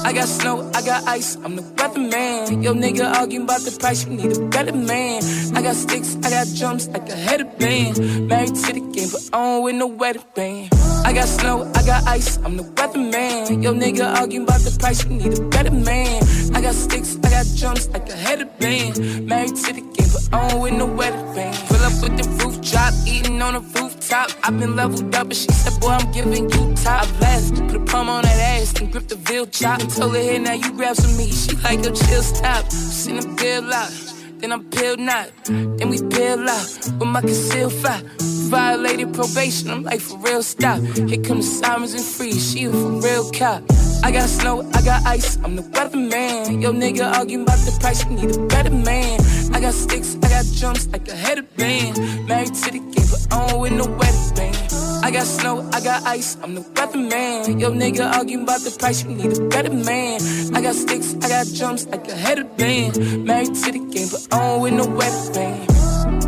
I 0.03 0.13
got 0.13 0.29
snow, 0.29 0.71
I 0.73 0.81
got 0.83 1.07
ice, 1.07 1.37
I'm 1.45 1.57
the 1.57 1.63
weatherman. 1.63 2.63
Yo, 2.65 2.73
nigga 2.73 3.13
arguing 3.13 3.45
about 3.45 3.61
the 3.61 3.77
price, 3.79 4.07
you 4.07 4.13
need 4.15 4.33
a 4.37 4.41
better 4.49 4.73
man. 4.73 5.21
I 5.55 5.61
got 5.61 5.77
sticks, 5.77 6.17
I 6.25 6.31
got 6.31 6.47
drums, 6.57 6.89
like 6.89 7.09
a 7.11 7.17
headband. 7.17 8.29
Married 8.29 8.55
to 8.55 8.73
the 8.73 8.85
game, 8.95 9.11
but 9.13 9.23
I 9.33 9.37
don't 9.37 9.63
with 9.65 9.75
no 9.75 9.87
wedding 9.87 10.25
band. 10.35 10.73
I 11.05 11.13
got 11.13 11.29
snow, 11.29 11.71
I 11.75 11.83
got 11.85 12.07
ice, 12.07 12.39
I'm 12.45 12.57
the 12.57 12.65
weatherman. 12.79 13.63
Yo, 13.63 13.75
nigga 13.75 14.07
arguing 14.19 14.45
about 14.45 14.61
the 14.61 14.75
price, 14.79 15.05
you 15.05 15.11
need 15.11 15.39
a 15.39 15.43
better 15.49 15.73
man. 15.73 16.23
I 16.55 16.63
got 16.63 16.75
sticks, 16.75 17.19
I 17.25 17.29
got 17.29 17.47
drums, 17.59 17.89
like 17.91 18.09
a 18.09 18.17
headband. 18.17 19.27
Married 19.27 19.57
to 19.57 19.73
the 19.75 19.83
game, 19.95 20.11
but 20.15 20.29
I 20.33 20.49
don't 20.49 20.61
with 20.63 20.75
no 20.75 20.87
wedding 20.87 21.35
band. 21.35 21.76
Up 21.87 21.93
with 22.03 22.19
the 22.19 22.29
roof 22.43 22.61
drop, 22.63 22.93
eating 23.07 23.41
on 23.41 23.55
the 23.55 23.61
rooftop. 23.61 24.31
I've 24.43 24.59
been 24.59 24.75
leveled 24.75 25.15
up, 25.15 25.29
but 25.29 25.37
she 25.37 25.47
said, 25.53 25.81
boy, 25.81 25.91
I'm 25.91 26.11
giving 26.11 26.51
you 26.51 26.75
top. 26.75 27.07
Blast, 27.19 27.55
put 27.55 27.77
a 27.77 27.81
palm 27.85 28.09
on 28.09 28.23
that 28.23 28.61
ass, 28.61 28.75
and 28.81 28.91
grip 28.91 29.07
the 29.07 29.15
veal 29.15 29.47
chop. 29.47 29.79
Told 29.95 30.17
her, 30.17 30.21
hey, 30.21 30.41
now 30.41 30.55
you 30.55 30.73
grab 30.73 30.97
some 30.97 31.17
meat. 31.17 31.33
She 31.33 31.55
like, 31.59 31.85
yo, 31.85 31.93
chill, 31.93 32.23
stop. 32.23 32.69
Send 32.73 33.25
a 33.25 33.29
bill 33.37 33.73
out. 33.73 33.93
Then 34.39 34.51
I'm 34.51 34.65
peeled 34.65 34.99
not. 34.99 35.31
Then 35.45 35.89
we 35.89 36.03
peel 36.03 36.41
out 36.49 36.67
with 36.99 37.09
my 37.09 37.21
concealed 37.21 37.73
fire. 37.75 38.03
Violated 38.47 39.13
probation. 39.13 39.71
I'm 39.71 39.83
like, 39.83 40.01
for 40.01 40.17
real, 40.19 40.43
stop. 40.43 40.81
Here 40.81 41.21
come 41.23 41.39
the 41.39 41.43
sirens 41.43 41.95
and 41.95 42.03
freeze. 42.03 42.53
She 42.53 42.65
a 42.65 42.71
for 42.71 43.01
real 43.01 43.31
cop. 43.33 43.63
I 44.05 44.13
got 44.13 44.29
snow, 44.29 44.63
I 44.73 44.83
got 44.83 45.05
ice. 45.05 45.37
I'm 45.43 45.57
the 45.57 45.63
weatherman. 45.63 46.63
Yo, 46.63 46.73
nigga 46.73 47.13
arguing 47.13 47.43
about 47.43 47.59
the 47.59 47.77
price. 47.81 48.05
You 48.05 48.11
need 48.11 48.37
a 48.37 48.47
better 48.47 48.71
man. 48.71 49.21
I 49.53 49.61
got 49.61 49.75
sticks, 49.75 50.17
I 50.23 50.29
got 50.29 50.47
drums, 50.59 50.87
like 50.89 51.09
a 51.09 51.17
headband. 51.17 51.99
Married 52.29 52.55
to 52.55 52.71
the 52.71 52.79
game, 52.79 53.09
but 53.11 53.27
don't 53.31 53.61
with 53.61 53.73
no 53.73 53.87
wedding 53.87 54.35
band. 54.37 54.57
I 55.05 55.11
got 55.11 55.27
snow, 55.27 55.69
I 55.73 55.81
got 55.81 56.05
ice. 56.05 56.37
I'm 56.43 56.55
the 56.55 56.61
weatherman. 56.61 57.61
Yo, 57.61 57.73
nigga 57.73 58.13
arguing 58.13 58.45
about 58.45 58.61
the 58.61 58.71
price. 58.79 59.03
You 59.03 59.11
need 59.11 59.37
a 59.37 59.49
better 59.49 59.73
man. 59.73 60.21
I 60.55 60.63
got 60.63 60.77
sticks, 60.77 61.15
I 61.23 61.29
got 61.29 61.47
drums, 61.53 61.87
like 61.89 62.07
a 62.09 62.15
headband. 62.15 63.25
Married 63.25 63.55
to 63.55 63.73
the 63.73 63.81
game, 63.91 64.09
but 64.09 64.27
don't 64.31 64.61
with 64.61 64.75
no 64.75 64.87
wedding 64.87 65.33
band. 65.33 66.26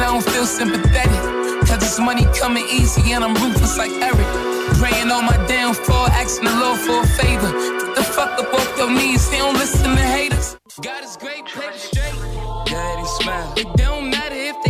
But 0.00 0.08
I 0.08 0.12
don't 0.12 0.24
feel 0.24 0.46
sympathetic. 0.46 1.20
Cause 1.68 1.78
this 1.78 1.98
money 1.98 2.24
coming 2.38 2.64
easy 2.70 3.12
and 3.12 3.22
I'm 3.22 3.34
ruthless 3.34 3.76
like 3.76 3.90
Eric. 3.90 4.28
Praying 4.80 5.10
on 5.10 5.26
my 5.26 5.36
downfall, 5.46 6.06
asking 6.08 6.46
the 6.46 6.56
Lord 6.56 6.80
for 6.80 7.00
a 7.02 7.06
favor. 7.20 7.52
Get 7.52 7.94
the 7.96 8.02
fuck 8.02 8.32
up 8.40 8.52
off 8.54 8.78
your 8.78 8.90
knees, 8.90 9.28
he 9.30 9.38
don't 9.38 9.54
listen 9.54 9.94
to 9.96 10.02
haters. 10.02 10.56
God 10.80 11.04
is 11.04 11.16
great, 11.16 11.44
play 11.44 11.76
straight. 11.76 12.14
And 12.72 13.06
smile. 13.06 13.52
It 13.56 13.68
don't 13.76 14.10
matter 14.10 14.36
if 14.36 14.56
they 14.64 14.69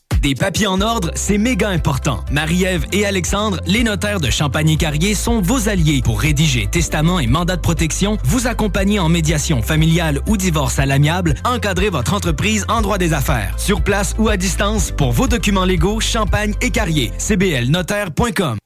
Des 0.21 0.35
papiers 0.35 0.67
en 0.67 0.81
ordre, 0.81 1.09
c'est 1.15 1.39
méga 1.39 1.69
important. 1.69 2.23
Marie-Ève 2.31 2.85
et 2.91 3.07
Alexandre, 3.07 3.59
les 3.65 3.83
notaires 3.83 4.19
de 4.19 4.29
Champagne-Carrier, 4.29 5.15
sont 5.15 5.41
vos 5.41 5.67
alliés 5.67 6.01
pour 6.03 6.21
rédiger 6.21 6.67
testament 6.67 7.19
et 7.19 7.25
mandat 7.25 7.55
de 7.55 7.61
protection, 7.61 8.19
vous 8.23 8.45
accompagner 8.45 8.99
en 8.99 9.09
médiation 9.09 9.63
familiale 9.63 10.19
ou 10.27 10.37
divorce 10.37 10.77
à 10.77 10.85
l'amiable, 10.85 11.33
encadrer 11.43 11.89
votre 11.89 12.13
entreprise 12.13 12.65
en 12.69 12.81
droit 12.81 12.99
des 12.99 13.13
affaires. 13.13 13.55
Sur 13.57 13.81
place 13.81 14.13
ou 14.19 14.29
à 14.29 14.37
distance, 14.37 14.91
pour 14.91 15.11
vos 15.11 15.27
documents 15.27 15.65
légaux, 15.65 15.99
Champagne 15.99 16.53
et 16.61 16.69
Carrier. 16.69 17.11
cblnotaire.com. 17.17 18.57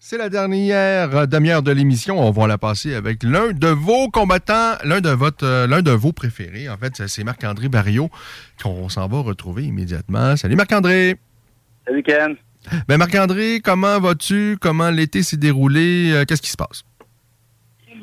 C'est 0.00 0.16
la 0.16 0.28
dernière 0.28 1.14
euh, 1.16 1.26
demi-heure 1.26 1.62
de 1.62 1.72
l'émission. 1.72 2.20
On 2.20 2.30
va 2.30 2.46
la 2.46 2.56
passer 2.56 2.94
avec 2.94 3.22
l'un 3.24 3.50
de 3.52 3.66
vos 3.66 4.08
combattants, 4.10 4.74
l'un 4.84 5.00
de 5.00 5.10
votre, 5.10 5.44
euh, 5.44 5.66
l'un 5.66 5.82
de 5.82 5.90
vos 5.90 6.12
préférés. 6.12 6.68
En 6.68 6.76
fait, 6.76 7.08
c'est 7.08 7.24
Marc-André 7.24 7.68
Barriot 7.68 8.08
qu'on 8.62 8.88
s'en 8.88 9.08
va 9.08 9.18
retrouver 9.20 9.64
immédiatement. 9.64 10.36
Salut 10.36 10.54
Marc-André. 10.54 11.16
Salut 11.86 12.02
Ken. 12.04 12.36
Ben 12.86 12.96
Marc-André, 12.98 13.60
comment 13.62 13.98
vas-tu? 13.98 14.56
Comment 14.60 14.90
l'été 14.90 15.22
s'est 15.24 15.36
déroulé? 15.36 16.12
Euh, 16.12 16.24
Qu'est-ce 16.24 16.42
qui 16.42 16.50
se 16.50 16.56
passe? 16.56 16.84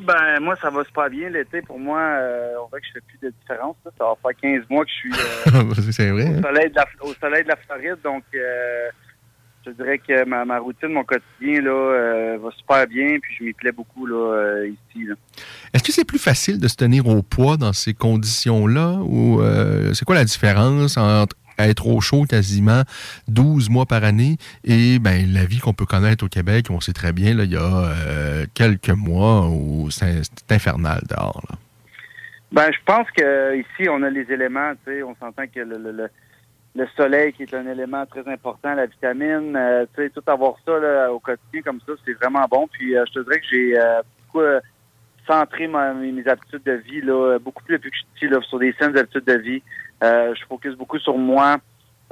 Ben, 0.06 0.38
moi, 0.40 0.54
ça 0.60 0.70
va 0.70 0.84
super 0.84 1.08
bien. 1.08 1.30
L'été, 1.30 1.62
pour 1.62 1.78
moi, 1.80 1.98
euh, 2.00 2.54
on 2.62 2.68
voit 2.68 2.78
que 2.78 2.86
je 2.86 2.92
fais 2.92 3.04
plus 3.08 3.18
de 3.26 3.32
différence. 3.40 3.76
là. 3.84 3.90
Ça 3.98 4.04
va 4.04 4.14
faire 4.22 4.40
15 4.60 4.68
mois 4.70 4.84
que 4.84 4.90
je 4.90 4.96
suis 4.96 5.12
euh, 5.12 5.50
vrai. 6.12 6.12
au, 6.12 6.18
hein? 6.20 6.42
soleil 6.42 6.70
de 6.70 6.74
la, 6.76 6.86
au 7.00 7.14
soleil 7.14 7.42
de 7.42 7.48
la 7.48 7.56
Floride. 7.56 7.96
Donc, 8.04 8.22
euh, 8.34 8.88
je 9.66 9.72
dirais 9.72 9.98
que 9.98 10.24
ma, 10.24 10.44
ma 10.44 10.58
routine, 10.58 10.88
mon 10.88 11.04
quotidien, 11.04 11.60
là, 11.60 11.70
euh, 11.70 12.38
va 12.42 12.50
super 12.56 12.86
bien. 12.86 13.18
Puis, 13.20 13.36
je 13.38 13.44
m'y 13.44 13.52
plais 13.52 13.72
beaucoup, 13.72 14.06
là, 14.06 14.16
euh, 14.16 14.68
ici, 14.68 15.06
là. 15.06 15.14
Est-ce 15.72 15.82
que 15.82 15.92
c'est 15.92 16.04
plus 16.04 16.18
facile 16.18 16.58
de 16.58 16.68
se 16.68 16.76
tenir 16.76 17.06
au 17.06 17.22
poids 17.22 17.56
dans 17.56 17.72
ces 17.72 17.94
conditions-là? 17.94 18.98
Ou 19.02 19.40
euh, 19.40 19.92
c'est 19.94 20.04
quoi 20.04 20.14
la 20.14 20.24
différence 20.24 20.96
entre 20.96 21.36
être 21.58 21.86
au 21.86 22.02
chaud 22.02 22.24
quasiment 22.28 22.82
12 23.28 23.70
mois 23.70 23.86
par 23.86 24.04
année 24.04 24.36
et 24.62 24.98
ben, 24.98 25.26
la 25.32 25.46
vie 25.46 25.58
qu'on 25.58 25.72
peut 25.72 25.86
connaître 25.86 26.22
au 26.26 26.28
Québec, 26.28 26.66
on 26.68 26.80
sait 26.80 26.92
très 26.92 27.12
bien, 27.12 27.34
là, 27.34 27.44
il 27.44 27.52
y 27.52 27.56
a 27.56 28.44
quelques 28.52 28.90
mois 28.90 29.48
où 29.48 29.90
c'est 29.90 30.22
c'est 30.22 30.52
infernal 30.52 31.00
dehors. 31.08 31.42
là. 31.48 31.56
Ben, 32.52 32.70
je 32.72 32.78
pense 32.84 33.06
que 33.10 33.56
ici, 33.58 33.88
on 33.88 34.02
a 34.02 34.10
les 34.10 34.30
éléments. 34.30 34.72
Tu 34.86 34.92
sais, 34.92 35.02
on 35.02 35.14
s'entend 35.16 35.46
que 35.46 35.60
le, 35.60 35.78
le, 35.78 35.92
le, 35.92 36.08
le 36.76 36.86
soleil, 36.96 37.32
qui 37.32 37.44
est 37.44 37.54
un 37.54 37.66
élément 37.66 38.04
très 38.06 38.26
important, 38.28 38.74
la 38.74 38.86
vitamine, 38.86 39.56
euh, 39.56 39.86
tu 39.94 40.02
sais, 40.02 40.10
tout 40.10 40.22
avoir 40.26 40.56
ça 40.64 40.78
là, 40.78 41.10
au 41.10 41.18
quotidien 41.18 41.62
comme 41.62 41.80
ça, 41.86 41.92
c'est 42.04 42.12
vraiment 42.12 42.44
bon. 42.50 42.68
Puis, 42.68 42.96
euh, 42.96 43.04
je 43.08 43.12
te 43.14 43.24
dirais 43.24 43.40
que 43.40 43.46
j'ai 43.50 43.78
euh, 43.80 44.02
beaucoup 44.26 44.40
euh, 44.40 44.60
centré 45.26 45.66
ma- 45.68 45.94
mes, 45.94 46.26
habitudes 46.28 46.62
de 46.64 46.72
vie 46.72 47.00
là, 47.00 47.38
beaucoup 47.38 47.64
plus 47.64 47.76
depuis 47.76 47.90
que 47.90 47.96
je 47.96 48.18
suis 48.18 48.28
là, 48.28 48.40
sur 48.42 48.58
des 48.58 48.74
saines 48.78 48.96
habitudes 48.96 49.24
de 49.24 49.38
vie. 49.38 49.62
Euh, 50.04 50.34
je 50.34 50.44
focus 50.44 50.74
beaucoup 50.74 50.98
sur 50.98 51.16
moi, 51.16 51.56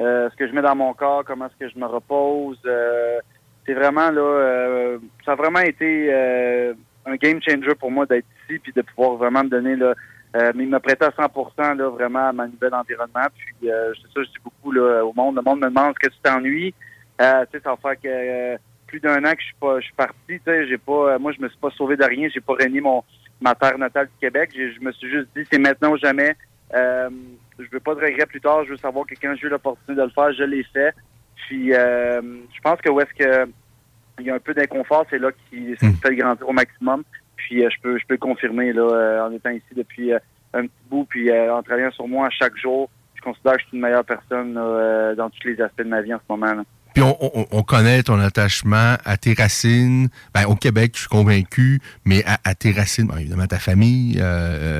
euh, 0.01 0.31
ce 0.31 0.37
que 0.37 0.49
je 0.49 0.53
mets 0.53 0.63
dans 0.63 0.75
mon 0.75 0.95
corps, 0.95 1.25
comment 1.25 1.47
est-ce 1.47 1.67
que 1.67 1.71
je 1.71 1.79
me 1.79 1.87
repose. 1.87 2.59
euh, 2.65 3.21
c'est 3.67 3.75
vraiment 3.75 4.11
là, 4.11 4.21
euh, 4.21 4.99
ça 5.25 5.33
a 5.33 5.35
vraiment 5.37 5.61
été 5.61 6.09
euh, 6.13 6.75
un 7.07 7.17
game 7.17 7.41
changer 7.41 7.75
pour 7.75 7.91
moi 7.91 8.05
d'être 8.07 8.27
ici 8.49 8.59
puis 8.59 8.73
de 8.73 8.83
pouvoir 8.83 9.17
vraiment 9.17 9.45
me 9.45 9.49
donner 9.49 9.77
là, 9.77 9.95
euh, 10.35 10.53
mais 10.55 10.67
me 10.67 10.79
prêter 10.79 11.05
à 11.05 11.11
100% 11.11 11.77
là, 11.77 11.89
vraiment 11.91 12.29
à 12.29 12.33
ma 12.33 12.47
nouvel 12.47 12.75
environnement. 12.75 13.27
Puis 13.37 13.71
euh, 13.71 13.93
c'est 13.95 14.13
ça, 14.13 14.25
je 14.25 14.31
dis 14.31 14.43
beaucoup 14.43 14.73
là, 14.73 15.05
au 15.05 15.13
monde. 15.13 15.37
Le 15.37 15.43
monde 15.43 15.61
me 15.61 15.69
demande 15.69 15.91
est-ce 15.91 16.09
que 16.09 16.15
tu 16.15 16.21
t'ennuies? 16.23 16.75
Euh, 17.21 17.45
tu 17.51 17.59
sais, 17.59 17.63
ça 17.63 17.71
va 17.71 17.77
faire 17.77 18.01
que 18.01 18.09
euh, 18.09 18.57
plus 18.89 18.99
d'un 18.99 19.25
an 19.25 19.33
que 19.33 19.41
je 19.41 19.47
suis 19.47 19.57
pas, 19.61 19.79
je 19.79 19.85
suis 19.85 19.95
parti. 19.95 20.17
Tu 20.29 20.41
sais, 20.45 20.67
j'ai 20.67 20.79
pas, 20.79 21.15
euh, 21.15 21.19
moi 21.19 21.33
je 21.33 21.41
me 21.41 21.49
suis 21.49 21.59
pas 21.59 21.71
sauvé 21.71 21.97
de 21.97 22.05
rien. 22.05 22.29
J'ai 22.33 22.41
pas 22.41 22.55
renié 22.55 22.81
mon 22.81 23.05
ma 23.41 23.55
terre 23.55 23.79
natale 23.79 24.07
du 24.07 24.13
Québec. 24.21 24.51
Je 24.55 24.81
me 24.81 24.91
suis 24.93 25.11
juste 25.11 25.29
dit 25.37 25.45
c'est 25.51 25.59
maintenant 25.59 25.93
ou 25.93 25.99
jamais. 25.99 26.35
Euh, 26.75 27.11
je 27.59 27.67
veux 27.71 27.81
pas 27.81 27.95
de 27.95 28.01
regrets 28.01 28.27
plus 28.27 28.41
tard. 28.41 28.65
Je 28.65 28.71
veux 28.71 28.77
savoir 28.77 29.07
que 29.07 29.15
quand 29.21 29.35
j'ai 29.37 29.47
eu 29.47 29.51
l'opportunité 29.51 29.95
de 29.95 30.03
le 30.03 30.11
faire, 30.11 30.33
je 30.33 30.45
l'ai 30.45 30.65
fait. 30.65 30.93
Puis 31.47 31.73
euh, 31.73 32.21
je 32.53 32.61
pense 32.61 32.81
que 32.81 32.91
où 32.91 33.01
est-ce 33.01 33.15
que 33.15 33.49
il 34.19 34.27
y 34.27 34.31
a 34.31 34.35
un 34.35 34.41
peu 34.41 34.55
d'inconfort, 34.55 35.05
c'est 35.11 35.19
là 35.19 35.31
qui 35.33 35.77
ça 35.81 35.87
me 35.87 35.93
fait 35.95 36.15
grandir 36.15 36.49
au 36.49 36.53
maximum. 36.53 37.03
Puis 37.37 37.65
euh, 37.65 37.69
je 37.71 37.81
peux 37.81 37.99
je 37.99 38.07
peux 38.07 38.17
confirmer 38.17 38.73
là 38.73 38.83
euh, 38.83 39.27
en 39.27 39.33
étant 39.33 39.51
ici 39.51 39.75
depuis 39.75 40.13
euh, 40.13 40.19
un 40.53 40.63
petit 40.63 40.85
bout, 40.89 41.05
puis 41.05 41.33
en 41.33 41.63
travaillant 41.63 41.91
sur 41.91 42.07
moi 42.07 42.29
chaque 42.31 42.57
jour. 42.57 42.89
Je 43.15 43.23
considère 43.23 43.55
que 43.55 43.61
je 43.63 43.67
suis 43.67 43.77
une 43.77 43.83
meilleure 43.83 44.05
personne 44.05 44.55
là, 44.55 45.15
dans 45.17 45.29
tous 45.31 45.49
les 45.49 45.61
aspects 45.61 45.83
de 45.83 45.89
ma 45.89 46.01
vie 46.01 46.15
en 46.15 46.19
ce 46.19 46.25
moment. 46.29 46.55
Là. 46.55 46.63
Puis 46.95 47.03
on, 47.03 47.17
on- 47.21 47.47
on 47.51 47.63
connaît 47.63 48.03
ton 48.03 48.19
attachement 48.21 48.97
à 49.05 49.17
tes 49.17 49.35
racines. 49.35 50.09
Ben, 50.33 50.45
au 50.47 50.55
Québec, 50.55 50.93
je 50.95 51.01
suis 51.01 51.09
convaincu, 51.09 51.81
mais 52.05 52.25
à, 52.25 52.39
à 52.45 52.55
tes 52.55 52.73
racines, 52.73 53.07
bon, 53.07 53.17
évidemment, 53.17 53.47
ta 53.47 53.59
famille 53.59 54.19
euh, 54.19 54.23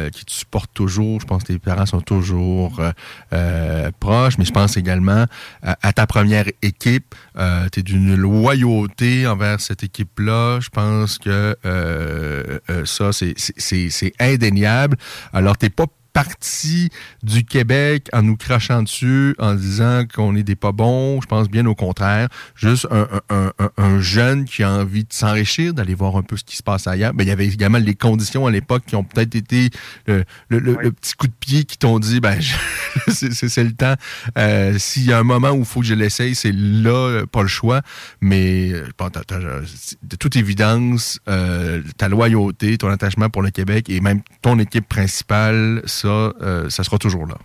euh, 0.07 0.11
qui 0.11 0.25
te 0.25 0.31
supporte 0.33 0.71
toujours. 0.73 1.21
Je 1.21 1.27
pense 1.27 1.43
que 1.43 1.53
tes 1.53 1.59
parents 1.59 1.87
sont 1.87 2.01
toujours 2.01 2.79
euh, 2.81 2.93
euh, 3.33 3.91
proches, 4.01 4.39
mais 4.39 4.45
je 4.45 4.53
pense 4.53 4.77
également 4.77 5.27
à, 5.63 5.93
ta 5.93 6.07
première 6.07 6.47
équipe. 6.63 7.15
Euh, 7.37 7.69
tu 7.73 7.81
es 7.81 7.83
d'une 7.83 8.15
loyauté 8.15 9.27
envers 9.27 9.61
cette 9.61 9.83
équipe-là. 9.83 10.61
Je 10.61 10.69
pense 10.71 11.19
que 11.19 11.57
euh, 11.67 12.59
ça, 12.85 13.11
c'est 13.13 14.13
indéniable. 14.21 14.97
Alors, 15.33 15.57
t'es 15.59 15.71
pas 15.71 15.87
parti 16.15 16.89
du 17.23 17.45
Québec 17.45 18.09
en 18.15 18.23
nous 18.23 18.37
crachant 18.37 18.83
dessus, 18.83 19.35
en 19.39 19.55
disant 19.55 20.05
qu'on 20.07 20.35
est 20.37 20.43
des 20.45 20.55
pas 20.57 20.73
bons. 20.73 21.21
Je 21.21 21.27
pense 21.27 21.51
bien 21.51 21.67
au 21.67 21.75
contraire. 21.75 22.29
Juste 22.55 22.87
un, 22.91 23.07
un- 23.29 23.53
un- 23.59 23.71
un 23.77 24.01
jeune 24.01 24.47
qui 24.47 24.63
a 24.63 24.71
envie 24.71 25.03
de 25.05 25.13
s'enrichir, 25.13 25.75
d'aller 25.75 25.95
voir 25.95 26.17
un 26.17 26.23
peu 26.23 26.37
ce 26.39 26.45
qui 26.45 26.57
se 26.57 26.63
passe 26.63 26.87
ailleurs. 26.87 27.13
Ben, 27.13 27.25
il 27.25 27.29
y 27.29 27.33
avait 27.33 27.47
également 27.49 27.79
les 27.79 27.95
conditions 27.97 28.47
à 28.47 28.51
l'époque 28.51 28.85
qui 28.87 28.97
ont 28.97 29.05
peut-être 29.05 29.35
été 29.35 29.69
le, 30.07 30.25
le- 30.49 30.61
le- 30.61 30.79
le 30.81 30.93
petit 30.93 31.15
coup 31.15 31.27
de 31.27 31.33
pied 31.39 31.65
qui 31.65 31.77
t'ont 31.77 31.99
dit, 31.99 32.21
ben, 32.21 32.39
c'est 33.09 33.65
le 33.65 33.73
temps. 33.73 33.95
Euh, 34.39 34.79
S'il 34.79 35.05
y 35.07 35.13
a 35.13 35.19
un 35.19 35.25
moment 35.25 35.51
où 35.51 35.59
il 35.61 35.65
faut 35.65 35.81
que 35.81 35.87
je 35.87 35.95
l'essaye, 35.95 36.35
c'est 36.37 36.53
là, 36.55 36.91
euh, 36.91 37.27
pas 37.27 37.43
le 37.43 37.49
choix. 37.49 37.83
Mais 38.21 38.71
euh, 38.73 38.87
bon, 38.97 39.11
t'as- 39.11 39.23
de 39.25 40.17
toute 40.17 40.37
évidence, 40.37 41.19
euh, 41.29 41.83
ta 41.99 42.09
loyauté, 42.09 42.79
ton 42.79 42.89
attachement 42.89 43.29
pour 43.31 43.43
le 43.43 43.51
Québec 43.51 43.91
et 43.91 44.01
même 44.01 44.21
ton 44.43 44.59
équipe 44.61 44.89
principale, 44.89 45.83
ça, 46.05 46.33
euh, 46.43 46.69
ça 46.69 46.85
sera 46.85 46.99
toujours 46.99 47.27
là. 47.27 47.37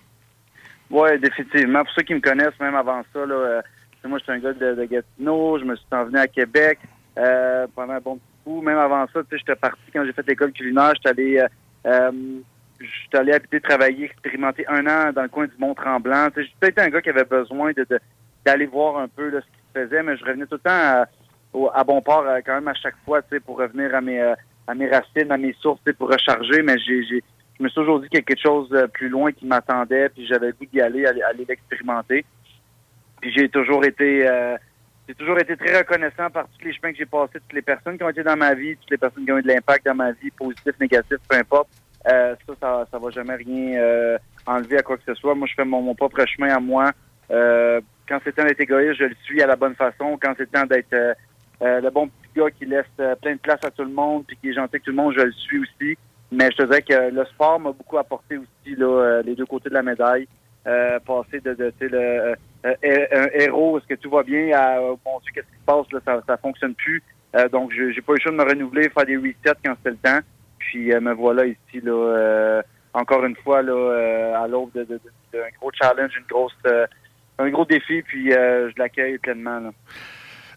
Oui, 0.90 1.18
définitivement. 1.20 1.84
Pour 1.84 1.94
ceux 1.94 2.02
qui 2.02 2.14
me 2.14 2.20
connaissent, 2.20 2.60
même 2.60 2.76
avant 2.76 3.02
ça, 3.14 3.26
là, 3.26 3.36
euh, 3.36 3.62
moi, 4.06 4.20
je 4.20 4.24
suis 4.24 4.34
un 4.34 4.40
gars 4.40 4.54
de, 4.54 4.86
Gatineau. 4.86 5.60
Je 5.60 5.66
me 5.66 5.76
suis 5.76 5.86
envenu 5.92 6.18
à 6.18 6.28
Québec 6.28 6.80
euh, 7.18 7.68
pendant 7.74 7.94
un 7.94 8.00
bon 8.00 8.20
bout. 8.46 8.62
Même 8.62 8.78
avant 8.78 9.06
ça, 9.14 9.22
j'étais 9.32 9.56
parti 9.56 9.80
quand 9.94 10.04
j'ai 10.06 10.14
fait 10.14 10.28
l'école 10.28 10.52
culinaire. 10.52 10.94
J'étais 10.96 11.10
allé, 11.10 11.46
j'étais 12.80 13.18
allé 13.18 13.34
habiter, 13.34 13.62
travailler, 13.62 14.06
expérimenter 14.06 14.66
un 14.68 14.86
an 14.88 15.14
dans 15.14 15.24
le 15.24 15.30
coin 15.30 15.46
du 15.46 15.54
Mont-Tremblant. 15.58 16.30
J'ai 16.36 16.52
peut-être 16.60 16.80
un 16.80 16.90
gars 16.90 17.02
qui 17.02 17.10
avait 17.10 17.24
besoin 17.24 17.72
d'aller 18.46 18.66
voir 18.66 18.98
un 18.98 19.08
peu 19.08 19.32
ce 19.32 19.38
qui 19.38 19.62
se 19.74 19.80
faisait, 19.80 20.04
mais 20.04 20.18
je 20.18 20.26
revenais 20.26 20.48
tout 20.48 20.56
le 20.56 20.60
temps 20.60 20.72
à, 20.72 21.06
à 21.76 21.84
bon 21.84 22.02
port 22.02 22.26
quand 22.46 22.56
même 22.56 22.68
à 22.68 22.74
chaque 22.74 22.98
fois, 23.06 23.22
pour 23.46 23.60
revenir 23.60 23.94
à 23.94 24.02
mes, 24.02 24.34
à 24.68 24.76
mes 24.76 24.90
racines, 24.90 25.32
à 25.32 25.38
mes 25.38 25.56
sources, 25.62 25.82
pour 25.98 26.10
recharger. 26.10 26.62
Mais 26.64 26.78
j'ai, 26.80 27.22
je 27.60 27.64
me 27.64 27.70
suis 27.70 27.76
toujours 27.76 28.00
dit 28.00 28.08
qu'il 28.08 28.20
y 28.20 28.22
a 28.22 28.26
quelque 28.26 28.42
chose 28.42 28.70
euh, 28.74 28.88
plus 28.88 29.10
loin 29.10 29.32
qui 29.32 29.46
m'attendait, 29.46 30.10
puis 30.10 30.26
j'avais 30.26 30.48
le 30.48 30.54
goût 30.54 30.66
d'y 30.66 30.82
aller, 30.82 31.06
aller, 31.06 31.22
aller 31.22 31.46
l'expérimenter. 31.48 32.26
Puis 33.22 33.34
j'ai 33.36 33.50
toujours 33.50 33.86
été 33.86 34.28
euh, 34.28 34.58
j'ai 35.10 35.16
toujours 35.16 35.40
été 35.40 35.58
très 35.58 35.76
reconnaissant 35.80 36.30
par 36.30 36.48
tous 36.48 36.64
les 36.64 36.72
chemins 36.72 36.92
que 36.92 36.98
j'ai 37.00 37.06
passés, 37.08 37.40
toutes 37.40 37.54
les 37.54 37.64
personnes 37.64 37.98
qui 37.98 38.04
ont 38.04 38.10
été 38.10 38.22
dans 38.22 38.38
ma 38.38 38.54
vie, 38.54 38.78
toutes 38.78 38.92
les 38.92 38.98
personnes 38.98 39.26
qui 39.26 39.32
ont 39.32 39.40
eu 39.40 39.42
de 39.42 39.48
l'impact 39.48 39.84
dans 39.84 39.96
ma 39.96 40.12
vie, 40.12 40.30
positif, 40.30 40.74
négatif, 40.80 41.18
peu 41.28 41.36
importe. 41.36 41.68
Euh, 42.08 42.36
ça, 42.46 42.54
ça, 42.62 42.86
ça 42.92 43.00
va 43.00 43.10
jamais 43.10 43.34
rien 43.34 43.82
euh, 43.82 44.18
enlever 44.46 44.78
à 44.78 44.84
quoi 44.84 44.98
que 44.98 45.04
ce 45.08 45.16
soit. 45.16 45.34
Moi, 45.34 45.48
je 45.48 45.56
fais 45.56 45.66
mon, 45.66 45.82
mon 45.82 45.96
propre 45.96 46.24
chemin 46.28 46.56
à 46.56 46.60
moi. 46.60 46.92
Euh, 47.32 47.82
quand 48.08 48.20
c'est 48.24 48.36
temps 48.36 48.46
d'être 48.46 48.62
égoïste, 48.62 49.00
je 49.00 49.06
le 49.06 49.16
suis 49.24 49.42
à 49.42 49.48
la 49.48 49.56
bonne 49.56 49.74
façon. 49.74 50.16
Quand 50.22 50.36
c'est 50.38 50.52
temps 50.52 50.68
d'être 50.68 50.94
euh, 50.94 51.82
le 51.82 51.90
bon 51.90 52.08
petit 52.08 52.40
gars 52.40 52.52
qui 52.52 52.68
laisse 52.68 52.86
plein 53.20 53.34
de 53.34 53.40
place 53.40 53.64
à 53.64 53.72
tout 53.72 53.84
le 53.84 53.92
monde 53.92 54.26
puis 54.28 54.38
qui 54.38 54.50
est 54.50 54.54
gentil 54.54 54.76
avec 54.76 54.84
tout 54.84 54.92
le 54.92 54.98
monde, 54.98 55.16
je 55.18 55.24
le 55.24 55.32
suis 55.32 55.58
aussi. 55.58 55.98
Mais 56.32 56.50
je 56.52 56.58
te 56.58 56.64
dirais 56.64 56.82
que 56.82 57.10
le 57.12 57.26
sport 57.26 57.60
m'a 57.60 57.72
beaucoup 57.72 57.98
apporté 57.98 58.38
aussi 58.38 58.76
là, 58.76 58.86
euh, 58.86 59.22
les 59.24 59.36
deux 59.36 59.46
côtés 59.46 59.70
de 59.70 59.74
la 59.74 59.84
médaille. 59.84 60.28
Euh, 60.68 61.00
passer 61.00 61.40
de, 61.40 61.54
de 61.54 61.74
le, 61.80 61.98
euh, 61.98 62.36
euh, 62.66 63.06
un 63.14 63.28
héros, 63.34 63.80
est-ce 63.80 63.88
que 63.88 63.96
tout 63.96 64.10
va 64.10 64.24
bien, 64.24 64.52
à 64.56 64.80
oh, 64.82 65.00
mon 65.06 65.20
Dieu, 65.22 65.32
qu'est-ce 65.34 65.48
qui 65.48 65.60
se 65.60 65.66
passe, 65.66 65.90
là, 65.92 66.00
ça, 66.06 66.22
ça 66.28 66.38
fonctionne 66.38 66.76
plus. 66.76 67.02
Euh, 67.36 67.48
donc, 67.48 67.72
j'ai 67.72 68.02
pas 68.02 68.12
eu 68.12 68.16
le 68.16 68.22
choix 68.22 68.32
de 68.34 68.38
me 68.38 68.44
renouveler, 68.44 68.90
faire 68.90 69.06
des 69.06 69.16
resets 69.18 69.58
quand 69.64 69.74
c'était 69.78 69.92
le 69.92 69.98
temps. 69.98 70.20
Puis 70.60 70.94
euh, 70.94 71.00
me 71.00 71.14
voilà 71.14 71.46
ici, 71.46 71.80
là, 71.82 72.62
encore 72.94 73.24
une 73.26 73.38
fois, 73.38 73.62
là, 73.62 74.42
à 74.44 74.48
l'aube 74.48 74.72
de, 74.76 74.84
de, 74.84 74.96
de- 74.96 75.00
d'un 75.32 75.48
gros 75.60 75.72
challenge, 75.74 76.12
une 76.18 76.26
grosse, 76.30 76.54
un 77.40 77.50
gros 77.50 77.66
défi, 77.66 78.02
puis 78.02 78.32
je 78.32 78.78
l'accueille 78.78 79.18
pleinement. 79.18 79.60
Là. 79.60 79.72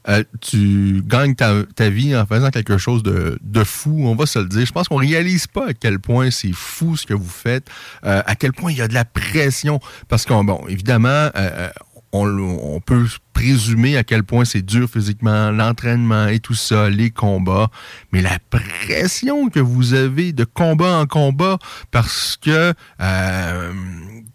Euh, 0.08 0.24
tu 0.40 1.02
gagnes 1.06 1.34
ta, 1.34 1.62
ta 1.76 1.88
vie 1.88 2.16
en 2.16 2.26
faisant 2.26 2.50
quelque 2.50 2.78
chose 2.78 3.02
de, 3.02 3.38
de 3.42 3.64
fou, 3.64 4.04
on 4.04 4.16
va 4.16 4.26
se 4.26 4.38
le 4.38 4.46
dire. 4.46 4.66
Je 4.66 4.72
pense 4.72 4.88
qu'on 4.88 4.96
réalise 4.96 5.46
pas 5.46 5.68
à 5.68 5.74
quel 5.74 6.00
point 6.00 6.30
c'est 6.30 6.52
fou 6.52 6.96
ce 6.96 7.06
que 7.06 7.14
vous 7.14 7.28
faites, 7.28 7.68
euh, 8.04 8.22
à 8.26 8.34
quel 8.34 8.52
point 8.52 8.72
il 8.72 8.78
y 8.78 8.82
a 8.82 8.88
de 8.88 8.94
la 8.94 9.04
pression. 9.04 9.80
Parce 10.08 10.26
qu'on, 10.26 10.44
bon, 10.44 10.64
évidemment, 10.68 11.08
euh, 11.08 11.30
euh, 11.36 11.68
on, 12.12 12.26
on 12.28 12.80
peut 12.80 13.06
présumer 13.32 13.96
à 13.96 14.04
quel 14.04 14.22
point 14.22 14.44
c'est 14.44 14.62
dur 14.62 14.88
physiquement, 14.88 15.50
l'entraînement 15.50 16.26
et 16.26 16.38
tout 16.38 16.54
ça, 16.54 16.90
les 16.90 17.10
combats, 17.10 17.70
mais 18.12 18.20
la 18.20 18.38
pression 18.50 19.48
que 19.48 19.60
vous 19.60 19.94
avez 19.94 20.32
de 20.32 20.44
combat 20.44 20.98
en 20.98 21.06
combat 21.06 21.58
parce 21.90 22.36
que 22.36 22.74
euh, 23.00 23.72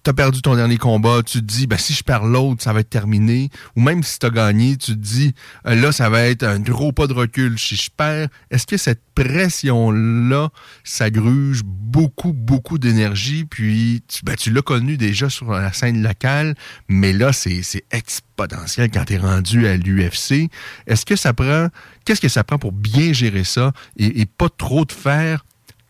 tu 0.08 0.14
perdu 0.14 0.42
ton 0.42 0.56
dernier 0.56 0.78
combat, 0.78 1.22
tu 1.22 1.40
te 1.40 1.44
dis, 1.44 1.68
ben, 1.68 1.78
si 1.78 1.94
je 1.94 2.02
perds 2.02 2.24
l'autre, 2.24 2.64
ça 2.64 2.72
va 2.72 2.80
être 2.80 2.90
terminé. 2.90 3.50
Ou 3.76 3.82
même 3.82 4.04
si 4.04 4.20
tu 4.20 4.26
as 4.26 4.30
gagné, 4.30 4.78
tu 4.78 4.94
te 4.94 4.98
dis, 4.98 5.34
euh, 5.66 5.76
là, 5.76 5.92
ça 5.92 6.10
va 6.10 6.22
être 6.22 6.44
un 6.44 6.60
gros 6.60 6.94
pas 6.94 7.08
de 7.08 7.14
recul. 7.14 7.60
Si 7.60 7.76
je 7.76 7.90
perds, 7.90 8.30
est-ce 8.50 8.66
que 8.66 8.78
cette 8.78 9.02
pression-là, 9.16 10.50
ça 10.86 11.10
gruge 11.10 11.64
beaucoup, 11.66 12.32
beaucoup 12.32 12.78
d'énergie? 12.78 13.44
Puis, 13.44 14.02
tu, 14.08 14.24
ben, 14.24 14.38
l'as 14.50 14.62
connu 14.62 14.96
déjà 14.96 15.30
sur 15.30 15.52
la 15.52 15.74
scène 15.74 16.02
locale, 16.02 16.56
mais 16.88 17.12
là, 17.12 17.34
c'est 17.34 17.84
exponentiel 17.92 18.90
quand 18.90 19.04
tu 19.04 19.16
es 19.16 19.18
rendu 19.18 19.68
à 19.68 19.76
l'UFC. 19.76 20.50
Est-ce 20.88 21.06
que 21.06 21.18
ça 21.18 21.34
prend, 21.34 21.68
qu'est-ce 22.06 22.22
que 22.22 22.30
ça 22.30 22.46
prend 22.46 22.58
pour 22.58 22.72
bien 22.72 23.12
gérer 23.12 23.44
ça 23.44 23.74
et, 23.98 24.22
et 24.22 24.26
pas 24.26 24.48
trop 24.50 24.86
te 24.86 24.94
faire 24.94 25.44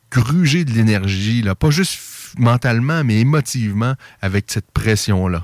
gruger 0.09 0.63
de 0.65 0.71
l'énergie, 0.71 1.41
là, 1.41 1.53
pas 1.53 1.69
juste 1.69 1.99
mentalement, 2.39 3.03
mais 3.03 3.21
émotivement 3.21 3.93
avec 4.21 4.45
cette 4.47 4.71
pression-là? 4.71 5.43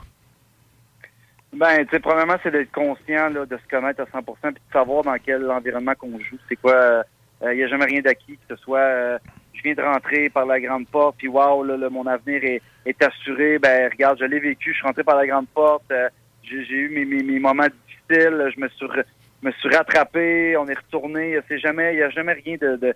Ben, 1.53 1.86
tu 1.86 1.91
sais, 1.91 1.99
premièrement, 1.99 2.36
c'est 2.41 2.52
d'être 2.52 2.72
conscient 2.72 3.30
là, 3.30 3.45
de 3.45 3.57
se 3.57 3.70
connaître 3.70 4.02
à 4.02 4.06
100% 4.06 4.24
puis 4.41 4.53
de 4.53 4.60
savoir 4.72 5.03
dans 5.03 5.15
quel 5.24 5.49
environnement 5.52 5.94
qu'on 5.94 6.18
joue. 6.20 6.38
C'est 6.49 6.56
quoi, 6.56 7.03
il 7.52 7.57
n'y 7.57 7.64
a 7.64 7.68
jamais 7.68 7.86
rien 7.86 8.02
d'acquis, 8.02 8.38
que 8.38 8.56
ce 8.56 8.61
soit, 8.61 8.80
euh, 8.80 9.20
je 9.53 9.61
viens 9.61 9.74
de 9.74 9.82
rentrer 9.82 10.30
par 10.30 10.45
la 10.45 10.60
grande 10.60 10.88
porte, 10.88 11.18
puis 11.18 11.28
wow, 11.28 11.64
là, 11.64 11.90
mon 11.90 12.07
avenir 12.07 12.41
est, 12.44 13.03
assuré. 13.03 13.60
Ben, 13.60 13.90
regarde, 13.91 14.18
je 14.20 14.26
l'ai 14.26 14.40
vécu, 14.40 14.72
je 14.72 14.78
suis 14.78 14.88
rentré 14.88 15.03
par 15.03 15.18
la 15.18 15.28
grande 15.28 15.48
porte, 15.49 15.84
euh, 15.91 16.10
j'ai 16.44 16.76
eu 16.76 16.90
mes, 16.90 17.40
moments 17.40 17.68
difficiles, 17.88 18.52
je 18.56 18.60
me 18.60 19.52
suis, 19.52 19.70
rattrapé, 19.70 20.57
on 20.57 20.68
est 20.68 20.78
retourné. 20.78 21.38
Il 21.49 21.95
n'y 21.95 22.02
a 22.02 22.10
jamais 22.10 22.34
rien 22.34 22.57
de 22.60 22.94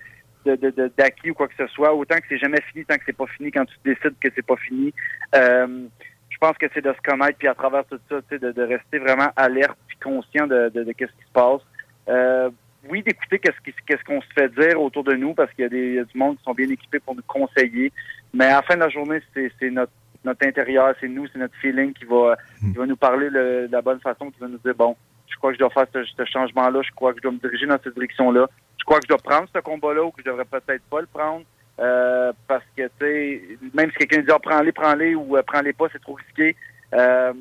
de- 0.56 0.56
de- 0.56 0.70
de- 0.72 0.92
d'acquis 0.98 1.32
ou 1.32 1.34
quoi 1.34 1.48
que 1.48 1.56
ce 1.58 1.68
soit. 1.68 1.94
Autant 1.94 2.16
que 2.18 2.24
c'est 2.30 2.38
jamais 2.38 2.62
fini, 2.72 2.86
tant 2.86 2.96
que 2.96 3.04
c'est 3.06 3.16
pas 3.18 3.28
fini, 3.28 3.52
quand 3.52 3.66
tu 3.66 3.76
décides 3.84 4.16
que 4.22 4.30
c'est 4.36 4.46
pas 4.46 4.56
fini. 4.58 4.94
Euh, 5.36 5.86
je 6.30 6.38
pense 6.40 6.58
que 6.58 6.66
c'est 6.74 6.84
de 6.84 6.94
se 6.94 7.02
connaître, 7.10 7.38
puis 7.38 7.48
à 7.48 7.56
travers 7.56 7.84
tout 7.86 8.00
ça, 8.10 8.18
tu 8.22 8.28
sais, 8.30 8.40
de, 8.40 8.52
de 8.52 8.62
rester 8.64 9.00
vraiment 9.00 9.30
alerte 9.36 9.78
puis 9.88 9.98
conscient 9.98 10.46
de, 10.48 10.70
de, 10.70 10.84
de 10.84 10.92
qu'est-ce 10.92 11.12
qui 11.14 11.28
se 11.28 11.32
passe. 11.34 11.62
Euh, 12.10 12.50
oui, 12.90 13.02
d'écouter 13.04 13.40
qu'est-ce 13.40 13.60
qui- 13.64 13.76
qu'est-ce 13.86 14.04
qu'on 14.04 14.22
se 14.22 14.28
fait 14.38 14.50
dire 14.50 14.80
autour 14.82 15.04
de 15.04 15.14
nous, 15.14 15.34
parce 15.34 15.52
qu'il 15.54 15.64
y 15.64 15.66
a 15.66 15.70
des 15.70 15.88
il 15.90 15.94
y 15.96 16.00
a 16.00 16.04
du 16.06 16.18
monde 16.18 16.38
qui 16.38 16.44
sont 16.44 16.54
bien 16.54 16.70
équipés 16.70 17.00
pour 17.00 17.16
nous 17.16 17.24
conseiller. 17.28 17.92
Mais 18.34 18.46
à 18.46 18.58
la 18.58 18.62
fin 18.62 18.76
de 18.76 18.82
la 18.82 18.90
journée, 18.90 19.20
c'est 19.34 19.52
c'est 19.60 19.70
notre 19.72 19.92
notre 20.24 20.46
intérieur, 20.46 20.94
c'est 21.00 21.08
nous, 21.08 21.26
c'est 21.28 21.40
notre 21.40 21.56
feeling 21.56 21.94
qui 21.94 22.06
va 22.06 22.38
qui 22.72 22.78
va 22.78 22.86
nous 22.86 22.96
parler 22.98 23.30
le- 23.30 23.68
de 23.68 23.72
la 23.72 23.82
bonne 23.82 24.00
façon, 24.00 24.30
qui 24.32 24.40
va 24.40 24.48
nous 24.48 24.58
dire 24.60 24.76
bon, 24.76 24.96
je 25.28 25.36
crois 25.38 25.50
que 25.52 25.56
je 25.56 25.60
dois 25.60 25.70
faire 25.72 25.88
ce, 25.94 26.04
ce 26.04 26.26
changement-là, 26.26 26.82
je 26.84 26.92
crois 26.96 27.12
que 27.14 27.18
je 27.18 27.24
dois 27.24 27.32
me 27.32 27.38
diriger 27.40 27.66
dans 27.66 27.78
cette 27.84 27.94
direction-là, 27.96 28.48
crois 28.88 29.00
que 29.00 29.04
je 29.04 29.10
dois 29.10 29.18
prendre 29.18 29.48
ce 29.54 29.60
combat-là 29.60 30.04
ou 30.04 30.12
que 30.12 30.22
je 30.26 30.30
devrais 30.30 30.46
peut-être 30.46 30.84
pas 30.90 31.02
le 31.02 31.08
prendre. 31.08 31.46
Euh, 31.80 32.32
parce 32.48 32.64
que, 32.76 32.84
tu 32.84 32.92
sais, 33.00 33.42
même 33.76 33.92
si 33.92 33.98
quelqu'un 33.98 34.22
dit, 34.22 34.32
ah, 34.32 34.40
prends-les, 34.40 34.72
prends-les 34.72 35.14
ou 35.14 35.38
euh, 35.38 35.44
prends-les 35.46 35.74
pas, 35.74 35.86
c'est 35.92 36.02
trop 36.02 36.14
risqué. 36.16 36.56
Euh, 36.94 37.34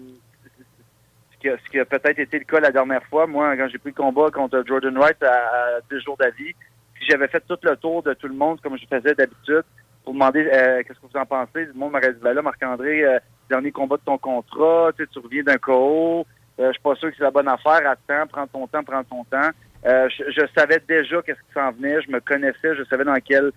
ce 1.40 1.70
qui 1.70 1.78
a, 1.78 1.85
peut-être 1.85 2.18
été 2.18 2.39
le 2.39 2.44
cas 2.44 2.60
la 2.60 2.73
dernière 2.73 3.05
fois, 3.05 3.27
moi, 3.27 3.56
quand 3.56 3.68
j'ai 3.68 3.78
pris 3.78 3.90
le 3.97 4.02
combat 4.02 4.31
contre 4.31 4.64
Jordan 4.66 4.98
Wright 4.98 5.23
à, 5.23 5.78
deux 5.89 6.01
jours 6.01 6.16
d'avis, 6.16 6.55
si 6.98 7.06
j'avais 7.09 7.28
fait 7.28 7.43
tout 7.47 7.59
le 7.62 7.77
tour 7.77 8.02
de 8.02 8.14
tout 8.14 8.27
le 8.27 8.35
monde 8.35 8.60
comme 8.60 8.77
je 8.77 8.86
faisais 8.86 9.14
d'habitude 9.14 9.62
pour 10.05 10.14
demander 10.14 10.48
euh, 10.52 10.82
qu'est-ce 10.82 10.98
que 10.98 11.06
vous 11.06 11.18
en 11.18 11.27
pensez, 11.27 11.68
monde 11.74 11.93
m'aurait 11.93 12.12
dit, 12.12 12.20
ben 12.20 12.32
là, 12.32 12.43
Marc-André, 12.43 13.05
euh, 13.05 13.18
dernier 13.48 13.70
combat 13.70 13.97
de 13.97 14.02
ton 14.02 14.18
contrat, 14.18 14.90
tu 14.97 15.18
reviens 15.18 15.43
d'un 15.43 15.59
KO, 15.59 16.27
euh, 16.59 16.68
je 16.68 16.73
suis 16.73 16.82
pas 16.82 16.94
sûr 16.94 17.10
que 17.10 17.16
c'est 17.16 17.23
la 17.23 17.31
bonne 17.31 17.48
affaire, 17.48 17.81
attends, 17.89 18.27
prends 18.28 18.47
ton 18.47 18.66
temps, 18.66 18.82
prends 18.82 19.05
ton 19.05 19.24
temps. 19.24 19.51
Euh, 19.87 20.09
je, 20.09 20.43
savais 20.57 20.81
déjà 20.89 21.23
qu'est-ce 21.23 21.39
qui 21.39 21.53
s'en 21.55 21.71
venait, 21.71 22.03
je 22.03 22.11
me 22.11 22.19
connaissais, 22.19 22.75
je 22.75 22.83
savais 22.91 23.05
dans 23.05 23.19
quel 23.25 23.53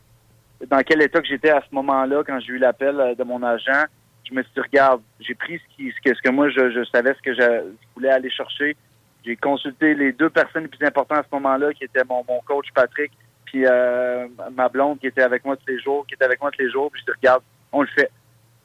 dans 0.68 0.82
quel 0.82 1.02
état 1.02 1.22
que 1.22 1.28
j'étais 1.28 1.50
à 1.50 1.62
ce 1.62 1.74
moment-là 1.74 2.22
quand 2.26 2.40
j'ai 2.42 2.54
eu 2.54 2.58
l'appel 2.58 3.00
euh, 3.00 3.16
de 3.16 3.24
mon 3.24 3.42
agent. 3.42 3.86
Je 4.30 4.36
me 4.36 4.44
suis 4.44 4.52
dit, 4.54 4.60
regarde, 4.60 5.02
j'ai 5.20 5.34
pris 5.34 5.58
ce, 5.58 5.76
qui, 5.76 5.92
ce, 5.92 6.02
que, 6.04 6.16
ce 6.16 6.22
que 6.22 6.30
moi, 6.30 6.50
je, 6.50 6.70
je 6.70 6.84
savais, 6.94 7.16
ce 7.16 7.22
que 7.22 7.34
je, 7.34 7.72
voulais 7.96 8.12
aller 8.12 8.30
chercher. 8.30 8.76
J'ai 9.26 9.36
consulté 9.38 9.96
les 9.96 10.12
deux 10.12 10.30
personnes 10.30 10.64
les 10.64 10.68
plus 10.68 10.86
importantes 10.86 11.20
à 11.20 11.24
ce 11.24 11.36
moment-là, 11.36 11.74
qui 11.74 11.86
étaient 11.86 12.04
mon, 12.04 12.24
mon 12.28 12.40
coach 12.42 12.68
Patrick, 12.76 13.12
puis 13.46 13.66
euh, 13.66 14.28
ma 14.54 14.70
blonde 14.70 15.00
qui 15.00 15.08
était 15.08 15.24
avec 15.24 15.44
moi 15.46 15.56
tous 15.56 15.68
les 15.68 15.80
jours, 15.80 16.06
qui 16.06 16.14
était 16.14 16.26
avec 16.26 16.42
moi 16.42 16.52
tous 16.52 16.62
les 16.62 16.70
jours. 16.70 16.92
Puis 16.92 17.02
je 17.02 17.12
dis, 17.12 17.18
regarde, 17.18 17.42
on 17.72 17.82
le 17.82 17.88
fait. 17.88 18.12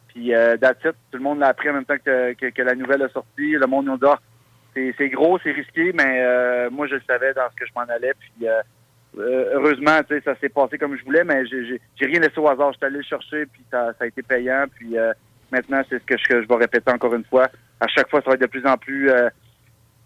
Puis 0.09 0.35
euh, 0.35 0.57
that's 0.57 0.82
tout 0.82 0.93
le 1.16 1.20
monde 1.20 1.39
l'a 1.39 1.49
appris 1.49 1.70
en 1.70 1.74
même 1.74 1.85
temps 1.85 1.99
que, 2.05 2.35
que, 2.35 2.47
que 2.47 2.62
la 2.62 2.74
nouvelle 2.74 3.03
a 3.03 3.09
sorti. 3.09 3.53
Le 3.53 3.66
monde 3.66 3.86
nous 3.86 3.97
dit, 3.97 4.07
Ah, 4.07 4.19
c'est 4.74 4.94
c'est 4.98 5.09
gros, 5.09 5.38
c'est 5.42 5.52
risqué, 5.52 5.92
mais 5.94 6.22
euh, 6.22 6.70
moi, 6.70 6.86
je 6.86 6.94
le 6.96 7.02
savais 7.06 7.32
dans 7.34 7.48
ce 7.51 7.56
que 7.56 7.66
je 7.66 7.72
m'en 7.74 7.82
allais. 7.82 8.12
Puis 8.18 8.48
euh, 8.48 8.60
euh, 9.18 9.51
heureusement, 9.55 10.01
tu 10.09 10.14
sais, 10.16 10.22
ça 10.24 10.34
s'est 10.40 10.48
passé 10.48 10.76
comme 10.78 10.96
je 10.96 11.05
voulais, 11.05 11.24
mais 11.24 11.46
j'ai 11.46 11.64
j'ai- 11.66 11.80
j'ai 11.96 12.06
rien 12.06 12.20
laissé 12.20 12.38
au 12.38 12.48
hasard. 12.48 12.72
J'étais 12.72 12.86
allé 12.86 12.96
le 12.98 13.02
chercher, 13.05 13.46
puis 13.46 13.62
ça, 13.70 13.92
ça 13.98 14.05
a 14.05 14.06
été 14.06 14.22
payant. 14.22 14.64
Puis 14.74 14.98
euh, 14.98 15.12
maintenant, 15.52 15.82
c'est 15.88 15.98
ce 15.98 16.05
que 16.05 16.16
je, 16.18 16.42
je 16.42 16.48
vais 16.48 16.56
répéter 16.56 16.90
encore 16.90 17.14
une 17.14 17.24
fois. 17.24 17.48
À 17.80 17.86
chaque 17.88 18.09
fois, 18.10 18.20
ça 18.22 18.30
va 18.30 18.34
être 18.34 18.40
de 18.42 18.46
plus 18.46 18.66
en 18.66 18.76
plus 18.76 19.10
euh, 19.10 19.28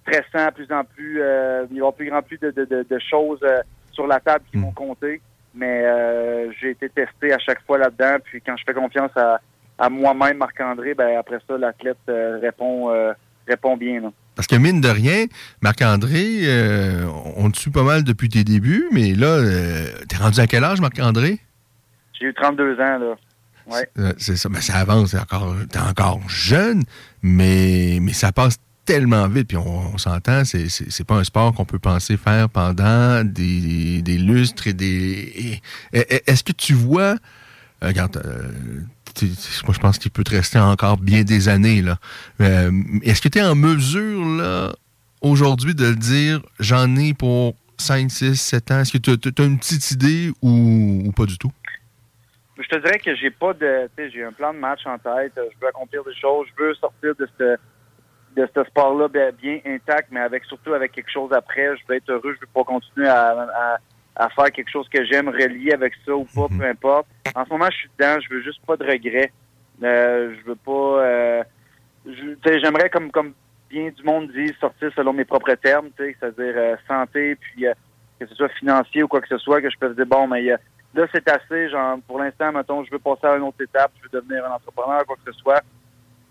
stressant, 0.07 0.53
plus 0.53 0.71
en 0.73 0.85
plus, 0.85 1.21
euh, 1.21 1.67
il 1.71 1.77
y 1.77 1.81
avoir 1.81 1.95
plus 1.95 2.09
grand 2.11 2.23
plus 2.23 2.39
de, 2.39 2.51
de, 2.51 2.65
de, 2.65 2.83
de 2.89 2.99
choses 2.99 3.41
euh, 3.43 3.61
sur 3.93 4.07
la 4.07 4.21
table 4.21 4.45
qui 4.51 4.59
vont 4.59 4.73
compter. 4.73 5.21
Mais 5.55 5.83
euh, 5.85 6.51
j'ai 6.61 6.71
été 6.71 6.89
testé 6.89 7.33
à 7.33 7.39
chaque 7.39 7.63
fois 7.67 7.79
là-dedans. 7.79 8.17
Puis 8.25 8.41
quand 8.41 8.57
je 8.57 8.65
fais 8.65 8.75
confiance 8.75 9.11
à, 9.17 9.41
à 9.79 9.89
moi-même, 9.89 10.37
Marc-André, 10.39 10.95
ben 10.95 11.17
après 11.19 11.39
ça, 11.49 11.57
l'athlète 11.59 11.97
euh, 12.09 12.39
répond 12.41 12.91
euh, 12.91 13.13
répond 13.49 13.77
bien. 13.77 14.01
là. 14.01 14.13
Parce 14.37 14.47
que 14.47 14.55
mine 14.55 14.81
de 14.81 14.89
rien, 14.89 15.27
Marc-André, 15.63 16.43
euh, 16.45 17.05
on 17.37 17.51
te 17.51 17.59
suit 17.59 17.73
pas 17.73 17.83
mal 17.83 18.05
depuis 18.05 18.29
tes 18.29 18.45
débuts, 18.45 18.87
mais 18.93 19.15
là, 19.15 19.27
euh, 19.27 19.87
t'es 20.09 20.17
rendu 20.17 20.39
à 20.39 20.47
quel 20.47 20.63
âge, 20.63 20.81
Marc-André? 20.81 21.41
J'ai 22.21 22.27
eu 22.27 22.35
32 22.35 22.75
ans, 22.75 22.99
là. 22.99 23.15
Ouais. 23.67 23.89
Euh, 23.99 24.13
c'est 24.17 24.37
ça, 24.37 24.49
mais 24.49 24.61
ça 24.61 24.77
avance, 24.77 25.11
c'est 25.11 25.19
encore, 25.19 25.57
t'es 25.69 25.81
encore 25.81 26.21
jeune, 26.29 26.85
mais, 27.23 27.99
mais 28.01 28.13
ça 28.13 28.31
passe 28.31 28.59
tellement 28.85 29.27
vite, 29.29 29.49
puis 29.49 29.57
on, 29.57 29.95
on 29.95 29.99
s'entend, 29.99 30.45
c'est, 30.45 31.05
pas 31.05 31.17
un 31.17 31.25
sport 31.25 31.53
qu'on 31.53 31.67
peut 31.67 31.79
penser 31.79 32.17
faire 32.17 32.49
pendant 32.49 33.23
des, 33.25 34.03
des 34.03 34.19
lustres 34.19 34.69
et 34.69 34.73
des... 34.73 35.61
est-ce 35.93 36.45
que 36.45 36.53
tu 36.53 36.75
vois... 36.75 37.17
euh, 37.83 37.89
regarde, 37.89 38.23
euh, 38.25 38.51
moi 39.65 39.75
je 39.75 39.79
pense 39.79 39.99
qu'il 39.99 40.11
peut 40.11 40.25
te 40.25 40.31
rester 40.31 40.59
encore 40.59 40.97
bien 40.97 41.23
des 41.23 41.49
années, 41.49 41.83
là. 41.83 41.99
Euh, 42.41 42.71
est-ce 43.03 43.21
que 43.23 43.29
tu 43.29 43.39
es 43.39 43.43
en 43.43 43.55
mesure, 43.55 44.25
là, 44.25 44.73
aujourd'hui, 45.21 45.75
de 45.75 45.87
le 45.87 45.97
dire, 45.97 46.41
j'en 46.61 46.95
ai 46.97 47.15
pour 47.15 47.55
5, 47.79 48.11
6, 48.11 48.37
7 48.37 48.71
ans? 48.71 48.81
Est-ce 48.81 48.93
que 48.93 48.99
tu 48.99 49.11
as 49.11 49.45
une 49.45 49.59
petite 49.59 49.91
idée 49.93 50.33
ou, 50.43 51.13
pas 51.17 51.27
du 51.27 51.39
tout? 51.39 51.53
Je 52.61 52.67
te 52.69 52.77
dirais 52.77 52.99
que 52.99 53.15
j'ai 53.15 53.31
pas 53.31 53.53
de, 53.55 53.89
j'ai 54.13 54.25
un 54.25 54.33
plan 54.33 54.53
de 54.53 54.59
match 54.59 54.81
en 54.85 54.99
tête. 54.99 55.33
euh, 55.39 55.45
Je 55.53 55.61
veux 55.61 55.69
accomplir 55.69 56.03
des 56.05 56.15
choses. 56.15 56.47
Je 56.57 56.65
veux 56.65 56.75
sortir 56.75 57.15
de 57.15 57.29
ce, 57.39 57.57
de 58.37 58.49
ce 58.53 58.65
sport-là 58.65 59.09
bien, 59.09 59.31
bien 59.41 59.61
intact, 59.65 60.09
mais 60.11 60.21
avec 60.21 60.45
surtout 60.45 60.75
avec 60.75 60.91
quelque 60.93 61.11
chose 61.11 61.33
après. 61.33 61.77
Je 61.77 61.83
veux 61.89 61.97
être 61.97 62.11
heureux. 62.11 62.35
Je 62.35 62.41
veux 62.41 62.53
pas 62.53 62.65
continuer 62.65 63.07
à, 63.09 63.79
à 64.19 64.29
faire 64.31 64.51
quelque 64.53 64.71
chose 64.71 64.89
que 64.89 65.05
j'aime 65.05 65.29
relier 65.29 65.73
avec 65.73 65.95
ça 66.05 66.15
ou 66.15 66.25
pas, 66.25 66.49
peu 66.49 66.65
importe. 66.65 67.07
En 67.35 67.45
ce 67.45 67.51
moment, 67.51 67.69
je 67.71 67.77
suis 67.77 67.91
dedans. 67.99 68.19
Je 68.21 68.35
veux 68.35 68.43
juste 68.43 68.61
pas 68.67 68.77
de 68.77 68.85
regrets. 68.85 69.33
Euh, 69.83 70.35
je 70.39 70.45
veux 70.49 70.57
pas. 70.57 70.73
Euh, 71.05 71.43
je- 72.05 72.35
tu 72.35 72.39
sais, 72.45 72.61
j'aimerais 72.61 72.91
comme 72.91 73.11
comme 73.11 73.33
bien 73.71 73.91
du 73.91 74.03
monde 74.03 74.31
dit 74.33 74.53
sortir 74.61 74.91
selon 74.97 75.13
mes 75.13 75.25
propres 75.25 75.55
termes, 75.55 75.89
tu 75.97 76.05
sais, 76.05 76.17
c'est-à-dire 76.19 76.55
euh, 76.57 76.77
santé, 76.89 77.37
puis 77.37 77.67
euh, 77.67 77.75
que 78.19 78.27
ce 78.27 78.35
soit 78.35 78.49
financier 78.51 79.03
ou 79.03 79.09
quoi 79.09 79.21
que 79.21 79.29
ce 79.29 79.39
soit, 79.39 79.61
que 79.63 79.71
je 79.71 79.79
peux 79.79 79.95
dire 79.95 80.07
bon, 80.07 80.27
mais 80.27 80.51
a- 80.51 80.59
là, 80.95 81.07
c'est 81.13 81.29
assez. 81.29 81.69
Genre, 81.69 81.99
pour 82.07 82.19
l'instant, 82.19 82.51
mettons, 82.51 82.83
je 82.85 82.91
veux 82.91 82.99
passer 82.99 83.27
à 83.27 83.37
une 83.37 83.43
autre 83.43 83.63
étape, 83.63 83.93
je 83.99 84.05
veux 84.05 84.21
devenir 84.21 84.45
un 84.47 84.53
entrepreneur, 84.53 85.05
quoi 85.07 85.17
que 85.25 85.31
ce 85.33 85.39
soit. 85.39 85.63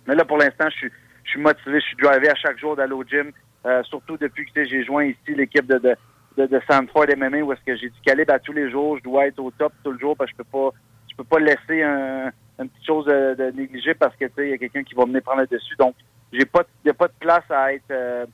Mais 0.07 0.15
là, 0.15 0.25
pour 0.25 0.37
l'instant, 0.37 0.65
je 0.71 0.75
suis, 0.77 0.91
je 1.23 1.29
suis 1.31 1.39
motivé, 1.39 1.79
je 1.79 1.85
suis 1.85 1.95
drivé 1.97 2.29
à 2.29 2.35
chaque 2.35 2.57
jour 2.59 2.75
d'aller 2.75 2.93
au 2.93 3.03
gym. 3.03 3.31
Euh, 3.65 3.83
surtout 3.83 4.17
depuis 4.17 4.45
que 4.51 4.63
j'ai 4.65 4.83
joint 4.85 5.03
ici 5.05 5.35
l'équipe 5.35 5.65
de, 5.67 5.77
de, 5.77 5.95
de, 6.37 6.45
de 6.45 6.61
Sanford 6.69 7.07
MMA 7.17 7.39
où 7.39 7.51
est-ce 7.51 7.61
que 7.65 7.75
j'ai 7.75 7.89
du 7.89 7.99
calibre 8.01 8.33
à 8.33 8.39
tous 8.39 8.53
les 8.53 8.69
jours. 8.69 8.97
Je 8.97 9.03
dois 9.03 9.27
être 9.27 9.39
au 9.39 9.51
top 9.51 9.73
tout 9.83 9.91
le 9.91 9.99
jour 9.99 10.15
parce 10.15 10.31
que 10.31 10.37
je 10.37 10.43
peux 10.43 10.49
pas 10.59 10.69
je 11.09 11.15
peux 11.15 11.23
pas 11.23 11.39
laisser 11.39 11.81
un, 11.81 12.31
une 12.59 12.69
petite 12.69 12.85
chose 12.85 13.05
de, 13.05 13.51
négliger 13.55 13.95
parce 13.95 14.15
que 14.15 14.25
tu 14.25 14.33
sais, 14.35 14.47
il 14.47 14.49
y 14.51 14.53
a 14.53 14.57
quelqu'un 14.57 14.83
qui 14.83 14.93
va 14.93 15.05
venir 15.05 15.21
prendre 15.23 15.41
le 15.41 15.47
dessus. 15.47 15.75
Donc, 15.79 15.95
j'ai 16.31 16.45
pas 16.45 16.63
de- 16.85 16.91
pas 16.91 17.07
de 17.07 17.13
place 17.19 17.43
à 17.49 17.73
être 17.73 17.89
euh, 17.91 18.25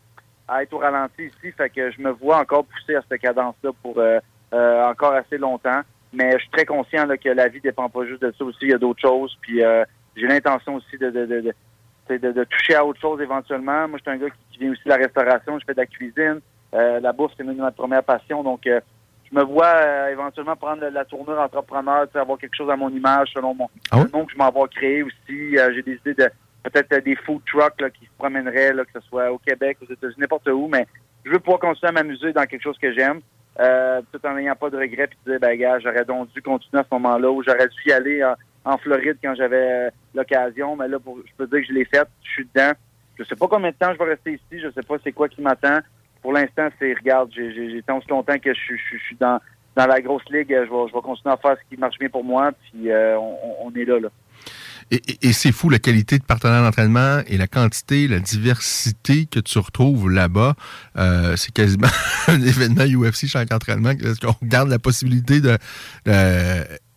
à 0.48 0.64
être 0.64 0.74
au 0.74 0.80
ralenti 0.80 1.24
ici. 1.26 1.52
Fait 1.56 1.70
que 1.70 1.92
je 1.92 2.02
me 2.02 2.12
vois 2.12 2.38
encore 2.40 2.66
pousser 2.66 2.96
à 2.96 3.02
cette 3.10 3.22
cadence-là 3.22 3.72
pour 3.82 3.98
euh, 3.98 4.20
euh, 4.54 4.86
encore 4.86 5.14
assez 5.14 5.38
longtemps. 5.38 5.82
Mais 6.12 6.32
je 6.34 6.40
suis 6.40 6.50
très 6.52 6.66
conscient 6.66 7.08
que 7.18 7.30
la 7.30 7.48
vie 7.48 7.62
dépend 7.62 7.90
pas 7.90 8.06
juste 8.06 8.22
de 8.22 8.34
ça 8.38 8.44
aussi. 8.44 8.60
Il 8.64 8.70
y 8.70 8.74
a 8.74 8.78
d'autres 8.78 9.02
choses. 9.02 9.36
Puis 9.42 9.62
j'ai 10.16 10.28
l'intention 10.28 10.76
aussi 10.76 10.98
de, 11.00 11.10
de, 11.10 11.26
de, 11.26 12.32
de 12.32 12.44
toucher 12.44 12.76
à 12.76 12.86
autre 12.86 13.00
chose 13.00 13.20
éventuellement. 13.20 13.88
Moi, 13.88 13.98
je 13.98 14.04
suis 14.04 14.12
un 14.12 14.24
gars 14.24 14.30
qui, 14.30 14.38
qui 14.52 14.60
vient 14.60 14.72
aussi 14.72 14.84
de 14.84 14.90
la 14.90 14.98
restauration. 14.98 15.58
Je 15.58 15.66
fais 15.66 15.74
de 15.74 15.80
la 15.80 15.88
cuisine. 15.88 16.40
Euh, 16.74 17.00
la 17.00 17.14
bouffe, 17.14 17.32
c'est 17.38 17.44
une 17.44 17.54
de 17.54 17.62
ma 17.62 17.72
première 17.72 18.04
passion. 18.04 18.44
Donc, 18.44 18.66
euh, 18.68 18.80
je 19.34 19.40
me 19.40 19.44
vois 19.44 19.74
euh, 19.76 20.12
éventuellement 20.12 20.56
prendre 20.56 20.86
la, 20.86 21.06
tournure 21.06 21.40
entrepreneur, 21.40 22.08
avoir 22.14 22.38
quelque 22.38 22.56
chose 22.56 22.70
à 22.70 22.76
mon 22.76 22.90
image 22.90 23.30
selon 23.34 23.56
mon 23.56 23.70
le 23.92 24.12
nom 24.12 24.26
que 24.26 24.32
je 24.32 24.38
m'en 24.38 24.52
vais 24.52 24.68
créer 24.70 25.04
aussi. 25.04 25.58
Euh, 25.58 25.72
j'ai 25.74 25.82
des 25.82 25.96
idées 25.96 26.14
de 26.14 26.30
peut-être 26.64 27.04
des 27.04 27.16
food 27.16 27.42
trucks 27.46 27.82
là, 27.82 27.90
qui 27.90 28.06
se 28.06 28.12
promèneraient, 28.18 28.74
là, 28.74 28.86
que 28.86 28.92
ce 28.94 29.08
soit 29.08 29.32
au 29.32 29.38
Québec, 29.38 29.78
aux 29.82 29.92
États-Unis, 29.92 30.20
n'importe 30.20 30.48
où, 30.48 30.68
mais 30.68 30.88
je 31.26 31.32
veux 31.32 31.40
pouvoir 31.40 31.60
continuer 31.60 31.90
à 31.90 31.92
m'amuser 31.92 32.32
dans 32.32 32.46
quelque 32.46 32.62
chose 32.62 32.78
que 32.78 32.94
j'aime, 32.94 33.22
euh, 33.60 34.02
tout 34.12 34.26
en 34.26 34.36
n'ayant 34.36 34.56
pas 34.56 34.70
de 34.70 34.78
regrets, 34.78 35.08
puis 35.08 35.18
dire, 35.26 35.40
ben 35.40 35.58
gars, 35.58 35.80
j'aurais 35.80 36.06
donc 36.06 36.32
dû 36.32 36.42
continuer 36.42 36.82
à 36.82 36.84
ce 36.84 36.94
moment-là, 36.96 37.32
ou 37.32 37.44
j'aurais 37.44 37.68
dû 37.68 37.90
y 37.90 37.92
aller 37.92 38.24
en, 38.24 38.36
en 38.66 38.78
Floride 38.78 39.18
quand 39.22 39.36
j'avais 39.36 39.88
euh, 39.88 39.90
l'occasion, 40.14 40.76
mais 40.76 40.88
là, 40.88 41.00
pour, 41.00 41.18
je 41.26 41.32
peux 41.38 41.48
dire 41.48 41.62
que 41.62 41.68
je 41.68 41.74
l'ai 41.74 41.86
fait, 41.86 42.08
je 42.24 42.30
suis 42.30 42.48
dedans. 42.54 42.72
Je 43.18 43.24
sais 43.26 43.36
pas 43.36 43.48
combien 43.48 43.70
de 43.70 43.76
temps 43.76 43.94
je 43.94 43.98
vais 44.00 44.12
rester 44.12 44.34
ici, 44.34 44.62
je 44.62 44.72
sais 44.72 44.82
pas 44.82 44.96
c'est 45.04 45.12
quoi 45.12 45.28
qui 45.28 45.42
m'attend. 45.42 45.80
Pour 46.24 46.34
l'instant, 46.34 46.70
c'est, 46.80 46.94
regarde, 46.96 47.30
j'ai, 47.36 47.84
tant 47.86 47.98
aussi 48.00 48.08
longtemps 48.10 48.40
que 48.40 48.52
je, 48.54 48.60
suis- 48.60 49.16
dans, 49.20 49.40
dans 49.76 49.86
la 49.86 50.02
grosse 50.02 50.24
ligue, 50.32 50.48
je 50.50 50.56
vais, 50.72 50.88
je 50.90 50.94
vais 50.96 51.02
continuer 51.04 51.34
à 51.34 51.38
faire 51.38 51.56
ce 51.62 51.70
qui 51.76 51.80
marche 51.80 52.00
bien 52.00 52.10
pour 52.10 52.24
moi, 52.24 52.52
puis 52.64 52.90
euh, 52.90 53.18
on, 53.20 53.72
est 53.76 53.86
là, 53.86 54.00
là. 54.00 54.10
Et, 54.92 55.32
c'est 55.34 55.52
fou 55.52 55.70
la 55.70 55.80
qualité 55.80 56.18
de 56.20 56.24
partenaire 56.24 56.62
d'entraînement 56.64 57.20
et 57.28 57.38
la 57.38 57.48
quantité, 57.48 58.08
la 58.08 58.20
diversité 58.20 59.26
que 59.26 59.40
tu 59.40 59.58
retrouves 59.60 60.10
là-bas. 60.10 60.56
Euh, 60.98 61.36
c'est 61.38 61.52
quasiment 61.54 61.88
un 62.28 62.42
événement 62.42 62.84
UFC 62.84 63.28
chaque 63.28 63.52
entraînement. 63.54 63.92
Est-ce 63.92 64.20
qu'on 64.20 64.34
regarde 64.42 64.70
la 64.70 64.80
possibilité 64.80 65.40
de- 65.42 65.58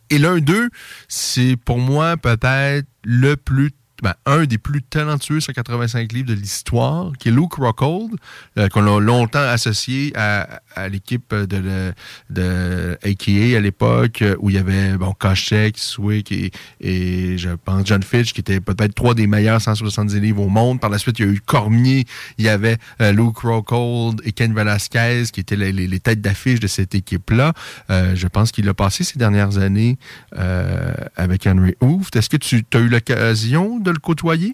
et 0.09 0.19
l'un 0.19 0.39
d'eux, 0.39 0.69
c'est 1.09 1.57
pour 1.65 1.79
moi 1.79 2.17
peut-être 2.17 2.87
le 3.05 3.35
plus 3.37 3.71
ben, 4.03 4.15
un 4.27 4.45
des 4.45 4.59
plus 4.59 4.83
talentueux 4.83 5.41
sur 5.41 5.53
85 5.53 6.13
livres 6.13 6.29
de 6.29 6.35
l'histoire, 6.35 7.13
qui 7.19 7.29
est 7.29 7.33
Luke 7.33 7.55
Rockhold, 7.55 8.13
euh, 8.59 8.69
qu'on 8.69 8.87
a 8.87 9.01
longtemps 9.01 9.39
associé 9.41 10.13
à, 10.17 10.61
à 10.75 10.89
l'équipe 10.89 11.35
de, 11.35 11.57
le- 11.57 11.93
de 12.31 12.99
AKA 13.03 13.57
à 13.57 13.61
l'époque, 13.61 14.23
euh, 14.23 14.37
où 14.41 14.51
il 14.51 14.57
y 14.57 14.59
avait 14.59 14.97
bon, 14.97 15.13
Koscheck, 15.19 15.79
Swick 15.79 16.31
et, 16.33 16.51
et 16.81 17.39
je 17.39 17.51
pense 17.51 17.87
John 17.87 18.03
Fitch, 18.03 18.33
qui 18.33 18.41
étaient 18.41 18.61
peut-être 18.61 18.95
trois 18.95 19.15
des 19.15 19.27
meilleurs 19.27 19.61
170 19.61 20.21
livres 20.21 20.43
au 20.43 20.49
monde. 20.49 20.81
Par 20.81 20.91
la 20.91 20.99
suite, 20.99 21.19
il 21.19 21.27
y 21.27 21.29
a 21.29 21.33
eu 21.33 21.41
Cormier, 21.41 22.05
il 22.39 22.45
y 22.45 22.49
avait 22.49 22.77
euh, 23.01 23.13
Luke 23.13 23.39
Rockhold 23.39 24.21
et 24.25 24.33
Ken 24.33 24.55
Velasquez, 24.55 25.25
qui 25.33 25.41
étaient 25.41 25.57
les, 25.57 25.73
les- 25.73 25.87
les 25.87 26.01
têtes 26.01 26.21
d'affiche 26.21 26.61
de 26.61 26.67
cette 26.67 26.95
équipe-là. 26.95 27.53
Euh, 27.91 28.15
je 28.15 28.27
pense 28.29 28.53
qu'il 28.53 28.69
a 28.69 28.75
passé 28.75 29.05
ces 29.05 29.19
dernières 29.19 29.59
années 29.59 29.99
euh, 30.37 30.93
avec 31.17 31.47
Henry 31.47 31.75
Hooft. 31.81 32.15
Est-ce 32.17 32.29
que 32.29 32.37
tu 32.37 32.65
as 32.75 32.79
eu 32.79 32.89
l'occasion 32.89 33.79
de 33.87 33.93
le 33.93 34.01
côtoyer? 34.01 34.53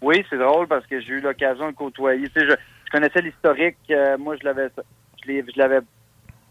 Oui, 0.00 0.24
c'est 0.28 0.36
drôle 0.36 0.66
parce 0.66 0.86
que 0.86 1.00
j'ai 1.00 1.14
eu 1.14 1.20
l'occasion 1.20 1.64
de 1.64 1.70
le 1.70 1.74
côtoyer. 1.74 2.26
Je, 2.34 2.54
connaissais 2.92 3.22
l'historique. 3.22 3.76
euh, 3.90 4.16
moi, 4.18 4.36
je 4.40 4.44
l'avais, 4.44 4.68
je 5.26 5.58
l'avais 5.58 5.80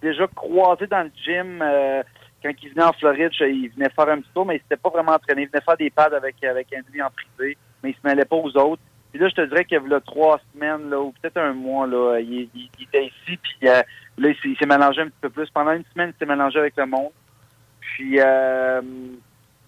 déjà 0.02 0.28
croisé 0.28 0.88
dans 0.88 1.04
le 1.04 1.12
gym 1.24 1.62
euh, 1.62 2.04
quand 2.42 2.52
il 2.62 2.70
venait 2.72 2.84
en 2.84 2.94
Floride. 2.94 3.32
il 3.40 3.70
venait 3.70 3.90
faire 3.90 4.10
un 4.10 4.20
petit 4.20 4.32
tour, 4.34 4.46
mais 4.46 4.56
il 4.56 4.62
s'était 4.62 4.78
pas 4.78 4.90
vraiment 4.90 5.14
entraîné. 5.14 5.44
Il 5.44 5.50
venait 5.50 5.64
faire 5.64 5.78
des 5.78 5.90
pads 5.90 6.16
avec 6.16 6.44
avec 6.44 6.68
Henry 6.74 7.02
en 7.02 7.10
privé, 7.12 7.58
mais 7.82 7.92
il 7.92 7.94
se 7.94 8.00
mêlait 8.04 8.26
pas 8.26 8.36
aux 8.36 8.58
autres. 8.58 8.82
Puis 9.12 9.22
là, 9.22 9.30
je 9.30 9.36
te 9.36 9.46
dirais 9.46 9.64
qu'il 9.64 9.80
y 9.80 9.94
a 9.94 10.00
trois 10.02 10.40
semaines 10.52 10.90
là, 10.90 11.00
ou 11.00 11.14
peut-être 11.22 11.38
un 11.38 11.54
mois 11.54 11.86
là, 11.86 12.20
il, 12.20 12.50
était 12.82 13.06
ici. 13.06 13.38
Puis 13.38 13.70
euh, 13.70 13.84
là, 14.18 14.30
il 14.30 14.58
s'est 14.58 14.66
mélangé 14.66 15.02
un 15.02 15.06
petit 15.06 15.22
peu 15.22 15.30
plus. 15.30 15.50
Pendant 15.52 15.74
une 15.74 15.86
semaine, 15.94 16.12
il 16.16 16.18
s'est 16.18 16.30
mélangé 16.30 16.58
avec 16.58 16.76
le 16.76 16.88
monde. 16.88 17.12
Puis 17.80 18.20
euh, 18.20 18.82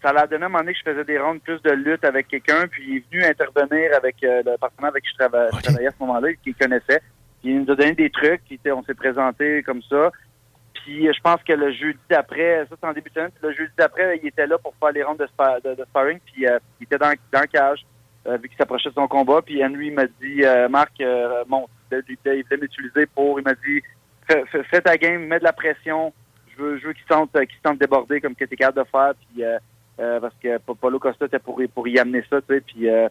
ça 0.06 0.14
l'a 0.14 0.27
donné 0.27 0.44
à 0.44 0.45
un 0.45 0.49
moment 0.49 0.60
donné 0.60 0.73
que 0.73 0.80
je 0.86 0.91
faisais 0.91 1.03
des 1.03 1.18
rondes 1.18 1.41
plus 1.41 1.60
de 1.64 1.72
lutte 1.72 2.06
avec 2.06 2.27
quelqu'un, 2.27 2.68
puis 2.68 2.84
il 2.88 2.98
est 2.98 3.03
venu 3.11 3.23
intervenir 3.26 3.91
avec 3.95 4.15
euh, 4.23 4.44
le 4.45 4.57
partenaire 4.57 4.90
avec 4.91 5.03
qui 5.03 5.10
je, 5.18 5.23
trava- 5.23 5.49
je 5.56 5.61
travaillais 5.64 5.88
à 5.88 5.91
ce 5.91 5.99
moment-là, 6.02 6.34
qu'il 6.44 6.53
connaissait. 6.56 7.02
Puis 7.41 7.52
il 7.52 7.61
nous 7.61 7.72
a 7.72 7.76
donné 7.76 7.94
des 7.94 8.10
trucs, 8.11 8.41
puis 8.45 8.60
on 8.72 8.84
s'est 8.84 8.94
présenté 8.94 9.64
comme 9.64 9.82
ça. 9.84 10.11
Puis 10.76 11.07
euh, 11.07 11.14
je 11.15 11.22
pense 11.22 11.41
que 11.41 11.53
le 11.53 11.72
jeudi 11.72 11.98
d'après, 12.10 12.65
ça 12.69 12.76
c'est 12.80 12.88
en 12.88 12.94
début 12.94 13.10
de 13.10 13.15
semaine, 13.15 13.32
puis 13.32 13.48
le 13.49 13.53
jeudi 13.56 13.72
d'après, 13.77 14.19
il 14.22 14.27
était 14.27 14.45
là 14.45 14.57
pour 14.60 14.76
faire 14.80 14.91
les 14.91 15.02
rondes 15.02 15.18
de, 15.18 15.26
spa- 15.27 15.60
de, 15.61 15.73
de 15.73 15.84
sparring, 15.86 16.19
puis 16.32 16.45
euh, 16.48 16.60
il 16.80 16.84
était 16.84 16.98
dans, 16.99 17.14
dans 17.32 17.41
le 17.41 17.48
cage, 17.48 17.84
euh, 18.27 18.38
vu 18.38 18.49
qu'il 18.49 18.57
s'approchait 18.57 18.90
de 18.90 18.94
son 18.95 19.07
combat, 19.07 19.41
puis 19.41 19.64
Henry 19.65 19.90
m'a 19.90 20.06
dit, 20.22 20.44
euh, 20.44 20.69
Marc, 20.69 21.02
monte, 21.48 21.69
il 21.91 22.03
il 22.10 22.44
voulait 22.44 22.57
m'utiliser 22.61 23.06
pour, 23.07 23.40
il 23.40 23.44
m'a 23.44 23.53
dit, 23.56 23.82
fais, 24.30 24.44
fais- 24.52 24.64
fais 24.64 24.82
ta 24.82 24.98
game, 24.98 25.26
mets 25.26 25.40
de 25.40 25.44
la 25.44 25.53
pression, 25.53 26.14
je 26.56 26.61
veux, 26.61 26.77
je 26.77 26.88
veux 26.88 26.94
qu'il 26.94 27.03
se 27.03 27.14
sente, 27.14 27.32
qu'il 27.32 27.56
se 27.57 27.61
sente 27.65 27.80
débordé 27.80 28.22
comme 28.22 28.36
que 28.36 28.45
t'es 28.45 28.56
capable 28.56 28.80
de 28.86 28.90
faire, 28.91 29.14
puis 29.34 29.44
euh, 29.99 30.03
euh, 30.03 30.19
parce 30.19 30.35
que 30.41 30.57
Pa- 30.57 30.73
Paulo 30.80 30.99
Costa 30.99 31.26
était 31.26 31.39
pour, 31.39 31.61
pour 31.73 31.88
y 31.88 31.99
amener 31.99 32.23
ça, 32.30 32.41
tu 32.41 32.53
sais, 32.53 32.61
puis 32.61 32.89
euh, 32.89 33.07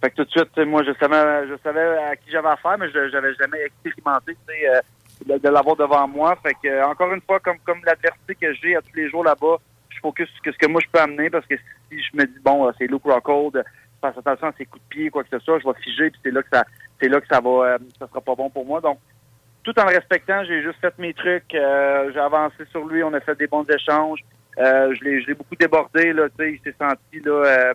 fait 0.00 0.10
que 0.10 0.16
tout 0.16 0.24
de 0.24 0.30
suite, 0.30 0.56
moi, 0.58 0.82
je 0.84 0.92
savais, 1.00 1.48
je 1.48 1.54
savais 1.62 1.98
à 1.98 2.16
qui 2.16 2.30
j'avais 2.30 2.48
affaire, 2.48 2.78
mais 2.78 2.88
je 2.90 3.08
j'avais 3.10 3.34
jamais 3.34 3.58
expérimenté, 3.84 4.34
tu 4.34 4.54
sais, 4.54 4.68
euh, 4.68 5.38
de, 5.38 5.48
l'avoir 5.48 5.76
devant 5.76 6.06
moi. 6.06 6.36
Fait 6.42 6.54
que, 6.62 6.68
euh, 6.68 6.86
encore 6.86 7.12
une 7.12 7.20
fois, 7.22 7.40
comme, 7.40 7.58
comme 7.64 7.80
l'adversité 7.84 8.34
que 8.34 8.52
j'ai 8.54 8.76
à 8.76 8.82
tous 8.82 8.94
les 8.94 9.10
jours 9.10 9.24
là-bas, 9.24 9.56
je 9.90 9.98
focus 10.00 10.28
sur 10.42 10.52
ce 10.52 10.58
que 10.58 10.66
moi 10.66 10.80
je 10.84 10.88
peux 10.90 11.00
amener, 11.00 11.30
parce 11.30 11.46
que 11.46 11.56
si 11.56 12.00
je 12.02 12.16
me 12.16 12.24
dis, 12.24 12.38
bon, 12.44 12.66
euh, 12.66 12.72
c'est 12.78 12.86
Luke 12.86 13.02
Rockhold, 13.04 13.64
fasse 14.00 14.16
attention 14.16 14.46
à 14.46 14.52
ses 14.56 14.66
coups 14.66 14.82
de 14.84 14.88
pied, 14.88 15.10
quoi 15.10 15.24
que 15.24 15.30
ce 15.30 15.40
soit, 15.40 15.58
je 15.58 15.66
vais 15.66 15.74
figer, 15.82 16.10
puis 16.10 16.20
c'est 16.22 16.30
là 16.30 16.42
que 16.42 16.48
ça, 16.52 16.64
c'est 17.00 17.08
là 17.08 17.20
que 17.20 17.26
ça 17.26 17.40
va, 17.40 17.50
euh, 17.50 17.78
ça 17.98 18.06
sera 18.06 18.20
pas 18.20 18.36
bon 18.36 18.48
pour 18.50 18.64
moi. 18.64 18.80
Donc, 18.80 18.98
tout 19.64 19.78
en 19.80 19.84
le 19.84 19.96
respectant, 19.96 20.44
j'ai 20.44 20.62
juste 20.62 20.78
fait 20.80 20.96
mes 20.98 21.12
trucs, 21.12 21.52
euh, 21.54 22.12
j'ai 22.12 22.20
avancé 22.20 22.64
sur 22.70 22.86
lui, 22.86 23.02
on 23.02 23.12
a 23.12 23.20
fait 23.20 23.36
des 23.36 23.48
bons 23.48 23.64
échanges. 23.68 24.20
Euh, 24.58 24.94
je 24.98 25.04
l'ai 25.04 25.22
je 25.22 25.26
l'ai 25.28 25.34
beaucoup 25.34 25.56
débordé, 25.56 26.12
là, 26.12 26.28
tu 26.28 26.44
sais, 26.44 26.52
il 26.52 26.60
s'est 26.64 26.76
senti 26.78 27.24
là, 27.24 27.32
euh, 27.46 27.74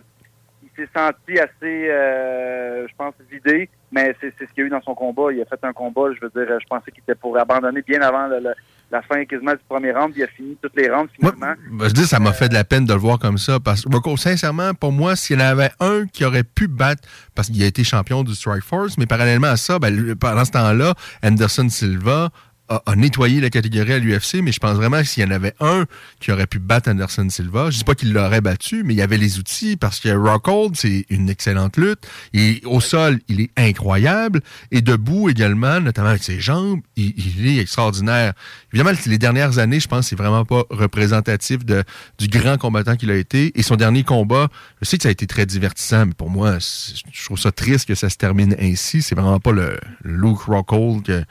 il 0.62 0.68
s'est 0.76 0.88
senti 0.94 1.38
assez, 1.38 1.88
euh, 1.90 2.86
je 2.88 2.92
pense, 2.96 3.14
vidé, 3.30 3.68
mais 3.92 4.14
c'est 4.20 4.32
c'est 4.38 4.46
ce 4.46 4.52
qu'il 4.52 4.62
y 4.62 4.64
a 4.64 4.66
eu 4.66 4.70
dans 4.70 4.82
son 4.82 4.94
combat. 4.94 5.32
Il 5.32 5.40
a 5.40 5.44
fait 5.46 5.62
un 5.62 5.72
combat, 5.72 6.08
je 6.14 6.20
veux 6.20 6.30
dire, 6.34 6.58
je 6.60 6.66
pensais 6.66 6.90
qu'il 6.90 7.02
était 7.02 7.14
pour 7.14 7.38
abandonner 7.38 7.82
bien 7.82 8.00
avant 8.02 8.26
le- 8.26 8.40
le- 8.40 8.54
la 8.90 9.00
fin 9.02 9.24
quasiment 9.24 9.52
du 9.52 9.60
premier 9.68 9.92
round, 9.92 10.12
il 10.16 10.22
a 10.22 10.26
fini 10.26 10.56
toutes 10.60 10.76
les 10.76 10.90
rounds 10.90 11.10
finalement. 11.16 11.54
Ben, 11.72 11.88
je 11.88 11.94
dis, 11.94 12.04
ça 12.06 12.20
m'a 12.20 12.32
fait 12.32 12.48
de 12.48 12.54
la 12.54 12.64
peine 12.64 12.84
de 12.84 12.92
le 12.92 12.98
voir 13.00 13.18
comme 13.18 13.38
ça. 13.38 13.58
Parce 13.58 13.82
que, 13.82 14.16
sincèrement, 14.16 14.72
pour 14.74 14.92
moi, 14.92 15.16
s'il 15.16 15.38
y 15.40 15.42
en 15.42 15.46
avait 15.46 15.70
un 15.80 16.06
qui 16.06 16.24
aurait 16.24 16.44
pu 16.44 16.68
battre, 16.68 17.02
parce 17.34 17.48
qu'il 17.48 17.62
a 17.62 17.66
été 17.66 17.82
champion 17.82 18.22
du 18.22 18.34
Strike 18.34 18.62
Force, 18.62 18.96
mais 18.98 19.06
parallèlement 19.06 19.48
à 19.48 19.56
ça, 19.56 19.78
ben, 19.78 20.14
pendant 20.16 20.44
ce 20.44 20.50
temps-là, 20.52 20.94
Anderson 21.24 21.68
Silva 21.70 22.28
a, 22.68 22.82
a 22.86 22.96
nettoyé 22.96 23.40
la 23.40 23.50
catégorie 23.50 23.92
à 23.92 23.98
l'UFC, 23.98 24.36
mais 24.42 24.52
je 24.52 24.58
pense 24.58 24.76
vraiment 24.76 24.98
que 25.00 25.04
s'il 25.06 25.22
y 25.22 25.26
en 25.26 25.30
avait 25.30 25.54
un 25.60 25.84
qui 26.20 26.32
aurait 26.32 26.46
pu 26.46 26.58
battre 26.58 26.88
Anderson 26.90 27.28
Silva, 27.28 27.70
je 27.70 27.78
dis 27.78 27.84
pas 27.84 27.94
qu'il 27.94 28.12
l'aurait 28.12 28.40
battu, 28.40 28.82
mais 28.84 28.94
il 28.94 28.96
y 28.96 29.02
avait 29.02 29.18
les 29.18 29.38
outils, 29.38 29.76
parce 29.76 30.00
que 30.00 30.08
Rockhold, 30.08 30.76
c'est 30.76 31.04
une 31.10 31.28
excellente 31.28 31.76
lutte. 31.76 32.06
Et 32.32 32.60
au 32.64 32.80
sol, 32.80 33.20
il 33.28 33.40
est 33.40 33.50
incroyable. 33.56 34.40
Et 34.70 34.80
debout 34.80 35.28
également, 35.28 35.80
notamment 35.80 36.08
avec 36.10 36.22
ses 36.22 36.40
jambes, 36.40 36.80
il, 36.96 37.12
il 37.16 37.46
est 37.46 37.60
extraordinaire. 37.60 38.32
Évidemment, 38.72 38.96
les 39.06 39.18
dernières 39.18 39.58
années, 39.58 39.80
je 39.80 39.88
pense 39.88 40.00
que 40.00 40.06
c'est 40.10 40.16
vraiment 40.16 40.44
pas 40.44 40.64
représentatif 40.70 41.64
de, 41.64 41.84
du 42.18 42.28
grand 42.28 42.56
combattant 42.58 42.96
qu'il 42.96 43.10
a 43.10 43.16
été. 43.16 43.52
Et 43.58 43.62
son 43.62 43.76
dernier 43.76 44.04
combat, 44.04 44.48
je 44.80 44.86
sais 44.88 44.96
que 44.96 45.02
ça 45.02 45.08
a 45.08 45.12
été 45.12 45.26
très 45.26 45.46
divertissant, 45.46 46.06
mais 46.06 46.14
pour 46.14 46.30
moi, 46.30 46.58
je 46.58 47.24
trouve 47.24 47.38
ça 47.38 47.52
triste 47.52 47.86
que 47.88 47.94
ça 47.94 48.08
se 48.08 48.16
termine 48.16 48.56
ainsi. 48.60 49.02
C'est 49.02 49.14
vraiment 49.14 49.40
pas 49.40 49.52
le, 49.52 49.78
le 50.02 50.16
Luke 50.16 50.40
Rockhold 50.46 51.02
que- 51.04 51.24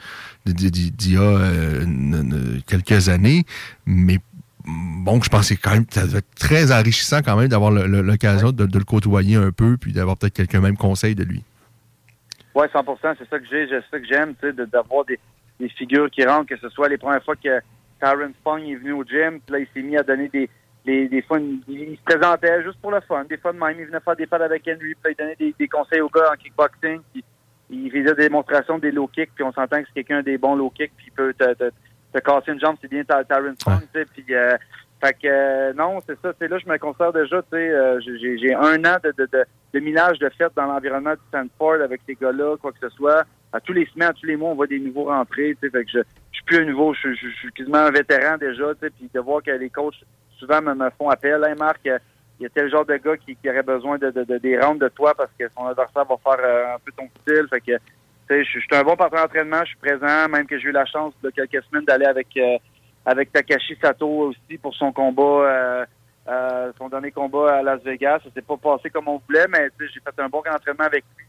d'il 0.46 1.12
y 1.12 1.16
a 1.16 1.20
euh, 1.20 2.60
quelques 2.66 3.08
années. 3.08 3.44
Mais 3.86 4.18
bon, 4.64 5.20
je 5.22 5.28
pense 5.28 5.48
que 5.48 5.54
quand 5.54 5.72
même 5.72 5.86
ça 5.90 6.06
doit 6.06 6.18
être 6.18 6.34
très 6.34 6.72
enrichissant 6.72 7.20
quand 7.24 7.36
même 7.36 7.48
d'avoir 7.48 7.70
l'occasion 7.70 8.52
de, 8.52 8.64
le 8.64 8.84
côtoyer 8.84 9.36
un 9.36 9.50
peu, 9.50 9.76
puis 9.76 9.92
d'avoir 9.92 10.16
peut-être 10.16 10.34
quelques 10.34 10.56
mêmes 10.56 10.76
conseils 10.76 11.14
de 11.14 11.24
lui. 11.24 11.42
Ouais, 12.54 12.68
100 12.72 12.84
c'est 13.18 13.28
ça 13.28 13.38
que 13.38 13.46
j'ai, 13.50 13.66
c'est 13.68 13.82
ça 13.90 13.98
que 13.98 14.06
j'aime, 14.06 14.34
d'avoir 14.70 15.04
des, 15.04 15.18
figures 15.76 16.10
qui 16.10 16.24
rentrent, 16.24 16.48
que 16.48 16.58
ce 16.58 16.68
soit 16.68 16.88
les 16.88 16.98
premières 16.98 17.24
fois 17.24 17.36
que 17.36 17.60
Tyron 18.00 18.32
Spong 18.40 18.62
est 18.64 18.76
venu 18.76 18.92
au 18.92 19.02
gym, 19.02 19.40
puis 19.40 19.52
là, 19.52 19.58
il 19.60 19.66
s'est 19.72 19.82
mis 19.82 19.96
à 19.96 20.02
donner 20.02 20.28
des, 20.28 20.48
des, 20.84 21.08
des 21.08 21.24
il 21.68 21.96
se 21.96 22.02
présentait 22.04 22.62
juste 22.62 22.78
pour 22.80 22.90
le 22.90 23.00
fun, 23.00 23.24
des 23.24 23.38
fois 23.38 23.52
même, 23.52 23.76
il 23.78 23.86
venait 23.86 24.00
faire 24.00 24.16
des 24.16 24.26
pads 24.26 24.44
avec 24.44 24.62
Henry, 24.68 24.94
puis 25.02 25.12
il 25.12 25.16
donnait 25.18 25.36
des, 25.36 25.54
des 25.58 25.68
conseils 25.68 26.00
aux 26.00 26.10
gars 26.10 26.30
en 26.32 26.36
kickboxing, 26.36 27.00
il 27.74 27.90
faisait 27.90 28.14
des 28.14 28.24
démonstrations 28.28 28.78
des 28.78 28.90
low 28.92 29.06
kicks, 29.08 29.30
puis 29.34 29.44
on 29.44 29.52
s'entend 29.52 29.80
que 29.82 29.88
c'est 29.88 30.04
quelqu'un 30.04 30.22
des 30.22 30.38
bons 30.38 30.56
low 30.56 30.70
kicks, 30.70 30.92
puis 30.96 31.06
il 31.08 31.12
peut 31.12 31.34
te, 31.34 31.52
te- 31.54 31.70
te 32.12 32.18
casser 32.18 32.52
une 32.52 32.60
jambe, 32.60 32.76
c'est 32.80 32.88
bien 32.90 33.02
Ty- 33.04 33.26
Tyron 33.28 33.54
Strong, 33.56 33.80
tu 33.92 34.00
sais, 34.00 34.06
puis... 34.12 34.24
euh, 34.34 34.56
fait 35.02 35.12
que 35.14 35.26
euh, 35.26 35.72
non, 35.74 35.98
c'est 36.06 36.18
ça. 36.22 36.32
C'est 36.38 36.48
là 36.48 36.56
je 36.56 36.66
me 36.66 36.78
considère 36.78 37.12
déjà, 37.12 37.42
tu 37.42 37.48
sais, 37.50 37.68
euh, 37.68 38.00
j'ai 38.00 38.38
j'ai 38.38 38.54
un 38.54 38.82
an 38.86 38.96
de, 39.04 39.12
de, 39.18 39.28
de, 39.30 39.44
de 39.74 39.80
millage 39.80 40.18
de 40.18 40.30
fête 40.30 40.52
dans 40.56 40.64
l'environnement 40.64 41.12
du 41.12 41.20
Stanford 41.28 41.82
avec 41.82 42.00
ces 42.06 42.14
gars-là, 42.14 42.56
quoi 42.56 42.72
que 42.72 42.78
ce 42.80 42.88
soit. 42.90 43.24
À 43.52 43.60
tous 43.60 43.74
les 43.74 43.84
semaines, 43.86 44.08
à 44.08 44.12
tous 44.14 44.24
les 44.24 44.36
mois, 44.36 44.50
on 44.50 44.54
voit 44.54 44.66
des 44.68 44.78
nouveaux 44.78 45.06
rentrer, 45.06 45.56
tu 45.60 45.66
sais, 45.68 45.70
fait 45.70 45.84
que 45.84 45.90
je, 45.90 45.98
je 45.98 46.36
suis 46.36 46.44
plus 46.46 46.58
un 46.58 46.64
nouveau, 46.64 46.94
je, 46.94 47.12
je- 47.12 47.28
je 47.28 47.36
suis 47.36 47.52
quasiment 47.52 47.78
un 47.78 47.90
vétéran 47.90 48.38
déjà, 48.38 48.72
tu 48.74 48.80
sais, 48.86 48.90
puis 48.90 49.10
de 49.12 49.20
voir 49.20 49.42
que 49.42 49.50
les 49.50 49.68
coachs 49.68 49.94
souvent 50.38 50.62
me, 50.62 50.74
me 50.74 50.88
font 50.96 51.10
appel. 51.10 51.44
Hey 51.46 51.54
Marc, 51.58 51.86
euh, 51.86 51.98
y 52.44 52.46
a 52.46 52.50
tel 52.50 52.70
genre 52.70 52.84
de 52.86 52.96
gars 52.96 53.16
qui, 53.16 53.36
qui 53.36 53.48
aurait 53.50 53.62
besoin 53.62 53.98
de, 53.98 54.10
de, 54.10 54.24
de- 54.24 54.38
des 54.38 54.58
rounds 54.58 54.78
de 54.82 54.88
toi 54.88 55.14
parce 55.14 55.30
que 55.38 55.48
son 55.50 55.66
adversaire 55.66 56.04
va 56.04 56.16
faire 56.22 56.44
euh, 56.44 56.74
un 56.74 56.78
peu 56.84 56.92
ton 56.96 57.08
style. 57.20 57.46
Fait 57.50 57.60
que 57.60 57.72
je, 58.30 58.42
suis 58.44 58.66
un 58.72 58.82
bon 58.82 58.96
partenaire 58.96 59.24
d'entraînement, 59.26 59.60
je 59.64 59.68
suis 59.70 59.76
présent, 59.76 60.28
même 60.28 60.46
que 60.46 60.58
j'ai 60.58 60.68
eu 60.68 60.72
la 60.72 60.86
chance 60.86 61.12
de 61.22 61.30
quelques 61.30 61.62
semaines 61.64 61.84
d'aller 61.84 62.06
avec 62.06 62.28
euh, 62.36 62.56
avec 63.06 63.30
Takashi 63.32 63.76
Sato 63.82 64.06
aussi 64.08 64.56
pour 64.62 64.74
son 64.74 64.90
combat, 64.92 65.84
euh, 66.28 66.72
son 66.78 66.88
dernier 66.88 67.10
combat 67.10 67.56
à 67.56 67.62
Las 67.62 67.82
Vegas. 67.82 68.20
Ça 68.24 68.30
s'est 68.34 68.40
pas 68.42 68.56
passé 68.56 68.88
comme 68.90 69.08
on 69.08 69.20
voulait, 69.26 69.46
mais 69.50 69.68
j'ai 69.78 70.00
fait 70.00 70.22
un 70.22 70.28
bon 70.28 70.38
entraînement 70.50 70.84
avec 70.84 71.04
lui. 71.18 71.26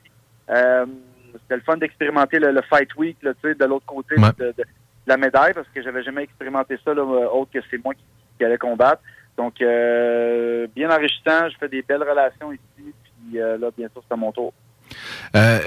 C'était 1.41 1.55
le 1.55 1.61
fun 1.61 1.75
d'expérimenter 1.77 2.39
le, 2.39 2.51
le 2.51 2.61
Fight 2.61 2.95
Week, 2.95 3.17
là, 3.21 3.33
de 3.43 3.65
l'autre 3.65 3.85
côté 3.85 4.15
Ouais. 4.17 4.29
de, 4.37 4.45
de- 4.47 4.63
de 5.07 5.11
la 5.11 5.17
médaille, 5.17 5.53
parce 5.53 5.67
que 5.67 5.83
j'avais 5.83 6.01
jamais 6.01 6.23
expérimenté 6.23 6.79
ça, 6.83 6.91
là, 6.93 7.03
autre 7.03 7.51
que 7.53 7.59
c'est 7.69 7.83
moi 7.83 7.93
qui, 7.93 8.03
qui 8.37 8.45
allais 8.45 8.57
combattre. 8.57 9.01
Donc, 9.37 9.61
euh, 9.61 10.67
bien 10.75 10.89
enrichissant, 10.89 11.49
je 11.49 11.57
fais 11.59 11.67
des 11.67 11.81
belles 11.81 12.03
relations 12.03 12.51
ici, 12.51 12.93
puis 13.03 13.39
euh, 13.39 13.57
là, 13.57 13.69
bien 13.77 13.87
sûr, 13.89 14.01
c'est 14.07 14.13
à 14.13 14.17
mon 14.17 14.31
tour. 14.31 14.53
Euh, 15.35 15.59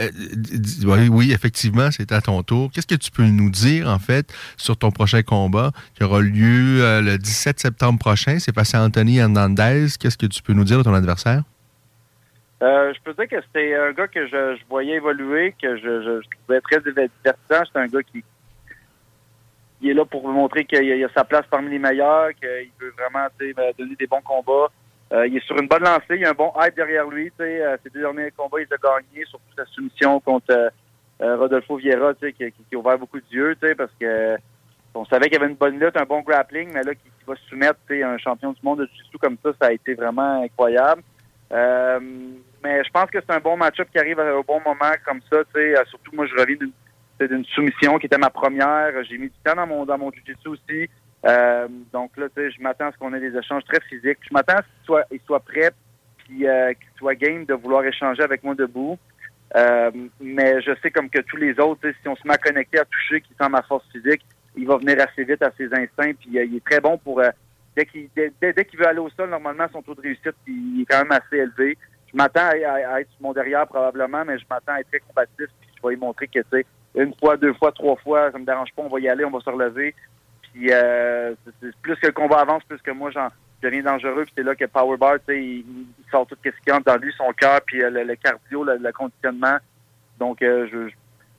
oui, 0.86 1.09
oui, 1.11 1.32
effectivement, 1.32 1.90
c'est 1.90 2.12
à 2.12 2.20
ton 2.20 2.43
tour. 2.43 2.70
Qu'est-ce 2.73 2.86
que 2.86 2.95
tu 2.95 3.11
peux 3.11 3.24
nous 3.24 3.51
dire, 3.51 3.89
en 3.89 3.99
fait, 3.99 4.32
sur 4.57 4.77
ton 4.77 4.90
prochain 4.90 5.23
combat 5.23 5.73
qui 5.95 6.05
aura 6.05 6.20
lieu 6.20 6.82
euh, 6.82 7.03
le 7.03 7.19
17 7.19 7.61
septembre 7.61 7.99
prochain? 7.99 8.39
C'est 8.39 8.55
face 8.55 8.74
à 8.74 8.82
Anthony 8.82 9.19
Hernandez. 9.19 9.89
Qu'est-ce 10.01 10.16
que 10.16 10.27
tu 10.27 10.43
peux 10.43 10.53
nous 10.53 10.65
dire 10.65 10.78
de 10.78 10.85
ton 10.85 10.95
adversaire? 10.95 11.43
Euh, 12.62 12.93
je 12.95 13.01
peux 13.05 13.15
dire 13.15 13.28
que 13.28 13.45
c'était 13.47 13.74
un 13.74 13.93
gars 13.93 14.09
que 14.09 14.27
je, 14.27 14.57
je 14.57 14.62
voyais 14.69 14.97
évoluer, 14.97 15.55
que 15.61 15.77
je, 15.77 16.03
je, 16.03 16.20
je 16.23 16.39
trouvais 16.39 16.61
très 16.61 16.81
divertissant. 16.81 17.65
C'est 17.73 17.78
un 17.78 17.86
gars 17.86 18.03
qui, 18.03 18.24
qui 19.81 19.91
est 19.91 19.95
là 19.95 20.05
pour 20.05 20.27
montrer 20.29 20.65
qu'il 20.65 20.79
a, 20.79 20.83
il 20.83 21.05
a 21.05 21.09
sa 21.15 21.25
place 21.25 21.45
parmi 21.51 21.71
les 21.71 21.79
meilleurs, 21.79 22.31
qu'il 22.35 22.71
veut 22.81 22.93
vraiment 22.97 23.27
me 23.41 23.73
donner 23.79 23.97
des 23.97 24.07
bons 24.07 24.23
combats. 24.23 24.71
Euh, 25.13 25.27
il 25.27 25.37
est 25.37 25.47
sur 25.47 25.59
une 25.59 25.69
bonne 25.69 25.85
lancée, 25.85 26.05
il 26.11 26.21
y 26.21 26.25
a 26.25 26.31
un 26.31 26.35
bon 26.35 26.53
hype 26.61 26.77
derrière 26.77 27.09
lui. 27.09 27.33
Euh, 27.41 27.77
ses 27.83 27.91
deux 27.91 28.01
derniers 28.01 28.31
combats, 28.33 28.61
il 28.61 28.67
a 28.73 28.77
gagné, 28.77 29.25
surtout 29.27 29.55
sa 29.57 29.65
soumission 29.67 30.21
contre 30.21 30.51
euh, 30.51 30.69
euh, 31.23 31.37
Rodolfo 31.37 31.77
Vieira, 31.77 32.13
qui, 32.15 32.33
qui, 32.33 32.53
qui 32.53 32.75
a 32.75 32.79
ouvert 32.79 32.99
beaucoup 32.99 33.21
d'yeux, 33.21 33.57
parce 33.77 33.93
que 33.99 34.37
on 34.95 35.05
savait 35.05 35.27
qu'il 35.27 35.35
y 35.35 35.37
avait 35.37 35.51
une 35.51 35.57
bonne 35.57 35.79
lutte, 35.79 35.97
un 35.97 36.05
bon 36.05 36.21
grappling, 36.21 36.71
mais 36.73 36.83
là, 36.83 36.95
qui, 36.95 37.03
qui 37.03 37.25
va 37.27 37.37
se 37.37 37.43
soumettre, 37.49 37.79
un 37.91 38.19
champion 38.19 38.53
du 38.53 38.61
monde 38.63 38.81
de 38.81 38.87
jiu 38.87 39.19
comme 39.19 39.37
ça, 39.43 39.51
ça 39.61 39.69
a 39.69 39.73
été 39.73 39.95
vraiment 39.95 40.43
incroyable. 40.43 41.03
Euh, 41.53 42.01
mais 42.63 42.85
je 42.85 42.91
pense 42.91 43.11
que 43.11 43.19
c'est 43.21 43.35
un 43.35 43.41
bon 43.41 43.57
match-up 43.57 43.89
qui 43.91 43.99
arrive 43.99 44.19
au 44.19 44.43
bon 44.43 44.61
moment 44.65 44.93
comme 45.07 45.21
ça. 45.31 45.39
Euh, 45.57 45.85
Surtout, 45.89 46.15
moi, 46.15 46.27
je 46.27 46.35
reviens 46.35 46.57
d'une 46.57 46.73
c'est 47.19 47.28
d'une 47.28 47.45
soumission 47.47 47.99
qui 47.99 48.07
était 48.07 48.19
ma 48.19 48.31
première. 48.31 48.93
J'ai 49.05 49.19
mis 49.19 49.28
du 49.28 49.35
temps 49.45 49.55
dans 49.57 49.66
mon 49.66 49.85
dans 49.85 49.99
mon 49.99 50.11
jiu-jitsu 50.12 50.49
aussi. 50.49 50.89
Euh, 51.27 51.66
donc 51.93 52.16
là, 52.16 52.28
tu 52.28 52.35
sais, 52.43 52.51
je 52.51 52.62
m'attends 52.62 52.86
à 52.89 52.93
ce 52.93 52.99
qu'on 52.99 53.12
ait 53.15 53.20
des 53.20 53.36
échanges 53.36 53.65
très 53.65 53.81
physiques. 53.89 54.19
Je 54.23 54.32
m'attends 54.32 54.55
à 54.59 54.62
ce 54.62 55.03
qu'il 55.11 55.20
soit, 55.27 55.40
prêt 55.40 55.70
puis 56.19 56.47
euh, 56.47 56.69
qu'il 56.74 56.90
soit 56.97 57.15
game 57.16 57.45
de 57.45 57.55
vouloir 57.55 57.85
échanger 57.85 58.23
avec 58.23 58.43
moi 58.45 58.55
debout. 58.55 58.99
Euh, 59.57 59.90
mais 60.20 60.61
je 60.61 60.73
sais 60.82 60.90
comme 60.90 61.09
que 61.11 61.20
tous 61.23 61.36
les 61.39 61.59
autres, 61.59 61.89
si 62.03 62.09
on 62.09 62.15
se 62.15 62.27
met 62.27 62.35
à 62.35 62.39
connecter, 62.39 62.78
à 62.78 62.85
toucher, 62.85 63.20
qui 63.20 63.31
sent 63.40 63.49
ma 63.49 63.62
force 63.62 63.85
physique, 63.90 64.23
il 64.55 64.66
va 64.66 64.77
venir 64.77 64.97
assez 65.01 65.24
vite 65.24 65.43
à 65.43 65.51
ses 65.57 65.66
instincts. 65.66 66.15
Puis 66.20 66.31
il 66.35 66.57
est 66.57 66.65
très 66.65 66.81
bon 66.81 66.99
pour 66.99 67.20
dès 67.77 67.86
qu'il 67.86 68.09
dès, 68.15 68.65
qu'il 68.65 68.78
veut 68.78 68.86
aller 68.86 68.99
au 68.99 69.09
sol, 69.11 69.31
normalement 69.31 69.66
son 69.73 69.82
taux 69.82 69.95
de 69.95 70.03
réussite 70.03 70.35
il 70.47 70.82
est 70.82 70.86
quand 70.86 70.99
même 71.03 71.12
assez 71.12 71.36
élevé. 71.36 71.77
Je 72.12 72.16
m'attends 72.16 72.40
à, 72.47 72.53
à- 72.69 72.95
à 72.95 73.01
être 73.01 73.11
sur 73.11 73.23
mon 73.23 73.32
derrière 73.32 73.66
probablement, 73.66 74.24
mais 74.24 74.39
je 74.39 74.45
m'attends 74.51 74.73
à 74.74 74.81
être 74.81 74.89
très 74.89 75.01
combatif. 75.01 75.47
Puis 75.61 75.70
je 75.77 75.82
vais 75.82 75.95
lui 75.95 76.01
montrer 76.01 76.27
que 76.27 76.40
tu 76.40 76.45
sais, 76.53 76.66
une 76.94 77.15
fois, 77.15 77.36
deux 77.36 77.55
fois, 77.55 77.73
trois 77.73 77.97
fois, 77.97 78.31
ça 78.32 78.39
me 78.39 78.44
dérange 78.44 78.73
pas, 78.74 78.82
on 78.82 78.89
va 78.89 79.01
y 79.01 79.09
aller, 79.09 79.24
on 79.24 79.31
va 79.31 79.40
se 79.40 79.51
relever. 79.51 79.94
Puis 80.43 80.73
euh, 80.73 81.35
c'est- 81.60 81.77
plus 81.82 81.97
que 81.97 82.06
le 82.06 82.12
combat 82.12 82.40
avance, 82.40 82.65
plus 82.65 82.81
que 82.81 82.90
moi 82.90 83.10
j'en 83.10 83.28
je 83.62 83.66
deviens 83.69 83.82
dangereux. 83.82 84.24
Puis 84.24 84.35
c'est 84.36 84.43
là 84.44 84.55
que 84.55 84.65
Powerbar, 84.66 85.15
tu 85.27 85.35
sais, 85.35 85.43
il, 85.43 85.65
il 85.69 86.10
sort 86.10 86.27
tout 86.27 86.36
ce 86.44 86.51
qui 86.51 86.73
entre 86.73 86.85
dans 86.85 86.97
lui, 86.97 87.12
son 87.16 87.32
cœur, 87.32 87.60
puis 87.66 87.82
euh, 87.82 87.90
le, 87.90 88.15
cardio, 88.16 88.65
le, 88.65 88.93
conditionnement. 88.93 89.56
Donc 90.19 90.43
euh, 90.43 90.66
je, 90.70 90.89
je, 90.89 90.94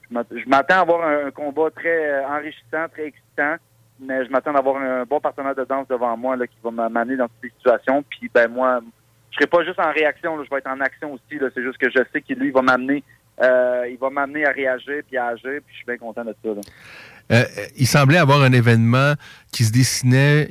je 0.10 0.14
m'att- 0.14 0.38
je 0.38 0.50
m'attends 0.50 0.76
à 0.78 0.82
avoir 0.82 1.08
un, 1.08 1.32
combat 1.32 1.70
très 1.72 2.12
euh, 2.12 2.28
enrichissant, 2.28 2.88
très 2.92 3.08
excitant, 3.08 3.56
mais 4.00 4.26
je 4.26 4.32
m'attends 4.32 4.54
à 4.56 4.60
avoir 4.60 4.78
un 4.82 5.04
bon 5.06 5.20
partenaire 5.20 5.56
de 5.56 5.64
danse 5.64 5.88
devant 5.88 6.16
moi 6.18 6.36
là, 6.36 6.48
qui 6.48 6.58
va 6.64 6.72
m'amener 6.72 7.16
dans 7.16 7.28
toutes 7.28 7.44
les 7.44 7.50
situations. 7.58 8.04
Puis 8.10 8.30
ben 8.34 8.50
moi, 8.50 8.82
je 9.32 9.36
serai 9.38 9.48
pas 9.48 9.64
juste 9.64 9.80
en 9.80 9.92
réaction, 9.92 10.38
là, 10.38 10.44
je 10.44 10.50
vais 10.50 10.58
être 10.58 10.70
en 10.70 10.82
action 10.82 11.14
aussi. 11.14 11.40
C'est 11.54 11.64
juste 11.64 11.78
que 11.78 11.90
je 11.90 12.00
sais 12.12 12.22
qu'il 12.22 12.40
lui 12.40 12.52
va 12.52 12.62
m'amener, 12.62 13.04
euh, 13.42 13.88
il 13.90 13.98
va 13.98 14.10
m'amener 14.10 14.46
à 14.46 14.52
réagir 14.52 15.02
puis 15.08 15.18
à 15.18 15.28
agir. 15.28 15.62
Puis 15.66 15.72
je 15.72 15.76
suis 15.78 15.86
bien 15.86 15.98
content 15.98 16.26
de 16.26 16.36
ça. 16.44 16.50
Euh, 16.50 16.54
euh, 17.32 17.46
il 17.78 17.88
semblait 17.88 18.18
avoir 18.18 18.42
un 18.42 18.52
événement 18.52 19.14
qui 19.52 19.64
se 19.64 19.72
dessinait 19.72 20.50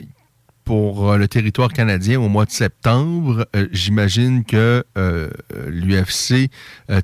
pour 0.65 1.17
le 1.17 1.27
territoire 1.29 1.73
canadien 1.73 2.21
au 2.21 2.29
mois 2.29 2.45
de 2.45 2.51
septembre. 2.51 3.47
J'imagine 3.73 4.45
que 4.45 4.85
l'UFC 5.67 6.51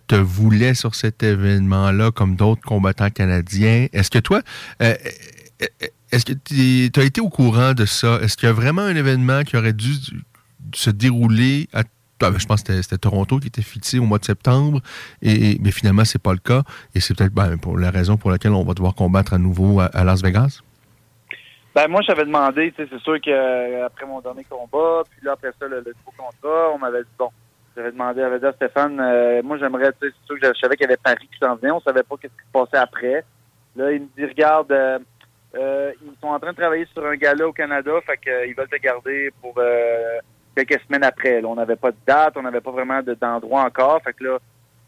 te 0.06 0.16
voulait 0.16 0.74
sur 0.74 0.94
cet 0.94 1.22
événement-là 1.22 2.10
comme 2.10 2.36
d'autres 2.36 2.60
combattants 2.60 3.08
canadiens. 3.08 3.86
Est-ce 3.94 4.10
que 4.10 4.18
toi, 4.18 4.42
est-ce 4.80 6.26
que 6.26 6.34
tu 6.34 7.00
as 7.00 7.04
été 7.04 7.22
au 7.22 7.30
courant 7.30 7.72
de 7.72 7.86
ça? 7.86 8.18
Est-ce 8.20 8.36
qu'il 8.36 8.48
y 8.48 8.50
a 8.50 8.52
vraiment 8.52 8.82
un 8.82 8.96
événement 8.96 9.44
qui 9.44 9.56
aurait 9.56 9.72
dû 9.72 9.94
se 10.74 10.90
dérouler 10.90 11.68
à 11.72 11.84
je 12.20 12.46
pense 12.46 12.62
que 12.62 12.80
c'était- 12.80 12.98
Toronto 12.98 13.38
qui 13.38 13.48
était 13.48 13.62
fixé 13.62 13.98
au 13.98 14.04
mois 14.04 14.18
de 14.18 14.24
septembre, 14.24 14.80
et, 15.20 15.58
mais 15.60 15.70
finalement, 15.70 16.04
c'est 16.04 16.22
pas 16.22 16.32
le 16.32 16.38
cas. 16.38 16.62
Et 16.94 17.00
c'est 17.00 17.16
peut-être 17.16 17.32
ben, 17.34 17.58
pour 17.58 17.78
la 17.78 17.90
raison 17.90 18.16
pour 18.16 18.30
laquelle 18.30 18.52
on 18.52 18.64
va 18.64 18.74
devoir 18.74 18.94
combattre 18.94 19.34
à 19.34 19.38
nouveau 19.38 19.80
à, 19.80 20.04
Las 20.04 20.22
Vegas. 20.22 20.60
Ben 21.74 21.88
moi 21.88 22.02
j'avais 22.06 22.24
demandé, 22.24 22.72
c'est 22.76 22.88
sûr 23.00 23.20
que 23.20 23.30
euh, 23.30 23.88
mon 24.06 24.20
dernier 24.20 24.44
combat, 24.44 25.02
puis 25.10 25.26
là 25.26 25.32
après 25.32 25.50
ça 25.58 25.66
le, 25.66 25.78
le 25.78 25.92
nouveau 25.98 26.12
contrat, 26.16 26.70
on 26.72 26.78
m'avait 26.78 27.02
dit 27.02 27.08
bon, 27.18 27.30
j'avais 27.76 27.90
demandé, 27.90 28.20
j'avais 28.20 28.38
dit 28.38 28.46
à 28.46 28.52
Stéphane, 28.52 29.00
euh, 29.00 29.42
moi 29.42 29.58
j'aimerais, 29.58 29.90
c'est 30.00 30.14
sûr 30.24 30.38
que 30.38 30.54
je 30.54 30.60
savais 30.60 30.76
qu'il 30.76 30.84
y 30.84 30.86
avait 30.86 30.96
Paris 30.96 31.28
qui 31.32 31.36
s'en 31.40 31.56
venait, 31.56 31.72
on 31.72 31.80
savait 31.80 32.04
pas 32.04 32.14
qu'est-ce 32.22 32.32
qui 32.32 32.46
se 32.46 32.52
passait 32.52 32.76
après. 32.80 33.24
Là 33.74 33.90
il 33.90 34.02
me 34.02 34.06
dit 34.16 34.24
regarde, 34.24 34.70
euh, 34.70 35.00
euh, 35.56 35.92
ils 36.00 36.12
sont 36.20 36.28
en 36.28 36.38
train 36.38 36.52
de 36.52 36.56
travailler 36.56 36.86
sur 36.92 37.04
un 37.04 37.16
gala 37.16 37.48
au 37.48 37.52
Canada, 37.52 37.90
fait 38.06 38.18
qu'ils 38.18 38.54
veulent 38.54 38.68
te 38.68 38.76
garder 38.80 39.32
pour 39.42 39.54
euh, 39.58 40.18
quelques 40.54 40.80
semaines 40.86 41.04
après. 41.04 41.40
Là, 41.40 41.48
on 41.48 41.54
n'avait 41.54 41.76
pas 41.76 41.90
de 41.90 41.96
date, 42.06 42.34
on 42.36 42.42
n'avait 42.42 42.60
pas 42.60 42.70
vraiment 42.70 43.02
de- 43.02 43.14
d'endroit 43.14 43.62
encore, 43.62 44.00
fait 44.02 44.12
que 44.12 44.24
là, 44.24 44.38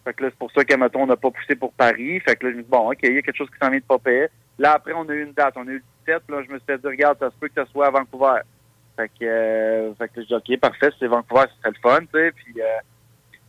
fait 0.07 0.15
que 0.15 0.23
là 0.23 0.31
c'est 0.31 0.39
pour 0.39 0.53
ça 0.53 0.65
que 0.65 0.75
mettons 0.77 1.03
on 1.03 1.07
n'a 1.07 1.17
pas 1.17 1.33
poussé 1.33 1.57
pour 1.57 1.73
Paris, 1.73 2.21
fait 2.21 2.37
que 2.37 2.47
là 2.47 2.53
je 2.53 2.59
me 2.59 2.63
dis 2.63 2.69
bon 2.69 2.93
ok, 2.93 2.99
il 3.03 3.15
y 3.15 3.19
a 3.19 3.23
quelque 3.23 3.37
chose 3.37 3.51
qui 3.51 3.59
s'en 3.61 3.71
vient 3.71 3.81
de 3.81 3.85
pas 3.85 3.99
payer. 3.99 4.29
Là 4.57 4.75
après 4.75 4.93
on 4.95 5.09
a 5.09 5.13
eu 5.13 5.25
une 5.25 5.33
date, 5.33 5.55
on 5.57 5.67
a 5.67 5.71
eu 5.73 5.79
le 5.79 5.83
17, 6.07 6.23
là 6.29 6.43
je 6.47 6.53
me 6.53 6.59
suis 6.61 6.79
dit 6.79 6.87
regarde 6.87 7.19
ça 7.19 7.29
se 7.29 7.35
peut 7.41 7.49
que 7.49 7.55
ça 7.55 7.67
soit 7.73 7.89
à 7.89 7.91
Vancouver. 7.91 8.41
Fait 8.95 9.09
que, 9.09 9.25
euh, 9.25 9.95
fait 9.95 10.09
que 10.09 10.23
je 10.23 10.27
dis 10.29 10.35
ok 10.35 10.61
parfait, 10.61 10.91
c'est 11.01 11.09
Vancouver, 11.09 11.47
ce 11.51 11.59
serait 11.59 11.75
le 11.75 11.91
fun, 11.91 12.01
tu 12.03 12.07
sais, 12.15 12.31
puis 12.31 12.55
euh, 12.61 12.79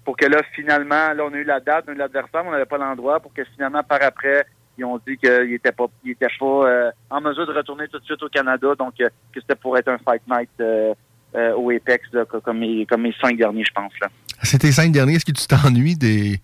pour 0.03 0.17
que 0.17 0.25
là 0.25 0.41
finalement 0.55 1.13
là 1.13 1.23
on 1.25 1.33
a 1.33 1.37
eu 1.37 1.43
la 1.43 1.59
date, 1.59 1.85
on 1.87 1.91
a 1.91 1.93
eu 1.93 1.97
l'adversaire, 1.97 2.41
mais 2.41 2.49
on 2.49 2.53
n'avait 2.53 2.65
pas 2.65 2.79
l'endroit 2.79 3.19
pour 3.19 3.31
que 3.31 3.43
finalement 3.43 3.83
par 3.83 4.01
après 4.01 4.47
ils 4.79 4.85
ont 4.85 4.99
dit 5.07 5.15
qu'ils 5.17 5.53
étaient 5.53 5.71
pas, 5.71 5.85
ils 6.03 6.11
étaient 6.11 6.25
pas 6.39 6.45
euh, 6.45 6.91
en 7.11 7.21
mesure 7.21 7.45
de 7.45 7.53
retourner 7.53 7.87
tout 7.87 7.99
de 7.99 8.05
suite 8.05 8.23
au 8.23 8.29
Canada, 8.29 8.73
donc 8.73 8.93
euh, 8.99 9.09
que 9.31 9.41
c'était 9.41 9.55
pour 9.55 9.77
être 9.77 9.89
un 9.89 9.99
fight 9.99 10.23
night 10.27 10.49
euh, 11.37 11.55
au 11.55 11.69
Apex 11.69 12.05
là, 12.13 12.25
comme 12.25 12.59
mes, 12.59 12.85
comme 12.85 13.03
mes 13.03 13.13
cinq 13.21 13.37
derniers 13.37 13.63
je 13.65 13.73
pense 13.73 13.93
là. 14.01 14.07
C'était 14.43 14.71
cinq 14.71 14.91
derniers. 14.91 15.15
Est-ce 15.15 15.25
que 15.25 15.31
tu 15.31 15.47
t'ennuies 15.47 15.95
des. 15.95 16.39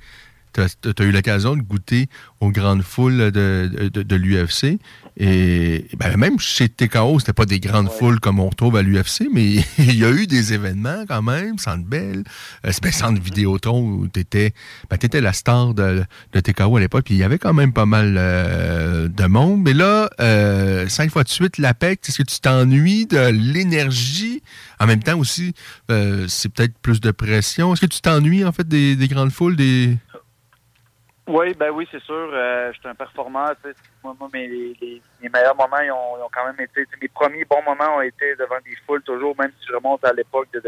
Tu 0.53 0.61
as, 0.61 1.03
eu 1.03 1.11
l'occasion 1.11 1.55
de 1.55 1.63
goûter 1.63 2.07
aux 2.39 2.51
grandes 2.51 2.83
foules 2.83 3.31
de, 3.31 3.89
de, 3.91 4.03
de 4.03 4.15
l'UFC. 4.15 4.77
Et 5.17 5.85
ben, 5.97 6.17
même 6.17 6.39
chez 6.39 6.69
TKO, 6.69 7.19
c'était 7.19 7.33
pas 7.33 7.45
des 7.45 7.59
grandes 7.59 7.89
foules 7.89 8.19
comme 8.19 8.39
on 8.39 8.49
retrouve 8.49 8.75
à 8.77 8.81
l'UFC, 8.81 9.27
mais 9.31 9.45
il 9.77 9.95
y 9.95 10.05
a 10.05 10.11
eu 10.11 10.25
des 10.25 10.53
événements 10.53 11.05
quand 11.07 11.21
même, 11.21 11.59
Centre 11.59 11.85
Bell, 11.85 12.23
euh, 12.65 12.71
ben, 12.81 12.91
Centre 12.91 13.21
Vidéotron 13.21 13.81
où 13.81 14.07
tu 14.07 14.19
étais, 14.19 14.53
ben, 14.89 14.97
la 15.21 15.33
star 15.33 15.73
de, 15.75 16.03
de 16.33 16.39
TKO 16.39 16.77
à 16.77 16.79
l'époque, 16.79 17.05
puis 17.05 17.13
il 17.13 17.19
y 17.19 17.23
avait 17.23 17.37
quand 17.37 17.53
même 17.53 17.73
pas 17.73 17.85
mal 17.85 18.15
euh, 18.17 19.07
de 19.07 19.25
monde. 19.25 19.61
Mais 19.63 19.73
là, 19.73 20.09
euh, 20.19 20.87
cinq 20.87 21.11
fois 21.11 21.23
de 21.23 21.29
suite, 21.29 21.59
l'APEC, 21.59 21.99
est-ce 22.07 22.17
que 22.17 22.23
tu 22.23 22.39
t'ennuies 22.39 23.05
de 23.05 23.27
l'énergie? 23.27 24.41
En 24.79 24.87
même 24.87 25.01
temps 25.03 25.17
aussi, 25.17 25.53
euh, 25.91 26.25
c'est 26.27 26.53
peut-être 26.53 26.77
plus 26.79 27.01
de 27.01 27.11
pression. 27.11 27.73
Est-ce 27.73 27.81
que 27.81 27.87
tu 27.87 28.01
t'ennuies 28.01 28.45
en 28.45 28.51
fait 28.51 28.67
des, 28.67 28.95
des 28.95 29.07
grandes 29.07 29.31
foules, 29.31 29.55
des... 29.55 29.97
Oui, 31.27 31.53
ben 31.57 31.71
oui, 31.71 31.87
c'est 31.89 32.01
sûr. 32.03 32.29
Euh, 32.33 32.71
je 32.73 32.79
suis 32.79 32.87
un 32.87 32.95
performeur. 32.95 33.55
Moi, 34.03 34.15
moi 34.19 34.29
mes, 34.33 34.47
les, 34.47 35.01
meilleurs 35.33 35.55
moments, 35.55 35.77
ont, 35.77 36.29
quand 36.33 36.45
même 36.45 36.59
été. 36.59 36.85
Mes 37.01 37.07
premiers 37.07 37.45
bons 37.45 37.63
moments 37.63 37.97
ont 37.97 38.01
été 38.01 38.35
devant 38.35 38.57
des 38.65 38.75
foules, 38.85 39.01
toujours, 39.03 39.33
même 39.39 39.51
si 39.59 39.67
je 39.69 39.75
remonte 39.75 40.03
à 40.03 40.11
l'époque 40.11 40.49
de, 40.53 40.61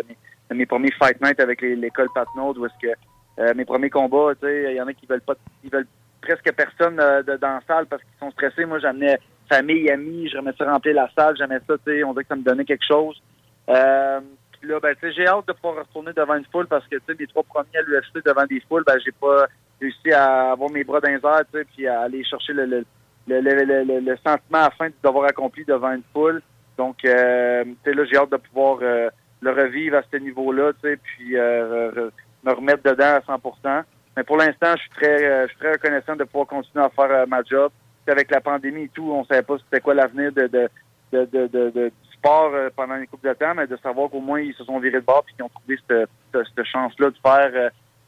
mes, 0.53 0.65
premiers 0.65 0.91
fight 0.91 1.19
nights 1.21 1.41
avec 1.41 1.61
l'école 1.61 2.07
Patnaud, 2.15 2.57
où 2.57 2.65
est-ce 2.65 2.87
que 2.87 2.93
euh, 3.39 3.53
mes 3.53 3.65
premiers 3.65 3.89
combats, 3.89 4.31
il 4.43 4.75
y 4.75 4.81
en 4.81 4.87
a 4.87 4.93
qui 4.93 5.05
veulent 5.05 5.21
pas, 5.21 5.35
veulent 5.69 5.87
presque 6.21 6.49
personne 6.53 6.99
euh, 7.01 7.21
dans 7.23 7.55
la 7.55 7.61
salle 7.67 7.87
parce 7.87 8.01
qu'ils 8.01 8.19
sont 8.19 8.31
stressés. 8.31 8.63
Moi, 8.63 8.79
j'amenais 8.79 9.19
famille, 9.49 9.91
amis, 9.91 10.29
je 10.29 10.37
remettais 10.37 10.63
remplir 10.63 10.95
la 10.95 11.09
salle, 11.17 11.35
j'aimais 11.37 11.59
ça, 11.67 11.75
tu 11.85 11.91
sais, 11.91 12.03
on 12.05 12.13
dirait 12.13 12.23
que 12.23 12.29
ça 12.29 12.35
me 12.37 12.43
donnait 12.43 12.65
quelque 12.65 12.85
chose. 12.87 13.21
Euh, 13.69 14.19
là, 14.63 14.79
ben, 14.79 14.95
j'ai 15.01 15.27
hâte 15.27 15.47
de 15.47 15.53
pouvoir 15.53 15.77
retourner 15.85 16.13
devant 16.13 16.35
une 16.35 16.45
foule 16.45 16.67
parce 16.67 16.85
que, 16.87 16.95
tu 16.97 17.03
sais, 17.07 17.15
mes 17.19 17.27
trois 17.27 17.43
premiers 17.43 17.77
à 17.77 17.81
l'UFC 17.81 18.23
devant 18.25 18.45
des 18.45 18.61
foules, 18.67 18.83
ben, 18.85 18.97
j'ai 19.03 19.11
pas 19.11 19.47
réussi 19.79 20.11
à 20.11 20.51
avoir 20.51 20.69
mes 20.69 20.83
bras 20.83 20.99
dans 20.99 21.09
les 21.09 21.15
airs, 21.15 21.43
tu 21.51 21.59
sais, 21.59 21.65
puis 21.65 21.87
à 21.87 22.01
aller 22.01 22.23
chercher 22.23 22.53
le, 22.53 22.65
le, 22.65 22.85
le, 23.27 23.39
le, 23.39 23.99
le, 23.99 24.17
sentiment 24.17 24.59
à 24.59 24.63
la 24.63 24.71
fin 24.71 24.87
d'avoir 25.03 25.25
accompli 25.25 25.65
devant 25.65 25.91
une 25.91 26.03
foule. 26.13 26.41
Donc, 26.77 27.03
euh, 27.05 27.63
tu 27.63 27.75
sais, 27.83 27.93
là, 27.93 28.05
j'ai 28.05 28.17
hâte 28.17 28.31
de 28.31 28.37
pouvoir 28.37 28.79
euh, 28.81 29.09
le 29.41 29.51
revivre 29.51 29.97
à 29.97 30.01
ce 30.11 30.17
niveau-là, 30.17 30.73
tu 30.73 30.89
sais, 30.89 30.97
puis 30.97 31.37
euh, 31.37 32.09
me 32.43 32.51
remettre 32.53 32.83
dedans 32.83 33.15
à 33.15 33.19
100% 33.19 33.83
Mais 34.17 34.23
pour 34.23 34.37
l'instant, 34.37 34.73
je 34.75 34.81
suis 34.81 34.89
très, 34.91 35.23
euh, 35.23 35.43
je 35.43 35.49
suis 35.49 35.59
très 35.59 35.73
reconnaissant 35.73 36.15
de 36.15 36.23
pouvoir 36.23 36.47
continuer 36.47 36.83
à 36.83 36.89
faire 36.89 37.11
euh, 37.11 37.25
ma 37.27 37.43
job. 37.43 37.71
Avec 38.07 38.29
la 38.29 38.39
pandémie 38.39 38.83
et 38.83 38.89
tout, 38.89 39.11
on 39.11 39.25
savait 39.25 39.41
pas 39.41 39.55
c'était 39.57 39.81
quoi 39.81 39.95
l'avenir 39.95 40.31
de, 40.31 40.45
de, 40.45 40.69
de, 41.11 41.47
de, 41.47 41.91
euh, 42.25 42.69
pendant 42.75 42.95
une 42.95 43.07
couple 43.07 43.27
de 43.29 43.33
temps, 43.33 43.53
mais 43.55 43.67
de 43.67 43.77
savoir 43.77 44.09
qu'au 44.09 44.19
moins 44.19 44.39
ils 44.39 44.53
se 44.53 44.63
sont 44.63 44.79
virés 44.79 44.99
de 44.99 45.05
bord 45.05 45.23
puis 45.23 45.35
qu'ils 45.35 45.45
ont 45.45 45.49
trouvé 45.49 45.77
cette, 45.87 46.65
chance-là 46.65 47.09
de 47.09 47.17
faire, 47.21 47.51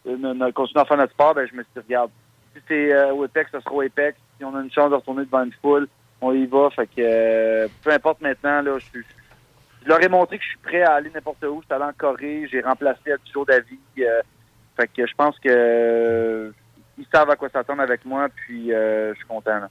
euh, 0.06 0.52
continuer 0.52 0.82
à 0.82 0.86
faire 0.86 0.98
notre 0.98 1.14
sport, 1.14 1.36
ben 1.36 1.48
je 1.48 1.56
me 1.56 1.64
suis 1.64 1.72
dit, 1.76 1.82
regarde, 1.88 2.12
si 2.58 2.62
c'est 2.68 2.94
euh, 2.94 3.14
au 3.14 3.28
ce 3.28 3.60
sera 3.60 3.72
au 3.74 3.82
Apex. 3.82 4.18
Si 4.38 4.44
on 4.44 4.56
a 4.56 4.62
une 4.62 4.72
chance 4.72 4.90
de 4.90 4.96
retourner 4.96 5.26
devant 5.26 5.44
une 5.44 5.54
foule, 5.62 5.88
on 6.22 6.34
y 6.34 6.46
va. 6.46 6.70
Fait 6.72 6.88
que 6.88 6.94
euh, 7.00 7.68
peu 7.84 7.92
importe 7.92 8.22
maintenant, 8.22 8.62
là, 8.62 8.78
je 8.80 9.88
leur 9.88 10.02
ai 10.04 10.10
montré 10.10 10.38
que 10.38 10.44
je 10.44 10.50
suis 10.50 10.60
prêt 10.60 10.82
à 10.82 10.94
aller 10.96 11.10
n'importe 11.14 11.44
où. 11.44 11.62
Je 11.62 11.66
suis 11.66 11.74
allé 11.74 11.86
en 11.86 11.94
Corée, 11.94 12.48
j'ai 12.52 12.62
remplacé 12.62 13.12
à 13.12 13.18
10 13.18 13.32
jours 13.32 13.46
d'avis. 13.46 13.80
euh, 14.00 14.22
fait 14.76 14.88
que 14.88 15.08
je 15.08 15.14
pense 15.16 15.38
que 15.40 16.54
ils 16.98 17.06
savent 17.14 17.30
à 17.30 17.36
quoi 17.36 17.50
s'attendre 17.50 17.82
avec 17.82 18.06
moi, 18.06 18.28
puis 18.30 18.74
euh, 18.74 19.14
je 19.14 19.18
suis 19.18 19.28
content. 19.28 19.60
là. 19.60 19.70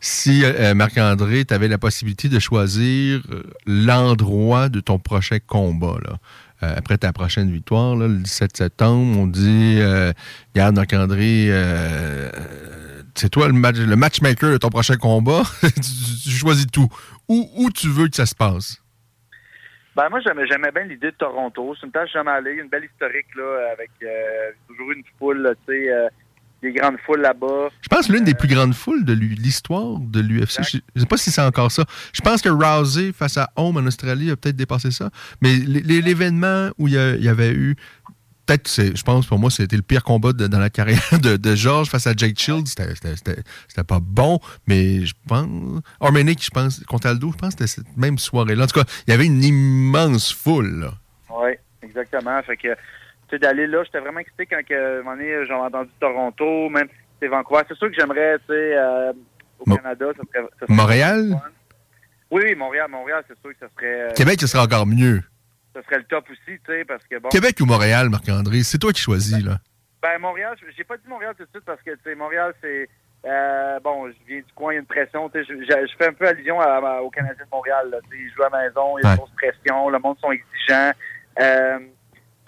Si, 0.00 0.44
euh, 0.44 0.74
Marc-André, 0.74 1.44
tu 1.44 1.54
avais 1.54 1.68
la 1.68 1.78
possibilité 1.78 2.28
de 2.28 2.38
choisir 2.38 3.22
euh, 3.30 3.42
l'endroit 3.66 4.68
de 4.68 4.80
ton 4.80 4.98
prochain 4.98 5.38
combat, 5.46 5.96
là, 6.04 6.16
euh, 6.62 6.74
après 6.76 6.98
ta 6.98 7.12
prochaine 7.12 7.50
victoire, 7.50 7.96
là, 7.96 8.08
le 8.08 8.16
17 8.16 8.56
septembre, 8.56 9.18
on 9.18 9.26
dit, 9.26 9.78
euh, 9.80 10.12
regarde, 10.54 10.76
Marc-André, 10.76 11.46
euh, 11.48 12.30
euh, 12.34 13.02
c'est 13.14 13.28
toi 13.30 13.48
le, 13.48 13.54
match, 13.54 13.76
le 13.76 13.96
matchmaker 13.96 14.52
de 14.52 14.58
ton 14.58 14.68
prochain 14.68 14.96
combat, 14.96 15.42
tu, 15.62 16.30
choisis 16.30 16.66
tout. 16.66 16.88
Où, 17.28 17.48
où 17.56 17.70
tu 17.70 17.88
veux 17.88 18.08
que 18.08 18.16
ça 18.16 18.26
se 18.26 18.34
passe? 18.34 18.82
Ben 19.96 20.08
moi 20.10 20.20
j'aimais 20.20 20.46
j'aimais 20.46 20.70
bien 20.70 20.84
l'idée 20.84 21.10
de 21.10 21.16
Toronto. 21.16 21.74
C'est 21.74 21.86
une 21.86 21.90
place 21.90 22.04
que 22.06 22.12
j'aime 22.12 22.28
aller, 22.28 22.52
une 22.52 22.68
belle 22.68 22.84
historique 22.84 23.34
là, 23.34 23.72
avec 23.72 23.90
euh, 24.04 24.52
toujours 24.68 24.92
une 24.92 25.02
foule, 25.18 25.56
tu 25.66 25.74
sais, 25.74 25.90
euh, 25.92 26.08
des 26.62 26.72
grandes 26.72 26.96
foules 27.06 27.20
là-bas. 27.20 27.68
Je 27.82 27.88
pense 27.88 28.06
que 28.08 28.12
l'une 28.12 28.24
des 28.24 28.34
plus 28.34 28.48
grandes 28.48 28.74
foules 28.74 29.04
de 29.04 29.12
l'histoire 29.12 29.98
de 30.00 30.20
l'UFC. 30.20 30.58
Je 30.62 30.78
ne 30.96 31.00
sais 31.00 31.06
pas 31.06 31.16
si 31.16 31.30
c'est 31.30 31.40
encore 31.42 31.70
ça. 31.70 31.84
Je 32.12 32.20
pense 32.20 32.42
que 32.42 32.48
Rousey 32.48 33.12
face 33.12 33.36
à 33.36 33.50
Home 33.56 33.76
en 33.76 33.86
Australie 33.86 34.30
a 34.30 34.36
peut-être 34.36 34.56
dépassé 34.56 34.90
ça. 34.90 35.10
Mais 35.40 35.54
l'événement 35.56 36.70
où 36.78 36.88
il 36.88 36.94
y, 36.94 37.28
avait 37.28 37.52
eu. 37.52 37.76
Peut-être, 38.46 38.70
je 38.96 39.02
pense, 39.02 39.26
pour 39.26 39.38
moi, 39.38 39.50
c'était 39.50 39.76
le 39.76 39.82
pire 39.82 40.02
combat 40.02 40.32
de- 40.32 40.46
dans 40.46 40.58
la 40.58 40.70
carrière 40.70 41.02
de, 41.22 41.36
de 41.36 41.54
George 41.54 41.88
face 41.90 42.06
à 42.06 42.14
Jake 42.16 42.38
Shields. 42.38 42.64
C'était- 42.66 43.84
pas 43.84 44.00
bon, 44.00 44.40
mais 44.66 45.04
je 45.04 45.12
pense. 45.26 45.46
Ormenic, 46.00 46.42
je 46.44 46.50
pense, 46.50 46.80
contre 46.84 47.08
Aldo, 47.08 47.30
je 47.30 47.36
pense 47.36 47.54
que 47.54 47.66
c'était 47.66 47.82
cette 47.88 47.96
même 47.96 48.18
soirée-là. 48.18 48.64
En 48.64 48.66
tout 48.66 48.80
cas, 48.80 48.86
il 49.06 49.10
y 49.10 49.14
avait 49.14 49.26
une 49.26 49.44
immense 49.44 50.32
foule. 50.32 50.90
Oui, 51.30 51.50
exactement. 51.82 52.42
Fait 52.42 52.56
que, 52.56 52.68
d'aller 53.36 53.66
là, 53.66 53.82
j'étais 53.84 53.98
vraiment 54.00 54.20
excité 54.20 54.46
quand, 54.46 54.64
que, 54.66 54.74
à 54.74 55.00
un 55.00 55.02
moment 55.02 55.16
donné, 55.16 55.44
j'ai 55.46 55.52
entendu 55.52 55.90
Toronto, 56.00 56.68
même 56.70 56.88
c'est 57.20 57.28
Vancouver. 57.28 57.62
C'est 57.68 57.76
sûr 57.76 57.88
que 57.88 57.94
j'aimerais, 57.94 58.38
tu 58.38 58.44
sais, 58.46 58.76
euh, 58.76 59.12
au 59.58 59.64
Mo- 59.68 59.76
Canada, 59.76 60.06
ça 60.16 60.22
serait, 60.32 60.46
ça 60.60 60.66
serait 60.66 60.74
Montréal? 60.74 61.40
Oui, 62.30 62.42
oui, 62.44 62.54
Montréal, 62.54 62.88
Montréal, 62.90 63.24
c'est 63.28 63.38
sûr 63.40 63.50
que 63.50 63.58
ça 63.60 63.66
serait, 63.76 64.00
euh, 64.02 64.10
Québec, 64.14 64.40
ce 64.40 64.46
serait 64.46 64.62
encore 64.62 64.86
mieux. 64.86 65.20
ça 65.74 65.82
serait 65.82 65.98
le 65.98 66.04
top 66.04 66.24
aussi, 66.30 66.58
tu 66.58 66.60
sais, 66.66 66.84
parce 66.84 67.04
que 67.06 67.18
bon. 67.18 67.28
Québec 67.28 67.56
ou 67.60 67.66
Montréal, 67.66 68.08
Marc-André? 68.08 68.62
C'est 68.62 68.78
toi 68.78 68.92
qui 68.92 69.00
choisis, 69.02 69.44
là. 69.44 69.58
Ben, 70.02 70.18
Montréal, 70.20 70.56
j'ai 70.76 70.84
pas 70.84 70.96
dit 70.96 71.08
Montréal 71.08 71.34
tout 71.36 71.44
de 71.44 71.50
suite 71.50 71.64
parce 71.64 71.82
que, 71.82 71.90
tu 71.90 71.98
sais, 72.04 72.14
Montréal, 72.14 72.54
c'est. 72.62 72.88
euh, 73.26 73.80
bon, 73.80 74.08
je 74.08 74.14
viens 74.28 74.38
du 74.38 74.52
coin, 74.54 74.72
il 74.72 74.76
y 74.76 74.78
a 74.78 74.80
une 74.80 74.86
pression. 74.86 75.28
Tu 75.28 75.40
sais, 75.40 75.44
je, 75.48 75.54
je- 75.64 75.96
fais 75.98 76.06
un 76.08 76.12
peu 76.12 76.26
allusion 76.28 76.60
à- 76.60 76.76
à- 76.76 77.00
au 77.02 77.10
Canadien 77.10 77.44
de 77.44 77.50
Montréal. 77.50 77.88
Là, 77.90 77.98
Tu 78.04 78.16
sais, 78.16 78.22
ils 78.22 78.30
jouent 78.32 78.44
à 78.44 78.48
la 78.50 78.62
maison, 78.68 78.96
il 78.98 79.02
y 79.02 79.06
a 79.06 79.08
Ouais. 79.08 79.14
une 79.14 79.18
grosse 79.18 79.34
pression, 79.36 79.88
le 79.88 79.98
monde 79.98 80.16
sont 80.20 80.30
exigeants. 80.30 80.92
Euh, 81.40 81.78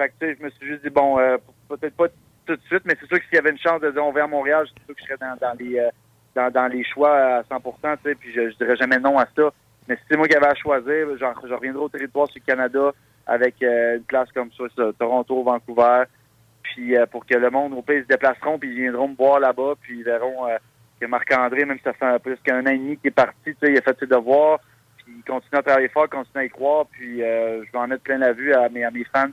que, 0.09 0.35
je 0.35 0.43
me 0.43 0.51
suis 0.51 0.67
juste 0.67 0.83
dit, 0.83 0.91
bon, 0.91 1.19
euh, 1.19 1.37
peut-être 1.69 1.97
pas 1.97 2.09
tout 2.51 2.57
de 2.57 2.63
suite, 2.63 2.83
mais 2.85 2.97
c'est 3.01 3.07
sûr 3.07 3.19
que 3.19 3.25
s'il 3.27 3.37
y 3.37 3.39
avait 3.39 3.51
une 3.51 3.59
chance 3.59 3.81
de 3.81 3.91
dire 3.91 4.05
on 4.05 4.13
va 4.13 4.25
à 4.25 4.27
Montréal, 4.27 4.67
c'est 4.67 4.85
sûr 4.85 4.95
que 4.95 5.01
je 5.01 5.07
serais 5.07 5.37
dans, 5.41 5.57
les 5.59 5.79
euh, 5.79 5.89
dans, 6.35 6.51
dans 6.51 6.67
les 6.67 6.85
choix 6.85 7.17
à 7.17 7.45
100 7.45 7.61
tu 7.61 7.73
sais, 8.05 8.15
puis 8.15 8.33
je, 8.33 8.57
dirais 8.57 8.77
jamais 8.77 8.99
non 8.99 9.19
à 9.19 9.27
ça. 9.37 9.51
Mais 9.89 9.97
si 9.97 10.03
c'est 10.11 10.17
moi 10.17 10.27
qui 10.27 10.37
avais 10.37 10.49
à 10.49 10.55
choisir, 10.55 11.17
genre, 11.19 11.35
je 11.47 11.55
reviendrai 11.55 11.83
au 11.83 11.89
territoire 11.89 12.29
sur 12.29 12.41
le 12.45 12.53
Canada 12.53 12.93
avec 13.27 13.63
euh, 13.63 13.97
une 13.97 14.03
place 14.03 14.31
comme 14.33 14.51
ça, 14.53 14.65
Toronto, 14.99 15.43
Vancouver, 15.43 16.05
puis 16.63 16.97
euh, 16.97 17.07
pour 17.07 17.25
que 17.25 17.35
le 17.37 17.51
monde 17.51 17.75
au 17.75 17.83
pays 17.83 18.03
se 18.03 18.07
déplaceront, 18.07 18.59
puis 18.59 18.71
ils 18.71 18.83
viendront 18.83 19.09
me 19.09 19.17
voir 19.17 19.39
là-bas, 19.39 19.75
puis 19.81 19.99
ils 19.99 20.05
verront 20.05 20.47
que 21.01 21.07
Marc-André, 21.07 21.65
même 21.65 21.79
si 21.79 21.85
ça 21.85 21.93
fait 21.93 22.19
plus 22.19 22.37
qu'un 22.43 22.67
an 22.67 22.71
et 22.71 22.79
demi 22.79 22.97
qu'il 22.97 23.09
est 23.09 23.13
parti, 23.13 23.37
tu 23.45 23.57
sais, 23.63 23.73
il 23.73 23.79
a 23.79 23.83
fait 23.83 23.99
ses 23.99 24.07
devoirs, 24.07 24.59
puis 24.99 25.15
il 25.19 25.25
continue 25.25 25.59
à 25.59 25.63
travailler 25.63 25.89
fort, 25.89 26.09
continue 26.09 26.43
à 26.43 26.45
y 26.45 26.51
croire, 26.51 26.87
puis 26.91 27.19
je 27.19 27.73
vais 27.73 27.79
en 27.79 27.87
mettre 27.87 28.03
plein 28.03 28.19
la 28.19 28.33
vue 28.33 28.53
à 28.53 28.69
mes, 28.69 28.85
à 28.85 28.91
mes 28.91 29.05
fans 29.05 29.31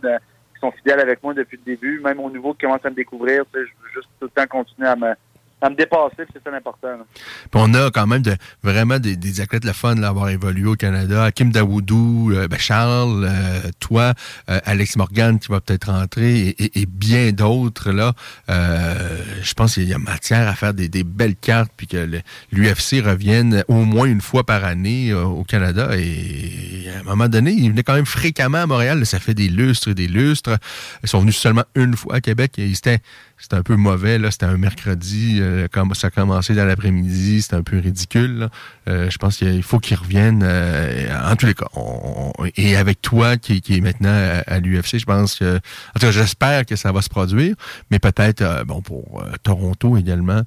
qui 0.57 0.61
sont 0.61 0.71
fidèles 0.71 0.99
avec 0.99 1.21
moi 1.21 1.33
depuis 1.33 1.57
le 1.57 1.63
début, 1.63 1.99
même 1.99 2.19
au 2.19 2.29
niveau 2.29 2.53
qui 2.53 2.65
commencent 2.65 2.85
à 2.85 2.89
me 2.89 2.95
découvrir, 2.95 3.43
je 3.53 3.59
veux 3.59 3.67
juste 3.93 4.09
tout 4.19 4.25
le 4.25 4.29
temps 4.29 4.47
continuer 4.47 4.87
à 4.87 4.95
me, 4.95 5.13
à 5.59 5.69
me 5.71 5.75
dépasser, 5.75 6.15
puis 6.17 6.39
ça 6.45 6.51
là. 6.51 6.59
Puis 6.63 7.49
on 7.55 7.73
a 7.73 7.89
quand 7.89 8.05
même 8.05 8.21
de, 8.21 8.35
vraiment 8.61 8.99
des, 8.99 9.15
des 9.15 9.41
athlètes 9.41 9.65
le 9.65 9.73
fun 9.73 9.95
d'avoir 9.95 10.29
évolué 10.29 10.65
au 10.65 10.75
Canada. 10.75 11.23
Hakim 11.23 11.51
Dawoudou, 11.51 12.31
euh, 12.31 12.47
ben 12.47 12.59
Charles, 12.59 13.25
euh, 13.27 13.71
toi, 13.79 14.13
euh, 14.51 14.59
Alex 14.65 14.97
Morgan 14.97 15.39
qui 15.39 15.47
va 15.47 15.59
peut-être 15.59 15.91
rentrer 15.91 16.39
et, 16.49 16.63
et- 16.63 16.81
et 16.81 16.85
bien 16.85 17.31
d'autres. 17.31 17.91
là. 17.91 18.13
Euh, 18.51 19.23
je 19.41 19.53
pense 19.55 19.73
qu'il 19.75 19.87
y 19.89 19.93
a 19.93 19.97
matière 19.97 20.47
à 20.47 20.53
faire 20.53 20.73
des, 20.75 20.89
des 20.89 21.03
belles 21.03 21.35
cartes 21.35 21.71
puis 21.75 21.87
que 21.87 22.07
l'UFC 22.51 23.01
revienne 23.03 23.63
au 23.67 23.83
moins 23.83 24.05
une 24.05 24.21
fois 24.21 24.43
par 24.45 24.63
année 24.63 25.09
euh, 25.11 25.23
au 25.23 25.43
Canada. 25.43 25.89
Et 25.97 26.85
à 26.95 26.99
un 26.99 27.03
moment 27.03 27.27
donné, 27.29 27.51
ils 27.51 27.69
venaient 27.71 27.83
quand 27.83 27.95
même 27.95 28.05
fréquemment 28.05 28.59
à 28.59 28.65
Montréal. 28.67 29.05
Ça 29.05 29.19
fait 29.19 29.33
des 29.33 29.49
lustres 29.49 29.87
et 29.89 29.95
des 29.95 30.07
lustres. 30.07 30.57
Ils 31.03 31.09
sont 31.09 31.19
venus 31.21 31.37
seulement 31.37 31.65
une 31.75 31.95
fois 31.95 32.15
à 32.15 32.21
Québec 32.21 32.53
et 32.59 32.73
c'était 32.75 32.99
c'était 33.39 33.55
un 33.55 33.63
peu 33.63 33.75
mauvais. 33.75 34.17
là. 34.17 34.31
C'était 34.31 34.45
un 34.45 34.57
mercredi. 34.57 35.37
euh, 35.39 35.67
comme 35.71 35.93
ça 35.93 36.07
a 36.07 36.09
commencé 36.09 36.53
dans 36.55 36.65
l'après-midi. 36.65 37.41
C'était 37.41 37.55
un 37.55 37.63
peu 37.63 37.79
ridicule. 37.79 38.49
Euh, 38.87 39.09
je 39.09 39.17
pense 39.17 39.37
qu'il 39.37 39.63
faut 39.63 39.79
qu'ils 39.79 39.97
reviennent. 39.97 40.41
euh, 40.43 41.07
en 41.31 41.35
tous 41.35 41.45
les 41.47 41.53
cas. 41.53 41.67
on- 41.75 42.31
et 42.55 42.75
avec 42.75 43.01
toi 43.01 43.37
qui, 43.37 43.61
qui 43.61 43.77
est 43.77 43.81
maintenant 43.81 44.09
à, 44.09 44.39
à 44.55 44.59
l'UFC, 44.59 44.97
je 44.99 45.05
pense 45.05 45.35
que... 45.39 45.55
En 45.57 45.59
tout 45.99 45.99
cas, 46.07 46.11
j'espère 46.11 46.65
que 46.65 46.75
ça 46.75 46.91
va 46.91 47.01
se 47.01 47.09
produire. 47.09 47.55
Mais 47.91 47.99
peut-être, 47.99 48.41
euh, 48.41 48.63
bon, 48.63 48.81
pour 48.81 49.21
euh, 49.21 49.31
Toronto 49.43 49.97
également... 49.97 50.41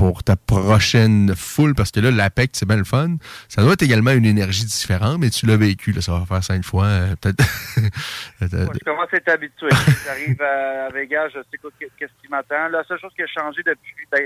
euh, 0.00 0.04
pour 0.08 0.22
ta 0.22 0.36
prochaine 0.36 1.34
foule, 1.34 1.74
parce 1.74 1.90
que 1.90 2.00
là, 2.00 2.10
l'APEC, 2.10 2.50
c'est 2.52 2.66
bien 2.66 2.76
le 2.76 2.84
fun. 2.84 3.16
Ça 3.48 3.62
doit 3.62 3.72
être 3.74 3.82
également 3.82 4.12
une 4.12 4.24
énergie 4.24 4.64
différente, 4.64 5.18
mais 5.18 5.30
tu 5.30 5.46
l'as 5.46 5.56
vécu, 5.56 5.92
là, 5.92 6.00
ça 6.00 6.12
va 6.12 6.24
faire 6.26 6.42
cinq 6.44 6.64
fois, 6.64 6.84
euh, 6.86 7.14
peut-être. 7.20 7.44
Moi, 8.40 8.72
je 8.74 8.84
commence 8.84 9.08
à 9.12 9.16
être 9.16 9.28
habitué. 9.28 9.68
J'arrive 10.04 10.40
à, 10.42 10.88
Vegas, 10.90 11.28
je 11.34 11.40
sais 11.40 11.58
qu'est-ce 11.98 12.12
qui 12.22 12.28
m'attend. 12.30 12.68
La 12.70 12.84
seule 12.84 12.98
chose 13.00 13.12
qui 13.14 13.22
a 13.22 13.26
changé 13.26 13.62
depuis, 13.64 14.06
ben, 14.10 14.22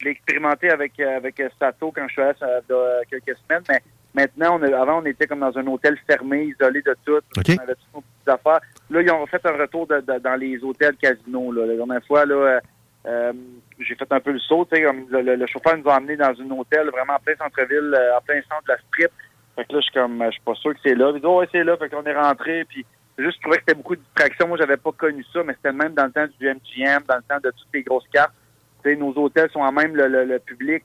je 0.00 0.04
l'ai 0.04 0.10
expérimenté 0.12 0.70
avec, 0.70 0.92
euh, 1.00 1.16
avec 1.16 1.38
euh, 1.40 1.48
Sato 1.58 1.92
quand 1.94 2.06
je 2.08 2.12
suis 2.12 2.22
allé 2.22 2.32
ça 2.38 2.46
il 2.68 2.72
y 2.72 2.76
a 2.76 3.20
quelques 3.20 3.38
semaines, 3.46 3.62
mais 3.68 3.80
maintenant, 4.14 4.58
on 4.58 4.62
a- 4.62 4.80
avant, 4.80 5.00
on 5.00 5.04
était 5.06 5.26
comme 5.26 5.40
dans 5.40 5.56
un 5.56 5.66
hôtel 5.66 5.96
fermé, 6.06 6.44
isolé 6.44 6.82
de 6.82 6.96
tout. 7.04 7.20
On 7.36 7.40
avait 7.62 7.74
toutes 7.74 7.94
nos 7.94 8.00
petites 8.00 8.28
affaires. 8.28 8.60
Là, 8.90 9.02
ils 9.02 9.10
ont 9.10 9.26
fait 9.26 9.40
un 9.46 9.56
retour 9.56 9.86
de- 9.86 10.00
de- 10.00 10.18
dans 10.18 10.34
les 10.36 10.58
hôtels 10.62 10.96
casinos. 10.96 11.52
Là. 11.52 11.66
La 11.66 11.76
dernière 11.76 12.04
fois, 12.06 12.26
là, 12.26 12.34
euh, 12.34 12.60
euh, 13.06 13.32
j'ai 13.78 13.94
fait 13.94 14.10
un 14.12 14.20
peu 14.20 14.32
le 14.32 14.38
saut. 14.40 14.66
Le, 14.72 15.20
le- 15.36 15.46
chauffeur 15.46 15.76
nous 15.76 15.88
a 15.90 15.94
amenés 15.96 16.16
dans 16.16 16.26
un 16.40 16.50
hôtel 16.50 16.88
vraiment 16.90 17.14
en 17.14 17.18
plein 17.18 17.34
centre-ville, 17.36 17.94
euh, 17.94 18.16
en 18.16 18.20
plein 18.20 18.40
centre 18.42 18.62
de 18.66 18.72
la 18.72 18.78
strip. 18.78 19.10
Fait 19.56 19.64
que 19.64 19.72
là, 19.72 19.80
je 19.80 19.84
suis 19.84 19.92
comme, 19.92 20.20
euh, 20.22 20.26
je 20.26 20.32
suis 20.32 20.42
pas 20.42 20.54
sûr 20.54 20.72
que 20.74 20.80
c'est 20.84 20.94
là. 20.94 21.10
Il 21.14 21.20
dit, 21.20 21.26
oh, 21.26 21.38
ouais, 21.40 21.48
c'est 21.52 21.64
là. 21.64 21.76
Fait 21.76 21.88
qu'on 21.88 22.02
est 22.04 22.14
rentré, 22.14 22.64
puis 22.68 22.84
juste, 23.18 23.36
je 23.36 23.40
trouvais 23.42 23.56
que 23.58 23.62
c'était 23.66 23.76
beaucoup 23.76 23.96
de 23.96 24.00
distractions. 24.00 24.48
Moi, 24.48 24.58
j'avais 24.58 24.76
pas 24.76 24.92
connu 24.92 25.24
ça, 25.32 25.42
mais 25.44 25.54
c'était 25.54 25.72
même 25.72 25.94
dans 25.94 26.04
le 26.06 26.12
temps 26.12 26.26
du 26.38 26.46
MGM, 26.48 27.02
dans 27.08 27.16
le 27.16 27.22
temps 27.22 27.40
de 27.42 27.50
toutes 27.50 27.68
les 27.74 27.82
grosses 27.82 28.08
cartes. 28.12 28.34
Tu 28.82 28.90
sais, 28.90 28.96
nos 28.96 29.12
hôtels 29.16 29.50
sont 29.50 29.60
en 29.60 29.72
même 29.72 29.94
le, 29.96 30.06
le- 30.08 30.24
le 30.24 30.38
public. 30.38 30.84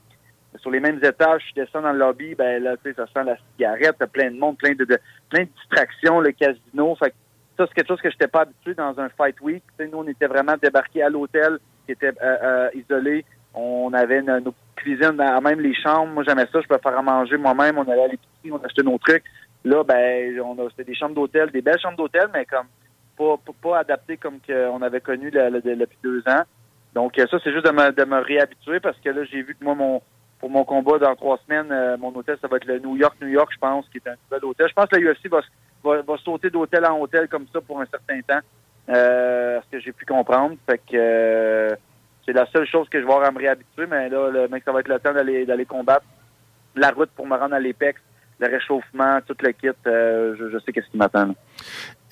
Sur 0.57 0.71
les 0.71 0.79
mêmes 0.79 0.99
étages, 1.03 1.43
je 1.55 1.61
descends 1.61 1.81
dans 1.83 1.91
le 1.91 1.99
lobby, 1.99 2.33
ben 2.33 2.63
là, 2.63 2.75
tu 2.77 2.89
sais, 2.89 2.95
ça 2.95 3.05
sent 3.13 3.23
la 3.23 3.37
cigarette, 3.53 3.97
plein 4.11 4.31
de 4.31 4.37
monde, 4.37 4.57
plein 4.57 4.73
de, 4.73 4.83
plein 5.29 5.43
de 5.43 5.49
distractions, 5.55 6.19
le 6.21 6.31
casino. 6.31 6.95
Fait 6.95 7.11
que 7.11 7.15
ça, 7.55 7.65
c'est 7.67 7.73
quelque 7.75 7.87
chose 7.87 8.01
que 8.01 8.09
je 8.09 8.15
n'étais 8.15 8.27
pas 8.27 8.41
habitué 8.41 8.73
dans 8.73 8.99
un 8.99 9.09
fight 9.09 9.39
week. 9.41 9.63
Nous, 9.79 9.89
on 9.93 10.07
était 10.07 10.25
vraiment 10.25 10.55
débarqués 10.61 11.03
à 11.03 11.09
l'hôtel, 11.09 11.59
qui 11.89 11.93
était 11.93 12.13
euh, 12.21 12.37
euh, 12.43 12.69
isolé. 12.75 13.25
On 13.55 13.91
avait 13.93 14.21
nos, 14.21 14.51
petites 14.51 14.75
cuisines, 14.75 15.15
même 15.15 15.59
les 15.59 15.73
chambres. 15.73 16.13
Moi, 16.13 16.23
j'aimais 16.27 16.45
ça. 16.51 16.61
Je 16.61 16.67
pouvais 16.67 16.79
faire 16.79 16.97
à 16.97 17.01
manger 17.01 17.37
moi-même. 17.37 17.79
On 17.79 17.89
allait 17.89 18.03
à 18.03 18.07
l'épicerie, 18.07 18.51
on 18.51 18.63
achetait 18.63 18.83
nos 18.83 18.99
trucs. 18.99 19.23
Là, 19.65 19.83
ben, 19.83 20.39
on 20.41 20.53
a, 20.59 20.69
c'était 20.69 20.91
des 20.91 20.95
chambres 20.95 21.15
d'hôtel, 21.15 21.49
des 21.51 21.61
belles 21.61 21.79
chambres 21.79 21.97
d'hôtel, 21.97 22.29
mais 22.31 22.45
comme 22.45 22.67
pas, 23.17 23.35
pas, 23.61 23.79
adaptées 23.79 24.17
comme 24.17 24.39
qu'on 24.39 24.81
avait 24.83 25.01
connu 25.01 25.31
depuis 25.31 25.97
deux 26.03 26.21
ans. 26.27 26.43
Donc, 26.93 27.17
euh, 27.17 27.25
ça, 27.29 27.37
c'est 27.43 27.51
juste 27.51 27.65
de 27.65 27.71
me, 27.71 27.91
de 27.91 28.05
me 28.05 28.21
réhabituer 28.21 28.79
parce 28.79 28.97
que 28.99 29.09
là, 29.09 29.23
j'ai 29.25 29.41
vu 29.41 29.55
que 29.55 29.63
moi, 29.63 29.73
mon, 29.73 30.01
pour 30.39 30.49
mon 30.49 30.63
combat 30.63 30.99
dans 30.99 31.15
trois 31.15 31.39
semaines, 31.45 31.71
euh, 31.71 31.97
mon 31.97 32.15
hôtel, 32.15 32.37
ça 32.39 32.47
va 32.47 32.57
être 32.57 32.65
le 32.65 32.79
New 32.79 32.95
York, 32.97 33.15
New 33.21 33.27
York, 33.27 33.49
je 33.51 33.59
pense, 33.59 33.89
qui 33.89 33.97
est 33.97 34.07
un 34.07 34.15
nouvel 34.25 34.45
hôtel. 34.45 34.67
Je 34.69 34.73
pense 34.73 34.85
que 34.85 34.95
la 34.95 35.11
UFC 35.11 35.27
va, 35.27 35.41
va, 35.83 36.01
va 36.03 36.17
sauter 36.17 36.51
d'hôtel 36.51 36.85
en 36.85 36.99
hôtel 36.99 37.27
comme 37.27 37.47
ça 37.51 37.59
pour 37.61 37.81
un 37.81 37.85
certain 37.87 38.21
temps. 38.21 38.45
Euh, 38.89 39.59
ce 39.61 39.77
que 39.77 39.79
j'ai 39.79 39.91
pu 39.91 40.05
comprendre. 40.05 40.55
Fait 40.67 40.79
que 40.79 40.95
euh, 40.95 41.75
c'est 42.25 42.33
la 42.33 42.47
seule 42.47 42.67
chose 42.67 42.89
que 42.89 42.99
je 42.99 43.05
vais 43.05 43.11
avoir 43.11 43.27
à 43.27 43.31
me 43.31 43.37
réhabituer, 43.37 43.85
mais 43.85 44.09
là, 44.09 44.29
le 44.29 44.47
mec, 44.47 44.63
ça 44.63 44.71
va 44.71 44.79
être 44.79 44.87
le 44.87 44.99
temps 44.99 45.13
d'aller 45.13 45.65
combattre. 45.65 46.05
La 46.75 46.89
route 46.91 47.09
pour 47.11 47.27
me 47.27 47.37
rendre 47.37 47.53
à 47.55 47.59
l'Apex, 47.59 47.99
le 48.39 48.47
réchauffement, 48.47 49.19
tout 49.27 49.35
le 49.41 49.51
kit, 49.51 49.67
euh, 49.87 50.35
je, 50.39 50.57
sais 50.59 50.71
qu'est-ce 50.71 50.89
qui 50.89 50.97
m'attend. 50.97 51.35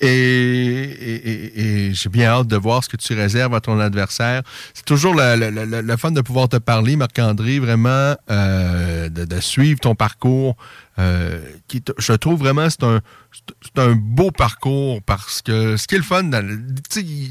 Et, 0.00 1.90
j'ai 1.92 2.08
bien 2.08 2.30
hâte 2.30 2.46
de 2.46 2.56
voir 2.56 2.84
ce 2.84 2.88
que 2.88 2.96
tu 2.96 3.14
réserves 3.14 3.54
à 3.54 3.60
ton 3.60 3.80
adversaire. 3.80 4.42
C'est 4.74 4.84
toujours 4.84 5.14
le, 5.14 5.80
le- 5.80 5.96
fun 5.96 6.12
de 6.12 6.20
pouvoir 6.20 6.48
te 6.48 6.56
parler, 6.56 6.96
Marc-André, 6.96 7.58
vraiment, 7.58 8.14
euh, 8.30 9.08
de, 9.08 9.40
suivre 9.40 9.80
ton 9.80 9.94
parcours. 9.94 10.56
euh, 10.98 11.40
qui, 11.66 11.82
je 11.98 12.12
trouve 12.12 12.40
vraiment 12.40 12.68
c'est 12.68 12.82
un 12.82 13.00
c'est 13.62 13.80
un 13.80 13.94
beau 13.94 14.30
parcours 14.30 15.00
parce 15.02 15.42
que 15.42 15.76
ce 15.76 15.86
qui 15.86 15.94
est 15.94 15.98
le 15.98 16.04
fun, 16.04 16.30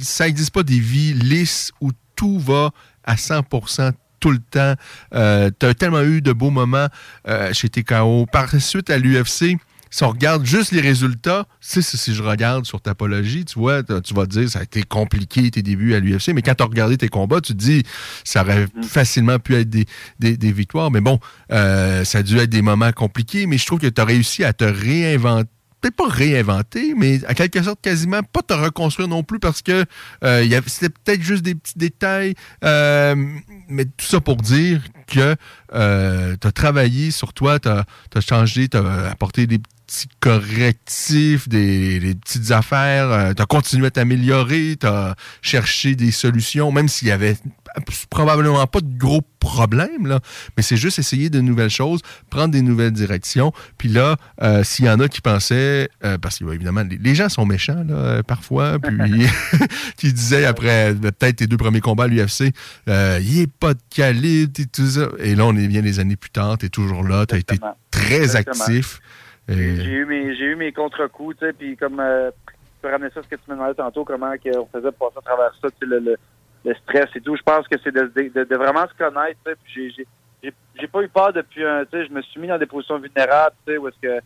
ça 0.01 0.25
n'existe 0.25 0.53
pas 0.53 0.63
des 0.63 0.79
vies 0.79 1.13
lisses 1.13 1.71
où 1.81 1.91
tout 2.15 2.39
va 2.39 2.71
à 3.03 3.15
100% 3.15 3.91
tout 4.19 4.31
le 4.31 4.39
temps. 4.39 4.73
Euh, 5.13 5.49
tu 5.59 5.65
as 5.65 5.73
tellement 5.73 6.01
eu 6.03 6.21
de 6.21 6.33
beaux 6.33 6.49
moments 6.51 6.87
euh, 7.27 7.53
chez 7.53 7.69
TKO. 7.69 8.25
Par 8.31 8.47
la 8.53 8.59
suite, 8.59 8.89
à 8.89 8.97
l'UFC, 8.97 9.57
si 9.89 10.03
on 10.03 10.09
regarde 10.09 10.45
juste 10.45 10.71
les 10.73 10.81
résultats, 10.81 11.45
si, 11.61 11.81
si 11.81 12.13
je 12.13 12.21
regarde 12.21 12.65
sur 12.65 12.81
ta 12.81 12.91
apologie, 12.91 13.45
tu 13.45 13.57
vois, 13.57 13.83
tu 13.83 14.13
vas 14.13 14.25
te 14.25 14.31
dire, 14.31 14.49
ça 14.49 14.59
a 14.59 14.63
été 14.63 14.83
compliqué 14.83 15.49
tes 15.49 15.61
débuts 15.61 15.93
à 15.95 15.99
l'UFC, 16.01 16.29
mais 16.35 16.41
quand 16.41 16.55
tu 16.55 16.63
as 16.63 16.65
regardé 16.65 16.97
tes 16.97 17.07
combats, 17.07 17.39
tu 17.39 17.53
te 17.53 17.57
dis, 17.57 17.83
ça 18.25 18.41
aurait 18.41 18.67
facilement 18.85 19.39
pu 19.39 19.55
être 19.55 19.69
des, 19.69 19.85
des- 20.19 20.35
des 20.35 20.51
victoires. 20.51 20.91
Mais 20.91 20.99
bon, 20.99 21.19
euh, 21.53 22.03
ça 22.03 22.17
a 22.17 22.23
dû 22.23 22.37
être 22.37 22.49
des 22.49 22.61
moments 22.61 22.91
compliqués, 22.91 23.45
mais 23.47 23.57
je 23.57 23.65
trouve 23.65 23.79
que 23.79 23.87
tu 23.87 24.01
as 24.01 24.05
réussi 24.05 24.43
à 24.43 24.51
te 24.51 24.65
réinventer 24.65 25.49
peut-être 25.81 25.95
pas 25.95 26.07
réinventer, 26.07 26.93
mais 26.95 27.23
à 27.25 27.33
quelque 27.33 27.61
sorte 27.61 27.79
quasiment 27.81 28.23
pas 28.23 28.41
te 28.41 28.53
reconstruire 28.53 29.07
non 29.07 29.23
plus 29.23 29.39
parce 29.39 29.61
que 29.61 29.85
euh, 30.23 30.61
c'était 30.67 30.89
peut-être 30.89 31.21
juste 31.21 31.43
des 31.43 31.55
petits 31.55 31.77
détails, 31.77 32.35
euh, 32.63 33.15
mais 33.69 33.85
tout 33.85 34.05
ça 34.05 34.19
pour 34.19 34.37
dire 34.37 34.81
que 35.07 35.35
tu 35.71 36.47
as 36.47 36.51
travaillé 36.53 37.11
sur 37.11 37.33
toi, 37.33 37.59
tu 37.59 37.69
as, 37.69 37.85
changé, 38.21 38.67
tu 38.67 38.77
as 38.77 39.11
apporté 39.11 39.47
des 39.47 39.59
petits 39.59 40.09
correctifs, 40.19 41.47
des, 41.47 41.99
des 41.99 42.15
petites 42.15 42.51
affaires, 42.51 43.33
tu 43.35 43.41
as 43.41 43.45
continué 43.45 43.87
à 43.87 43.91
t'améliorer, 43.91 44.75
tu 44.79 44.87
as 44.87 45.15
cherché 45.41 45.95
des 45.95 46.11
solutions, 46.11 46.71
même 46.71 46.87
s'il 46.87 47.07
y 47.07 47.11
avait 47.11 47.37
probablement 48.09 48.65
pas 48.67 48.79
de 48.81 48.97
gros 48.97 49.21
problèmes, 49.39 50.07
là, 50.07 50.19
mais 50.55 50.63
c'est 50.63 50.77
juste 50.77 50.99
essayer 50.99 51.29
de 51.29 51.39
nouvelles 51.41 51.69
choses, 51.69 52.01
prendre 52.29 52.49
des 52.49 52.61
nouvelles 52.61 52.91
directions. 52.91 53.51
Puis 53.77 53.89
là, 53.89 54.15
euh, 54.41 54.63
s'il 54.63 54.85
y 54.85 54.89
en 54.89 54.99
a 54.99 55.07
qui 55.07 55.21
pensaient, 55.21 55.89
euh, 56.03 56.17
parce 56.17 56.39
que 56.39 56.45
ouais, 56.45 56.55
évidemment, 56.55 56.83
les, 56.89 56.97
les 56.97 57.15
gens 57.15 57.29
sont 57.29 57.45
méchants 57.45 57.83
là, 57.87 57.95
euh, 57.95 58.23
parfois, 58.23 58.77
puis 58.79 58.97
qui 59.97 60.13
disaient 60.13 60.45
après 60.45 60.91
euh, 60.91 60.95
peut-être 60.95 61.37
tes 61.37 61.47
deux 61.47 61.57
premiers 61.57 61.81
combats 61.81 62.05
à 62.05 62.07
l'UFC, 62.07 62.53
euh, 62.89 63.19
il 63.21 63.41
est 63.41 63.51
pas 63.51 63.73
de 63.73 63.79
calibre, 63.89 64.51
et 64.59 64.65
tout 64.65 64.85
ça. 64.85 65.07
Et 65.19 65.35
là, 65.35 65.45
on 65.45 65.55
est 65.55 65.67
bien 65.67 65.81
des 65.81 65.99
années 65.99 66.15
plus 66.15 66.29
tard, 66.31 66.57
tu 66.57 66.65
es 66.65 66.69
toujours 66.69 67.03
là, 67.03 67.25
tu 67.25 67.35
as 67.35 67.37
été 67.37 67.57
très 67.91 68.15
Exactement. 68.23 68.63
actif. 68.65 68.99
Et- 69.49 69.53
J'ai 69.77 69.91
eu 69.93 70.05
mes 70.05 70.35
j'ai 70.35 70.43
eu 70.45 70.55
mes 70.55 70.71
contre-coups, 70.73 71.37
tu 71.39 71.45
sais, 71.45 71.53
puis 71.53 71.77
comme 71.77 71.99
euh, 72.01 72.29
tu 72.47 72.53
peux 72.81 72.89
ramener 72.91 73.09
ça 73.13 73.21
ce 73.23 73.27
que 73.27 73.35
tu 73.35 73.49
me 73.49 73.55
demandais 73.55 73.75
tantôt, 73.75 74.03
comment 74.03 74.27
on 74.27 74.67
faisait 74.67 74.91
pour 74.91 75.09
passer 75.13 75.19
à 75.19 75.21
travers 75.21 75.51
ça, 75.61 75.69
tu 75.69 75.75
sais, 75.79 75.85
le, 75.85 75.99
le, 75.99 76.15
le 76.67 76.75
stress 76.75 77.07
et 77.15 77.21
tout. 77.21 77.35
Je 77.35 77.43
pense 77.43 77.67
que 77.67 77.77
c'est 77.83 77.93
de, 77.93 78.55
vraiment 78.55 78.85
se 78.87 78.93
connaître, 78.97 79.39
j'ai- 79.73 80.87
pas 80.91 81.01
eu 81.01 81.09
peur 81.09 81.33
depuis 81.33 81.65
un, 81.65 81.85
je 81.91 82.11
me 82.11 82.21
suis 82.21 82.39
mis 82.39 82.47
dans 82.47 82.57
des 82.57 82.65
positions 82.65 82.99
vulnérables, 82.99 83.55
où 83.67 83.87
est-ce 83.87 83.99
que 84.01 84.21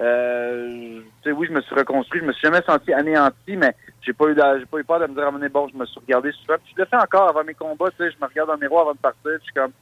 euh, 0.00 1.02
oui, 1.26 1.46
je 1.46 1.52
me 1.52 1.60
suis 1.60 1.74
reconstruit, 1.74 2.20
je 2.20 2.24
me 2.24 2.32
suis 2.32 2.46
jamais 2.46 2.62
senti 2.66 2.92
anéanti, 2.92 3.56
mais 3.56 3.74
j'ai 4.00 4.14
pas 4.14 4.28
eu 4.28 4.34
j'ai 4.58 4.66
pas 4.66 4.78
eu 4.78 4.84
peur 4.84 5.00
de 5.00 5.06
me 5.06 5.14
dire 5.14 5.30
donné, 5.30 5.48
bon, 5.48 5.68
je 5.68 5.76
me 5.76 5.84
suis 5.84 6.00
regardé 6.00 6.32
souvent. 6.32 6.56
Puis 6.64 6.72
je 6.74 6.80
le 6.80 6.86
fais 6.86 6.96
encore 6.96 7.28
avant 7.28 7.44
mes 7.44 7.54
combats, 7.54 7.90
je 7.98 8.04
me 8.04 8.26
regarde 8.26 8.48
dans 8.48 8.54
le 8.54 8.60
miroir 8.60 8.82
avant 8.82 8.92
de 8.92 8.98
partir, 8.98 9.32
comme 9.54 9.72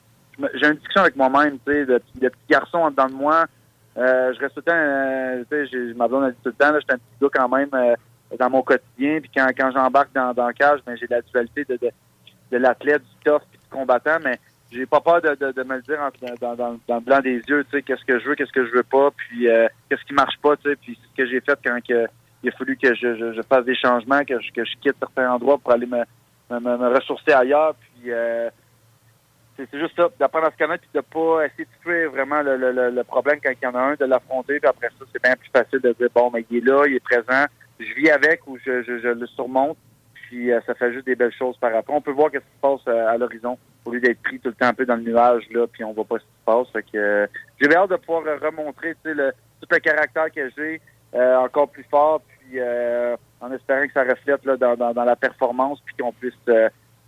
j'ai 0.55 0.67
une 0.67 0.75
discussion 0.75 1.03
avec 1.03 1.15
moi-même, 1.17 1.59
tu 1.65 1.73
sais, 1.73 1.87
de, 1.87 1.99
petit 1.99 2.33
garçon 2.49 2.79
en 2.79 2.91
dedans 2.91 3.07
de 3.07 3.13
moi. 3.13 3.45
Euh, 3.97 4.33
je 4.35 4.41
reste 4.41 4.55
tout 4.55 4.63
le 4.65 4.71
temps, 4.71 4.77
euh, 4.77 5.45
tu 5.51 5.69
sais, 5.69 5.95
ma 5.95 6.09
blonde 6.09 6.35
tout 6.43 6.51
le 6.51 6.53
temps, 6.53 6.73
là, 6.73 6.81
j'étais 6.81 6.95
un 6.95 6.99
petit 6.99 7.21
gars 7.21 7.29
quand 7.33 7.49
même 7.49 7.71
euh, 7.75 7.95
dans 8.37 8.51
mon 8.51 8.63
quotidien. 8.63 9.21
Puis 9.21 9.31
quand, 9.35 9.47
quand 9.57 9.71
j'embarque 9.73 10.13
dans, 10.15 10.35
dans 10.35 10.49
le 10.49 10.53
cage, 10.55 10.81
ben, 10.85 10.97
j'ai 10.97 11.07
la 11.09 11.23
dualité 11.23 11.65
de, 11.65 11.77
de, 11.77 11.91
de 12.53 12.57
l'athlète, 12.57 13.03
du 13.03 13.25
tough, 13.31 13.43
puis 13.51 13.59
du 13.59 13.69
combattant, 13.71 14.19
mais 14.25 14.39
j'ai 14.71 14.85
pas 14.87 15.01
peur 15.01 15.23
de, 15.23 15.35
de, 15.35 15.53
de 15.53 15.63
me 15.63 15.77
le 15.77 15.83
dire 15.83 15.99
en- 16.01 16.37
dans, 16.41 16.55
dans, 16.55 16.79
dans 16.87 16.95
le 16.97 17.01
blanc 17.01 17.21
des 17.21 17.41
yeux, 17.49 17.65
tu 17.65 17.71
sais, 17.79 17.83
qu'est-ce 17.83 18.05
que 18.05 18.19
je 18.19 18.29
veux, 18.29 18.35
qu'est-ce 18.35 18.53
que 18.53 18.67
je 18.67 18.73
veux 18.73 18.83
pas, 18.83 19.11
puis 19.17 19.49
euh, 19.49 19.67
qu'est-ce 19.89 20.05
qui 20.05 20.13
marche 20.13 20.39
pas, 20.43 20.57
tu 20.57 20.69
sais, 20.69 20.77
puis 20.77 20.99
ce 21.03 21.17
que 21.17 21.27
j'ai 21.29 21.41
fait 21.41 21.59
quand 21.65 21.79
que, 21.87 22.07
il 22.43 22.51
a 22.51 22.53
fallu 22.53 22.77
que 22.77 22.95
je, 22.95 23.17
je, 23.17 23.33
je 23.33 23.43
fasse 23.49 23.65
des 23.65 23.75
changements, 23.75 24.23
que 24.25 24.39
je, 24.41 24.53
que 24.53 24.65
je 24.65 24.73
quitte 24.81 24.97
certains 24.99 25.31
endroits 25.33 25.57
pour 25.59 25.73
aller 25.73 25.87
me, 25.87 26.03
me, 26.51 26.59
me- 26.61 26.95
ressourcer 26.95 27.33
ailleurs, 27.33 27.75
puis 27.77 28.13
euh, 28.13 28.51
c'est 29.57 29.69
juste 29.81 29.97
ça, 29.97 30.09
d'apprendre 30.21 30.47
à 30.47 30.53
se 30.53 30.57
connaître 30.57 30.83
puis 30.83 30.91
de 30.95 31.01
pas 31.01 31.47
essayer 31.47 31.65
de 31.65 31.71
fuir 31.83 32.11
vraiment 32.13 32.43
le, 32.43 32.57
le, 32.57 32.91
le 32.91 33.05
problème 33.05 33.41
quand 33.43 33.51
il 33.51 33.65
y 33.65 33.67
en 33.67 33.75
a 33.75 33.81
un, 33.81 33.95
de 33.95 34.05
l'affronter, 34.05 34.61
puis 34.61 34.69
après 34.69 34.89
ça, 34.99 35.05
c'est 35.13 35.23
bien 35.23 35.35
plus 35.35 35.51
facile 35.51 35.81
de 35.81 35.93
dire 35.99 36.09
bon, 36.15 36.31
mais 36.33 36.45
il 36.51 36.59
est 36.59 36.61
là, 36.61 36.85
il 36.87 36.95
est 36.95 37.01
présent, 37.01 37.47
je 37.79 37.95
vis 37.95 38.11
avec 38.11 38.47
ou 38.47 38.59
je, 38.59 38.83
je, 38.83 38.99
je 38.99 39.09
le 39.09 39.27
surmonte, 39.27 39.79
puis 40.15 40.53
euh, 40.53 40.61
ça 40.67 40.75
fait 40.75 40.93
juste 40.93 41.07
des 41.07 41.17
belles 41.17 41.33
choses 41.33 41.57
par 41.59 41.75
après. 41.75 41.93
On 41.93 42.01
peut 42.01 42.13
voir 42.13 42.31
qu'est-ce 42.31 42.45
qui 42.45 42.57
se 42.57 42.61
passe 42.61 42.81
euh, 42.89 43.09
à 43.09 43.17
l'horizon 43.17 43.59
au 43.85 43.93
lieu 43.93 44.01
d'être 44.01 44.23
pris 44.23 44.39
tout 44.39 44.49
le 44.49 44.55
temps 44.55 44.67
un 44.67 44.75
peu 44.75 44.85
dans 44.85 44.97
le 44.97 45.03
nuage 45.03 45.49
là, 45.51 45.67
puis 45.67 45.83
on 45.85 45.93
voit 45.93 46.05
pas 46.05 46.17
ce 46.17 46.25
qui 46.25 46.31
se 46.41 46.45
passe. 46.45 46.69
Fait 46.73 46.83
que 46.83 46.99
euh, 46.99 47.27
j'ai 47.61 47.75
hâte 47.75 47.91
de 47.91 47.97
pouvoir 47.97 48.27
euh, 48.27 48.37
remontrer 48.37 48.95
le, 49.05 49.33
tout 49.61 49.69
le 49.71 49.79
caractère 49.79 50.31
que 50.31 50.51
j'ai 50.57 50.81
euh, 51.15 51.37
encore 51.37 51.71
plus 51.71 51.87
fort, 51.91 52.21
puis 52.21 52.61
en 53.41 53.53
espérant 53.53 53.87
que 53.87 53.93
ça 53.93 54.05
reflète 54.05 54.45
là, 54.45 54.57
dans, 54.57 54.77
dans, 54.77 54.93
dans 54.93 55.05
la 55.05 55.17
performance, 55.17 55.81
puis 55.85 55.95
qu'on 55.97 56.13
puisse 56.13 56.35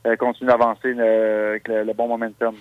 euh, 0.07 0.17
continuer 0.17 0.51
d'avancer 0.51 0.95
euh, 0.99 1.51
avec 1.51 1.69
le, 1.69 1.85
le 1.85 1.93
bon 1.93 2.09
momentum. 2.09 2.55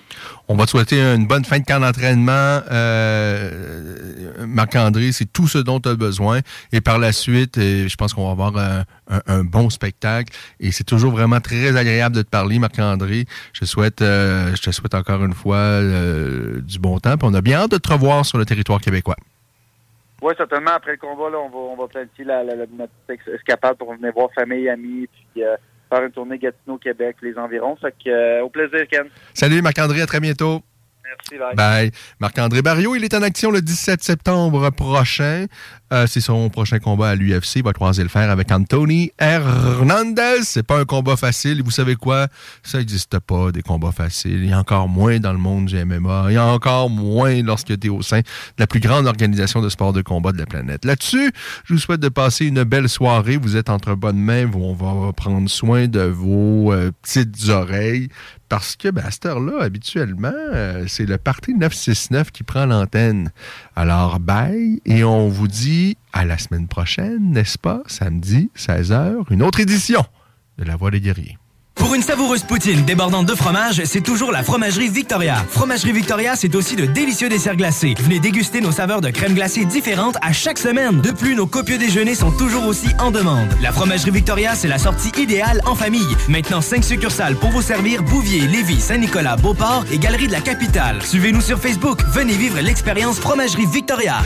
On 0.48 0.56
va 0.56 0.66
te 0.66 0.72
souhaiter 0.72 1.00
une 1.02 1.26
bonne 1.28 1.46
fin 1.46 1.60
de 1.60 1.66
camp 1.66 1.80
d'entraînement. 1.80 2.60
Euh, 2.72 4.46
Marc-André, 4.46 5.12
c'est 5.12 5.32
tout 5.32 5.48
ce 5.48 5.58
dont 5.58 5.80
tu 5.80 5.90
as 5.90 5.96
besoin. 5.96 6.40
Et 6.72 6.82
par 6.82 7.00
la 7.00 7.12
suite, 7.12 7.58
euh, 7.58 7.88
je 7.88 7.96
pense 7.96 8.14
qu'on 8.14 8.26
va 8.26 8.32
avoir 8.32 8.58
un, 8.58 8.84
un- 9.10 9.22
un 9.28 9.44
bon 9.44 9.70
spectacle. 9.70 10.34
Et 10.60 10.72
c'est 10.72 10.84
toujours 10.84 11.12
vraiment 11.12 11.40
très 11.40 11.76
agréable 11.78 12.16
de 12.16 12.22
te 12.22 12.30
parler, 12.30 12.60
Marc-André. 12.60 13.26
Je, 13.54 13.66
souhaite, 13.66 14.02
euh, 14.02 14.56
je 14.56 14.62
te 14.62 14.72
souhaite 14.72 14.96
encore 14.96 15.24
une 15.24 15.34
fois 15.34 15.82
du 16.62 16.80
bon 16.80 17.00
temps. 17.00 17.18
Puis 17.18 17.28
on 17.30 17.34
a 17.34 17.42
bien 17.42 17.60
hâte 17.62 17.72
de 17.72 17.78
te 17.78 17.92
revoir 17.92 18.26
sur 18.26 18.38
le 18.38 18.46
territoire 18.46 18.82
québécois. 18.82 19.16
Oui, 20.22 20.34
certainement. 20.38 20.72
Après 20.72 20.92
le 20.92 20.98
combat, 20.98 21.30
là, 21.30 21.38
on 21.40 21.50
va, 21.50 21.58
on 21.58 21.78
va 21.78 21.88
planifier 21.88 22.26
la, 22.26 22.44
la, 22.44 22.56
la- 22.56 22.66
notre 22.78 22.92
escapade 23.34 23.78
pour 23.78 23.94
venir 23.94 24.12
voir 24.14 24.28
famille, 24.36 24.68
amis, 24.68 25.08
puis 25.34 25.44
faire 25.90 26.04
une 26.04 26.12
tournée 26.12 26.38
Gatineau, 26.38 26.78
Québec, 26.78 27.18
les 27.22 27.38
environs. 27.38 27.76
Fait 27.76 27.94
que, 28.04 28.10
euh, 28.10 28.44
au 28.44 28.50
plaisir, 28.50 28.88
Ken. 28.90 29.08
Salut 29.34 29.62
Marc-André, 29.62 30.02
à 30.02 30.06
très 30.06 30.20
bientôt. 30.20 30.62
Merci, 31.04 31.40
bye. 31.40 31.56
Bye. 31.56 31.92
Marc-André 32.20 32.62
Barriot, 32.62 32.96
il 32.96 33.04
est 33.04 33.14
en 33.16 33.24
action 33.24 33.50
le 33.50 33.62
17 33.62 34.04
septembre 34.04 34.70
prochain. 34.70 35.46
Euh, 35.92 36.06
c'est 36.08 36.22
son 36.22 36.50
prochain 36.50 36.80
combat 36.80 37.10
à 37.10 37.16
l'UFC. 37.16 37.58
Il 37.58 37.64
va 37.64 37.74
croiser 37.74 38.04
le 38.04 38.10
fer 38.10 38.30
avec 38.30 38.52
Anthony 38.52 39.12
Hernandez. 39.18 40.44
C'est 40.44 40.64
pas 40.64 40.80
un 40.80 40.86
combat 40.86 41.16
facile. 41.16 41.64
Vous 41.64 41.72
savez 41.72 41.96
quoi? 41.96 42.28
Ça 42.64 42.78
n'existe 42.78 43.18
pas, 43.20 43.52
des 43.52 43.62
combats 43.62 43.92
faciles. 43.92 44.44
Il 44.44 44.50
y 44.50 44.54
a 44.54 44.60
encore 44.60 44.88
moins 44.88 45.20
dans 45.20 45.34
le 45.34 45.40
monde 45.40 45.66
du 45.66 45.84
MMA. 45.84 46.26
Il 46.30 46.34
y 46.34 46.38
a 46.38 46.46
encore 46.46 46.90
moins 46.90 47.42
lorsque 47.42 47.78
tu 47.80 47.88
es 47.88 47.90
au 47.90 48.02
sein 48.02 48.20
de 48.20 48.26
la 48.60 48.68
plus 48.68 48.80
grande 48.80 49.08
organisation 49.08 49.62
de 49.62 49.70
sport 49.70 49.94
de 49.94 50.02
combat 50.02 50.32
de 50.32 50.38
la 50.38 50.46
planète. 50.46 50.86
Là-dessus, 50.86 51.32
je 51.66 51.74
vous 51.74 51.80
souhaite 51.80 52.02
de 52.02 52.10
passer 52.10 52.46
une 52.46 52.64
belle 52.64 52.90
soirée. 52.90 53.38
Vous 53.38 53.58
êtes 53.58 53.70
entre 53.70 53.96
bonnes 53.96 54.20
mains. 54.20 54.50
On 54.54 54.74
va 54.74 55.12
prendre 55.14 55.50
soin 55.50 55.88
de 55.88 56.02
vos 56.02 56.72
euh, 56.72 56.92
petites 57.02 57.50
oreilles. 57.50 58.10
Parce 58.50 58.76
que, 58.76 58.90
ben, 58.90 59.04
à 59.06 59.12
cette 59.12 59.28
heure-là, 59.28 59.62
habituellement, 59.62 60.34
euh, 60.34 60.86
c'est 60.88 61.06
le 61.06 61.20
Parti 61.20 61.54
969 61.54 62.32
qui 62.32 62.42
prend 62.42 62.66
l'antenne. 62.66 63.32
Alors, 63.76 64.20
bye, 64.20 64.82
et 64.86 65.04
on 65.04 65.30
vous 65.30 65.48
dit 65.48 65.79
à 66.14 66.26
la 66.26 66.38
semaine 66.38 66.68
prochaine, 66.68 67.32
n'est-ce 67.32 67.58
pas? 67.58 67.82
Samedi, 67.88 68.50
16h, 68.58 69.26
une 69.30 69.44
autre 69.44 69.60
édition 69.60 70.04
de 70.58 70.64
La 70.64 70.76
Voix 70.76 70.92
des 70.92 71.02
guerriers. 71.02 71.38
Pour 71.80 71.96
une 71.96 72.02
savoureuse 72.02 72.44
poutine 72.44 72.84
débordante 72.84 73.26
de 73.26 73.36
fromage, 73.36 73.82
c'est 73.86 74.02
toujours 74.02 74.34
la 74.34 74.44
Fromagerie 74.44 74.90
Victoria. 74.90 75.36
Fromagerie 75.50 75.94
Victoria, 75.94 76.36
c'est 76.36 76.54
aussi 76.54 76.76
de 76.76 76.86
délicieux 76.86 77.30
desserts 77.30 77.56
glacés. 77.56 77.96
Venez 78.00 78.20
déguster 78.20 78.60
nos 78.60 78.74
saveurs 78.74 79.00
de 79.00 79.10
crème 79.10 79.34
glacée 79.34 79.64
différentes 79.64 80.18
à 80.22 80.34
chaque 80.34 80.58
semaine. 80.58 81.00
De 81.00 81.12
plus, 81.12 81.36
nos 81.36 81.48
copieux 81.48 81.78
déjeuners 81.78 82.16
sont 82.16 82.32
toujours 82.32 82.66
aussi 82.68 82.90
en 83.00 83.12
demande. 83.12 83.48
La 83.62 83.72
Fromagerie 83.72 84.12
Victoria, 84.12 84.56
c'est 84.56 84.68
la 84.68 84.78
sortie 84.78 85.12
idéale 85.18 85.62
en 85.66 85.74
famille. 85.74 86.16
Maintenant, 86.28 86.60
5 86.60 86.84
succursales 86.84 87.38
pour 87.38 87.52
vous 87.52 87.62
servir 87.62 88.04
Bouvier, 88.04 88.42
Lévis, 88.42 88.82
Saint-Nicolas, 88.82 89.38
Beauport 89.38 89.86
et 89.90 90.00
Galerie 90.00 90.28
de 90.28 90.34
la 90.34 90.42
Capitale. 90.42 91.02
Suivez-nous 91.02 91.42
sur 91.42 91.60
Facebook. 91.60 92.02
Venez 92.12 92.36
vivre 92.36 92.60
l'expérience 92.60 93.20
Fromagerie 93.20 93.68
Victoria. 93.68 94.18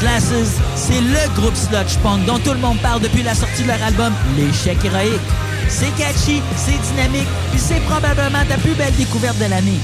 Glasses, 0.00 0.32
c'est 0.74 1.00
le 1.00 1.40
groupe 1.40 1.54
sludge 1.54 1.96
punk 2.02 2.24
dont 2.26 2.38
tout 2.38 2.52
le 2.52 2.58
monde 2.58 2.78
parle 2.78 3.00
depuis 3.00 3.22
la 3.22 3.34
sortie 3.34 3.62
de 3.62 3.68
leur 3.68 3.82
album 3.82 4.12
L'échec 4.36 4.76
héroïque. 4.84 5.20
C'est 5.68 5.94
catchy, 5.96 6.42
c'est 6.56 6.80
dynamique, 6.92 7.28
puis 7.50 7.60
c'est 7.60 7.80
probablement 7.80 8.44
ta 8.48 8.56
plus 8.56 8.74
belle 8.74 8.94
découverte 8.96 9.38
de 9.38 9.44
l'année. 9.44 9.78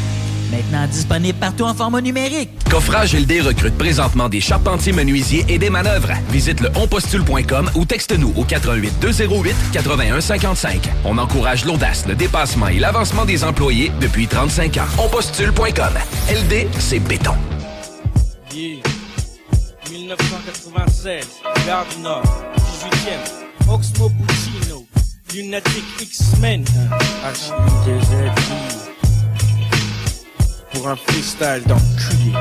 Maintenant 0.50 0.86
disponible 0.86 1.38
partout 1.38 1.64
en 1.64 1.74
format 1.74 2.00
numérique. 2.00 2.50
Coffrage 2.70 3.14
LD 3.14 3.40
recrute 3.42 3.76
présentement 3.76 4.28
des 4.28 4.40
charpentiers 4.40 4.92
menuisiers 4.92 5.44
et 5.48 5.58
des 5.58 5.70
manœuvres. 5.70 6.12
Visite 6.30 6.60
le 6.60 6.70
onpostule.com 6.76 7.70
ou 7.74 7.84
texte-nous 7.84 8.32
au 8.36 8.44
88 8.44 8.94
208 9.00 9.54
81 9.72 10.20
55. 10.20 10.88
On 11.04 11.18
encourage 11.18 11.64
l'audace, 11.64 12.06
le 12.06 12.14
dépassement 12.14 12.68
et 12.68 12.78
l'avancement 12.78 13.24
des 13.24 13.44
employés 13.44 13.90
depuis 14.00 14.26
35 14.26 14.76
ans. 14.78 15.04
Onpostule.com. 15.04 15.92
LD, 16.30 16.68
c'est 16.78 17.00
béton. 17.00 17.34
Yeah. 20.14 20.44
1996, 20.44 21.40
Gare 21.66 21.86
du 21.94 22.02
Nord, 22.02 22.22
18e, 22.56 23.68
Oxmo 23.68 24.10
Puccino, 24.10 24.86
Lunatic 25.34 25.84
X-Men, 26.00 26.64
HIDZI, 27.24 28.30
pour 30.72 30.88
un 30.88 30.96
freestyle 30.96 31.62
d'enculé. 31.66 32.32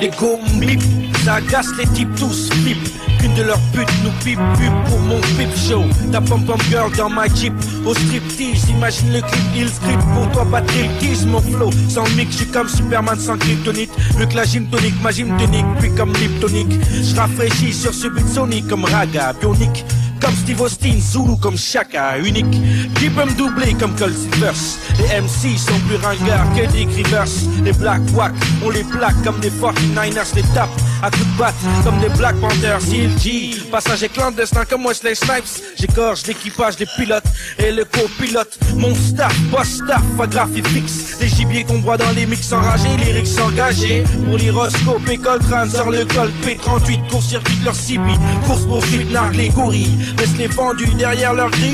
Les 0.00 0.10
go 0.10 0.38
bip, 0.58 0.82
ça 1.24 1.34
agace 1.34 1.74
les 1.78 1.86
types 1.86 2.14
tous 2.16 2.50
flip. 2.50 3.11
Qu'une 3.22 3.34
de 3.34 3.42
leurs 3.44 3.60
putes 3.72 3.88
nous 4.02 4.10
pipe 4.24 4.40
pub 4.58 4.90
pour 4.90 4.98
mon 4.98 5.20
pip 5.20 5.56
show. 5.56 5.84
Ta 6.10 6.20
pom 6.20 6.44
pom 6.44 6.58
girl 6.68 6.90
dans 6.96 7.08
ma 7.08 7.28
jeep 7.28 7.52
au 7.86 7.94
striptease. 7.94 8.68
Imagine 8.68 9.12
le 9.12 9.20
clip, 9.20 9.44
il 9.54 9.68
script 9.68 10.02
pour 10.12 10.28
toi, 10.32 10.44
patriotisme, 10.50 11.30
mon 11.30 11.40
flow. 11.40 11.70
Sans 11.88 12.08
mix, 12.16 12.32
je 12.32 12.36
suis 12.38 12.46
comme 12.46 12.68
Superman 12.68 13.16
sans 13.20 13.38
kryptonite. 13.38 13.92
Vu 14.18 14.26
que 14.26 14.34
la 14.34 14.44
gym 14.44 14.66
tonique, 14.66 15.00
ma 15.02 15.12
gym 15.12 15.36
tonique, 15.38 15.66
puis 15.78 15.94
comme 15.94 16.12
liptonique. 16.14 16.72
Je 16.90 17.14
rafraîchis 17.14 17.72
sur 17.72 17.94
ce 17.94 18.08
beat 18.08 18.28
sonic 18.28 18.66
comme 18.66 18.84
raga, 18.84 19.32
bionique. 19.34 19.84
Comme 20.20 20.34
Steve 20.36 20.60
Austin, 20.60 20.98
Zulu 21.00 21.36
comme 21.40 21.56
Chaka, 21.56 22.18
unique. 22.18 22.50
Qui 22.96 23.08
peut 23.08 23.24
me 23.24 23.36
doubler 23.36 23.74
comme 23.74 23.94
Cold 23.96 24.14
Silvers 24.16 24.78
Les 24.98 25.20
MC 25.20 25.58
sont 25.58 25.78
plus 25.88 25.96
ringards 25.96 26.46
que 26.54 26.72
des 26.72 26.86
Rivers. 26.86 27.24
Les 27.64 27.72
Black 27.72 28.00
Wack, 28.14 28.32
on 28.64 28.70
les 28.70 28.84
plaque 28.84 29.20
comme 29.24 29.40
des 29.40 29.50
49ers, 29.50 30.34
les 30.34 30.42
tape 30.54 30.70
à 31.02 31.10
de 31.10 31.16
batte 31.36 31.54
comme 31.84 31.98
des 31.98 32.08
Black 32.10 32.36
Panthers. 32.36 32.78
G, 33.18 33.56
passager 33.70 34.08
clandestin 34.08 34.64
comme 34.64 34.86
Wesley 34.86 35.14
Snipes. 35.14 35.62
J'égorge 35.78 36.26
l'équipage 36.26 36.76
des 36.76 36.86
pilotes 36.86 37.24
et 37.58 37.72
le 37.72 37.84
copilote. 37.84 38.58
Mon 38.76 38.94
staff, 38.94 39.36
boss 39.50 39.80
staff, 39.82 40.02
pas 40.16 40.26
graphie 40.26 40.62
fixe. 40.62 41.18
Les 41.20 41.28
gibiers 41.28 41.64
qu'on 41.64 41.80
voit 41.80 41.96
dans 41.96 42.10
les 42.12 42.26
mix 42.26 42.52
enragés, 42.52 42.96
lyrics 43.04 43.38
engagés. 43.40 44.04
Pour 44.24 44.36
l'hyroscope, 44.36 45.08
école 45.08 45.40
trans, 45.40 45.68
sur 45.68 45.90
le 45.90 46.04
col 46.04 46.30
P38, 46.44 47.08
court-circuit 47.10 47.58
leur 47.64 47.74
CB. 47.74 48.02
Course 48.46 48.66
poursuite, 48.66 49.10
nargue 49.10 49.34
les 49.34 49.48
gorilles. 49.48 49.98
Laisse 50.18 50.36
les 50.38 50.46
vendus 50.48 50.94
derrière 50.96 51.34
leur 51.34 51.50
grille. 51.50 51.72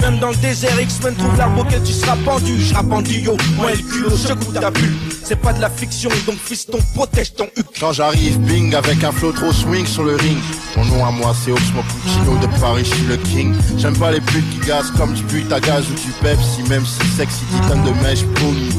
Même 0.00 0.18
dans 0.18 0.30
le 0.30 0.36
désert, 0.36 0.80
X-Men 0.80 1.14
trouve 1.16 1.36
l'arbre 1.36 1.62
auquel 1.62 1.82
tu 1.82 1.92
seras 1.92 2.16
pendu. 2.24 2.58
Je 2.60 3.20
yo, 3.20 3.36
moi 3.56 3.70
le 3.72 3.76
culot, 3.78 4.16
je 4.16 4.32
goûte 4.32 4.60
ta 4.60 4.70
bulle. 4.70 4.94
C'est 5.24 5.36
pas 5.36 5.52
de 5.52 5.60
la 5.60 5.70
fiction, 5.70 6.10
donc 6.26 6.36
fiston, 6.36 6.78
protège 6.94 7.34
ton 7.34 7.46
huc. 7.56 7.66
Quand 7.78 7.92
j'arrive, 7.92 8.38
bing, 8.40 8.74
avec 8.74 9.04
un 9.04 9.12
flow 9.12 9.32
trop 9.32 9.52
swing 9.52 9.86
sur 9.86 10.04
le 10.04 10.16
ring. 10.16 10.38
Mon 10.80 10.96
nom 10.96 11.04
à 11.04 11.10
moi, 11.10 11.34
c'est 11.34 11.52
Oxmo 11.52 11.82
Puccino 11.82 12.38
de 12.38 12.46
Paris, 12.58 12.84
je 12.84 12.94
suis 12.94 13.06
le 13.06 13.16
king. 13.18 13.54
J'aime 13.76 13.96
pas 13.98 14.12
les 14.12 14.20
putes 14.20 14.48
qui 14.48 14.66
gazent 14.66 14.90
comme 14.92 15.12
du 15.12 15.22
but 15.24 15.52
à 15.52 15.60
gaz 15.60 15.84
ou 15.90 15.94
du 15.94 16.10
Pepsi, 16.22 16.62
même 16.70 16.86
si 16.86 17.06
sexy 17.08 17.44
titane 17.44 17.84
de 17.84 17.90
mèche 18.02 18.24
pony. 18.36 18.70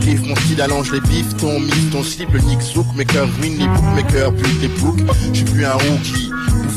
Kiffe 0.00 0.26
mon 0.26 0.34
style, 0.36 0.62
allonge 0.62 0.90
les 0.92 1.00
bifs, 1.02 1.36
ton 1.36 1.60
mif, 1.60 1.90
ton 1.90 2.02
slip, 2.02 2.32
le 2.32 2.40
nick 2.40 2.62
zouk, 2.62 2.86
mes 2.96 3.04
cœurs 3.04 3.28
les 3.42 3.68
bookmakers, 3.68 4.32
butent 4.32 4.62
les 4.62 4.68
books. 4.68 5.00
Je 5.32 5.36
suis 5.36 5.44
plus 5.44 5.66
un 5.66 5.72
rookie, 5.72 6.30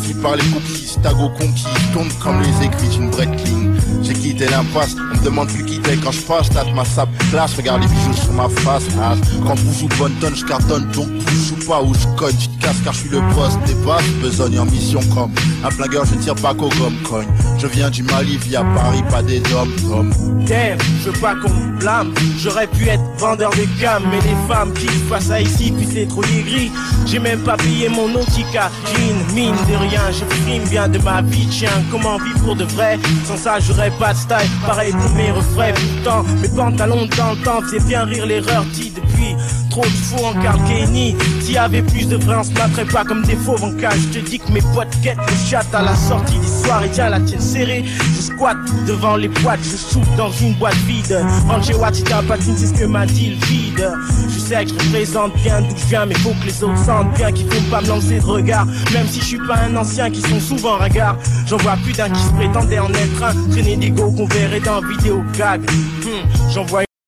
bouffi 0.07 0.21
par 0.21 0.35
les 0.35 0.43
cookies, 0.45 0.97
tago 1.01 1.29
conquis, 1.29 1.65
tombe 1.93 2.11
comme 2.21 2.41
les 2.41 2.65
aiguilles 2.65 2.97
d'une 2.97 3.09
Breitling. 3.09 3.75
J'ai 4.03 4.13
quitté 4.13 4.45
l'impasse, 4.47 4.95
on 4.95 5.17
me 5.17 5.23
demande 5.23 5.47
plus 5.49 5.65
qui 5.65 5.79
t'es 5.79 5.97
quand 5.97 6.11
je 6.11 6.21
passe, 6.21 6.49
tâte 6.49 6.73
ma 6.73 6.85
sable 6.85 7.11
classe, 7.31 7.55
regarde 7.55 7.81
les 7.81 7.87
bijoux 7.87 8.13
sur 8.13 8.33
ma 8.33 8.47
face, 8.49 8.83
ah. 9.01 9.15
Quand 9.45 9.55
vous 9.55 9.73
jouez 9.79 9.89
bonne 9.97 10.13
tonne, 10.15 10.35
je 10.35 10.45
cartonne, 10.45 10.87
donc 10.91 11.07
vous 11.07 11.45
joue 11.45 11.67
pas 11.67 11.81
ou 11.81 11.93
je 11.93 12.07
cogne, 12.17 12.35
tu 12.39 12.47
te 12.47 12.57
car 12.83 12.93
je 12.93 12.99
suis 12.99 13.09
le 13.09 13.21
boss 13.33 13.57
des 13.65 13.73
basses, 13.85 14.07
besogne 14.21 14.59
en 14.59 14.65
mission 14.65 14.99
comme 15.13 15.31
un 15.63 15.71
flingueur, 15.71 16.05
je 16.05 16.15
tire 16.15 16.35
pas 16.35 16.53
qu'au 16.53 16.69
gomme 16.69 16.97
cogne. 17.09 17.27
Je 17.57 17.67
viens 17.67 17.89
du 17.89 18.03
Mali 18.03 18.37
via 18.37 18.63
Paris, 18.75 19.03
pas 19.09 19.23
des 19.23 19.41
hommes 19.53 19.73
comme. 19.89 20.11
Damn, 20.45 20.77
je 21.03 21.09
veux 21.09 21.19
pas 21.19 21.35
qu'on 21.35 21.49
me 21.49 21.79
blâme. 21.79 22.13
J'aurais 22.37 22.67
pu 22.67 22.87
être 22.87 23.03
vendeur 23.17 23.49
de 23.51 23.65
gamme, 23.81 24.03
mais 24.11 24.17
les 24.17 24.35
femmes 24.47 24.73
qui 24.73 24.87
passent 25.09 25.31
à 25.31 25.41
ici, 25.41 25.73
c'est 25.91 26.07
trop 26.07 26.21
gris. 26.21 26.71
J'ai 27.05 27.19
même 27.19 27.39
pas 27.39 27.57
payé 27.57 27.89
mon 27.89 28.07
nautica. 28.09 28.69
Jean, 28.85 29.33
mine 29.33 29.55
de 29.67 29.75
rien, 29.75 29.96
je 30.11 30.25
frime 30.25 30.67
bien 30.69 30.87
de 30.87 30.99
ma 30.99 31.21
vie. 31.21 31.47
Tiens, 31.47 31.83
comment 31.91 32.17
vivre 32.17 32.39
pour 32.39 32.55
de 32.55 32.63
vrai? 32.65 32.99
Sans 33.25 33.37
ça, 33.37 33.59
j'aurais 33.59 33.91
pas 33.99 34.13
de 34.13 34.17
style. 34.17 34.49
Pareil 34.65 34.91
pour 34.91 35.11
mes 35.11 35.31
refrains, 35.31 35.73
pourtant, 35.73 36.23
mes 36.41 36.49
pantalons 36.49 37.07
temps, 37.07 37.61
c'est 37.69 37.85
bien 37.85 38.03
rire 38.05 38.25
l'erreur 38.25 38.63
dit 38.73 38.91
depuis. 38.91 39.35
Trop 39.77 39.85
de 39.85 39.89
faux 39.91 40.25
en 40.25 40.65
Kenny 40.65 41.15
S'il 41.39 41.55
avait 41.55 41.83
plus 41.83 42.07
de 42.07 42.15
vrai, 42.15 42.37
on 42.39 42.43
se 42.43 42.51
battrait 42.51 42.85
pas 42.85 43.03
comme 43.03 43.21
des 43.21 43.35
fauves 43.35 43.63
en. 43.63 43.69
Je 43.69 44.07
te 44.07 44.25
dis 44.27 44.39
que 44.39 44.51
mes 44.51 44.61
potes 44.73 44.89
quêtent 45.03 45.19
le 45.19 45.47
chat 45.47 45.65
à 45.71 45.83
la 45.83 45.95
sortie 45.95 46.39
du 46.39 46.47
soir 46.47 46.83
et 46.83 46.89
tiens 46.89 47.09
la 47.09 47.19
tienne 47.19 47.39
serrée. 47.39 47.85
Je 47.85 48.21
squatte 48.21 48.57
devant 48.87 49.17
les 49.17 49.27
boîtes, 49.27 49.59
je 49.61 49.77
souffle 49.77 50.15
dans 50.17 50.31
une 50.31 50.55
boîte 50.55 50.73
vide. 50.87 51.23
Angé 51.47 51.75
Watita 51.75 52.23
patine, 52.23 52.55
c'est 52.57 52.65
ce 52.65 52.73
que 52.73 52.85
m'a 52.85 53.05
dit 53.05 53.35
le 53.39 53.45
vide. 53.45 53.91
Je 54.27 54.39
sais 54.39 54.65
que 54.65 54.71
je 54.71 54.73
représente 54.73 55.35
bien 55.43 55.61
d'où 55.61 55.77
je 55.77 55.85
viens, 55.85 56.07
mais 56.07 56.15
faut 56.15 56.33
que 56.41 56.47
les 56.47 56.63
autres 56.63 56.83
sentent 56.83 57.13
bien 57.13 57.31
qu'il 57.31 57.47
faut 57.47 57.69
pas 57.69 57.81
me 57.81 57.87
lancer 57.87 58.19
de 58.19 58.25
regard. 58.25 58.65
Même 58.93 59.07
si 59.07 59.19
je 59.19 59.25
suis 59.25 59.47
pas 59.47 59.57
un 59.59 59.75
ancien 59.75 60.09
qui 60.09 60.21
sont 60.21 60.39
souvent 60.39 60.77
ringards. 60.77 61.17
J'en 61.45 61.57
vois 61.57 61.77
plus 61.83 61.93
d'un 61.93 62.09
qui 62.09 62.19
se 62.23 62.31
prétendait 62.31 62.79
en 62.79 62.91
être 62.95 63.23
un. 63.23 63.51
Traîner 63.51 63.75
des 63.75 63.91
qu'on 63.91 64.25
verrait 64.25 64.59
dans 64.59 64.81
vidéo 64.81 65.21
gag. 65.37 65.61
Hmm, 65.61 66.49
J'en 66.51 66.63
vois 66.63 66.86